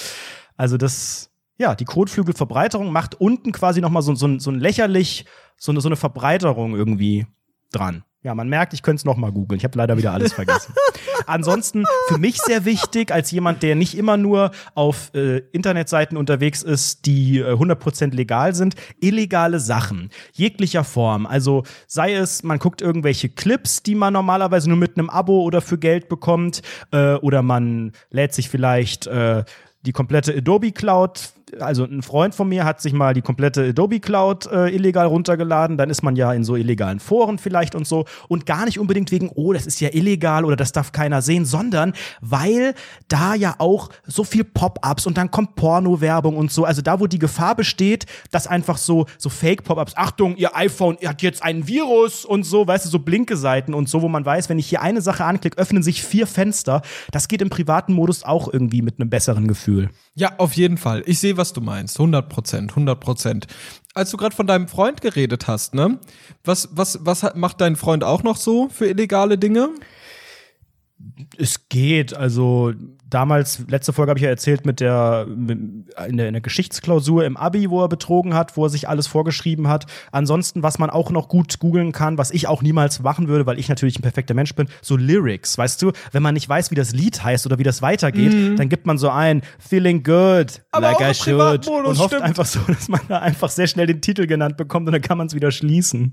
Also 0.56 0.76
das, 0.76 1.30
ja, 1.56 1.74
die 1.74 1.84
Kotflügelverbreiterung 1.84 2.92
macht 2.92 3.14
unten 3.20 3.52
quasi 3.52 3.80
noch 3.80 3.90
mal 3.90 4.02
so, 4.02 4.14
so, 4.14 4.38
so 4.38 4.50
ein 4.50 4.58
lächerlich, 4.58 5.24
so 5.56 5.72
eine, 5.72 5.80
so 5.80 5.88
eine 5.88 5.96
Verbreiterung 5.96 6.74
irgendwie 6.74 7.26
dran. 7.70 8.04
Ja, 8.24 8.34
man 8.34 8.48
merkt, 8.48 8.74
ich 8.74 8.82
könnte 8.82 9.00
es 9.00 9.04
noch 9.04 9.16
mal 9.16 9.30
googeln. 9.30 9.58
Ich 9.58 9.64
habe 9.64 9.78
leider 9.78 9.96
wieder 9.96 10.12
alles 10.12 10.32
vergessen. 10.32 10.74
Ansonsten 11.26 11.84
für 12.08 12.18
mich 12.18 12.38
sehr 12.38 12.64
wichtig, 12.64 13.12
als 13.12 13.30
jemand, 13.30 13.62
der 13.62 13.76
nicht 13.76 13.96
immer 13.96 14.16
nur 14.16 14.50
auf 14.74 15.14
äh, 15.14 15.38
Internetseiten 15.52 16.16
unterwegs 16.16 16.64
ist, 16.64 17.06
die 17.06 17.38
äh, 17.38 17.52
100% 17.52 18.14
legal 18.14 18.56
sind, 18.56 18.74
illegale 19.00 19.60
Sachen 19.60 20.10
jeglicher 20.32 20.82
Form. 20.82 21.26
Also 21.26 21.62
sei 21.86 22.14
es, 22.14 22.42
man 22.42 22.58
guckt 22.58 22.82
irgendwelche 22.82 23.28
Clips, 23.28 23.84
die 23.84 23.94
man 23.94 24.14
normalerweise 24.14 24.68
nur 24.68 24.78
mit 24.78 24.98
einem 24.98 25.10
Abo 25.10 25.42
oder 25.42 25.60
für 25.60 25.78
Geld 25.78 26.08
bekommt, 26.08 26.62
äh, 26.90 27.14
oder 27.14 27.42
man 27.42 27.92
lädt 28.10 28.34
sich 28.34 28.48
vielleicht 28.48 29.06
äh, 29.06 29.44
die 29.82 29.92
komplette 29.92 30.36
Adobe 30.36 30.72
Cloud, 30.72 31.34
also 31.60 31.84
ein 31.84 32.02
Freund 32.02 32.34
von 32.34 32.48
mir 32.48 32.64
hat 32.64 32.80
sich 32.80 32.92
mal 32.92 33.14
die 33.14 33.22
komplette 33.22 33.68
Adobe 33.68 34.00
Cloud 34.00 34.46
äh, 34.46 34.74
illegal 34.74 35.06
runtergeladen, 35.06 35.76
dann 35.76 35.90
ist 35.90 36.02
man 36.02 36.16
ja 36.16 36.32
in 36.32 36.44
so 36.44 36.56
illegalen 36.56 37.00
Foren 37.00 37.38
vielleicht 37.38 37.74
und 37.74 37.86
so 37.86 38.04
und 38.28 38.46
gar 38.46 38.64
nicht 38.64 38.78
unbedingt 38.78 39.10
wegen, 39.10 39.30
oh, 39.34 39.52
das 39.52 39.66
ist 39.66 39.80
ja 39.80 39.90
illegal 39.92 40.44
oder 40.44 40.56
das 40.56 40.72
darf 40.72 40.92
keiner 40.92 41.22
sehen, 41.22 41.44
sondern 41.44 41.92
weil 42.20 42.74
da 43.08 43.34
ja 43.34 43.54
auch 43.58 43.90
so 44.06 44.24
viel 44.24 44.44
Pop-ups 44.44 45.06
und 45.06 45.16
dann 45.16 45.30
kommt 45.30 45.54
Porno-Werbung 45.54 46.36
und 46.36 46.52
so, 46.52 46.64
also 46.64 46.82
da, 46.82 47.00
wo 47.00 47.06
die 47.06 47.18
Gefahr 47.18 47.54
besteht, 47.54 48.06
dass 48.30 48.46
einfach 48.46 48.76
so, 48.76 49.06
so 49.18 49.28
Fake-Pop-ups, 49.28 49.92
Achtung, 49.96 50.36
ihr 50.36 50.56
iPhone 50.56 50.98
hat 51.04 51.22
jetzt 51.22 51.42
ein 51.42 51.66
Virus 51.66 52.24
und 52.24 52.44
so, 52.44 52.66
weißt 52.66 52.84
du, 52.84 52.88
so 52.88 52.98
blinke 52.98 53.36
Seiten 53.36 53.74
und 53.74 53.88
so, 53.88 54.02
wo 54.02 54.08
man 54.08 54.24
weiß, 54.24 54.48
wenn 54.48 54.58
ich 54.58 54.68
hier 54.68 54.82
eine 54.82 55.00
Sache 55.00 55.24
anklicke, 55.24 55.58
öffnen 55.58 55.82
sich 55.82 56.02
vier 56.02 56.26
Fenster. 56.26 56.82
Das 57.10 57.28
geht 57.28 57.42
im 57.42 57.50
privaten 57.50 57.92
Modus 57.92 58.22
auch 58.24 58.52
irgendwie 58.52 58.82
mit 58.82 59.00
einem 59.00 59.10
besseren 59.10 59.48
Gefühl. 59.48 59.90
Ja, 60.18 60.34
auf 60.38 60.54
jeden 60.54 60.78
Fall. 60.78 61.04
Ich 61.06 61.20
sehe, 61.20 61.36
was 61.36 61.52
du 61.52 61.60
meinst. 61.60 61.96
100 61.96 62.28
Prozent, 62.28 62.72
100 62.72 62.98
Prozent. 62.98 63.46
Als 63.94 64.10
du 64.10 64.16
gerade 64.16 64.34
von 64.34 64.48
deinem 64.48 64.66
Freund 64.66 65.00
geredet 65.00 65.46
hast, 65.46 65.74
ne? 65.74 66.00
Was, 66.42 66.70
was, 66.72 66.98
was 67.02 67.34
macht 67.36 67.60
dein 67.60 67.76
Freund 67.76 68.02
auch 68.02 68.24
noch 68.24 68.36
so 68.36 68.68
für 68.68 68.88
illegale 68.88 69.38
Dinge? 69.38 69.70
Es 71.36 71.68
geht, 71.68 72.14
also 72.14 72.72
damals, 73.10 73.62
letzte 73.68 73.92
Folge 73.92 74.10
habe 74.10 74.18
ich 74.18 74.24
ja 74.24 74.30
erzählt 74.30 74.66
mit 74.66 74.80
der, 74.80 75.26
mit, 75.28 75.58
in 76.06 76.16
der 76.16 76.28
in 76.28 76.34
der 76.34 76.40
Geschichtsklausur 76.40 77.24
im 77.24 77.36
Abi, 77.36 77.70
wo 77.70 77.82
er 77.82 77.88
betrogen 77.88 78.34
hat, 78.34 78.56
wo 78.56 78.64
er 78.64 78.70
sich 78.70 78.88
alles 78.88 79.06
vorgeschrieben 79.06 79.68
hat. 79.68 79.86
Ansonsten, 80.12 80.62
was 80.62 80.78
man 80.78 80.90
auch 80.90 81.10
noch 81.10 81.28
gut 81.28 81.58
googeln 81.58 81.92
kann, 81.92 82.18
was 82.18 82.30
ich 82.30 82.46
auch 82.48 82.62
niemals 82.62 83.00
machen 83.00 83.28
würde, 83.28 83.46
weil 83.46 83.58
ich 83.58 83.68
natürlich 83.68 83.98
ein 83.98 84.02
perfekter 84.02 84.34
Mensch 84.34 84.54
bin, 84.54 84.68
so 84.82 84.96
Lyrics, 84.96 85.56
weißt 85.56 85.80
du? 85.82 85.92
Wenn 86.12 86.22
man 86.22 86.34
nicht 86.34 86.48
weiß, 86.48 86.70
wie 86.70 86.74
das 86.74 86.92
Lied 86.92 87.22
heißt 87.22 87.46
oder 87.46 87.58
wie 87.58 87.62
das 87.62 87.82
weitergeht, 87.82 88.58
dann 88.58 88.68
gibt 88.68 88.86
man 88.86 88.98
so 88.98 89.08
ein 89.08 89.42
Feeling 89.58 90.02
good, 90.02 90.62
Aber 90.70 90.92
like 90.92 91.00
I 91.00 91.14
should 91.14 91.66
und 91.68 91.98
hofft 91.98 92.08
stimmt. 92.08 92.22
einfach 92.22 92.46
so, 92.46 92.60
dass 92.66 92.88
man 92.88 93.00
da 93.08 93.18
einfach 93.18 93.48
sehr 93.48 93.66
schnell 93.66 93.86
den 93.86 94.00
Titel 94.00 94.26
genannt 94.26 94.56
bekommt 94.56 94.86
und 94.86 94.92
dann 94.92 95.02
kann 95.02 95.18
man 95.18 95.26
es 95.26 95.34
wieder 95.34 95.50
schließen. 95.50 96.12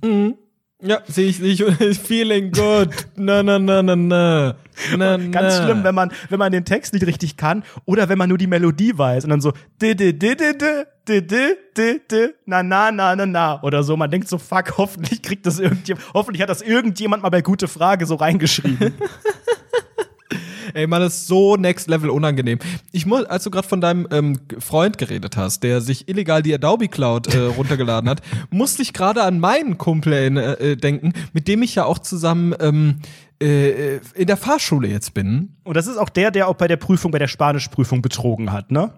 Ja, 0.82 1.00
sehe 1.08 1.30
ich 1.30 1.40
nicht. 1.40 1.64
Feeling 2.06 2.52
good. 2.52 2.90
Na, 3.16 3.42
na, 3.42 3.58
na, 3.58 3.82
na, 3.82 3.96
na. 3.96 4.56
na 4.98 5.18
Ganz 5.18 5.58
na. 5.58 5.64
schlimm, 5.64 5.84
wenn 5.84 5.96
man, 5.96 6.12
wenn 6.30 6.38
man 6.38 6.52
den 6.52 6.66
Text 6.66 6.94
nicht 6.94 7.06
richtig 7.06 7.38
kann 7.38 7.64
oder 7.86 8.10
wenn 8.10 8.18
man 8.18 8.28
nur 8.28 8.38
die 8.38 8.48
Melodie 8.48 8.98
weiß 8.98 9.24
und 9.24 9.30
dann 9.30 9.42
so 9.42 9.54
di 9.82 9.96
di 9.96 10.18
di 10.18 10.36
di 10.36 10.52
di 10.58 10.84
di 11.08 11.22
di 11.26 11.56
di 11.78 12.02
di 12.12 12.28
na 12.46 12.62
na 12.62 12.92
na 12.92 13.16
na 13.16 13.26
na 13.26 13.64
oder 13.64 13.84
so. 13.84 13.96
Man 13.96 14.12
denkt 14.12 14.28
so, 14.28 14.38
fuck, 14.38 14.74
hoffentlich 14.78 15.22
kriegt 15.22 15.46
das 15.46 15.60
irgendjemand, 15.60 16.14
hoffentlich 16.14 16.42
hat 16.42 16.50
das 16.50 16.62
irgendjemand 16.62 17.24
mal 17.24 17.30
bei 17.30 17.42
gute 17.42 17.68
Frage 17.70 18.06
so 18.06 18.16
reingeschrieben. 18.16 18.94
Ey, 20.76 20.88
man, 20.88 21.00
das 21.00 21.16
ist 21.16 21.28
so 21.28 21.56
next 21.56 21.88
level 21.88 22.10
unangenehm. 22.10 22.60
Ich 22.92 23.06
muss, 23.06 23.24
als 23.24 23.46
du 23.46 23.50
gerade 23.50 23.66
von 23.66 23.80
deinem 23.80 24.10
ähm, 24.12 24.38
Freund 24.60 24.98
geredet 24.98 25.38
hast, 25.38 25.64
der 25.64 25.80
sich 25.80 26.10
illegal 26.10 26.44
die 26.44 26.54
Adobe 26.54 26.90
Cloud 26.90 27.34
äh, 27.34 27.46
runtergeladen 27.58 28.10
hat, 28.10 28.22
musste 28.50 28.82
ich 28.82 28.92
gerade 28.92 29.24
an 29.24 29.40
meinen 29.40 29.78
Kumpel 29.78 30.12
äh, 30.12 30.72
äh, 30.72 30.76
denken, 30.76 31.14
mit 31.32 31.48
dem 31.48 31.64
ich 31.64 31.76
ja 31.76 31.86
auch 31.86 32.00
zusammen 32.00 32.54
ähm, 32.60 33.00
äh, 33.42 34.00
in 34.16 34.28
der 34.28 34.36
Fahrschule 34.36 34.90
jetzt 34.90 35.14
bin. 35.14 35.56
Und 35.64 35.78
das 35.78 35.88
ist 35.88 35.96
auch 35.96 36.10
der, 36.10 36.30
der 36.32 36.50
auch 36.50 36.56
bei 36.56 36.68
der 36.68 36.76
Prüfung, 36.76 37.12
bei 37.12 37.20
der 37.20 37.30
Spanischprüfung 37.30 38.02
betrogen 38.02 38.52
hat, 38.52 38.70
ne? 38.70 38.92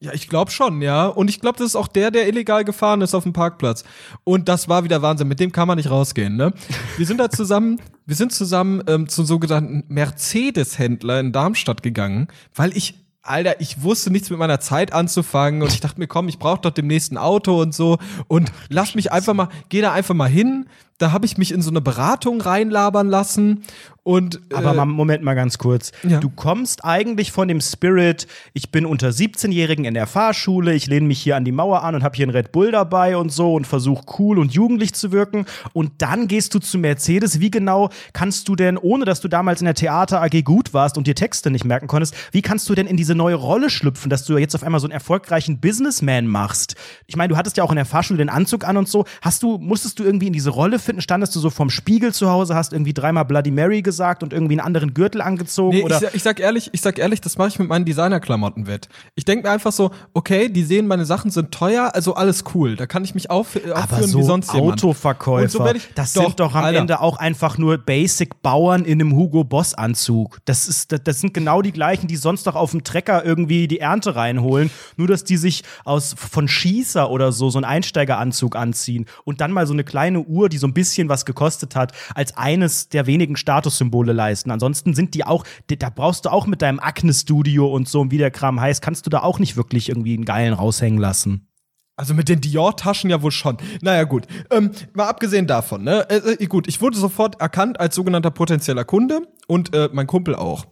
Ja, 0.00 0.12
ich 0.14 0.28
glaube 0.28 0.50
schon, 0.50 0.80
ja. 0.80 1.08
Und 1.08 1.28
ich 1.28 1.40
glaube, 1.40 1.58
das 1.58 1.66
ist 1.66 1.76
auch 1.76 1.88
der, 1.88 2.10
der 2.10 2.26
illegal 2.26 2.64
gefahren 2.64 3.02
ist 3.02 3.14
auf 3.14 3.24
dem 3.24 3.32
Parkplatz. 3.34 3.84
Und 4.24 4.48
das 4.48 4.68
war 4.68 4.84
wieder 4.84 5.02
Wahnsinn. 5.02 5.28
Mit 5.28 5.40
dem 5.40 5.52
kann 5.52 5.68
man 5.68 5.76
nicht 5.76 5.90
rausgehen, 5.90 6.36
ne? 6.36 6.54
Wir 6.96 7.04
sind 7.04 7.18
da 7.18 7.28
zusammen, 7.28 7.80
wir 8.08 8.16
sind 8.16 8.32
zusammen 8.32 8.82
ähm, 8.86 9.06
zum 9.06 9.26
sogenannten 9.26 9.84
Mercedes-Händler 9.88 11.20
in 11.20 11.30
Darmstadt 11.30 11.82
gegangen, 11.82 12.28
weil 12.54 12.74
ich 12.74 12.94
Alter, 13.20 13.60
ich 13.60 13.82
wusste 13.82 14.10
nichts 14.10 14.30
mit 14.30 14.38
meiner 14.38 14.60
Zeit 14.60 14.94
anzufangen 14.94 15.60
und 15.60 15.70
ich 15.74 15.80
dachte 15.80 16.00
mir, 16.00 16.06
komm, 16.06 16.28
ich 16.28 16.38
brauche 16.38 16.62
doch 16.62 16.70
demnächst 16.70 17.12
ein 17.12 17.18
Auto 17.18 17.60
und 17.60 17.74
so 17.74 17.98
und 18.26 18.50
lass 18.70 18.94
mich 18.94 19.12
einfach 19.12 19.34
mal, 19.34 19.50
geh 19.68 19.82
da 19.82 19.92
einfach 19.92 20.14
mal 20.14 20.30
hin. 20.30 20.70
Da 20.98 21.12
habe 21.12 21.26
ich 21.26 21.38
mich 21.38 21.52
in 21.52 21.62
so 21.62 21.70
eine 21.70 21.80
Beratung 21.80 22.40
reinlabern 22.40 23.08
lassen 23.08 23.64
und 24.08 24.40
Aber 24.54 24.70
äh, 24.70 24.74
mal, 24.74 24.86
Moment 24.86 25.22
mal 25.22 25.34
ganz 25.34 25.58
kurz. 25.58 25.92
Ja. 26.02 26.18
Du 26.18 26.30
kommst 26.30 26.82
eigentlich 26.82 27.30
von 27.30 27.46
dem 27.46 27.60
Spirit, 27.60 28.26
ich 28.54 28.70
bin 28.70 28.86
unter 28.86 29.10
17-Jährigen 29.10 29.84
in 29.84 29.92
der 29.92 30.06
Fahrschule, 30.06 30.72
ich 30.72 30.86
lehne 30.86 31.06
mich 31.06 31.20
hier 31.20 31.36
an 31.36 31.44
die 31.44 31.52
Mauer 31.52 31.82
an 31.82 31.94
und 31.94 32.02
habe 32.02 32.16
hier 32.16 32.24
einen 32.24 32.34
Red 32.34 32.50
Bull 32.50 32.70
dabei 32.70 33.18
und 33.18 33.30
so 33.30 33.52
und 33.52 33.66
versuche 33.66 34.06
cool 34.18 34.38
und 34.38 34.54
jugendlich 34.54 34.94
zu 34.94 35.12
wirken. 35.12 35.44
Und 35.74 35.92
dann 35.98 36.26
gehst 36.26 36.54
du 36.54 36.58
zu 36.58 36.78
Mercedes. 36.78 37.38
Wie 37.38 37.50
genau 37.50 37.90
kannst 38.14 38.48
du 38.48 38.56
denn, 38.56 38.78
ohne 38.78 39.04
dass 39.04 39.20
du 39.20 39.28
damals 39.28 39.60
in 39.60 39.66
der 39.66 39.74
Theater 39.74 40.22
AG 40.22 40.42
gut 40.42 40.72
warst 40.72 40.96
und 40.96 41.06
dir 41.06 41.14
Texte 41.14 41.50
nicht 41.50 41.66
merken 41.66 41.86
konntest, 41.86 42.14
wie 42.32 42.40
kannst 42.40 42.66
du 42.70 42.74
denn 42.74 42.86
in 42.86 42.96
diese 42.96 43.14
neue 43.14 43.34
Rolle 43.34 43.68
schlüpfen, 43.68 44.08
dass 44.08 44.24
du 44.24 44.38
jetzt 44.38 44.54
auf 44.54 44.62
einmal 44.62 44.80
so 44.80 44.86
einen 44.86 44.92
erfolgreichen 44.92 45.60
Businessman 45.60 46.26
machst? 46.26 46.76
Ich 47.08 47.16
meine, 47.16 47.28
du 47.28 47.36
hattest 47.36 47.58
ja 47.58 47.62
auch 47.62 47.70
in 47.72 47.76
der 47.76 47.84
Fahrschule 47.84 48.16
den 48.16 48.30
Anzug 48.30 48.66
an 48.66 48.78
und 48.78 48.88
so. 48.88 49.04
Hast 49.20 49.42
du, 49.42 49.58
musstest 49.58 49.98
du 49.98 50.04
irgendwie 50.04 50.28
in 50.28 50.32
diese 50.32 50.48
Rolle 50.48 50.78
finden? 50.88 51.02
Standest 51.02 51.34
du 51.36 51.40
so 51.40 51.50
vorm 51.50 51.70
Spiegel 51.70 52.12
zu 52.14 52.30
Hause, 52.30 52.54
hast 52.54 52.72
irgendwie 52.72 52.94
dreimal 52.94 53.24
Bloody 53.24 53.50
Mary 53.50 53.82
gesagt 53.82 54.22
und 54.22 54.32
irgendwie 54.32 54.54
einen 54.54 54.66
anderen 54.66 54.94
Gürtel 54.94 55.20
angezogen? 55.20 55.76
Nee, 55.76 55.82
oder 55.84 55.96
ich, 55.96 56.00
sag- 56.02 56.14
ich 56.14 56.22
sag 56.22 56.40
ehrlich, 56.40 56.70
ich 56.72 56.80
sag 56.80 56.98
ehrlich, 56.98 57.20
das 57.20 57.36
mache 57.38 57.48
ich 57.48 57.58
mit 57.58 57.68
meinen 57.68 57.84
Designerklamotten 57.84 58.66
wett. 58.66 58.88
Ich 59.14 59.24
denke 59.24 59.46
mir 59.46 59.52
einfach 59.52 59.72
so, 59.72 59.90
okay, 60.14 60.48
die 60.48 60.64
sehen, 60.64 60.86
meine 60.86 61.04
Sachen 61.04 61.30
sind 61.30 61.52
teuer, 61.52 61.90
also 61.94 62.14
alles 62.14 62.44
cool. 62.54 62.76
Da 62.76 62.86
kann 62.86 63.04
ich 63.04 63.14
mich 63.14 63.30
auf, 63.30 63.56
äh, 63.56 63.70
aber 63.70 63.84
aufführen 63.84 64.10
so 64.10 64.18
wie 64.20 64.24
sonst 64.24 64.52
jemand. 64.54 64.72
Autoverkäufer, 64.74 65.42
Und 65.42 65.50
so 65.50 65.66
ich- 65.74 65.88
das 65.94 66.12
Doch, 66.14 66.24
sind 66.24 66.40
doch 66.40 66.54
am 66.54 66.64
Alter. 66.64 66.80
Ende 66.80 67.00
auch 67.00 67.18
einfach 67.18 67.58
nur 67.58 67.76
Basic-Bauern 67.78 68.84
in 68.84 69.00
einem 69.00 69.14
Hugo 69.14 69.44
Boss-Anzug. 69.44 70.38
Das, 70.44 70.68
ist, 70.68 70.90
das, 70.92 71.00
das 71.04 71.20
sind 71.20 71.34
genau 71.34 71.62
die 71.62 71.72
gleichen, 71.72 72.08
die 72.08 72.16
sonst 72.16 72.46
doch 72.46 72.56
auf 72.56 72.70
dem 72.72 72.82
Trecker 72.84 73.24
irgendwie 73.24 73.68
die 73.68 73.80
Ernte 73.80 74.16
reinholen. 74.16 74.70
Nur, 74.96 75.06
dass 75.08 75.24
die 75.24 75.36
sich 75.36 75.62
aus 75.84 76.14
von 76.18 76.48
Schießer 76.48 77.10
oder 77.10 77.32
so 77.32 77.50
so 77.50 77.58
einen 77.58 77.64
Einsteigeranzug 77.64 78.56
anziehen 78.56 79.06
und 79.24 79.40
dann 79.40 79.52
mal 79.52 79.66
so 79.66 79.72
eine 79.72 79.84
kleine 79.84 80.20
Uhr, 80.20 80.48
die 80.48 80.58
so 80.58 80.66
ein 80.66 80.72
bisschen 80.78 81.08
was 81.08 81.24
gekostet 81.24 81.74
hat, 81.74 81.92
als 82.14 82.36
eines 82.36 82.88
der 82.88 83.06
wenigen 83.06 83.36
Statussymbole 83.36 84.12
leisten. 84.12 84.52
Ansonsten 84.52 84.94
sind 84.94 85.14
die 85.14 85.24
auch, 85.24 85.44
da 85.66 85.90
brauchst 85.90 86.24
du 86.24 86.30
auch 86.30 86.46
mit 86.46 86.62
deinem 86.62 86.78
Acne-Studio 86.78 87.66
und 87.66 87.88
so, 87.88 88.08
wie 88.12 88.18
der 88.18 88.30
Kram 88.30 88.60
heißt, 88.60 88.80
kannst 88.80 89.06
du 89.06 89.10
da 89.10 89.24
auch 89.24 89.40
nicht 89.40 89.56
wirklich 89.56 89.88
irgendwie 89.88 90.14
einen 90.14 90.24
geilen 90.24 90.54
raushängen 90.54 91.00
lassen. 91.00 91.48
Also 91.96 92.14
mit 92.14 92.28
den 92.28 92.40
Dior-Taschen 92.40 93.10
ja 93.10 93.22
wohl 93.22 93.32
schon. 93.32 93.56
Naja, 93.82 94.04
gut. 94.04 94.28
Ähm, 94.52 94.70
mal 94.94 95.08
abgesehen 95.08 95.48
davon, 95.48 95.82
ne? 95.82 96.08
Äh, 96.08 96.34
äh, 96.34 96.46
gut, 96.46 96.68
ich 96.68 96.80
wurde 96.80 96.96
sofort 96.96 97.40
erkannt 97.40 97.80
als 97.80 97.96
sogenannter 97.96 98.30
potenzieller 98.30 98.84
Kunde 98.84 99.22
und 99.48 99.74
äh, 99.74 99.88
mein 99.92 100.06
Kumpel 100.06 100.36
auch. 100.36 100.66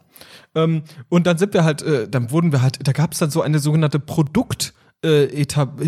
Ähm, 0.55 0.83
und 1.09 1.27
dann 1.27 1.37
sind 1.37 1.53
wir 1.53 1.65
halt, 1.65 1.81
äh, 1.81 2.07
dann 2.07 2.31
wurden 2.31 2.53
wir 2.53 2.61
halt, 2.61 2.87
da 2.87 2.93
gab 2.93 3.11
es 3.11 3.19
dann 3.19 3.29
so 3.29 3.41
eine 3.41 3.59
sogenannte 3.59 3.99
Produkt. 3.99 4.73
Äh, 5.03 5.45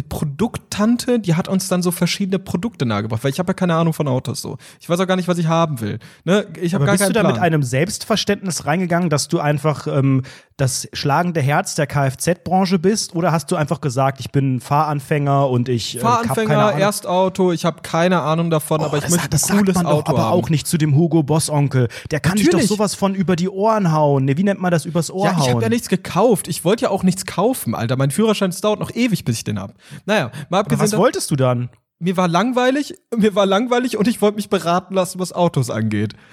Produkttante, 0.08 1.20
die 1.20 1.36
hat 1.36 1.48
uns 1.48 1.68
dann 1.68 1.82
so 1.82 1.92
verschiedene 1.92 2.38
Produkte 2.38 2.86
nahegebracht, 2.86 3.24
weil 3.24 3.32
ich 3.32 3.40
habe 3.40 3.50
ja 3.50 3.54
keine 3.54 3.76
Ahnung 3.76 3.94
von 3.94 4.08
Autos 4.08 4.42
so. 4.42 4.58
Ich 4.80 4.88
weiß 4.88 5.00
auch 5.00 5.08
gar 5.08 5.16
nicht, 5.16 5.28
was 5.28 5.38
ich 5.40 5.48
haben 5.48 5.82
will. 5.82 6.00
Ne? 6.26 6.46
Ich 6.62 6.74
habe 6.76 6.86
gar 6.86 6.94
bist 6.94 7.04
keinen 7.04 7.14
du 7.14 7.14
da 7.16 7.22
Plan. 7.22 7.34
mit 7.34 7.42
einem 7.42 7.64
Selbstverständnis 7.64 8.66
reingegangen, 8.66 9.10
dass 9.10 9.28
du 9.28 9.40
einfach 9.40 9.88
ähm, 9.88 10.24
das 10.60 10.88
schlagende 10.94 11.42
Herz 11.42 11.76
der 11.76 11.88
Kfz-Branche 11.88 12.80
bist? 12.80 13.16
Oder 13.16 13.32
hast 13.32 13.50
du 13.52 13.56
einfach 13.56 13.82
gesagt, 13.82 14.20
ich 14.20 14.32
bin 14.32 14.60
Fahranfänger 14.60 15.50
und 15.50 15.70
ich 15.70 15.98
äh, 15.98 16.00
Fahranfänger? 16.00 16.74
Erstauto, 16.74 17.52
ich 17.52 17.66
habe 17.66 17.82
keine 17.82 18.22
Ahnung 18.22 18.50
davon, 18.50 18.82
aber 18.82 18.98
ich 18.98 19.04
das, 19.04 19.12
möchte 19.12 19.30
das 19.30 19.50
ein 19.50 19.60
cooles 19.60 19.76
sagt 19.76 19.86
man 19.86 19.94
Auto 19.94 20.04
doch 20.04 20.10
aber 20.10 20.26
haben. 20.26 20.34
auch 20.34 20.50
nicht 20.50 20.68
zu 20.68 20.78
dem 20.78 20.96
Hugo 20.96 21.24
Boss 21.24 21.50
Onkel. 21.50 21.88
Der 22.12 22.20
kann 22.20 22.36
dich 22.36 22.48
Natürlich. 22.48 22.68
doch 22.68 22.76
sowas 22.76 22.96
von 22.96 23.16
über 23.16 23.36
die 23.36 23.50
Ohren 23.50 23.92
hauen. 23.94 24.26
Nee, 24.26 24.38
wie 24.38 24.44
nennt 24.44 24.60
man 24.62 24.72
das 24.72 24.86
übers 24.86 25.10
Ohr 25.12 25.26
Ja, 25.26 25.32
ich 25.32 25.38
hauen? 25.40 25.50
habe 25.52 25.64
ja 25.64 25.70
nichts 25.70 25.88
gekauft. 25.88 26.48
Ich 26.48 26.66
wollte 26.66 26.84
ja 26.84 26.90
auch 26.90 27.04
nichts 27.04 27.26
kaufen, 27.26 27.74
Alter. 27.74 27.96
Mein 27.96 28.12
Führerschein 28.12 28.54
dauert 28.62 28.80
noch 28.80 28.92
ewig, 29.00 29.26
bis 29.26 29.38
ich 29.38 29.44
den 29.44 29.60
hab. 29.60 29.74
Naja, 30.06 30.32
mal 30.50 30.58
aber 30.58 30.60
abgesehen 30.60 30.84
was 30.84 30.92
davon, 30.92 31.06
wolltest 31.06 31.32
du 31.32 31.36
dann? 31.36 31.70
mir 32.00 32.18
war 32.18 32.28
langweilig, 32.28 32.96
mir 33.16 33.36
war 33.36 33.46
langweilig 33.46 33.98
und 33.98 34.08
ich 34.08 34.20
wollte 34.22 34.38
mich 34.38 34.50
beraten 34.50 34.96
lassen, 34.96 35.20
was 35.20 35.34
Autos 35.34 35.70
angeht. 35.70 36.16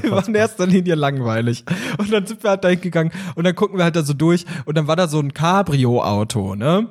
wir 0.00 0.12
waren 0.12 0.24
in 0.26 0.34
erster 0.34 0.66
Linie 0.66 0.94
langweilig. 0.94 1.64
Und 1.98 2.10
dann 2.12 2.26
sind 2.26 2.42
wir 2.42 2.50
halt 2.50 2.64
da 2.64 2.68
hingegangen 2.68 3.12
und 3.34 3.44
dann 3.44 3.54
gucken 3.54 3.76
wir 3.76 3.84
halt 3.84 3.96
da 3.96 4.02
so 4.02 4.14
durch 4.14 4.46
und 4.64 4.76
dann 4.76 4.86
war 4.86 4.96
da 4.96 5.08
so 5.08 5.18
ein 5.18 5.34
Cabrio-Auto, 5.34 6.54
ne? 6.54 6.88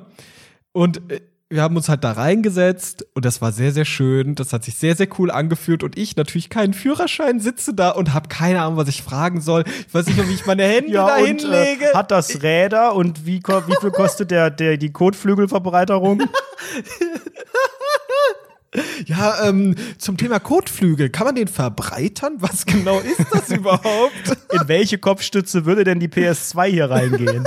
Und 0.72 1.10
äh, 1.10 1.22
wir 1.48 1.62
haben 1.62 1.76
uns 1.76 1.88
halt 1.88 2.02
da 2.02 2.12
reingesetzt 2.12 3.06
und 3.14 3.24
das 3.24 3.40
war 3.40 3.52
sehr, 3.52 3.70
sehr 3.70 3.84
schön. 3.84 4.34
Das 4.34 4.52
hat 4.52 4.64
sich 4.64 4.74
sehr, 4.74 4.96
sehr 4.96 5.06
cool 5.18 5.30
angefühlt 5.30 5.84
und 5.84 5.96
ich 5.96 6.16
natürlich 6.16 6.50
keinen 6.50 6.74
Führerschein 6.74 7.38
sitze 7.38 7.72
da 7.72 7.90
und 7.90 8.12
habe 8.14 8.28
keine 8.28 8.62
Ahnung, 8.62 8.76
was 8.76 8.88
ich 8.88 9.02
fragen 9.02 9.40
soll. 9.40 9.62
Ich 9.86 9.94
weiß 9.94 10.06
nicht, 10.06 10.28
wie 10.28 10.34
ich 10.34 10.46
meine 10.46 10.64
Hände 10.64 10.92
da 10.94 11.16
und 11.18 11.24
hinlege. 11.24 11.84
äh, 11.84 11.94
hat 11.94 12.10
das 12.10 12.42
Räder 12.42 12.94
und 12.94 13.26
wie, 13.26 13.40
wie 13.40 13.76
viel 13.80 13.90
kostet 13.92 14.32
der, 14.32 14.50
der, 14.50 14.76
die 14.76 14.92
Kotflügelverbreiterung? 14.92 16.22
Ja, 19.06 19.42
ähm, 19.48 19.74
zum 19.96 20.18
Thema 20.18 20.38
Kotflügel, 20.38 21.08
kann 21.08 21.26
man 21.26 21.34
den 21.34 21.48
verbreitern? 21.48 22.34
Was 22.40 22.66
genau 22.66 22.98
ist 22.98 23.24
das 23.32 23.48
überhaupt? 23.56 24.36
In 24.52 24.68
welche 24.68 24.98
Kopfstütze 24.98 25.64
würde 25.64 25.84
denn 25.84 25.98
die 25.98 26.08
PS2 26.08 26.66
hier 26.66 26.90
reingehen? 26.90 27.46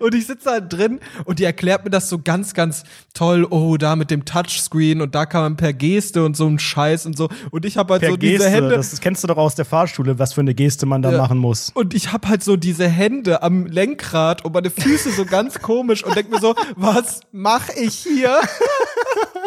Und 0.00 0.14
ich 0.14 0.26
sitze 0.26 0.50
halt 0.50 0.72
drin 0.72 1.00
und 1.24 1.38
die 1.38 1.44
erklärt 1.44 1.84
mir 1.84 1.90
das 1.90 2.08
so 2.08 2.18
ganz, 2.18 2.54
ganz 2.54 2.84
toll. 3.14 3.46
Oh, 3.50 3.76
da 3.76 3.96
mit 3.96 4.10
dem 4.10 4.24
Touchscreen 4.24 5.00
und 5.00 5.14
da 5.14 5.26
kann 5.26 5.42
man 5.42 5.56
per 5.56 5.72
Geste 5.72 6.24
und 6.24 6.36
so 6.36 6.46
ein 6.46 6.58
Scheiß 6.58 7.06
und 7.06 7.16
so. 7.16 7.28
Und 7.50 7.64
ich 7.64 7.76
habe 7.76 7.92
halt 7.94 8.02
Per 8.02 8.10
so 8.10 8.16
Geste, 8.18 8.38
diese 8.38 8.50
Hände. 8.50 8.76
das 8.76 9.00
kennst 9.00 9.22
du 9.22 9.28
doch 9.28 9.36
aus 9.36 9.54
der 9.54 9.64
Fahrschule, 9.64 10.18
was 10.18 10.32
für 10.32 10.40
eine 10.40 10.54
Geste 10.54 10.86
man 10.86 11.02
da 11.02 11.12
Ja. 11.12 11.18
machen 11.18 11.38
muss. 11.38 11.70
Und 11.74 11.94
ich 11.94 12.12
habe 12.12 12.28
halt 12.28 12.42
so 12.42 12.56
diese 12.56 12.88
Hände 12.88 13.42
am 13.42 13.66
Lenkrad 13.66 14.44
und 14.44 14.52
meine 14.54 14.70
Füße 14.70 15.10
so 15.12 15.24
ganz 15.24 15.60
komisch 15.60 16.04
und 16.04 16.14
denk 16.16 16.30
mir 16.30 16.40
so, 16.40 16.54
was 16.76 17.20
mache 17.32 17.72
ich 17.80 17.94
hier? 17.94 18.36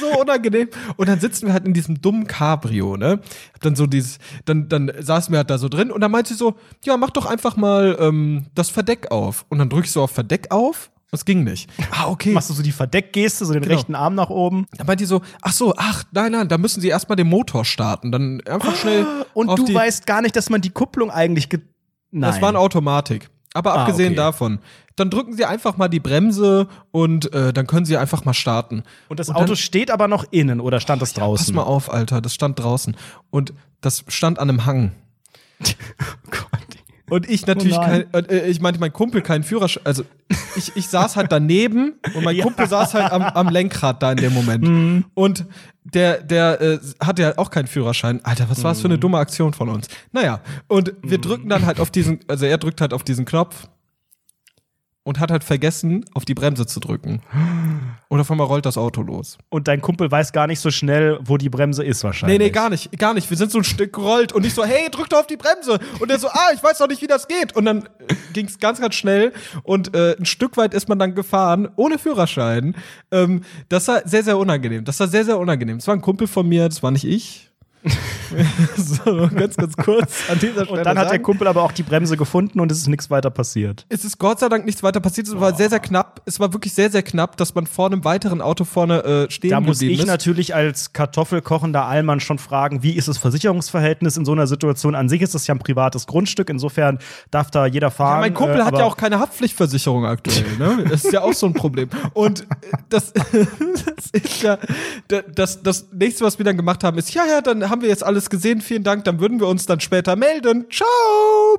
so 0.00 0.20
unangenehm. 0.20 0.68
Und 0.96 1.08
dann 1.08 1.20
sitzen 1.20 1.46
wir 1.46 1.52
halt 1.52 1.64
in 1.66 1.74
diesem 1.74 2.00
dummen 2.00 2.26
Cabrio, 2.26 2.96
ne? 2.96 3.20
Hab 3.54 3.60
dann 3.60 3.76
so 3.76 3.86
dieses, 3.86 4.18
dann, 4.44 4.68
dann 4.68 4.90
saßen 4.98 5.32
wir 5.32 5.38
halt 5.38 5.50
da 5.50 5.58
so 5.58 5.68
drin 5.68 5.90
und 5.90 6.00
dann 6.00 6.10
meinte 6.10 6.30
sie 6.32 6.38
so, 6.38 6.54
ja, 6.84 6.96
mach 6.96 7.10
doch 7.10 7.26
einfach 7.26 7.56
mal 7.56 7.96
ähm, 8.00 8.46
das 8.54 8.70
Verdeck 8.70 9.10
auf. 9.10 9.44
Und 9.48 9.58
dann 9.58 9.68
drück 9.68 9.84
ich 9.84 9.92
so 9.92 10.02
auf 10.02 10.10
Verdeck 10.10 10.50
auf. 10.50 10.90
Das 11.12 11.24
ging 11.24 11.42
nicht. 11.42 11.68
Ah, 11.90 12.06
okay. 12.06 12.32
Machst 12.32 12.50
du 12.50 12.54
so 12.54 12.62
die 12.62 12.70
Verdeckgeste, 12.70 13.44
so 13.44 13.52
den 13.52 13.62
Genau. 13.62 13.74
rechten 13.74 13.96
Arm 13.96 14.14
nach 14.14 14.30
oben? 14.30 14.66
Dann 14.76 14.86
meinte 14.86 15.02
die 15.02 15.08
so, 15.08 15.22
ach 15.42 15.52
so, 15.52 15.74
ach, 15.76 16.04
nein, 16.12 16.30
nein, 16.30 16.46
da 16.48 16.56
müssen 16.56 16.80
sie 16.80 16.86
erstmal 16.86 17.16
den 17.16 17.26
Motor 17.26 17.64
starten. 17.64 18.12
Dann 18.12 18.40
einfach 18.46 18.76
schnell. 18.76 19.04
Und 19.34 19.48
auf 19.48 19.56
du 19.56 19.74
weißt 19.74 20.06
gar 20.06 20.22
nicht, 20.22 20.36
dass 20.36 20.50
man 20.50 20.60
die 20.60 20.70
Kupplung 20.70 21.10
eigentlich 21.10 21.48
ge 21.48 21.60
Nein. 22.12 22.30
Das 22.30 22.40
war 22.40 22.48
eine 22.50 22.58
Automatik. 22.60 23.28
Aber 23.54 23.74
Ah, 23.74 23.82
abgesehen 23.82 24.08
okay. 24.12 24.16
davon, 24.16 24.58
dann 25.00 25.10
drücken 25.10 25.32
Sie 25.34 25.44
einfach 25.44 25.76
mal 25.76 25.88
die 25.88 25.98
Bremse 26.00 26.68
und 26.92 27.32
äh, 27.34 27.52
dann 27.52 27.66
können 27.66 27.86
Sie 27.86 27.96
einfach 27.96 28.24
mal 28.24 28.34
starten. 28.34 28.82
Und 29.08 29.18
das 29.18 29.28
Und 29.30 29.36
Auto 29.36 29.46
dann- 29.46 29.56
steht 29.56 29.90
aber 29.90 30.06
noch 30.08 30.24
innen 30.30 30.60
oder 30.60 30.78
stand 30.80 31.00
das 31.02 31.12
Pass 31.14 31.22
draußen? 31.24 31.54
mal 31.54 31.62
auf, 31.62 31.92
Alter, 31.92 32.20
das 32.20 32.34
stand 32.34 32.58
draußen. 32.58 32.96
Und 33.30 33.52
das 33.80 34.04
stand 34.08 34.38
an 34.38 34.48
einem 34.48 34.66
Hang. 34.66 34.92
Und 37.10 37.28
ich 37.28 37.44
natürlich 37.44 37.76
Oh 37.76 37.80
kein, 37.80 38.04
äh, 38.12 38.46
ich 38.46 38.60
meinte, 38.60 38.78
mein 38.78 38.92
Kumpel 38.92 39.20
keinen 39.20 39.42
Führerschein, 39.42 39.84
also 39.84 40.04
ich, 40.54 40.76
ich 40.76 40.86
saß 40.86 41.16
halt 41.16 41.32
daneben 41.32 41.94
und 42.14 42.22
mein 42.22 42.38
Kumpel 42.40 42.68
saß 42.68 42.94
halt 42.94 43.10
am, 43.10 43.22
am 43.22 43.48
Lenkrad 43.48 44.00
da 44.00 44.12
in 44.12 44.18
dem 44.18 44.32
Moment. 44.32 44.62
Mhm. 44.62 45.04
Und 45.14 45.44
der, 45.82 46.22
der 46.22 46.60
äh, 46.60 46.78
hatte 47.04 47.22
ja 47.22 47.32
auch 47.36 47.50
keinen 47.50 47.66
Führerschein. 47.66 48.24
Alter, 48.24 48.48
was 48.48 48.62
war 48.62 48.70
das 48.70 48.80
für 48.80 48.86
Mhm. 48.86 48.92
eine 48.92 49.00
dumme 49.00 49.18
Aktion 49.18 49.52
von 49.54 49.68
uns? 49.70 49.88
Naja, 50.12 50.40
und 50.68 50.94
wir 51.02 51.18
drücken 51.18 51.48
dann 51.48 51.66
halt 51.66 51.80
auf 51.80 51.90
diesen, 51.90 52.20
also 52.28 52.46
er 52.46 52.58
drückt 52.58 52.80
halt 52.80 52.94
auf 52.94 53.02
diesen 53.02 53.24
Knopf 53.24 53.66
und 55.02 55.18
hat 55.18 55.30
halt 55.30 55.44
vergessen, 55.44 56.04
auf 56.12 56.24
die 56.24 56.34
Bremse 56.34 56.66
zu 56.66 56.78
drücken. 56.78 57.22
Und 58.08 58.20
auf 58.20 58.30
einmal 58.30 58.46
rollt 58.46 58.66
das 58.66 58.76
Auto 58.76 59.02
los. 59.02 59.38
Und 59.48 59.66
dein 59.66 59.80
Kumpel 59.80 60.10
weiß 60.10 60.32
gar 60.32 60.46
nicht 60.46 60.60
so 60.60 60.70
schnell, 60.70 61.18
wo 61.22 61.36
die 61.36 61.48
Bremse 61.48 61.82
ist 61.82 62.04
wahrscheinlich. 62.04 62.38
Nee, 62.38 62.44
nee, 62.46 62.50
gar 62.50 62.68
nicht, 62.68 62.96
gar 62.98 63.14
nicht. 63.14 63.30
Wir 63.30 63.36
sind 63.36 63.50
so 63.50 63.58
ein 63.58 63.64
Stück 63.64 63.94
gerollt 63.94 64.32
und 64.32 64.44
ich 64.44 64.52
so, 64.52 64.64
hey, 64.64 64.90
drück 64.90 65.08
doch 65.08 65.20
auf 65.20 65.26
die 65.26 65.38
Bremse. 65.38 65.78
Und 66.00 66.10
er 66.10 66.18
so, 66.18 66.28
ah, 66.28 66.48
ich 66.54 66.62
weiß 66.62 66.78
doch 66.78 66.88
nicht, 66.88 67.00
wie 67.00 67.06
das 67.06 67.28
geht. 67.28 67.56
Und 67.56 67.64
dann 67.64 67.88
ging 68.32 68.46
es 68.46 68.58
ganz, 68.58 68.80
ganz 68.80 68.94
schnell 68.94 69.32
und 69.62 69.94
äh, 69.94 70.16
ein 70.18 70.26
Stück 70.26 70.56
weit 70.56 70.74
ist 70.74 70.88
man 70.88 70.98
dann 70.98 71.14
gefahren, 71.14 71.68
ohne 71.76 71.98
Führerschein. 71.98 72.76
Ähm, 73.10 73.42
das 73.68 73.88
war 73.88 74.06
sehr, 74.06 74.22
sehr 74.22 74.38
unangenehm. 74.38 74.84
Das 74.84 75.00
war 75.00 75.08
sehr, 75.08 75.24
sehr 75.24 75.38
unangenehm. 75.38 75.78
Das 75.78 75.86
war 75.86 75.94
ein 75.94 76.02
Kumpel 76.02 76.26
von 76.26 76.48
mir, 76.48 76.68
das 76.68 76.82
war 76.82 76.90
nicht 76.90 77.04
ich. 77.04 77.50
so, 78.76 79.28
ganz, 79.34 79.56
ganz 79.56 79.76
kurz 79.76 80.12
an 80.30 80.38
dieser 80.38 80.64
Stelle. 80.64 80.70
Und 80.78 80.84
dann 80.84 80.98
hat 80.98 81.10
der. 81.10 81.20
Kumpel 81.20 81.46
aber 81.48 81.62
auch 81.62 81.72
die 81.72 81.82
Bremse 81.82 82.16
gefunden 82.16 82.60
und 82.60 82.72
es 82.72 82.78
ist 82.78 82.88
nichts 82.88 83.10
weiter 83.10 83.30
passiert. 83.30 83.84
Es 83.88 84.04
ist 84.04 84.18
Gott 84.18 84.40
sei 84.40 84.48
Dank 84.48 84.64
nichts 84.64 84.82
weiter 84.82 85.00
passiert. 85.00 85.28
Es 85.28 85.38
war 85.38 85.54
sehr, 85.54 85.68
sehr 85.68 85.80
knapp. 85.80 86.22
Es 86.24 86.40
war 86.40 86.52
wirklich 86.52 86.72
sehr, 86.72 86.90
sehr 86.90 87.02
knapp, 87.02 87.36
dass 87.36 87.54
man 87.54 87.66
vor 87.66 87.86
einem 87.86 88.04
weiteren 88.04 88.40
Auto 88.40 88.64
vorne 88.64 89.04
äh, 89.04 89.30
stehen 89.30 89.50
Da 89.50 89.60
muss 89.60 89.82
ich 89.82 90.00
ist. 90.00 90.06
natürlich 90.06 90.54
als 90.54 90.92
kartoffelkochender 90.92 91.84
Allmann 91.84 92.20
schon 92.20 92.38
fragen, 92.38 92.82
wie 92.82 92.92
ist 92.92 93.06
das 93.08 93.18
Versicherungsverhältnis 93.18 94.16
in 94.16 94.24
so 94.24 94.32
einer 94.32 94.46
Situation? 94.46 94.94
An 94.94 95.08
sich 95.08 95.20
ist 95.22 95.34
das 95.34 95.46
ja 95.46 95.54
ein 95.54 95.58
privates 95.58 96.06
Grundstück, 96.06 96.48
insofern 96.50 96.98
darf 97.30 97.50
da 97.50 97.66
jeder 97.66 97.90
fahren. 97.90 98.14
Ja, 98.16 98.20
mein 98.20 98.34
Kumpel 98.34 98.60
äh, 98.60 98.64
hat 98.64 98.78
ja 98.78 98.84
auch 98.84 98.96
keine 98.96 99.18
Haftpflichtversicherung 99.20 100.06
aktuell, 100.06 100.56
ne? 100.58 100.84
Das 100.88 101.04
ist 101.04 101.12
ja 101.12 101.20
auch 101.22 101.34
so 101.34 101.46
ein 101.46 101.54
Problem. 101.54 101.88
Und 102.14 102.42
äh, 102.42 102.44
das, 102.88 103.12
das 103.12 104.06
ist 104.12 104.42
ja 104.42 104.58
da- 105.08 105.22
das, 105.22 105.62
das 105.62 105.86
nächste, 105.92 106.24
was 106.24 106.38
wir 106.38 106.44
dann 106.44 106.56
gemacht 106.56 106.82
haben, 106.84 106.98
ist, 106.98 107.12
ja, 107.14 107.24
ja, 107.26 107.40
dann 107.40 107.68
haben 107.68 107.82
wir 107.82 107.88
jetzt 107.88 108.02
alles 108.04 108.19
gesehen, 108.28 108.60
vielen 108.60 108.82
Dank, 108.82 109.04
dann 109.04 109.20
würden 109.20 109.40
wir 109.40 109.46
uns 109.46 109.64
dann 109.66 109.80
später 109.80 110.16
melden. 110.16 110.66
Ciao, 110.70 110.88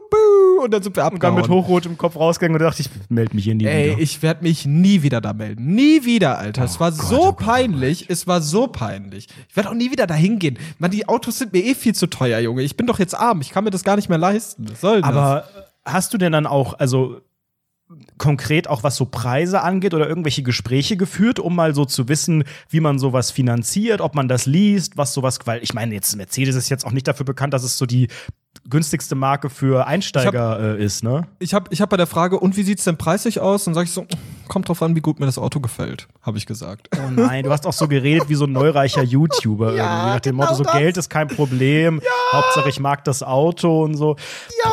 buh. 0.09 0.64
Und 0.64 0.72
dann 0.74 0.84
sind 0.84 0.95
wir 0.95 1.03
Und 1.05 1.14
dann 1.14 1.32
abgehauen. 1.34 1.36
mit 1.41 1.49
hochrotem 1.49 1.97
Kopf 1.97 2.16
rausgegangen 2.16 2.59
und 2.62 2.64
dachte 2.64 2.82
ich, 2.82 2.89
melde 3.09 3.36
mich 3.36 3.45
hier 3.45 3.55
nie 3.55 3.66
Ey, 3.66 3.91
wieder. 3.91 3.99
ich 4.01 4.22
werde 4.22 4.43
mich 4.43 4.66
nie 4.66 5.01
wieder 5.01 5.22
da 5.22 5.34
melden. 5.34 5.74
Nie 5.74 6.05
wieder, 6.05 6.38
Alter. 6.38 6.64
es 6.66 6.80
war 6.80 6.91
so 6.91 7.32
peinlich. 7.32 8.05
Es 8.09 8.28
war 8.28 8.41
so 8.41 8.68
peinlich. 8.68 9.28
Ich 9.49 9.55
werde 9.55 9.70
auch 9.70 9.74
nie 9.74 9.89
wieder 9.91 10.05
da 10.05 10.14
hingehen. 10.14 10.59
Mann, 10.78 10.91
die 10.91 11.07
Autos 11.07 11.39
sind 11.39 11.53
mir 11.53 11.64
eh 11.64 11.74
viel 11.74 11.95
zu 11.95 12.07
teuer, 12.07 12.39
Junge. 12.39 12.62
Ich 12.62 12.78
bin 12.78 12.86
doch 12.86 12.99
jetzt 12.99 13.16
arm. 13.16 13.41
Ich 13.41 13.49
kann 13.49 13.64
mir 13.64 13.72
das 13.72 13.84
gar 13.84 13.95
nicht 13.95 14.09
mehr 14.09 14.18
leisten. 14.20 14.68
Was 14.70 14.82
soll 14.82 15.01
das? 15.01 15.09
Aber 15.09 15.45
hast 15.86 16.14
du 16.14 16.18
denn 16.18 16.32
dann 16.34 16.45
auch, 16.45 16.78
also 16.78 17.22
konkret 18.18 18.68
auch 18.68 18.84
was 18.84 18.96
so 18.96 19.06
Preise 19.06 19.62
angeht 19.62 19.94
oder 19.94 20.08
irgendwelche 20.08 20.44
Gespräche 20.44 20.98
geführt, 20.98 21.39
um 21.39 21.56
mal 21.56 21.74
so 21.74 21.86
zu 21.86 22.08
wissen, 22.08 22.44
wie 22.70 22.80
man 22.80 23.00
sowas 23.00 23.32
finanziert, 23.32 24.02
ob 24.02 24.16
man 24.16 24.28
das 24.28 24.46
liest, 24.46 24.98
was 24.98 25.14
sowas, 25.14 25.39
weil 25.46 25.64
ich 25.64 25.74
meine, 25.74 25.94
jetzt 25.94 26.16
Mercedes 26.16 26.56
ist 26.56 26.70
jetzt 26.70 26.86
auch 26.86 26.92
nicht 26.92 27.08
dafür 27.08 27.26
bekannt, 27.26 27.54
dass 27.54 27.64
es 27.64 27.78
so 27.78 27.86
die 27.86 28.08
günstigste 28.70 29.16
Marke 29.16 29.50
für 29.50 29.88
Einsteiger 29.88 30.78
äh, 30.78 30.84
ist, 30.84 31.04
ne? 31.04 31.26
Ich 31.39 31.54
habe 31.54 31.70
ich 31.72 31.82
hab 31.82 31.89
bei 31.89 31.98
der 31.98 32.06
Frage, 32.08 32.39
und 32.39 32.58
wie 32.58 32.64
sieht's 32.64 32.84
denn 32.84 32.98
preislich 32.98 33.39
aus? 33.39 33.64
Dann 33.64 33.74
sage 33.74 33.86
ich 33.86 33.92
so, 33.92 34.06
kommt 34.48 34.68
drauf 34.68 34.82
an, 34.84 34.96
wie 34.96 35.00
gut 35.00 35.20
mir 35.20 35.26
das 35.26 35.38
Auto 35.38 35.60
gefällt, 35.60 36.08
habe 36.22 36.38
ich 36.38 36.46
gesagt. 36.46 36.89
Oh 36.98 37.10
nein, 37.10 37.44
du 37.44 37.52
hast 37.52 37.66
auch 37.66 37.74
so 37.74 37.88
geredet 37.88 38.30
wie 38.30 38.36
so 38.36 38.46
ein 38.46 38.52
neureicher 38.52 39.04
YouTuber 39.04 39.74
Ja, 39.76 39.84
irgendwie. 39.84 40.10
Nach 40.14 40.20
dem 40.20 40.36
genau 40.36 40.44
Motto, 40.44 40.56
so 40.58 40.64
das. 40.64 40.74
Geld 40.74 40.98
ist 40.98 41.10
kein 41.10 41.28
Problem, 41.28 42.02
Hauptsache 42.34 42.70
ich 42.70 42.80
mag 42.80 43.04
das 43.04 43.24
Auto 43.24 43.84
und 43.84 43.96
so. 43.96 44.16
Ja, 44.64 44.72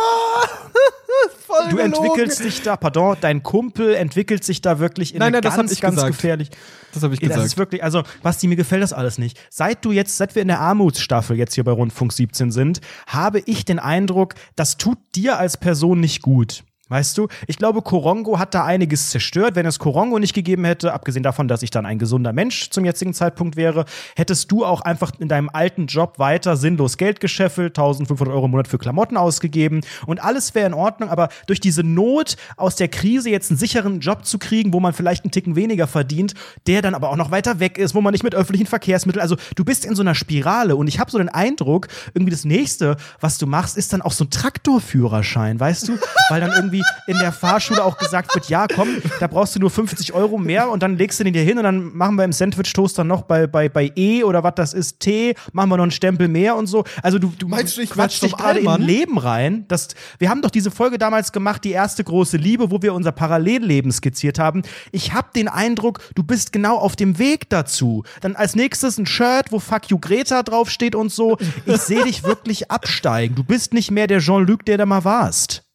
voll 1.62 1.70
Du 1.70 1.76
gelogen. 1.76 1.94
entwickelst 1.94 2.44
dich 2.44 2.62
da, 2.62 2.76
pardon, 2.76 3.16
dein 3.20 3.42
Kumpel 3.42 3.94
entwickelt 3.94 4.44
sich 4.44 4.60
da 4.60 4.78
wirklich 4.78 5.14
in 5.14 5.20
Nein, 5.20 5.32
nein, 5.32 5.42
das 5.42 5.56
ganz, 5.56 5.72
ich 5.72 5.80
ganz 5.80 5.96
gesagt. 5.96 6.14
gefährlich. 6.16 6.50
Das 6.92 7.02
habe 7.02 7.14
ich 7.14 7.20
Das 7.20 7.28
gesagt. 7.28 7.46
ist 7.46 7.58
wirklich, 7.58 7.84
also, 7.84 8.02
Basti, 8.22 8.46
mir 8.48 8.56
gefällt 8.56 8.82
das 8.82 8.92
alles 8.92 9.18
nicht. 9.18 9.38
Seit 9.50 9.84
du 9.84 9.92
jetzt, 9.92 10.16
seit 10.16 10.34
wir 10.34 10.42
in 10.42 10.48
der 10.48 10.60
Armutsstaffel 10.60 11.36
jetzt 11.36 11.54
hier 11.54 11.64
bei 11.64 11.72
Rundfunk 11.72 12.12
17 12.12 12.50
sind, 12.50 12.80
habe 13.06 13.40
ich 13.44 13.64
den 13.64 13.78
Eindruck, 13.78 14.34
das 14.56 14.76
tut 14.78 14.98
dir 15.14 15.38
als 15.38 15.56
Person 15.56 16.00
nicht 16.00 16.22
gut. 16.22 16.64
Weißt 16.88 17.18
du, 17.18 17.28
ich 17.46 17.58
glaube, 17.58 17.82
Korongo 17.82 18.38
hat 18.38 18.54
da 18.54 18.64
einiges 18.64 19.10
zerstört. 19.10 19.54
Wenn 19.56 19.66
es 19.66 19.78
Korongo 19.78 20.18
nicht 20.18 20.32
gegeben 20.32 20.64
hätte, 20.64 20.94
abgesehen 20.94 21.22
davon, 21.22 21.46
dass 21.46 21.62
ich 21.62 21.70
dann 21.70 21.84
ein 21.84 21.98
gesunder 21.98 22.32
Mensch 22.32 22.70
zum 22.70 22.84
jetzigen 22.84 23.12
Zeitpunkt 23.12 23.56
wäre, 23.56 23.84
hättest 24.16 24.50
du 24.50 24.64
auch 24.64 24.80
einfach 24.80 25.12
in 25.18 25.28
deinem 25.28 25.50
alten 25.52 25.86
Job 25.86 26.18
weiter 26.18 26.56
sinnlos 26.56 26.96
Geld 26.96 27.20
gescheffelt, 27.20 27.78
1500 27.78 28.34
Euro 28.34 28.46
im 28.46 28.52
Monat 28.52 28.68
für 28.68 28.78
Klamotten 28.78 29.18
ausgegeben 29.18 29.82
und 30.06 30.22
alles 30.22 30.54
wäre 30.54 30.66
in 30.66 30.74
Ordnung. 30.74 31.10
Aber 31.10 31.28
durch 31.46 31.60
diese 31.60 31.82
Not 31.82 32.36
aus 32.56 32.76
der 32.76 32.88
Krise 32.88 33.28
jetzt 33.28 33.50
einen 33.50 33.58
sicheren 33.58 34.00
Job 34.00 34.24
zu 34.24 34.38
kriegen, 34.38 34.72
wo 34.72 34.80
man 34.80 34.94
vielleicht 34.94 35.24
einen 35.24 35.30
Ticken 35.30 35.56
weniger 35.56 35.86
verdient, 35.86 36.34
der 36.66 36.80
dann 36.80 36.94
aber 36.94 37.10
auch 37.10 37.16
noch 37.16 37.30
weiter 37.30 37.60
weg 37.60 37.76
ist, 37.76 37.94
wo 37.94 38.00
man 38.00 38.12
nicht 38.12 38.24
mit 38.24 38.34
öffentlichen 38.34 38.66
Verkehrsmitteln, 38.66 39.20
also 39.20 39.36
du 39.56 39.64
bist 39.64 39.84
in 39.84 39.94
so 39.94 40.02
einer 40.02 40.14
Spirale 40.14 40.74
und 40.74 40.86
ich 40.86 40.98
habe 40.98 41.10
so 41.10 41.18
den 41.18 41.28
Eindruck, 41.28 41.88
irgendwie 42.14 42.30
das 42.30 42.46
nächste, 42.46 42.96
was 43.20 43.36
du 43.36 43.46
machst, 43.46 43.76
ist 43.76 43.92
dann 43.92 44.00
auch 44.00 44.12
so 44.12 44.24
ein 44.24 44.30
Traktorführerschein, 44.30 45.60
weißt 45.60 45.88
du? 45.88 45.98
Weil 46.30 46.40
dann 46.40 46.52
irgendwie 46.52 46.77
irgendwie 46.78 47.10
in 47.12 47.18
der 47.18 47.32
Fahrschule 47.32 47.84
auch 47.84 47.98
gesagt 47.98 48.34
wird, 48.34 48.48
ja, 48.48 48.66
komm, 48.66 48.88
da 49.20 49.26
brauchst 49.26 49.54
du 49.54 49.60
nur 49.60 49.70
50 49.70 50.12
Euro 50.12 50.38
mehr 50.38 50.70
und 50.70 50.82
dann 50.82 50.96
legst 50.96 51.20
du 51.20 51.24
den 51.24 51.32
dir 51.32 51.42
hin 51.42 51.58
und 51.58 51.64
dann 51.64 51.96
machen 51.96 52.16
wir 52.16 52.24
im 52.24 52.32
Sandwich-Toaster 52.32 53.04
noch 53.04 53.22
bei, 53.22 53.46
bei, 53.46 53.68
bei 53.68 53.92
E 53.96 54.22
oder 54.22 54.42
was 54.42 54.54
das 54.56 54.74
ist, 54.74 55.00
T, 55.00 55.34
machen 55.52 55.70
wir 55.70 55.76
noch 55.76 55.84
einen 55.84 55.90
Stempel 55.90 56.28
mehr 56.28 56.56
und 56.56 56.66
so. 56.66 56.84
Also 57.02 57.18
du, 57.18 57.32
du 57.38 57.48
Meinst 57.48 57.76
du, 57.76 57.80
ich 57.80 57.90
quatschst 57.90 58.22
dich 58.22 58.36
gerade 58.36 58.60
in 58.60 58.82
Leben 58.82 59.18
rein. 59.18 59.64
Das, 59.68 59.88
wir 60.18 60.30
haben 60.30 60.42
doch 60.42 60.50
diese 60.50 60.70
Folge 60.70 60.98
damals 60.98 61.32
gemacht, 61.32 61.64
die 61.64 61.70
erste 61.70 62.04
große 62.04 62.36
Liebe, 62.36 62.70
wo 62.70 62.82
wir 62.82 62.94
unser 62.94 63.12
Parallelleben 63.12 63.92
skizziert 63.92 64.38
haben. 64.38 64.62
Ich 64.92 65.12
habe 65.12 65.28
den 65.34 65.48
Eindruck, 65.48 66.00
du 66.14 66.22
bist 66.22 66.52
genau 66.52 66.76
auf 66.76 66.96
dem 66.96 67.18
Weg 67.18 67.48
dazu. 67.50 68.04
Dann 68.20 68.36
als 68.36 68.54
nächstes 68.54 68.98
ein 68.98 69.06
Shirt, 69.06 69.50
wo 69.50 69.58
Fuck 69.58 69.90
you 69.90 69.98
Greta 69.98 70.42
draufsteht 70.42 70.94
und 70.94 71.12
so. 71.12 71.36
Ich 71.66 71.80
sehe 71.80 72.04
dich 72.04 72.24
wirklich 72.24 72.70
absteigen. 72.70 73.34
Du 73.34 73.44
bist 73.44 73.72
nicht 73.74 73.90
mehr 73.90 74.06
der 74.06 74.20
Jean-Luc, 74.20 74.64
der 74.64 74.78
da 74.78 74.86
mal 74.86 75.04
warst. 75.04 75.67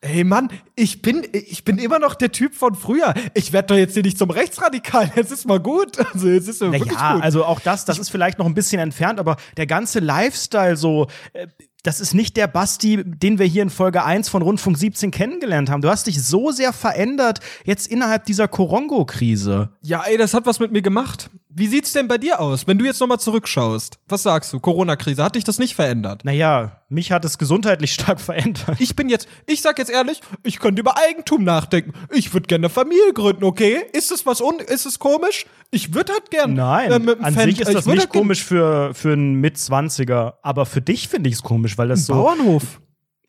Hey 0.00 0.22
Mann, 0.22 0.48
ich 0.76 1.02
bin, 1.02 1.26
ich 1.32 1.64
bin 1.64 1.78
immer 1.78 1.98
noch 1.98 2.14
der 2.14 2.30
Typ 2.30 2.54
von 2.54 2.76
früher. 2.76 3.14
Ich 3.34 3.52
werde 3.52 3.68
doch 3.68 3.76
jetzt 3.76 3.94
hier 3.94 4.04
nicht 4.04 4.16
zum 4.16 4.30
Rechtsradikal. 4.30 5.10
Jetzt 5.16 5.32
ist 5.32 5.46
mal 5.46 5.58
gut. 5.58 5.98
Also 6.12 6.28
jetzt 6.28 6.48
ist 6.48 6.60
wirklich 6.60 6.92
naja, 6.92 7.14
gut. 7.14 7.22
Also 7.24 7.44
auch 7.44 7.58
das, 7.58 7.84
das 7.84 7.98
ist 7.98 8.08
vielleicht 8.08 8.38
noch 8.38 8.46
ein 8.46 8.54
bisschen 8.54 8.80
entfernt, 8.80 9.18
aber 9.18 9.36
der 9.56 9.66
ganze 9.66 9.98
Lifestyle 9.98 10.76
so. 10.76 11.08
Äh, 11.32 11.48
das 11.82 12.00
ist 12.00 12.12
nicht 12.12 12.36
der 12.36 12.48
Basti, 12.48 13.02
den 13.04 13.38
wir 13.38 13.46
hier 13.46 13.62
in 13.62 13.70
Folge 13.70 14.04
1 14.04 14.28
von 14.28 14.42
Rundfunk 14.42 14.76
17 14.76 15.10
kennengelernt 15.10 15.70
haben. 15.70 15.80
Du 15.80 15.88
hast 15.88 16.06
dich 16.06 16.22
so 16.22 16.50
sehr 16.50 16.72
verändert 16.72 17.40
jetzt 17.64 17.86
innerhalb 17.86 18.24
dieser 18.24 18.48
Korongo-Krise. 18.48 19.70
Ja, 19.82 20.02
ey, 20.02 20.16
das 20.16 20.34
hat 20.34 20.44
was 20.44 20.60
mit 20.60 20.72
mir 20.72 20.82
gemacht. 20.82 21.30
Wie 21.50 21.66
sieht's 21.66 21.94
denn 21.94 22.08
bei 22.08 22.18
dir 22.18 22.40
aus, 22.40 22.66
wenn 22.66 22.76
du 22.76 22.84
jetzt 22.84 23.00
nochmal 23.00 23.18
zurückschaust? 23.18 23.98
Was 24.06 24.22
sagst 24.22 24.52
du? 24.52 24.60
Corona-Krise, 24.60 25.24
hat 25.24 25.34
dich 25.34 25.44
das 25.44 25.58
nicht 25.58 25.74
verändert? 25.74 26.22
Naja, 26.24 26.82
mich 26.90 27.10
hat 27.10 27.24
es 27.24 27.38
gesundheitlich 27.38 27.92
stark 27.94 28.20
verändert. 28.20 28.76
Ich 28.78 28.94
bin 28.94 29.08
jetzt, 29.08 29.28
ich 29.46 29.62
sag 29.62 29.78
jetzt 29.78 29.90
ehrlich, 29.90 30.20
ich 30.42 30.58
könnte 30.58 30.80
über 30.80 30.98
Eigentum 30.98 31.44
nachdenken. 31.44 31.94
Ich 32.12 32.34
würde 32.34 32.48
gerne 32.48 32.66
eine 32.66 32.68
Familie 32.68 33.14
gründen, 33.14 33.44
okay? 33.44 33.78
Ist 33.94 34.12
es 34.12 34.26
was 34.26 34.42
un, 34.42 34.58
ist 34.58 34.84
es 34.84 34.98
komisch? 34.98 35.46
Ich 35.70 35.94
würde 35.94 36.12
halt 36.12 36.30
gerne. 36.30 36.52
Nein, 36.52 36.90
äh, 37.08 37.16
an 37.22 37.34
Fan, 37.34 37.50
sich 37.50 37.60
ist 37.60 37.72
das 37.72 37.86
nicht 37.86 38.00
halt 38.00 38.10
komisch 38.10 38.44
für, 38.44 38.92
für 38.92 39.14
einen 39.14 39.34
Mitzwanziger, 39.36 40.38
aber 40.42 40.66
für 40.66 40.82
dich 40.82 41.08
finde 41.08 41.30
ich 41.30 41.36
es 41.36 41.42
komisch, 41.42 41.78
weil 41.78 41.88
das 41.88 42.04
so. 42.04 42.12
Bauernhof. 42.12 42.80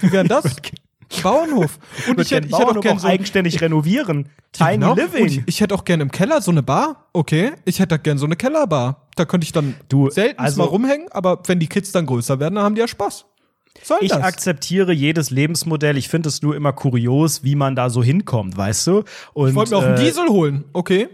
Wie 0.00 0.12
wäre 0.12 0.24
das? 0.24 0.56
Bauernhof. 1.22 1.78
Und 2.08 2.20
ich, 2.20 2.30
hätte, 2.30 2.48
ich 2.48 2.58
hätte 2.58 2.68
auch 2.68 2.80
gerne 2.80 3.00
so 3.00 3.08
eigenständig 3.08 3.60
renovieren. 3.60 4.28
Tiny 4.52 4.72
genau. 4.72 4.94
Living. 4.94 5.22
Und 5.22 5.42
ich 5.46 5.60
hätte 5.60 5.74
auch 5.74 5.84
gerne 5.84 6.02
im 6.02 6.10
Keller 6.10 6.40
so 6.40 6.50
eine 6.50 6.62
Bar. 6.62 7.08
Okay, 7.12 7.52
ich 7.64 7.80
hätte 7.80 7.98
gerne 7.98 8.18
so 8.18 8.26
eine 8.26 8.36
Kellerbar. 8.36 9.08
Da 9.16 9.24
könnte 9.24 9.44
ich 9.44 9.52
dann 9.52 9.74
du, 9.88 10.10
selten 10.10 10.40
also, 10.40 10.62
mal 10.62 10.68
rumhängen, 10.68 11.08
aber 11.10 11.40
wenn 11.46 11.58
die 11.58 11.66
Kids 11.66 11.92
dann 11.92 12.06
größer 12.06 12.40
werden, 12.40 12.56
dann 12.56 12.64
haben 12.64 12.74
die 12.74 12.80
ja 12.80 12.88
Spaß. 12.88 13.24
Soll 13.82 13.98
ich 14.00 14.10
das? 14.10 14.22
akzeptiere 14.22 14.92
jedes 14.92 15.30
Lebensmodell. 15.30 15.96
Ich 15.96 16.08
finde 16.08 16.28
es 16.28 16.42
nur 16.42 16.56
immer 16.56 16.72
kurios, 16.72 17.44
wie 17.44 17.54
man 17.54 17.76
da 17.76 17.90
so 17.90 18.02
hinkommt, 18.02 18.56
weißt 18.56 18.86
du? 18.86 19.04
Und, 19.34 19.50
ich 19.50 19.54
wollte 19.54 19.72
mir 19.72 19.76
auch 19.78 19.84
einen 19.84 19.96
äh, 19.96 20.04
Diesel 20.04 20.28
holen. 20.28 20.64
Okay. 20.72 21.08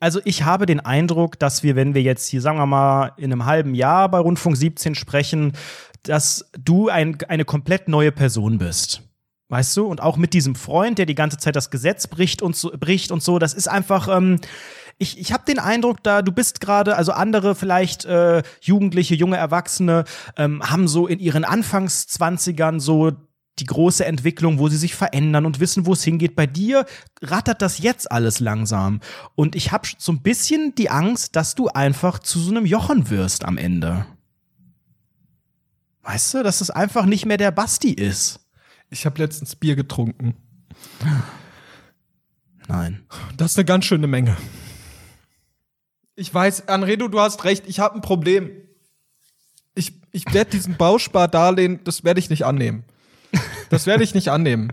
Also 0.00 0.20
ich 0.24 0.44
habe 0.44 0.66
den 0.66 0.80
Eindruck, 0.80 1.38
dass 1.38 1.62
wir, 1.62 1.76
wenn 1.76 1.94
wir 1.94 2.02
jetzt 2.02 2.28
hier, 2.28 2.40
sagen 2.40 2.58
wir 2.58 2.66
mal, 2.66 3.12
in 3.16 3.32
einem 3.32 3.44
halben 3.44 3.74
Jahr 3.74 4.08
bei 4.10 4.18
Rundfunk 4.18 4.56
17 4.56 4.94
sprechen, 4.94 5.52
dass 6.02 6.50
du 6.58 6.88
ein, 6.88 7.18
eine 7.28 7.44
komplett 7.44 7.88
neue 7.88 8.12
Person 8.12 8.58
bist. 8.58 9.02
Weißt 9.48 9.76
du? 9.76 9.86
Und 9.86 10.02
auch 10.02 10.16
mit 10.16 10.34
diesem 10.34 10.54
Freund, 10.54 10.98
der 10.98 11.06
die 11.06 11.14
ganze 11.14 11.38
Zeit 11.38 11.56
das 11.56 11.70
Gesetz 11.70 12.06
bricht 12.06 12.42
und 12.42 12.54
so, 12.54 12.70
bricht 12.78 13.10
und 13.10 13.22
so, 13.22 13.38
das 13.38 13.54
ist 13.54 13.66
einfach, 13.66 14.08
ähm, 14.08 14.40
ich, 14.98 15.18
ich 15.18 15.32
habe 15.32 15.44
den 15.46 15.58
Eindruck, 15.58 16.02
da 16.02 16.22
du 16.22 16.32
bist 16.32 16.60
gerade, 16.60 16.96
also 16.96 17.12
andere 17.12 17.54
vielleicht 17.54 18.04
äh, 18.04 18.42
Jugendliche, 18.60 19.14
junge 19.14 19.36
Erwachsene 19.36 20.04
ähm, 20.36 20.62
haben 20.62 20.86
so 20.86 21.06
in 21.06 21.18
ihren 21.18 21.44
Anfangszwanzigern 21.44 22.78
so 22.80 23.12
die 23.60 23.66
große 23.66 24.04
Entwicklung, 24.04 24.58
wo 24.58 24.68
sie 24.68 24.76
sich 24.76 24.94
verändern 24.94 25.46
und 25.46 25.60
wissen, 25.60 25.86
wo 25.86 25.92
es 25.92 26.04
hingeht. 26.04 26.36
Bei 26.36 26.46
dir 26.46 26.86
rattert 27.22 27.62
das 27.62 27.78
jetzt 27.78 28.10
alles 28.10 28.40
langsam. 28.40 29.00
Und 29.34 29.56
ich 29.56 29.72
habe 29.72 29.88
so 29.98 30.12
ein 30.12 30.22
bisschen 30.22 30.74
die 30.74 30.90
Angst, 30.90 31.36
dass 31.36 31.54
du 31.54 31.68
einfach 31.68 32.18
zu 32.18 32.38
so 32.38 32.50
einem 32.50 32.66
Jochen 32.66 33.10
wirst 33.10 33.44
am 33.44 33.58
Ende. 33.58 34.06
Weißt 36.02 36.34
du, 36.34 36.42
dass 36.42 36.60
es 36.60 36.70
einfach 36.70 37.04
nicht 37.04 37.26
mehr 37.26 37.36
der 37.36 37.50
Basti 37.50 37.92
ist. 37.92 38.40
Ich 38.90 39.04
habe 39.04 39.20
letztens 39.20 39.56
Bier 39.56 39.76
getrunken. 39.76 40.34
Nein. 42.66 43.04
Das 43.36 43.52
ist 43.52 43.58
eine 43.58 43.64
ganz 43.64 43.84
schöne 43.84 44.06
Menge. 44.06 44.36
Ich 46.14 46.32
weiß, 46.32 46.68
Anredo, 46.68 47.08
du 47.08 47.20
hast 47.20 47.44
recht, 47.44 47.64
ich 47.66 47.80
habe 47.80 47.94
ein 47.94 48.00
Problem. 48.00 48.50
Ich, 49.74 49.92
ich 50.10 50.24
werde 50.32 50.50
diesen 50.50 50.76
Bauspardarlehen, 50.76 51.84
das 51.84 52.04
werde 52.04 52.20
ich 52.20 52.30
nicht 52.30 52.44
annehmen. 52.44 52.84
Das 53.70 53.86
werde 53.86 54.04
ich 54.04 54.14
nicht 54.14 54.28
annehmen. 54.28 54.72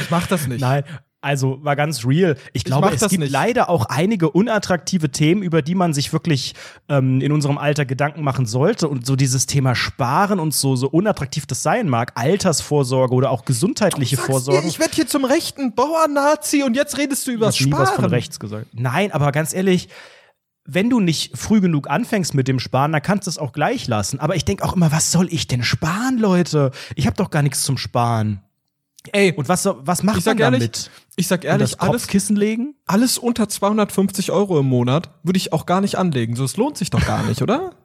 Ich 0.00 0.10
mach 0.10 0.26
das 0.26 0.46
nicht. 0.46 0.60
Nein, 0.60 0.84
also 1.24 1.58
war 1.64 1.74
ganz 1.74 2.04
real. 2.04 2.36
Ich 2.52 2.64
glaube, 2.64 2.88
ich 2.88 3.00
es 3.00 3.08
gibt 3.08 3.20
nicht. 3.20 3.32
leider 3.32 3.70
auch 3.70 3.86
einige 3.86 4.28
unattraktive 4.28 5.10
Themen, 5.10 5.42
über 5.42 5.62
die 5.62 5.74
man 5.74 5.94
sich 5.94 6.12
wirklich 6.12 6.54
ähm, 6.90 7.22
in 7.22 7.32
unserem 7.32 7.56
Alter 7.56 7.86
Gedanken 7.86 8.22
machen 8.22 8.44
sollte. 8.44 8.88
Und 8.88 9.06
so 9.06 9.16
dieses 9.16 9.46
Thema 9.46 9.74
Sparen 9.74 10.38
und 10.38 10.52
so, 10.52 10.76
so 10.76 10.86
unattraktiv 10.86 11.46
das 11.46 11.62
sein 11.62 11.88
mag, 11.88 12.12
Altersvorsorge 12.14 13.14
oder 13.14 13.30
auch 13.30 13.46
gesundheitliche 13.46 14.18
Vorsorge. 14.18 14.60
Mir, 14.60 14.68
ich 14.68 14.78
werde 14.78 14.94
hier 14.94 15.06
zum 15.06 15.24
rechten 15.24 15.74
Bauernazi 15.74 16.62
und 16.62 16.76
jetzt 16.76 16.98
redest 16.98 17.26
du 17.26 17.30
über 17.30 17.50
Sparen. 17.52 17.70
Nie 17.70 17.78
was 17.78 17.90
von 17.92 18.04
rechts 18.04 18.38
gesagt. 18.38 18.66
Nein, 18.74 19.10
aber 19.10 19.32
ganz 19.32 19.54
ehrlich, 19.54 19.88
wenn 20.66 20.90
du 20.90 21.00
nicht 21.00 21.36
früh 21.36 21.60
genug 21.60 21.90
anfängst 21.90 22.34
mit 22.34 22.48
dem 22.48 22.58
Sparen, 22.58 22.92
dann 22.92 23.02
kannst 23.02 23.26
du 23.26 23.30
es 23.30 23.38
auch 23.38 23.52
gleich 23.52 23.86
lassen. 23.86 24.20
Aber 24.20 24.36
ich 24.36 24.44
denke 24.44 24.64
auch 24.64 24.74
immer, 24.74 24.92
was 24.92 25.12
soll 25.12 25.28
ich 25.30 25.46
denn 25.46 25.62
sparen, 25.62 26.18
Leute? 26.18 26.70
Ich 26.96 27.06
habe 27.06 27.16
doch 27.16 27.30
gar 27.30 27.42
nichts 27.42 27.64
zum 27.64 27.76
Sparen. 27.76 28.40
Ey, 29.12 29.32
und 29.32 29.48
was, 29.48 29.66
was 29.66 30.02
macht 30.02 30.24
man 30.24 30.36
damit? 30.38 30.62
Ehrlich, 30.62 30.90
ich 31.16 31.26
sag 31.26 31.44
ehrlich, 31.44 31.80
alles 31.80 32.06
Kissen 32.06 32.36
legen? 32.36 32.74
Alles 32.86 33.18
unter 33.18 33.48
250 33.48 34.32
Euro 34.32 34.58
im 34.58 34.66
Monat 34.66 35.10
würde 35.22 35.36
ich 35.36 35.52
auch 35.52 35.66
gar 35.66 35.82
nicht 35.82 35.96
anlegen. 35.96 36.36
So, 36.36 36.44
es 36.44 36.56
lohnt 36.56 36.78
sich 36.78 36.88
doch 36.88 37.04
gar 37.04 37.22
nicht, 37.24 37.42
oder? 37.42 37.72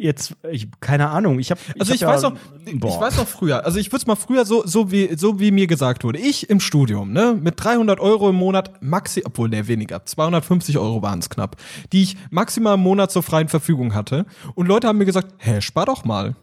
Jetzt, 0.00 0.36
ich, 0.48 0.68
keine 0.80 1.08
Ahnung. 1.10 1.40
Ich 1.40 1.50
habe, 1.50 1.60
also 1.78 1.92
ich, 1.92 2.04
hab 2.04 2.14
weiß 2.14 2.22
ja, 2.22 2.30
noch, 2.30 2.38
ich 2.66 3.00
weiß 3.00 3.16
noch 3.16 3.26
früher. 3.26 3.64
Also 3.64 3.80
ich 3.80 3.88
würde 3.88 4.02
es 4.02 4.06
mal 4.06 4.14
früher 4.14 4.44
so, 4.44 4.64
so 4.64 4.92
wie, 4.92 5.16
so 5.16 5.40
wie 5.40 5.50
mir 5.50 5.66
gesagt 5.66 6.04
wurde. 6.04 6.20
Ich 6.20 6.48
im 6.48 6.60
Studium, 6.60 7.12
ne, 7.12 7.36
mit 7.38 7.62
300 7.62 7.98
Euro 7.98 8.30
im 8.30 8.36
Monat 8.36 8.80
maxi, 8.80 9.22
obwohl 9.24 9.50
der 9.50 9.66
weniger, 9.66 10.06
250 10.06 10.78
Euro 10.78 11.02
waren 11.02 11.18
es 11.18 11.30
knapp, 11.30 11.56
die 11.92 12.02
ich 12.02 12.16
maximal 12.30 12.74
im 12.74 12.80
Monat 12.80 13.10
zur 13.10 13.24
freien 13.24 13.48
Verfügung 13.48 13.94
hatte. 13.94 14.24
Und 14.54 14.68
Leute 14.68 14.86
haben 14.86 14.98
mir 14.98 15.04
gesagt, 15.04 15.34
hä, 15.38 15.60
spar 15.60 15.86
doch 15.86 16.04
mal. 16.04 16.36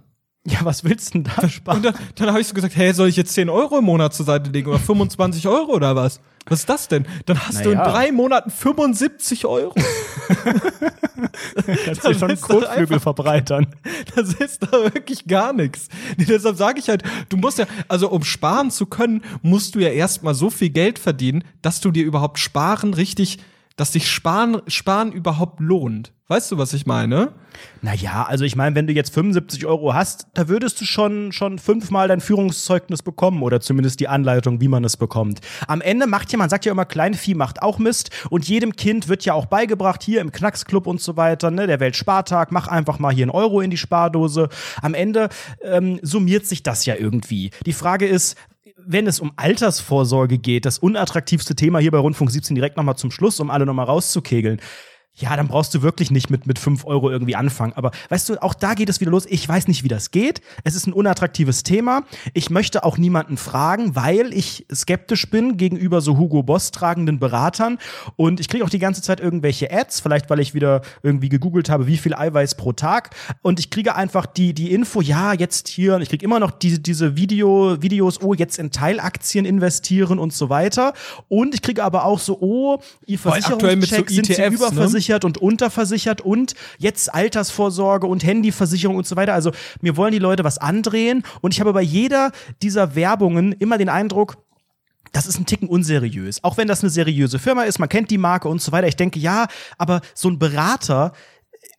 Ja, 0.48 0.60
was 0.62 0.84
willst 0.84 1.14
du 1.14 1.20
denn 1.20 1.32
da 1.36 1.50
sparen? 1.50 1.78
Und 1.78 1.86
dann, 1.86 1.96
dann 2.16 2.30
habe 2.30 2.40
ich 2.40 2.48
so 2.48 2.54
gesagt, 2.54 2.76
hey, 2.76 2.94
soll 2.94 3.08
ich 3.08 3.16
jetzt 3.16 3.34
10 3.34 3.50
Euro 3.50 3.80
im 3.80 3.86
Monat 3.86 4.14
zur 4.14 4.26
Seite 4.26 4.52
legen 4.52 4.70
oder 4.70 4.80
25 4.80 5.48
Euro 5.48 5.74
oder 5.74 5.96
was? 5.96 6.22
Was 6.48 6.60
ist 6.60 6.70
das 6.70 6.88
denn? 6.88 7.08
Dann 7.26 7.40
hast 7.40 7.56
naja. 7.56 7.64
du 7.64 7.72
in 7.72 7.78
drei 7.80 8.12
Monaten 8.12 8.52
75 8.52 9.46
Euro. 9.46 9.74
Kannst 11.86 12.04
du 12.04 12.14
schon 12.14 12.40
Kotflügel 12.40 13.00
verbreitern. 13.00 13.68
Das 14.16 14.34
ist 14.36 14.62
da 14.62 14.72
wirklich 14.72 15.26
gar 15.26 15.54
nichts. 15.54 15.90
Nee, 16.18 16.26
deshalb 16.26 16.56
sage 16.56 16.80
ich 16.80 16.90
halt, 16.90 17.04
du 17.30 17.38
musst 17.38 17.58
ja, 17.58 17.66
also 17.88 18.10
um 18.10 18.24
sparen 18.24 18.70
zu 18.70 18.86
können, 18.86 19.24
musst 19.42 19.74
du 19.74 19.80
ja 19.80 19.90
erstmal 19.90 20.36
so 20.36 20.52
viel 20.52 20.70
Geld 20.70 21.00
verdienen, 21.00 21.44
dass 21.64 21.82
du 21.82 21.92
dir 21.92 22.06
überhaupt 22.06 22.38
sparen 22.38 22.94
richtig 22.94 23.40
dass 23.76 23.94
sich 23.94 24.10
Sparen, 24.10 24.62
Sparen 24.68 25.12
überhaupt 25.12 25.60
lohnt. 25.60 26.14
Weißt 26.28 26.52
du, 26.52 26.58
was 26.58 26.74
ich 26.74 26.88
meine? 26.88 27.34
Naja, 27.84 28.26
also 28.28 28.46
ich 28.46 28.56
meine, 28.56 28.76
wenn 28.76 28.88
du 28.88 28.94
jetzt 28.94 29.14
75 29.14 29.68
Euro 29.68 29.94
hast, 29.94 30.26
da 30.34 30.48
würdest 30.48 30.82
du 30.82 30.86
schon, 30.86 31.32
schon 31.32 31.60
fünfmal 31.60 32.08
dein 32.08 32.20
Führungszeugnis 32.20 33.04
bekommen 33.04 33.44
oder 33.44 33.62
zumindest 33.62 34.00
die 34.00 34.08
Anleitung, 34.08 34.60
wie 34.60 34.68
man 34.68 34.84
es 34.84 34.98
bekommt. 34.98 35.42
Am 35.68 35.82
Ende 35.82 36.08
macht 36.08 36.32
ja, 36.32 36.40
man 36.40 36.50
sagt 36.50 36.66
ja 36.66 36.72
immer, 36.72 36.86
Kleinvieh 36.86 37.36
macht 37.36 37.62
auch 37.62 37.78
Mist 37.78 38.10
und 38.32 38.48
jedem 38.48 38.76
Kind 38.76 39.08
wird 39.08 39.24
ja 39.24 39.36
auch 39.36 39.46
beigebracht, 39.46 40.02
hier 40.02 40.20
im 40.20 40.32
Knacksclub 40.32 40.88
und 40.88 41.00
so 41.00 41.16
weiter, 41.16 41.52
ne, 41.52 41.68
der 41.68 41.80
Weltspartag, 41.80 42.52
mach 42.52 42.68
einfach 42.68 42.98
mal 42.98 43.14
hier 43.14 43.26
einen 43.26 43.32
Euro 43.32 43.62
in 43.62 43.70
die 43.70 43.78
Spardose. 43.78 44.50
Am 44.82 44.96
Ende 44.96 45.30
ähm, 45.62 46.00
summiert 46.02 46.48
sich 46.48 46.64
das 46.64 46.88
ja 46.88 46.96
irgendwie. 46.96 47.52
Die 47.68 47.74
Frage 47.74 48.08
ist, 48.08 48.36
wenn 48.78 49.08
es 49.08 49.20
um 49.20 49.32
Altersvorsorge 49.36 50.38
geht, 50.38 50.66
das 50.66 50.80
unattraktivste 50.80 51.56
Thema 51.56 51.80
hier 51.80 51.92
bei 51.92 51.98
Rundfunk 51.98 52.32
17 52.32 52.56
direkt 52.56 52.78
nochmal 52.78 52.98
zum 52.98 53.12
Schluss, 53.12 53.40
um 53.40 53.50
alle 53.50 53.66
nochmal 53.66 53.86
rauszukegeln. 53.86 54.60
Ja, 55.16 55.36
dann 55.36 55.48
brauchst 55.48 55.74
du 55.74 55.82
wirklich 55.82 56.12
nicht 56.12 56.30
mit, 56.30 56.46
mit 56.46 56.60
5 56.60 56.86
Euro 56.86 57.10
irgendwie 57.10 57.38
anfangen. 57.38 57.74
Aber 57.76 57.92
weißt 58.10 58.28
du, 58.30 58.42
auch 58.42 58.54
da 58.54 58.74
geht 58.74 58.90
es 58.90 59.00
wieder 59.00 59.12
los. 59.12 59.26
Ich 59.28 59.48
weiß 59.48 59.70
nicht, 59.70 59.84
wie 59.84 59.88
das 59.88 60.12
geht. 60.12 60.42
Es 60.66 60.76
ist 60.76 60.88
ein 60.88 60.94
unattraktives 60.94 61.64
Thema. 61.64 62.04
Ich 62.34 62.50
möchte 62.50 62.84
auch 62.84 62.98
niemanden 62.98 63.38
fragen, 63.38 63.96
weil 63.96 64.34
ich 64.34 64.66
skeptisch 64.74 65.30
bin 65.30 65.56
gegenüber 65.56 66.02
so 66.02 66.18
Hugo 66.18 66.44
Boss 66.44 66.72
tragenden 66.72 67.20
Beratern. 67.20 67.78
Und 68.18 68.42
ich 68.42 68.50
kriege 68.50 68.66
auch 68.66 68.70
die 68.70 68.80
ganze 68.80 69.02
Zeit 69.02 69.22
irgendwelche 69.22 69.72
Ads, 69.72 70.02
vielleicht 70.02 70.30
weil 70.30 70.42
ich 70.42 70.54
wieder 70.54 70.82
irgendwie 71.02 71.30
gegoogelt 71.30 71.70
habe, 71.70 71.88
wie 71.88 71.98
viel 71.98 72.14
Eiweiß 72.14 72.56
pro 72.56 72.74
Tag. 72.74 73.16
Und 73.42 73.60
ich 73.60 73.70
kriege 73.70 73.96
einfach 73.96 74.26
die, 74.26 74.54
die 74.54 74.74
Info, 74.74 75.00
ja, 75.00 75.32
jetzt 75.32 75.70
hier, 75.70 75.96
und 75.96 76.02
ich 76.02 76.10
kriege 76.10 76.26
immer 76.26 76.42
noch 76.42 76.52
diese, 76.52 76.80
diese 76.80 77.16
Video, 77.16 77.82
Videos, 77.82 78.22
oh, 78.22 78.34
jetzt 78.34 78.60
in 78.60 78.72
Teilaktien 78.72 79.46
investieren 79.46 80.20
und 80.20 80.34
so 80.34 80.50
weiter. 80.50 80.94
Und 81.30 81.54
ich 81.56 81.62
kriege 81.62 81.86
aber 81.86 82.04
auch 82.04 82.20
so, 82.20 82.38
oh, 82.42 82.82
ihr 83.06 83.18
Versicherungscheck 83.18 84.10
sind 84.10 84.26
sie 84.26 84.34
ne? 84.34 84.48
überversichert. 84.48 85.00
Ne? 85.00 85.05
Überversichert 85.06 85.26
und 85.26 85.38
unterversichert 85.38 86.22
und 86.22 86.54
jetzt 86.78 87.14
Altersvorsorge 87.14 88.08
und 88.08 88.24
Handyversicherung 88.24 88.98
und 88.98 89.08
so 89.08 89.16
weiter. 89.16 89.34
Also 89.34 89.52
mir 89.82 89.98
wollen 89.98 90.12
die 90.12 90.20
Leute 90.20 90.44
was 90.44 90.58
andrehen 90.58 91.24
und 91.42 91.54
ich 91.54 91.60
habe 91.60 91.74
bei 91.74 91.82
jeder 91.82 92.32
dieser 92.62 92.96
Werbungen 92.96 93.54
immer 93.54 93.78
den 93.78 93.90
Eindruck, 93.90 94.38
das 95.12 95.28
ist 95.28 95.40
ein 95.40 95.46
Ticken 95.46 95.70
unseriös. 95.70 96.44
Auch 96.44 96.58
wenn 96.58 96.68
das 96.68 96.82
eine 96.82 96.90
seriöse 96.90 97.40
Firma 97.40 97.64
ist, 97.64 97.80
man 97.80 97.90
kennt 97.90 98.12
die 98.12 98.18
Marke 98.18 98.48
und 98.48 98.62
so 98.62 98.72
weiter. 98.72 98.88
Ich 98.88 98.96
denke, 98.96 99.20
ja, 99.20 99.48
aber 99.78 100.02
so 100.14 100.30
ein 100.30 100.40
Berater, 100.40 101.14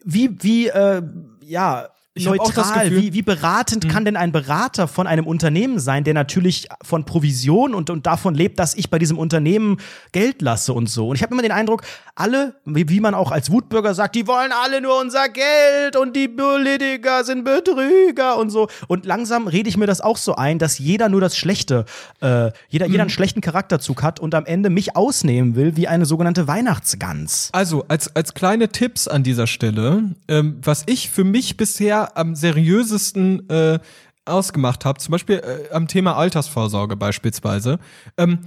wie, 0.04 0.30
wie, 0.42 0.68
äh, 0.68 1.02
ja, 1.42 1.88
neutral, 2.18 2.90
wie, 2.90 3.12
wie 3.12 3.22
beratend 3.22 3.84
mhm. 3.84 3.88
kann 3.88 4.04
denn 4.04 4.16
ein 4.16 4.32
Berater 4.32 4.88
von 4.88 5.06
einem 5.06 5.26
Unternehmen 5.26 5.78
sein, 5.78 6.04
der 6.04 6.14
natürlich 6.14 6.68
von 6.82 7.04
Provision 7.04 7.74
und, 7.74 7.90
und 7.90 8.06
davon 8.06 8.34
lebt, 8.34 8.58
dass 8.58 8.74
ich 8.74 8.90
bei 8.90 8.98
diesem 8.98 9.18
Unternehmen 9.18 9.78
Geld 10.12 10.42
lasse 10.42 10.72
und 10.72 10.88
so. 10.88 11.08
Und 11.08 11.16
ich 11.16 11.22
habe 11.22 11.34
immer 11.34 11.42
den 11.42 11.52
Eindruck, 11.52 11.82
alle, 12.14 12.54
wie, 12.64 12.88
wie 12.88 13.00
man 13.00 13.14
auch 13.14 13.30
als 13.30 13.50
Wutbürger 13.50 13.94
sagt, 13.94 14.14
die 14.14 14.26
wollen 14.26 14.50
alle 14.52 14.80
nur 14.80 15.00
unser 15.00 15.28
Geld 15.28 15.96
und 15.96 16.16
die 16.16 16.28
Politiker 16.28 17.24
sind 17.24 17.44
Betrüger 17.44 18.38
und 18.38 18.50
so. 18.50 18.68
Und 18.88 19.04
langsam 19.04 19.46
rede 19.46 19.68
ich 19.68 19.76
mir 19.76 19.86
das 19.86 20.00
auch 20.00 20.16
so 20.16 20.34
ein, 20.34 20.58
dass 20.58 20.78
jeder 20.78 21.08
nur 21.08 21.20
das 21.20 21.36
Schlechte, 21.36 21.84
äh, 22.20 22.50
jeder, 22.68 22.86
mhm. 22.86 22.92
jeder 22.92 23.02
einen 23.02 23.10
schlechten 23.10 23.40
Charakterzug 23.40 24.02
hat 24.02 24.20
und 24.20 24.34
am 24.34 24.46
Ende 24.46 24.70
mich 24.70 24.96
ausnehmen 24.96 25.56
will, 25.56 25.76
wie 25.76 25.88
eine 25.88 26.06
sogenannte 26.06 26.48
Weihnachtsgans. 26.48 27.50
Also, 27.52 27.84
als, 27.88 28.14
als 28.16 28.34
kleine 28.34 28.68
Tipps 28.68 29.08
an 29.08 29.22
dieser 29.22 29.46
Stelle, 29.46 30.14
ähm, 30.28 30.58
was 30.62 30.84
ich 30.86 31.10
für 31.10 31.24
mich 31.24 31.56
bisher 31.56 32.05
am 32.14 32.34
seriösesten 32.34 33.48
äh, 33.48 33.78
ausgemacht 34.24 34.84
habe, 34.84 34.98
zum 34.98 35.12
Beispiel 35.12 35.36
äh, 35.36 35.72
am 35.72 35.88
Thema 35.88 36.16
Altersvorsorge 36.16 36.96
beispielsweise. 36.96 37.78
Ähm, 38.16 38.40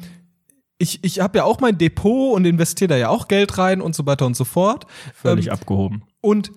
ich, 0.77 1.03
ich 1.03 1.19
habe 1.19 1.39
ja 1.39 1.43
auch 1.43 1.59
mein 1.59 1.77
Depot 1.77 2.35
und 2.35 2.45
investiere 2.45 2.87
da 2.87 2.97
ja 2.97 3.09
auch 3.09 3.27
Geld 3.27 3.57
rein 3.57 3.81
und 3.81 3.95
so 3.95 4.05
weiter 4.05 4.25
und 4.25 4.35
so 4.35 4.45
fort. 4.45 4.85
Völlig 5.13 5.47
ähm, 5.47 5.53
abgehoben. 5.53 6.03
Und 6.21 6.51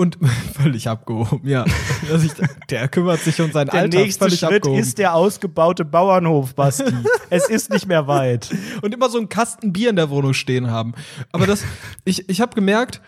und 0.00 0.16
völlig 0.54 0.88
abgehoben, 0.88 1.46
ja. 1.46 1.66
Also 2.10 2.24
ich, 2.24 2.32
der 2.70 2.88
kümmert 2.88 3.20
sich 3.20 3.38
um 3.38 3.52
sein 3.52 3.66
der 3.66 3.74
Alltag. 3.74 3.90
Der 3.90 4.00
nächste 4.00 4.24
völlig 4.24 4.40
Schritt 4.40 4.54
abgehoben. 4.54 4.80
ist 4.80 4.96
der 4.96 5.14
ausgebaute 5.14 5.84
Bauernhof, 5.84 6.54
Basti. 6.54 6.84
es 7.30 7.50
ist 7.50 7.70
nicht 7.70 7.86
mehr 7.86 8.06
weit. 8.06 8.48
Und 8.80 8.94
immer 8.94 9.10
so 9.10 9.18
einen 9.18 9.28
Kasten 9.28 9.74
Bier 9.74 9.90
in 9.90 9.96
der 9.96 10.08
Wohnung 10.08 10.32
stehen 10.32 10.70
haben. 10.70 10.94
Aber 11.32 11.46
das, 11.46 11.64
ich, 12.06 12.30
ich 12.30 12.40
habe 12.40 12.54
gemerkt, 12.54 13.02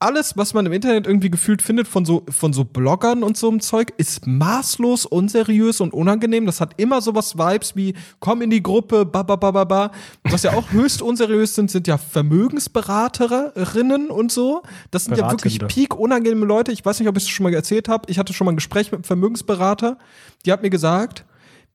alles, 0.00 0.36
was 0.36 0.54
man 0.54 0.64
im 0.66 0.72
Internet 0.72 1.06
irgendwie 1.06 1.30
gefühlt 1.30 1.60
findet 1.60 1.88
von 1.88 2.04
so, 2.04 2.24
von 2.28 2.52
so 2.52 2.64
Bloggern 2.64 3.24
und 3.24 3.36
so 3.36 3.48
einem 3.48 3.60
Zeug, 3.60 3.92
ist 3.96 4.26
maßlos 4.26 5.06
unseriös 5.06 5.80
und 5.80 5.92
unangenehm. 5.92 6.46
Das 6.46 6.60
hat 6.60 6.74
immer 6.76 7.00
sowas 7.00 7.36
Vibes 7.36 7.74
wie, 7.74 7.94
komm 8.20 8.42
in 8.42 8.50
die 8.50 8.62
Gruppe, 8.62 9.04
ba, 9.04 9.24
ba, 9.24 9.36
ba, 9.36 9.50
ba, 9.50 9.64
ba. 9.64 9.90
Was 10.24 10.44
ja 10.44 10.52
auch 10.52 10.68
höchst 10.70 11.02
unseriös 11.02 11.56
sind, 11.56 11.70
sind 11.70 11.88
ja 11.88 11.98
Vermögensberaterinnen 11.98 14.10
und 14.10 14.30
so. 14.30 14.62
Das 14.92 15.04
sind 15.04 15.16
Beratende. 15.16 15.48
ja 15.48 15.60
wirklich 15.60 15.74
peak 15.74 15.98
unangenehme 15.98 16.46
Leute. 16.46 16.70
Ich 16.70 16.84
weiß 16.84 17.00
nicht, 17.00 17.08
ob 17.08 17.16
ich 17.16 17.24
es 17.24 17.28
schon 17.28 17.44
mal 17.44 17.52
erzählt 17.52 17.88
habe. 17.88 18.08
Ich 18.08 18.18
hatte 18.18 18.32
schon 18.32 18.44
mal 18.44 18.52
ein 18.52 18.56
Gespräch 18.56 18.92
mit 18.92 18.98
einem 18.98 19.04
Vermögensberater. 19.04 19.98
Die 20.46 20.52
hat 20.52 20.62
mir 20.62 20.70
gesagt, 20.70 21.24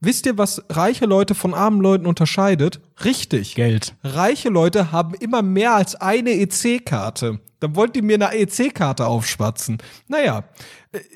Wisst 0.05 0.25
ihr, 0.25 0.37
was 0.37 0.61
reiche 0.69 1.05
Leute 1.05 1.33
von 1.33 1.53
armen 1.53 1.79
Leuten 1.79 2.05
unterscheidet? 2.05 2.81
Richtig. 3.05 3.55
Geld. 3.55 3.95
Reiche 4.03 4.49
Leute 4.49 4.91
haben 4.91 5.13
immer 5.13 5.41
mehr 5.41 5.75
als 5.75 5.95
eine 5.95 6.31
EC-Karte. 6.31 7.39
Dann 7.61 7.75
wollt 7.77 7.95
ihr 7.95 8.03
mir 8.03 8.15
eine 8.15 8.37
EC-Karte 8.37 9.07
aufschwatzen. 9.07 9.77
Naja, 10.09 10.43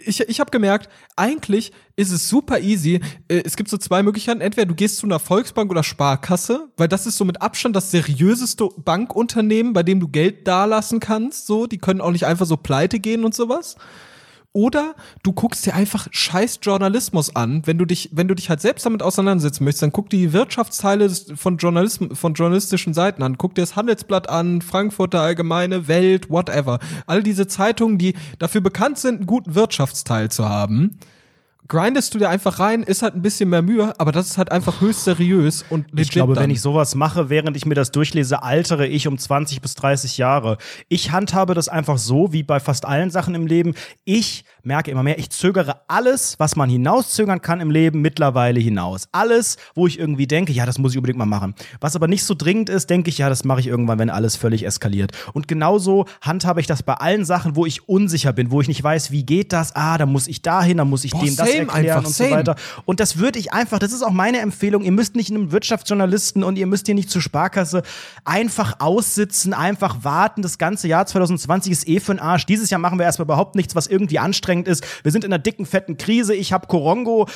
ich, 0.05 0.21
ich 0.21 0.39
habe 0.39 0.51
gemerkt, 0.51 0.87
eigentlich 1.17 1.73
ist 1.97 2.11
es 2.11 2.29
super 2.29 2.61
easy. 2.61 3.01
Äh, 3.27 3.41
es 3.43 3.57
gibt 3.57 3.69
so 3.69 3.77
zwei 3.77 4.03
Möglichkeiten. 4.03 4.39
Entweder 4.39 4.67
du 4.67 4.75
gehst 4.75 4.99
zu 4.99 5.05
einer 5.05 5.19
Volksbank 5.19 5.69
oder 5.69 5.83
Sparkasse, 5.83 6.69
weil 6.77 6.87
das 6.87 7.05
ist 7.05 7.17
so 7.17 7.25
mit 7.25 7.41
Abstand 7.41 7.75
das 7.75 7.91
seriöseste 7.91 8.69
Bankunternehmen, 8.77 9.73
bei 9.73 9.83
dem 9.83 9.99
du 9.99 10.07
Geld 10.07 10.47
dalassen 10.47 11.01
kannst. 11.01 11.45
So, 11.45 11.67
die 11.67 11.77
können 11.77 11.99
auch 11.99 12.11
nicht 12.11 12.25
einfach 12.25 12.45
so 12.45 12.55
pleite 12.55 13.01
gehen 13.01 13.25
und 13.25 13.35
sowas. 13.35 13.75
Oder 14.57 14.95
du 15.21 15.33
guckst 15.33 15.67
dir 15.67 15.75
einfach 15.75 16.07
scheiß 16.09 16.61
Journalismus 16.63 17.35
an. 17.35 17.61
Wenn 17.67 17.77
du 17.77 17.85
dich, 17.85 18.09
wenn 18.11 18.27
du 18.27 18.33
dich 18.33 18.49
halt 18.49 18.59
selbst 18.59 18.87
damit 18.87 19.03
auseinandersetzen 19.03 19.63
möchtest, 19.63 19.83
dann 19.83 19.91
guck 19.91 20.09
dir 20.09 20.17
die 20.17 20.33
Wirtschaftsteile 20.33 21.11
von, 21.11 21.57
Journalism, 21.57 22.15
von 22.15 22.33
journalistischen 22.33 22.95
Seiten 22.95 23.21
an. 23.21 23.37
Guck 23.37 23.53
dir 23.53 23.61
das 23.61 23.75
Handelsblatt 23.75 24.29
an, 24.29 24.63
Frankfurter 24.63 25.21
Allgemeine, 25.21 25.87
Welt, 25.87 26.31
whatever. 26.31 26.79
All 27.05 27.21
diese 27.21 27.45
Zeitungen, 27.45 27.99
die 27.99 28.15
dafür 28.39 28.61
bekannt 28.61 28.97
sind, 28.97 29.17
einen 29.17 29.27
guten 29.27 29.53
Wirtschaftsteil 29.53 30.31
zu 30.31 30.49
haben 30.49 30.97
grindest 31.67 32.13
du 32.13 32.19
dir 32.19 32.29
einfach 32.29 32.59
rein, 32.59 32.83
ist 32.83 33.01
halt 33.01 33.15
ein 33.15 33.21
bisschen 33.21 33.49
mehr 33.49 33.61
Mühe, 33.61 33.93
aber 33.99 34.11
das 34.11 34.27
ist 34.27 34.37
halt 34.37 34.51
einfach 34.51 34.81
höchst 34.81 35.03
seriös 35.03 35.65
und 35.69 35.91
legit 35.91 36.07
Ich 36.07 36.11
glaube, 36.11 36.33
dann. 36.33 36.43
wenn 36.43 36.49
ich 36.49 36.61
sowas 36.61 36.95
mache, 36.95 37.29
während 37.29 37.57
ich 37.57 37.65
mir 37.65 37.75
das 37.75 37.91
durchlese, 37.91 38.43
altere 38.43 38.87
ich 38.87 39.07
um 39.07 39.17
20 39.17 39.61
bis 39.61 39.75
30 39.75 40.17
Jahre. 40.17 40.57
Ich 40.87 41.11
handhabe 41.11 41.53
das 41.53 41.69
einfach 41.69 41.97
so, 41.97 42.31
wie 42.33 42.43
bei 42.43 42.59
fast 42.59 42.85
allen 42.85 43.09
Sachen 43.09 43.35
im 43.35 43.47
Leben. 43.47 43.73
Ich 44.05 44.45
merke 44.63 44.91
immer 44.91 45.03
mehr, 45.03 45.17
ich 45.17 45.29
zögere 45.29 45.81
alles, 45.87 46.35
was 46.39 46.55
man 46.55 46.69
hinauszögern 46.69 47.41
kann 47.41 47.61
im 47.61 47.71
Leben, 47.71 48.01
mittlerweile 48.01 48.59
hinaus. 48.59 49.07
Alles, 49.11 49.57
wo 49.75 49.87
ich 49.87 49.97
irgendwie 49.97 50.27
denke, 50.27 50.51
ja, 50.51 50.65
das 50.65 50.77
muss 50.77 50.91
ich 50.91 50.97
unbedingt 50.97 51.17
mal 51.17 51.25
machen. 51.25 51.55
Was 51.79 51.95
aber 51.95 52.07
nicht 52.07 52.23
so 52.23 52.33
dringend 52.35 52.69
ist, 52.69 52.89
denke 52.89 53.09
ich, 53.09 53.17
ja, 53.17 53.29
das 53.29 53.43
mache 53.43 53.61
ich 53.61 53.67
irgendwann, 53.67 53.99
wenn 53.99 54.09
alles 54.09 54.35
völlig 54.35 54.65
eskaliert. 54.65 55.11
Und 55.33 55.47
genauso 55.47 56.05
handhabe 56.21 56.59
ich 56.59 56.67
das 56.67 56.83
bei 56.83 56.93
allen 56.93 57.25
Sachen, 57.25 57.55
wo 57.55 57.65
ich 57.65 57.87
unsicher 57.87 58.33
bin, 58.33 58.51
wo 58.51 58.61
ich 58.61 58.67
nicht 58.67 58.83
weiß, 58.83 59.11
wie 59.11 59.25
geht 59.25 59.53
das? 59.53 59.75
Ah, 59.75 59.97
da 59.97 60.05
muss 60.05 60.27
ich 60.27 60.41
dahin, 60.41 60.77
da 60.77 60.85
muss 60.85 61.05
ich 61.05 61.11
Boah, 61.11 61.23
dem 61.23 61.35
das 61.35 61.56
erklären 61.59 62.05
und 62.05 62.13
same. 62.13 62.29
so 62.29 62.35
weiter. 62.35 62.55
Und 62.85 62.99
das 62.99 63.17
würde 63.17 63.39
ich 63.39 63.53
einfach, 63.53 63.79
das 63.79 63.93
ist 63.93 64.03
auch 64.03 64.11
meine 64.11 64.39
Empfehlung, 64.39 64.83
ihr 64.83 64.91
müsst 64.91 65.15
nicht 65.15 65.31
einem 65.31 65.51
Wirtschaftsjournalisten 65.51 66.43
und 66.43 66.57
ihr 66.57 66.67
müsst 66.67 66.85
hier 66.85 66.95
nicht 66.95 67.09
zur 67.09 67.21
Sparkasse 67.21 67.83
einfach 68.25 68.79
aussitzen, 68.79 69.53
einfach 69.53 70.03
warten. 70.03 70.41
Das 70.41 70.57
ganze 70.57 70.87
Jahr 70.87 71.05
2020 71.05 71.71
ist 71.71 71.87
eh 71.87 71.99
für 71.99 72.13
den 72.13 72.19
Arsch. 72.19 72.45
Dieses 72.45 72.69
Jahr 72.69 72.79
machen 72.79 72.99
wir 72.99 73.05
erstmal 73.05 73.25
überhaupt 73.25 73.55
nichts, 73.55 73.75
was 73.75 73.87
irgendwie 73.87 74.19
anstrengend 74.19 74.67
ist. 74.67 74.85
Wir 75.03 75.11
sind 75.11 75.23
in 75.23 75.33
einer 75.33 75.41
dicken, 75.41 75.65
fetten 75.65 75.97
Krise. 75.97 76.35
Ich 76.35 76.53
habe 76.53 76.67
Korongo. 76.67 77.27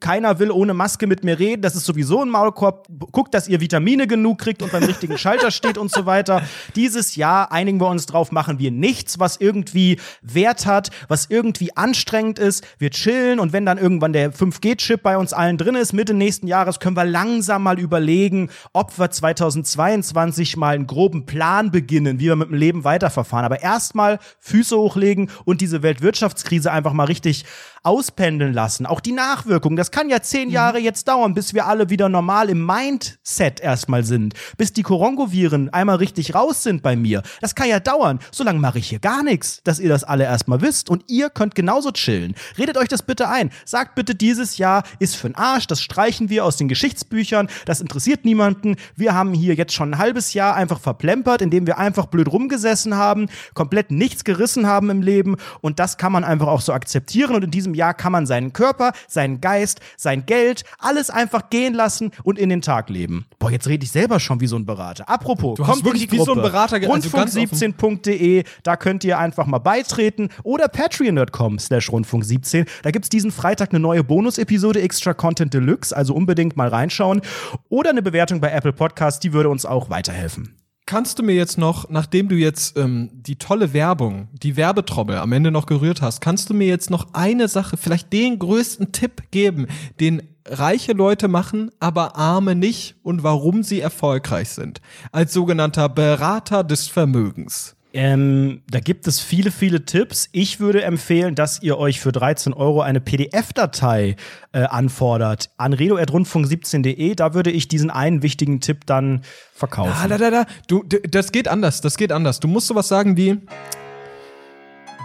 Keiner 0.00 0.38
will 0.38 0.50
ohne 0.50 0.74
Maske 0.74 1.06
mit 1.06 1.24
mir 1.24 1.38
reden. 1.38 1.62
Das 1.62 1.76
ist 1.76 1.84
sowieso 1.84 2.22
ein 2.22 2.28
Maulkorb. 2.28 2.86
Guckt, 3.12 3.34
dass 3.34 3.48
ihr 3.48 3.60
Vitamine 3.60 4.06
genug 4.06 4.38
kriegt 4.38 4.62
und 4.62 4.72
beim 4.72 4.84
richtigen 4.84 5.18
Schalter 5.18 5.50
steht 5.50 5.78
und 5.78 5.90
so 5.90 6.06
weiter. 6.06 6.42
Dieses 6.76 7.16
Jahr 7.16 7.52
einigen 7.52 7.80
wir 7.80 7.88
uns 7.88 8.06
drauf, 8.06 8.32
machen 8.32 8.58
wir 8.58 8.70
nichts, 8.70 9.18
was 9.18 9.36
irgendwie 9.36 9.98
Wert 10.22 10.66
hat, 10.66 10.90
was 11.08 11.26
irgendwie 11.28 11.76
anstrengend 11.76 12.38
ist. 12.38 12.66
Wir 12.78 12.90
chillen 12.90 13.40
und 13.40 13.52
wenn 13.52 13.66
dann 13.70 13.78
irgendwann 13.78 14.10
wann 14.10 14.12
der 14.12 14.32
5G-Chip 14.32 15.02
bei 15.02 15.16
uns 15.16 15.32
allen 15.32 15.56
drin 15.56 15.74
ist, 15.74 15.92
Mitte 15.92 16.14
nächsten 16.14 16.46
Jahres 16.46 16.80
können 16.80 16.96
wir 16.96 17.04
langsam 17.04 17.62
mal 17.62 17.78
überlegen, 17.78 18.50
ob 18.72 18.98
wir 18.98 19.10
2022 19.10 20.56
mal 20.56 20.74
einen 20.74 20.86
groben 20.86 21.26
Plan 21.26 21.70
beginnen, 21.70 22.18
wie 22.18 22.26
wir 22.26 22.36
mit 22.36 22.48
dem 22.48 22.56
Leben 22.56 22.84
weiterverfahren. 22.84 23.44
Aber 23.44 23.62
erstmal 23.62 24.18
Füße 24.40 24.76
hochlegen 24.76 25.30
und 25.44 25.60
diese 25.60 25.82
Weltwirtschaftskrise 25.82 26.72
einfach 26.72 26.92
mal 26.92 27.04
richtig 27.04 27.44
auspendeln 27.82 28.52
lassen. 28.52 28.86
Auch 28.86 29.00
die 29.00 29.12
Nachwirkungen, 29.12 29.76
das 29.76 29.90
kann 29.90 30.10
ja 30.10 30.20
zehn 30.20 30.48
mhm. 30.48 30.54
Jahre 30.54 30.78
jetzt 30.78 31.08
dauern, 31.08 31.34
bis 31.34 31.54
wir 31.54 31.66
alle 31.66 31.90
wieder 31.90 32.08
normal 32.08 32.50
im 32.50 32.64
Mindset 32.64 33.60
erstmal 33.60 34.04
sind. 34.04 34.34
Bis 34.56 34.72
die 34.72 34.82
Korongoviren 34.82 35.70
einmal 35.70 35.96
richtig 35.96 36.34
raus 36.34 36.62
sind 36.62 36.82
bei 36.82 36.96
mir. 36.96 37.22
Das 37.40 37.54
kann 37.54 37.68
ja 37.68 37.80
dauern. 37.80 38.18
Solange 38.32 38.58
mache 38.58 38.78
ich 38.78 38.88
hier 38.88 38.98
gar 38.98 39.22
nichts, 39.22 39.62
dass 39.64 39.80
ihr 39.80 39.88
das 39.88 40.04
alle 40.04 40.24
erstmal 40.24 40.60
wisst 40.60 40.90
und 40.90 41.04
ihr 41.08 41.30
könnt 41.30 41.54
genauso 41.54 41.90
chillen. 41.90 42.34
Redet 42.58 42.76
euch 42.76 42.88
das 42.88 43.02
bitte 43.02 43.28
ein. 43.28 43.50
Sagt 43.64 43.94
bitte, 43.94 44.14
dieses 44.14 44.58
Jahr 44.58 44.82
ist 44.98 45.16
für'n 45.16 45.36
Arsch, 45.36 45.66
das 45.66 45.80
streichen 45.80 46.28
wir 46.28 46.44
aus 46.44 46.56
den 46.56 46.68
Geschichtsbüchern, 46.68 47.48
das 47.64 47.80
interessiert 47.80 48.24
niemanden. 48.24 48.76
Wir 48.96 49.14
haben 49.14 49.32
hier 49.32 49.54
jetzt 49.54 49.72
schon 49.72 49.94
ein 49.94 49.98
halbes 49.98 50.34
Jahr 50.34 50.54
einfach 50.54 50.80
verplempert, 50.80 51.42
indem 51.42 51.66
wir 51.66 51.78
einfach 51.78 52.06
blöd 52.06 52.30
rumgesessen 52.30 52.96
haben, 52.96 53.28
komplett 53.54 53.90
nichts 53.90 54.24
gerissen 54.24 54.66
haben 54.66 54.90
im 54.90 55.02
Leben 55.02 55.36
und 55.60 55.78
das 55.78 55.96
kann 55.96 56.12
man 56.12 56.24
einfach 56.24 56.48
auch 56.48 56.60
so 56.60 56.72
akzeptieren 56.72 57.34
und 57.34 57.44
in 57.44 57.50
diesem 57.50 57.69
diesem 57.70 57.74
Jahr 57.74 57.94
kann 57.94 58.12
man 58.12 58.26
seinen 58.26 58.52
Körper, 58.52 58.92
seinen 59.08 59.40
Geist, 59.40 59.80
sein 59.96 60.26
Geld, 60.26 60.64
alles 60.78 61.10
einfach 61.10 61.50
gehen 61.50 61.74
lassen 61.74 62.10
und 62.22 62.38
in 62.38 62.48
den 62.48 62.62
Tag 62.62 62.90
leben. 62.90 63.26
Boah, 63.38 63.50
jetzt 63.50 63.66
rede 63.68 63.84
ich 63.84 63.90
selber 63.90 64.20
schon 64.20 64.40
wie 64.40 64.46
so 64.46 64.56
ein 64.56 64.66
Berater. 64.66 65.08
Apropos, 65.08 65.56
du 65.56 65.64
kommt 65.64 65.84
wirklich 65.84 66.04
in 66.04 66.10
die 66.10 66.16
Gruppe. 66.16 66.30
wie 66.30 66.34
so 66.34 66.40
ein 66.40 66.42
Berater 66.42 66.76
also 66.76 66.92
rundfunk17.de, 66.92 68.44
da 68.62 68.76
könnt 68.76 69.04
ihr 69.04 69.18
einfach 69.18 69.46
mal 69.46 69.58
beitreten 69.58 70.30
oder 70.42 70.68
patreon.com 70.68 71.58
slash 71.58 71.88
rundfunk17. 71.90 72.66
Da 72.82 72.90
gibt 72.90 73.06
es 73.06 73.08
diesen 73.08 73.30
Freitag 73.30 73.70
eine 73.70 73.80
neue 73.80 74.04
Bonus-Episode 74.04 74.80
Extra 74.80 75.14
Content 75.14 75.54
Deluxe, 75.54 75.96
also 75.96 76.14
unbedingt 76.14 76.56
mal 76.56 76.68
reinschauen 76.68 77.20
oder 77.68 77.90
eine 77.90 78.02
Bewertung 78.02 78.40
bei 78.40 78.50
Apple 78.50 78.72
Podcasts, 78.72 79.20
die 79.20 79.32
würde 79.32 79.48
uns 79.48 79.64
auch 79.64 79.90
weiterhelfen. 79.90 80.56
Kannst 80.90 81.20
du 81.20 81.22
mir 81.22 81.36
jetzt 81.36 81.56
noch, 81.56 81.88
nachdem 81.88 82.28
du 82.28 82.34
jetzt 82.34 82.76
ähm, 82.76 83.10
die 83.12 83.36
tolle 83.36 83.72
Werbung, 83.72 84.26
die 84.32 84.56
Werbetrommel 84.56 85.18
am 85.18 85.30
Ende 85.30 85.52
noch 85.52 85.66
gerührt 85.66 86.02
hast, 86.02 86.20
kannst 86.20 86.50
du 86.50 86.54
mir 86.54 86.66
jetzt 86.66 86.90
noch 86.90 87.14
eine 87.14 87.46
Sache, 87.46 87.76
vielleicht 87.76 88.12
den 88.12 88.40
größten 88.40 88.90
Tipp 88.90 89.30
geben, 89.30 89.68
den 90.00 90.20
reiche 90.44 90.92
Leute 90.92 91.28
machen, 91.28 91.70
aber 91.78 92.16
arme 92.16 92.56
nicht 92.56 92.96
und 93.04 93.22
warum 93.22 93.62
sie 93.62 93.78
erfolgreich 93.80 94.48
sind? 94.48 94.80
Als 95.12 95.32
sogenannter 95.32 95.88
Berater 95.88 96.64
des 96.64 96.88
Vermögens. 96.88 97.76
Ähm, 97.92 98.62
da 98.70 98.78
gibt 98.78 99.06
es 99.08 99.18
viele, 99.20 99.50
viele 99.50 99.84
Tipps. 99.84 100.28
Ich 100.32 100.60
würde 100.60 100.82
empfehlen, 100.82 101.34
dass 101.34 101.60
ihr 101.62 101.76
euch 101.76 102.00
für 102.00 102.12
13 102.12 102.52
Euro 102.52 102.82
eine 102.82 103.00
PDF-Datei 103.00 104.16
äh, 104.52 104.60
anfordert 104.62 105.50
an 105.56 105.72
redo.rundfunk17.de. 105.72 107.14
Da 107.16 107.34
würde 107.34 107.50
ich 107.50 107.66
diesen 107.66 107.90
einen 107.90 108.22
wichtigen 108.22 108.60
Tipp 108.60 108.86
dann 108.86 109.22
verkaufen. 109.52 110.08
Da, 110.08 110.18
da, 110.18 110.30
da, 110.30 110.44
da. 110.44 110.46
Du, 110.68 110.84
das 110.84 111.32
geht 111.32 111.48
anders, 111.48 111.80
das 111.80 111.96
geht 111.96 112.12
anders. 112.12 112.38
Du 112.38 112.46
musst 112.46 112.68
sowas 112.68 112.86
sagen 112.86 113.16
wie, 113.16 113.38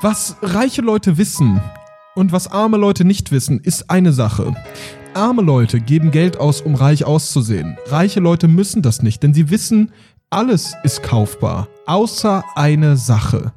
was 0.01 0.37
reiche 0.43 0.81
Leute 0.81 1.17
wissen 1.17 1.61
und 2.13 2.31
was 2.31 2.51
arme 2.51 2.77
Leute 2.77 3.03
nicht 3.03 3.31
wissen, 3.31 3.59
ist 3.59 3.89
eine 3.89 4.13
Sache. 4.13 4.53
Arme 5.15 5.41
Leute 5.41 5.79
geben 5.79 6.11
Geld 6.11 6.37
aus, 6.37 6.61
um 6.61 6.75
reich 6.75 7.05
auszusehen. 7.05 7.77
Reiche 7.87 8.19
Leute 8.19 8.47
müssen 8.47 8.81
das 8.81 9.01
nicht, 9.01 9.23
denn 9.23 9.33
sie 9.33 9.49
wissen, 9.49 9.91
alles 10.29 10.75
ist 10.83 11.03
kaufbar, 11.03 11.67
außer 11.85 12.43
eine 12.55 12.97
Sache. 12.97 13.53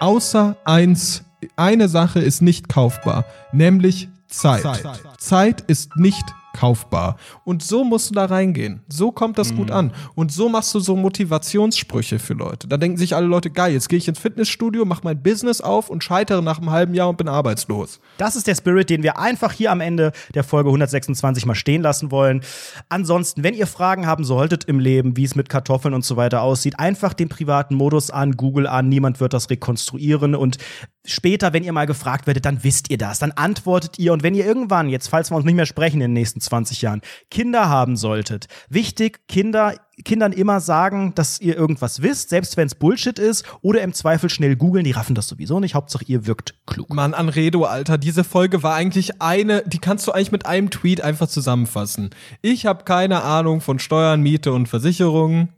Außer 0.00 0.56
eins, 0.64 1.24
eine 1.56 1.88
Sache 1.88 2.20
ist 2.20 2.42
nicht 2.42 2.68
kaufbar, 2.68 3.24
nämlich 3.52 4.08
Zeit. 4.28 4.62
Zeit, 4.62 4.84
Zeit 5.18 5.60
ist 5.62 5.96
nicht 5.96 6.24
kaufbar. 6.52 7.16
Und 7.44 7.62
so 7.62 7.84
musst 7.84 8.10
du 8.10 8.14
da 8.14 8.24
reingehen. 8.24 8.82
So 8.88 9.12
kommt 9.12 9.38
das 9.38 9.52
mhm. 9.52 9.56
gut 9.56 9.70
an. 9.70 9.92
Und 10.14 10.32
so 10.32 10.48
machst 10.48 10.74
du 10.74 10.80
so 10.80 10.96
Motivationssprüche 10.96 12.18
für 12.18 12.34
Leute. 12.34 12.68
Da 12.68 12.76
denken 12.76 12.98
sich 12.98 13.14
alle 13.14 13.26
Leute, 13.26 13.50
geil, 13.50 13.72
jetzt 13.72 13.88
gehe 13.88 13.98
ich 13.98 14.08
ins 14.08 14.18
Fitnessstudio, 14.18 14.84
mache 14.84 15.02
mein 15.04 15.22
Business 15.22 15.60
auf 15.60 15.90
und 15.90 16.04
scheitere 16.04 16.42
nach 16.42 16.58
einem 16.58 16.70
halben 16.70 16.94
Jahr 16.94 17.08
und 17.08 17.18
bin 17.18 17.28
arbeitslos. 17.28 18.00
Das 18.18 18.36
ist 18.36 18.46
der 18.46 18.54
Spirit, 18.54 18.90
den 18.90 19.02
wir 19.02 19.18
einfach 19.18 19.52
hier 19.52 19.70
am 19.70 19.80
Ende 19.80 20.12
der 20.34 20.44
Folge 20.44 20.68
126 20.68 21.46
mal 21.46 21.54
stehen 21.54 21.82
lassen 21.82 22.10
wollen. 22.10 22.42
Ansonsten, 22.88 23.44
wenn 23.44 23.54
ihr 23.54 23.66
Fragen 23.66 24.06
haben 24.06 24.24
solltet 24.24 24.64
im 24.64 24.78
Leben, 24.78 25.16
wie 25.16 25.24
es 25.24 25.34
mit 25.34 25.48
Kartoffeln 25.48 25.94
und 25.94 26.04
so 26.04 26.16
weiter 26.16 26.42
aussieht, 26.42 26.78
einfach 26.78 27.14
den 27.14 27.28
privaten 27.28 27.74
Modus 27.74 28.10
an, 28.10 28.36
Google 28.36 28.66
an, 28.66 28.88
niemand 28.88 29.20
wird 29.20 29.32
das 29.32 29.50
rekonstruieren 29.50 30.34
und 30.34 30.58
später, 31.04 31.52
wenn 31.52 31.64
ihr 31.64 31.72
mal 31.72 31.86
gefragt 31.86 32.26
werdet, 32.26 32.44
dann 32.44 32.62
wisst 32.62 32.90
ihr 32.90 32.98
das, 32.98 33.18
dann 33.18 33.32
antwortet 33.32 33.98
ihr 33.98 34.12
und 34.12 34.22
wenn 34.22 34.34
ihr 34.34 34.44
irgendwann, 34.44 34.88
jetzt 34.88 35.08
falls 35.08 35.30
wir 35.30 35.36
uns 35.36 35.44
nicht 35.44 35.54
mehr 35.54 35.66
sprechen 35.66 35.96
in 35.96 36.10
den 36.10 36.12
nächsten 36.12 36.40
20 36.40 36.82
Jahren, 36.82 37.00
Kinder 37.30 37.68
haben 37.68 37.96
solltet, 37.96 38.46
wichtig, 38.68 39.20
Kinder 39.28 39.74
Kindern 40.04 40.32
immer 40.32 40.60
sagen, 40.60 41.14
dass 41.14 41.40
ihr 41.40 41.56
irgendwas 41.56 42.02
wisst, 42.02 42.30
selbst 42.30 42.56
wenn 42.56 42.66
es 42.66 42.74
Bullshit 42.74 43.18
ist, 43.18 43.44
oder 43.62 43.82
im 43.82 43.92
Zweifel 43.92 44.30
schnell 44.30 44.56
googeln, 44.56 44.84
die 44.84 44.92
raffen 44.92 45.14
das 45.14 45.28
sowieso 45.28 45.60
nicht. 45.60 45.74
Hauptsache, 45.74 46.04
ihr 46.06 46.26
wirkt 46.26 46.54
klug. 46.66 46.92
Mann, 46.94 47.14
Anredo, 47.14 47.64
Alter, 47.64 47.98
diese 47.98 48.24
Folge 48.24 48.62
war 48.62 48.74
eigentlich 48.74 49.20
eine, 49.20 49.62
die 49.66 49.78
kannst 49.78 50.06
du 50.06 50.12
eigentlich 50.12 50.32
mit 50.32 50.46
einem 50.46 50.70
Tweet 50.70 51.00
einfach 51.00 51.28
zusammenfassen. 51.28 52.10
Ich 52.42 52.66
habe 52.66 52.84
keine 52.84 53.22
Ahnung 53.22 53.60
von 53.60 53.78
Steuern, 53.78 54.22
Miete 54.22 54.52
und 54.52 54.68
Versicherungen 54.68 55.50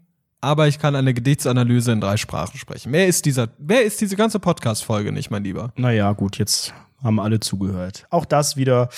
aber 0.43 0.69
ich 0.69 0.78
kann 0.78 0.94
eine 0.94 1.14
Gedichtsanalyse 1.14 1.93
in 1.93 2.01
drei 2.01 2.19
Sprachen 2.19 2.59
sprechen. 2.59 2.90
Mehr 2.90 3.06
ist 3.06 3.24
dieser, 3.24 3.48
mehr 3.59 3.85
ist 3.85 4.01
diese 4.01 4.16
ganze 4.16 4.39
Podcast-Folge 4.39 5.12
nicht, 5.12 5.31
mein 5.31 5.44
Lieber. 5.44 5.73
Naja, 5.77 6.12
gut, 6.12 6.36
jetzt 6.36 6.74
haben 7.02 7.19
alle 7.19 7.40
zugehört. 7.40 8.06
Auch 8.10 8.24
das 8.27 8.56
wieder 8.56 8.90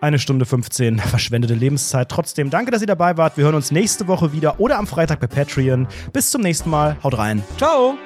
eine 0.00 0.18
Stunde 0.18 0.46
15 0.46 0.98
verschwendete 0.98 1.54
Lebenszeit. 1.54 2.08
Trotzdem 2.08 2.50
danke, 2.50 2.70
dass 2.70 2.80
ihr 2.80 2.86
dabei 2.86 3.16
wart. 3.16 3.36
Wir 3.36 3.44
hören 3.44 3.54
uns 3.56 3.70
nächste 3.70 4.06
Woche 4.06 4.32
wieder 4.32 4.60
oder 4.60 4.78
am 4.78 4.86
Freitag 4.86 5.20
bei 5.20 5.26
Patreon. 5.26 5.88
Bis 6.12 6.30
zum 6.30 6.42
nächsten 6.42 6.70
Mal. 6.70 6.96
Haut 7.02 7.18
rein. 7.18 7.42
Ciao. 7.58 7.96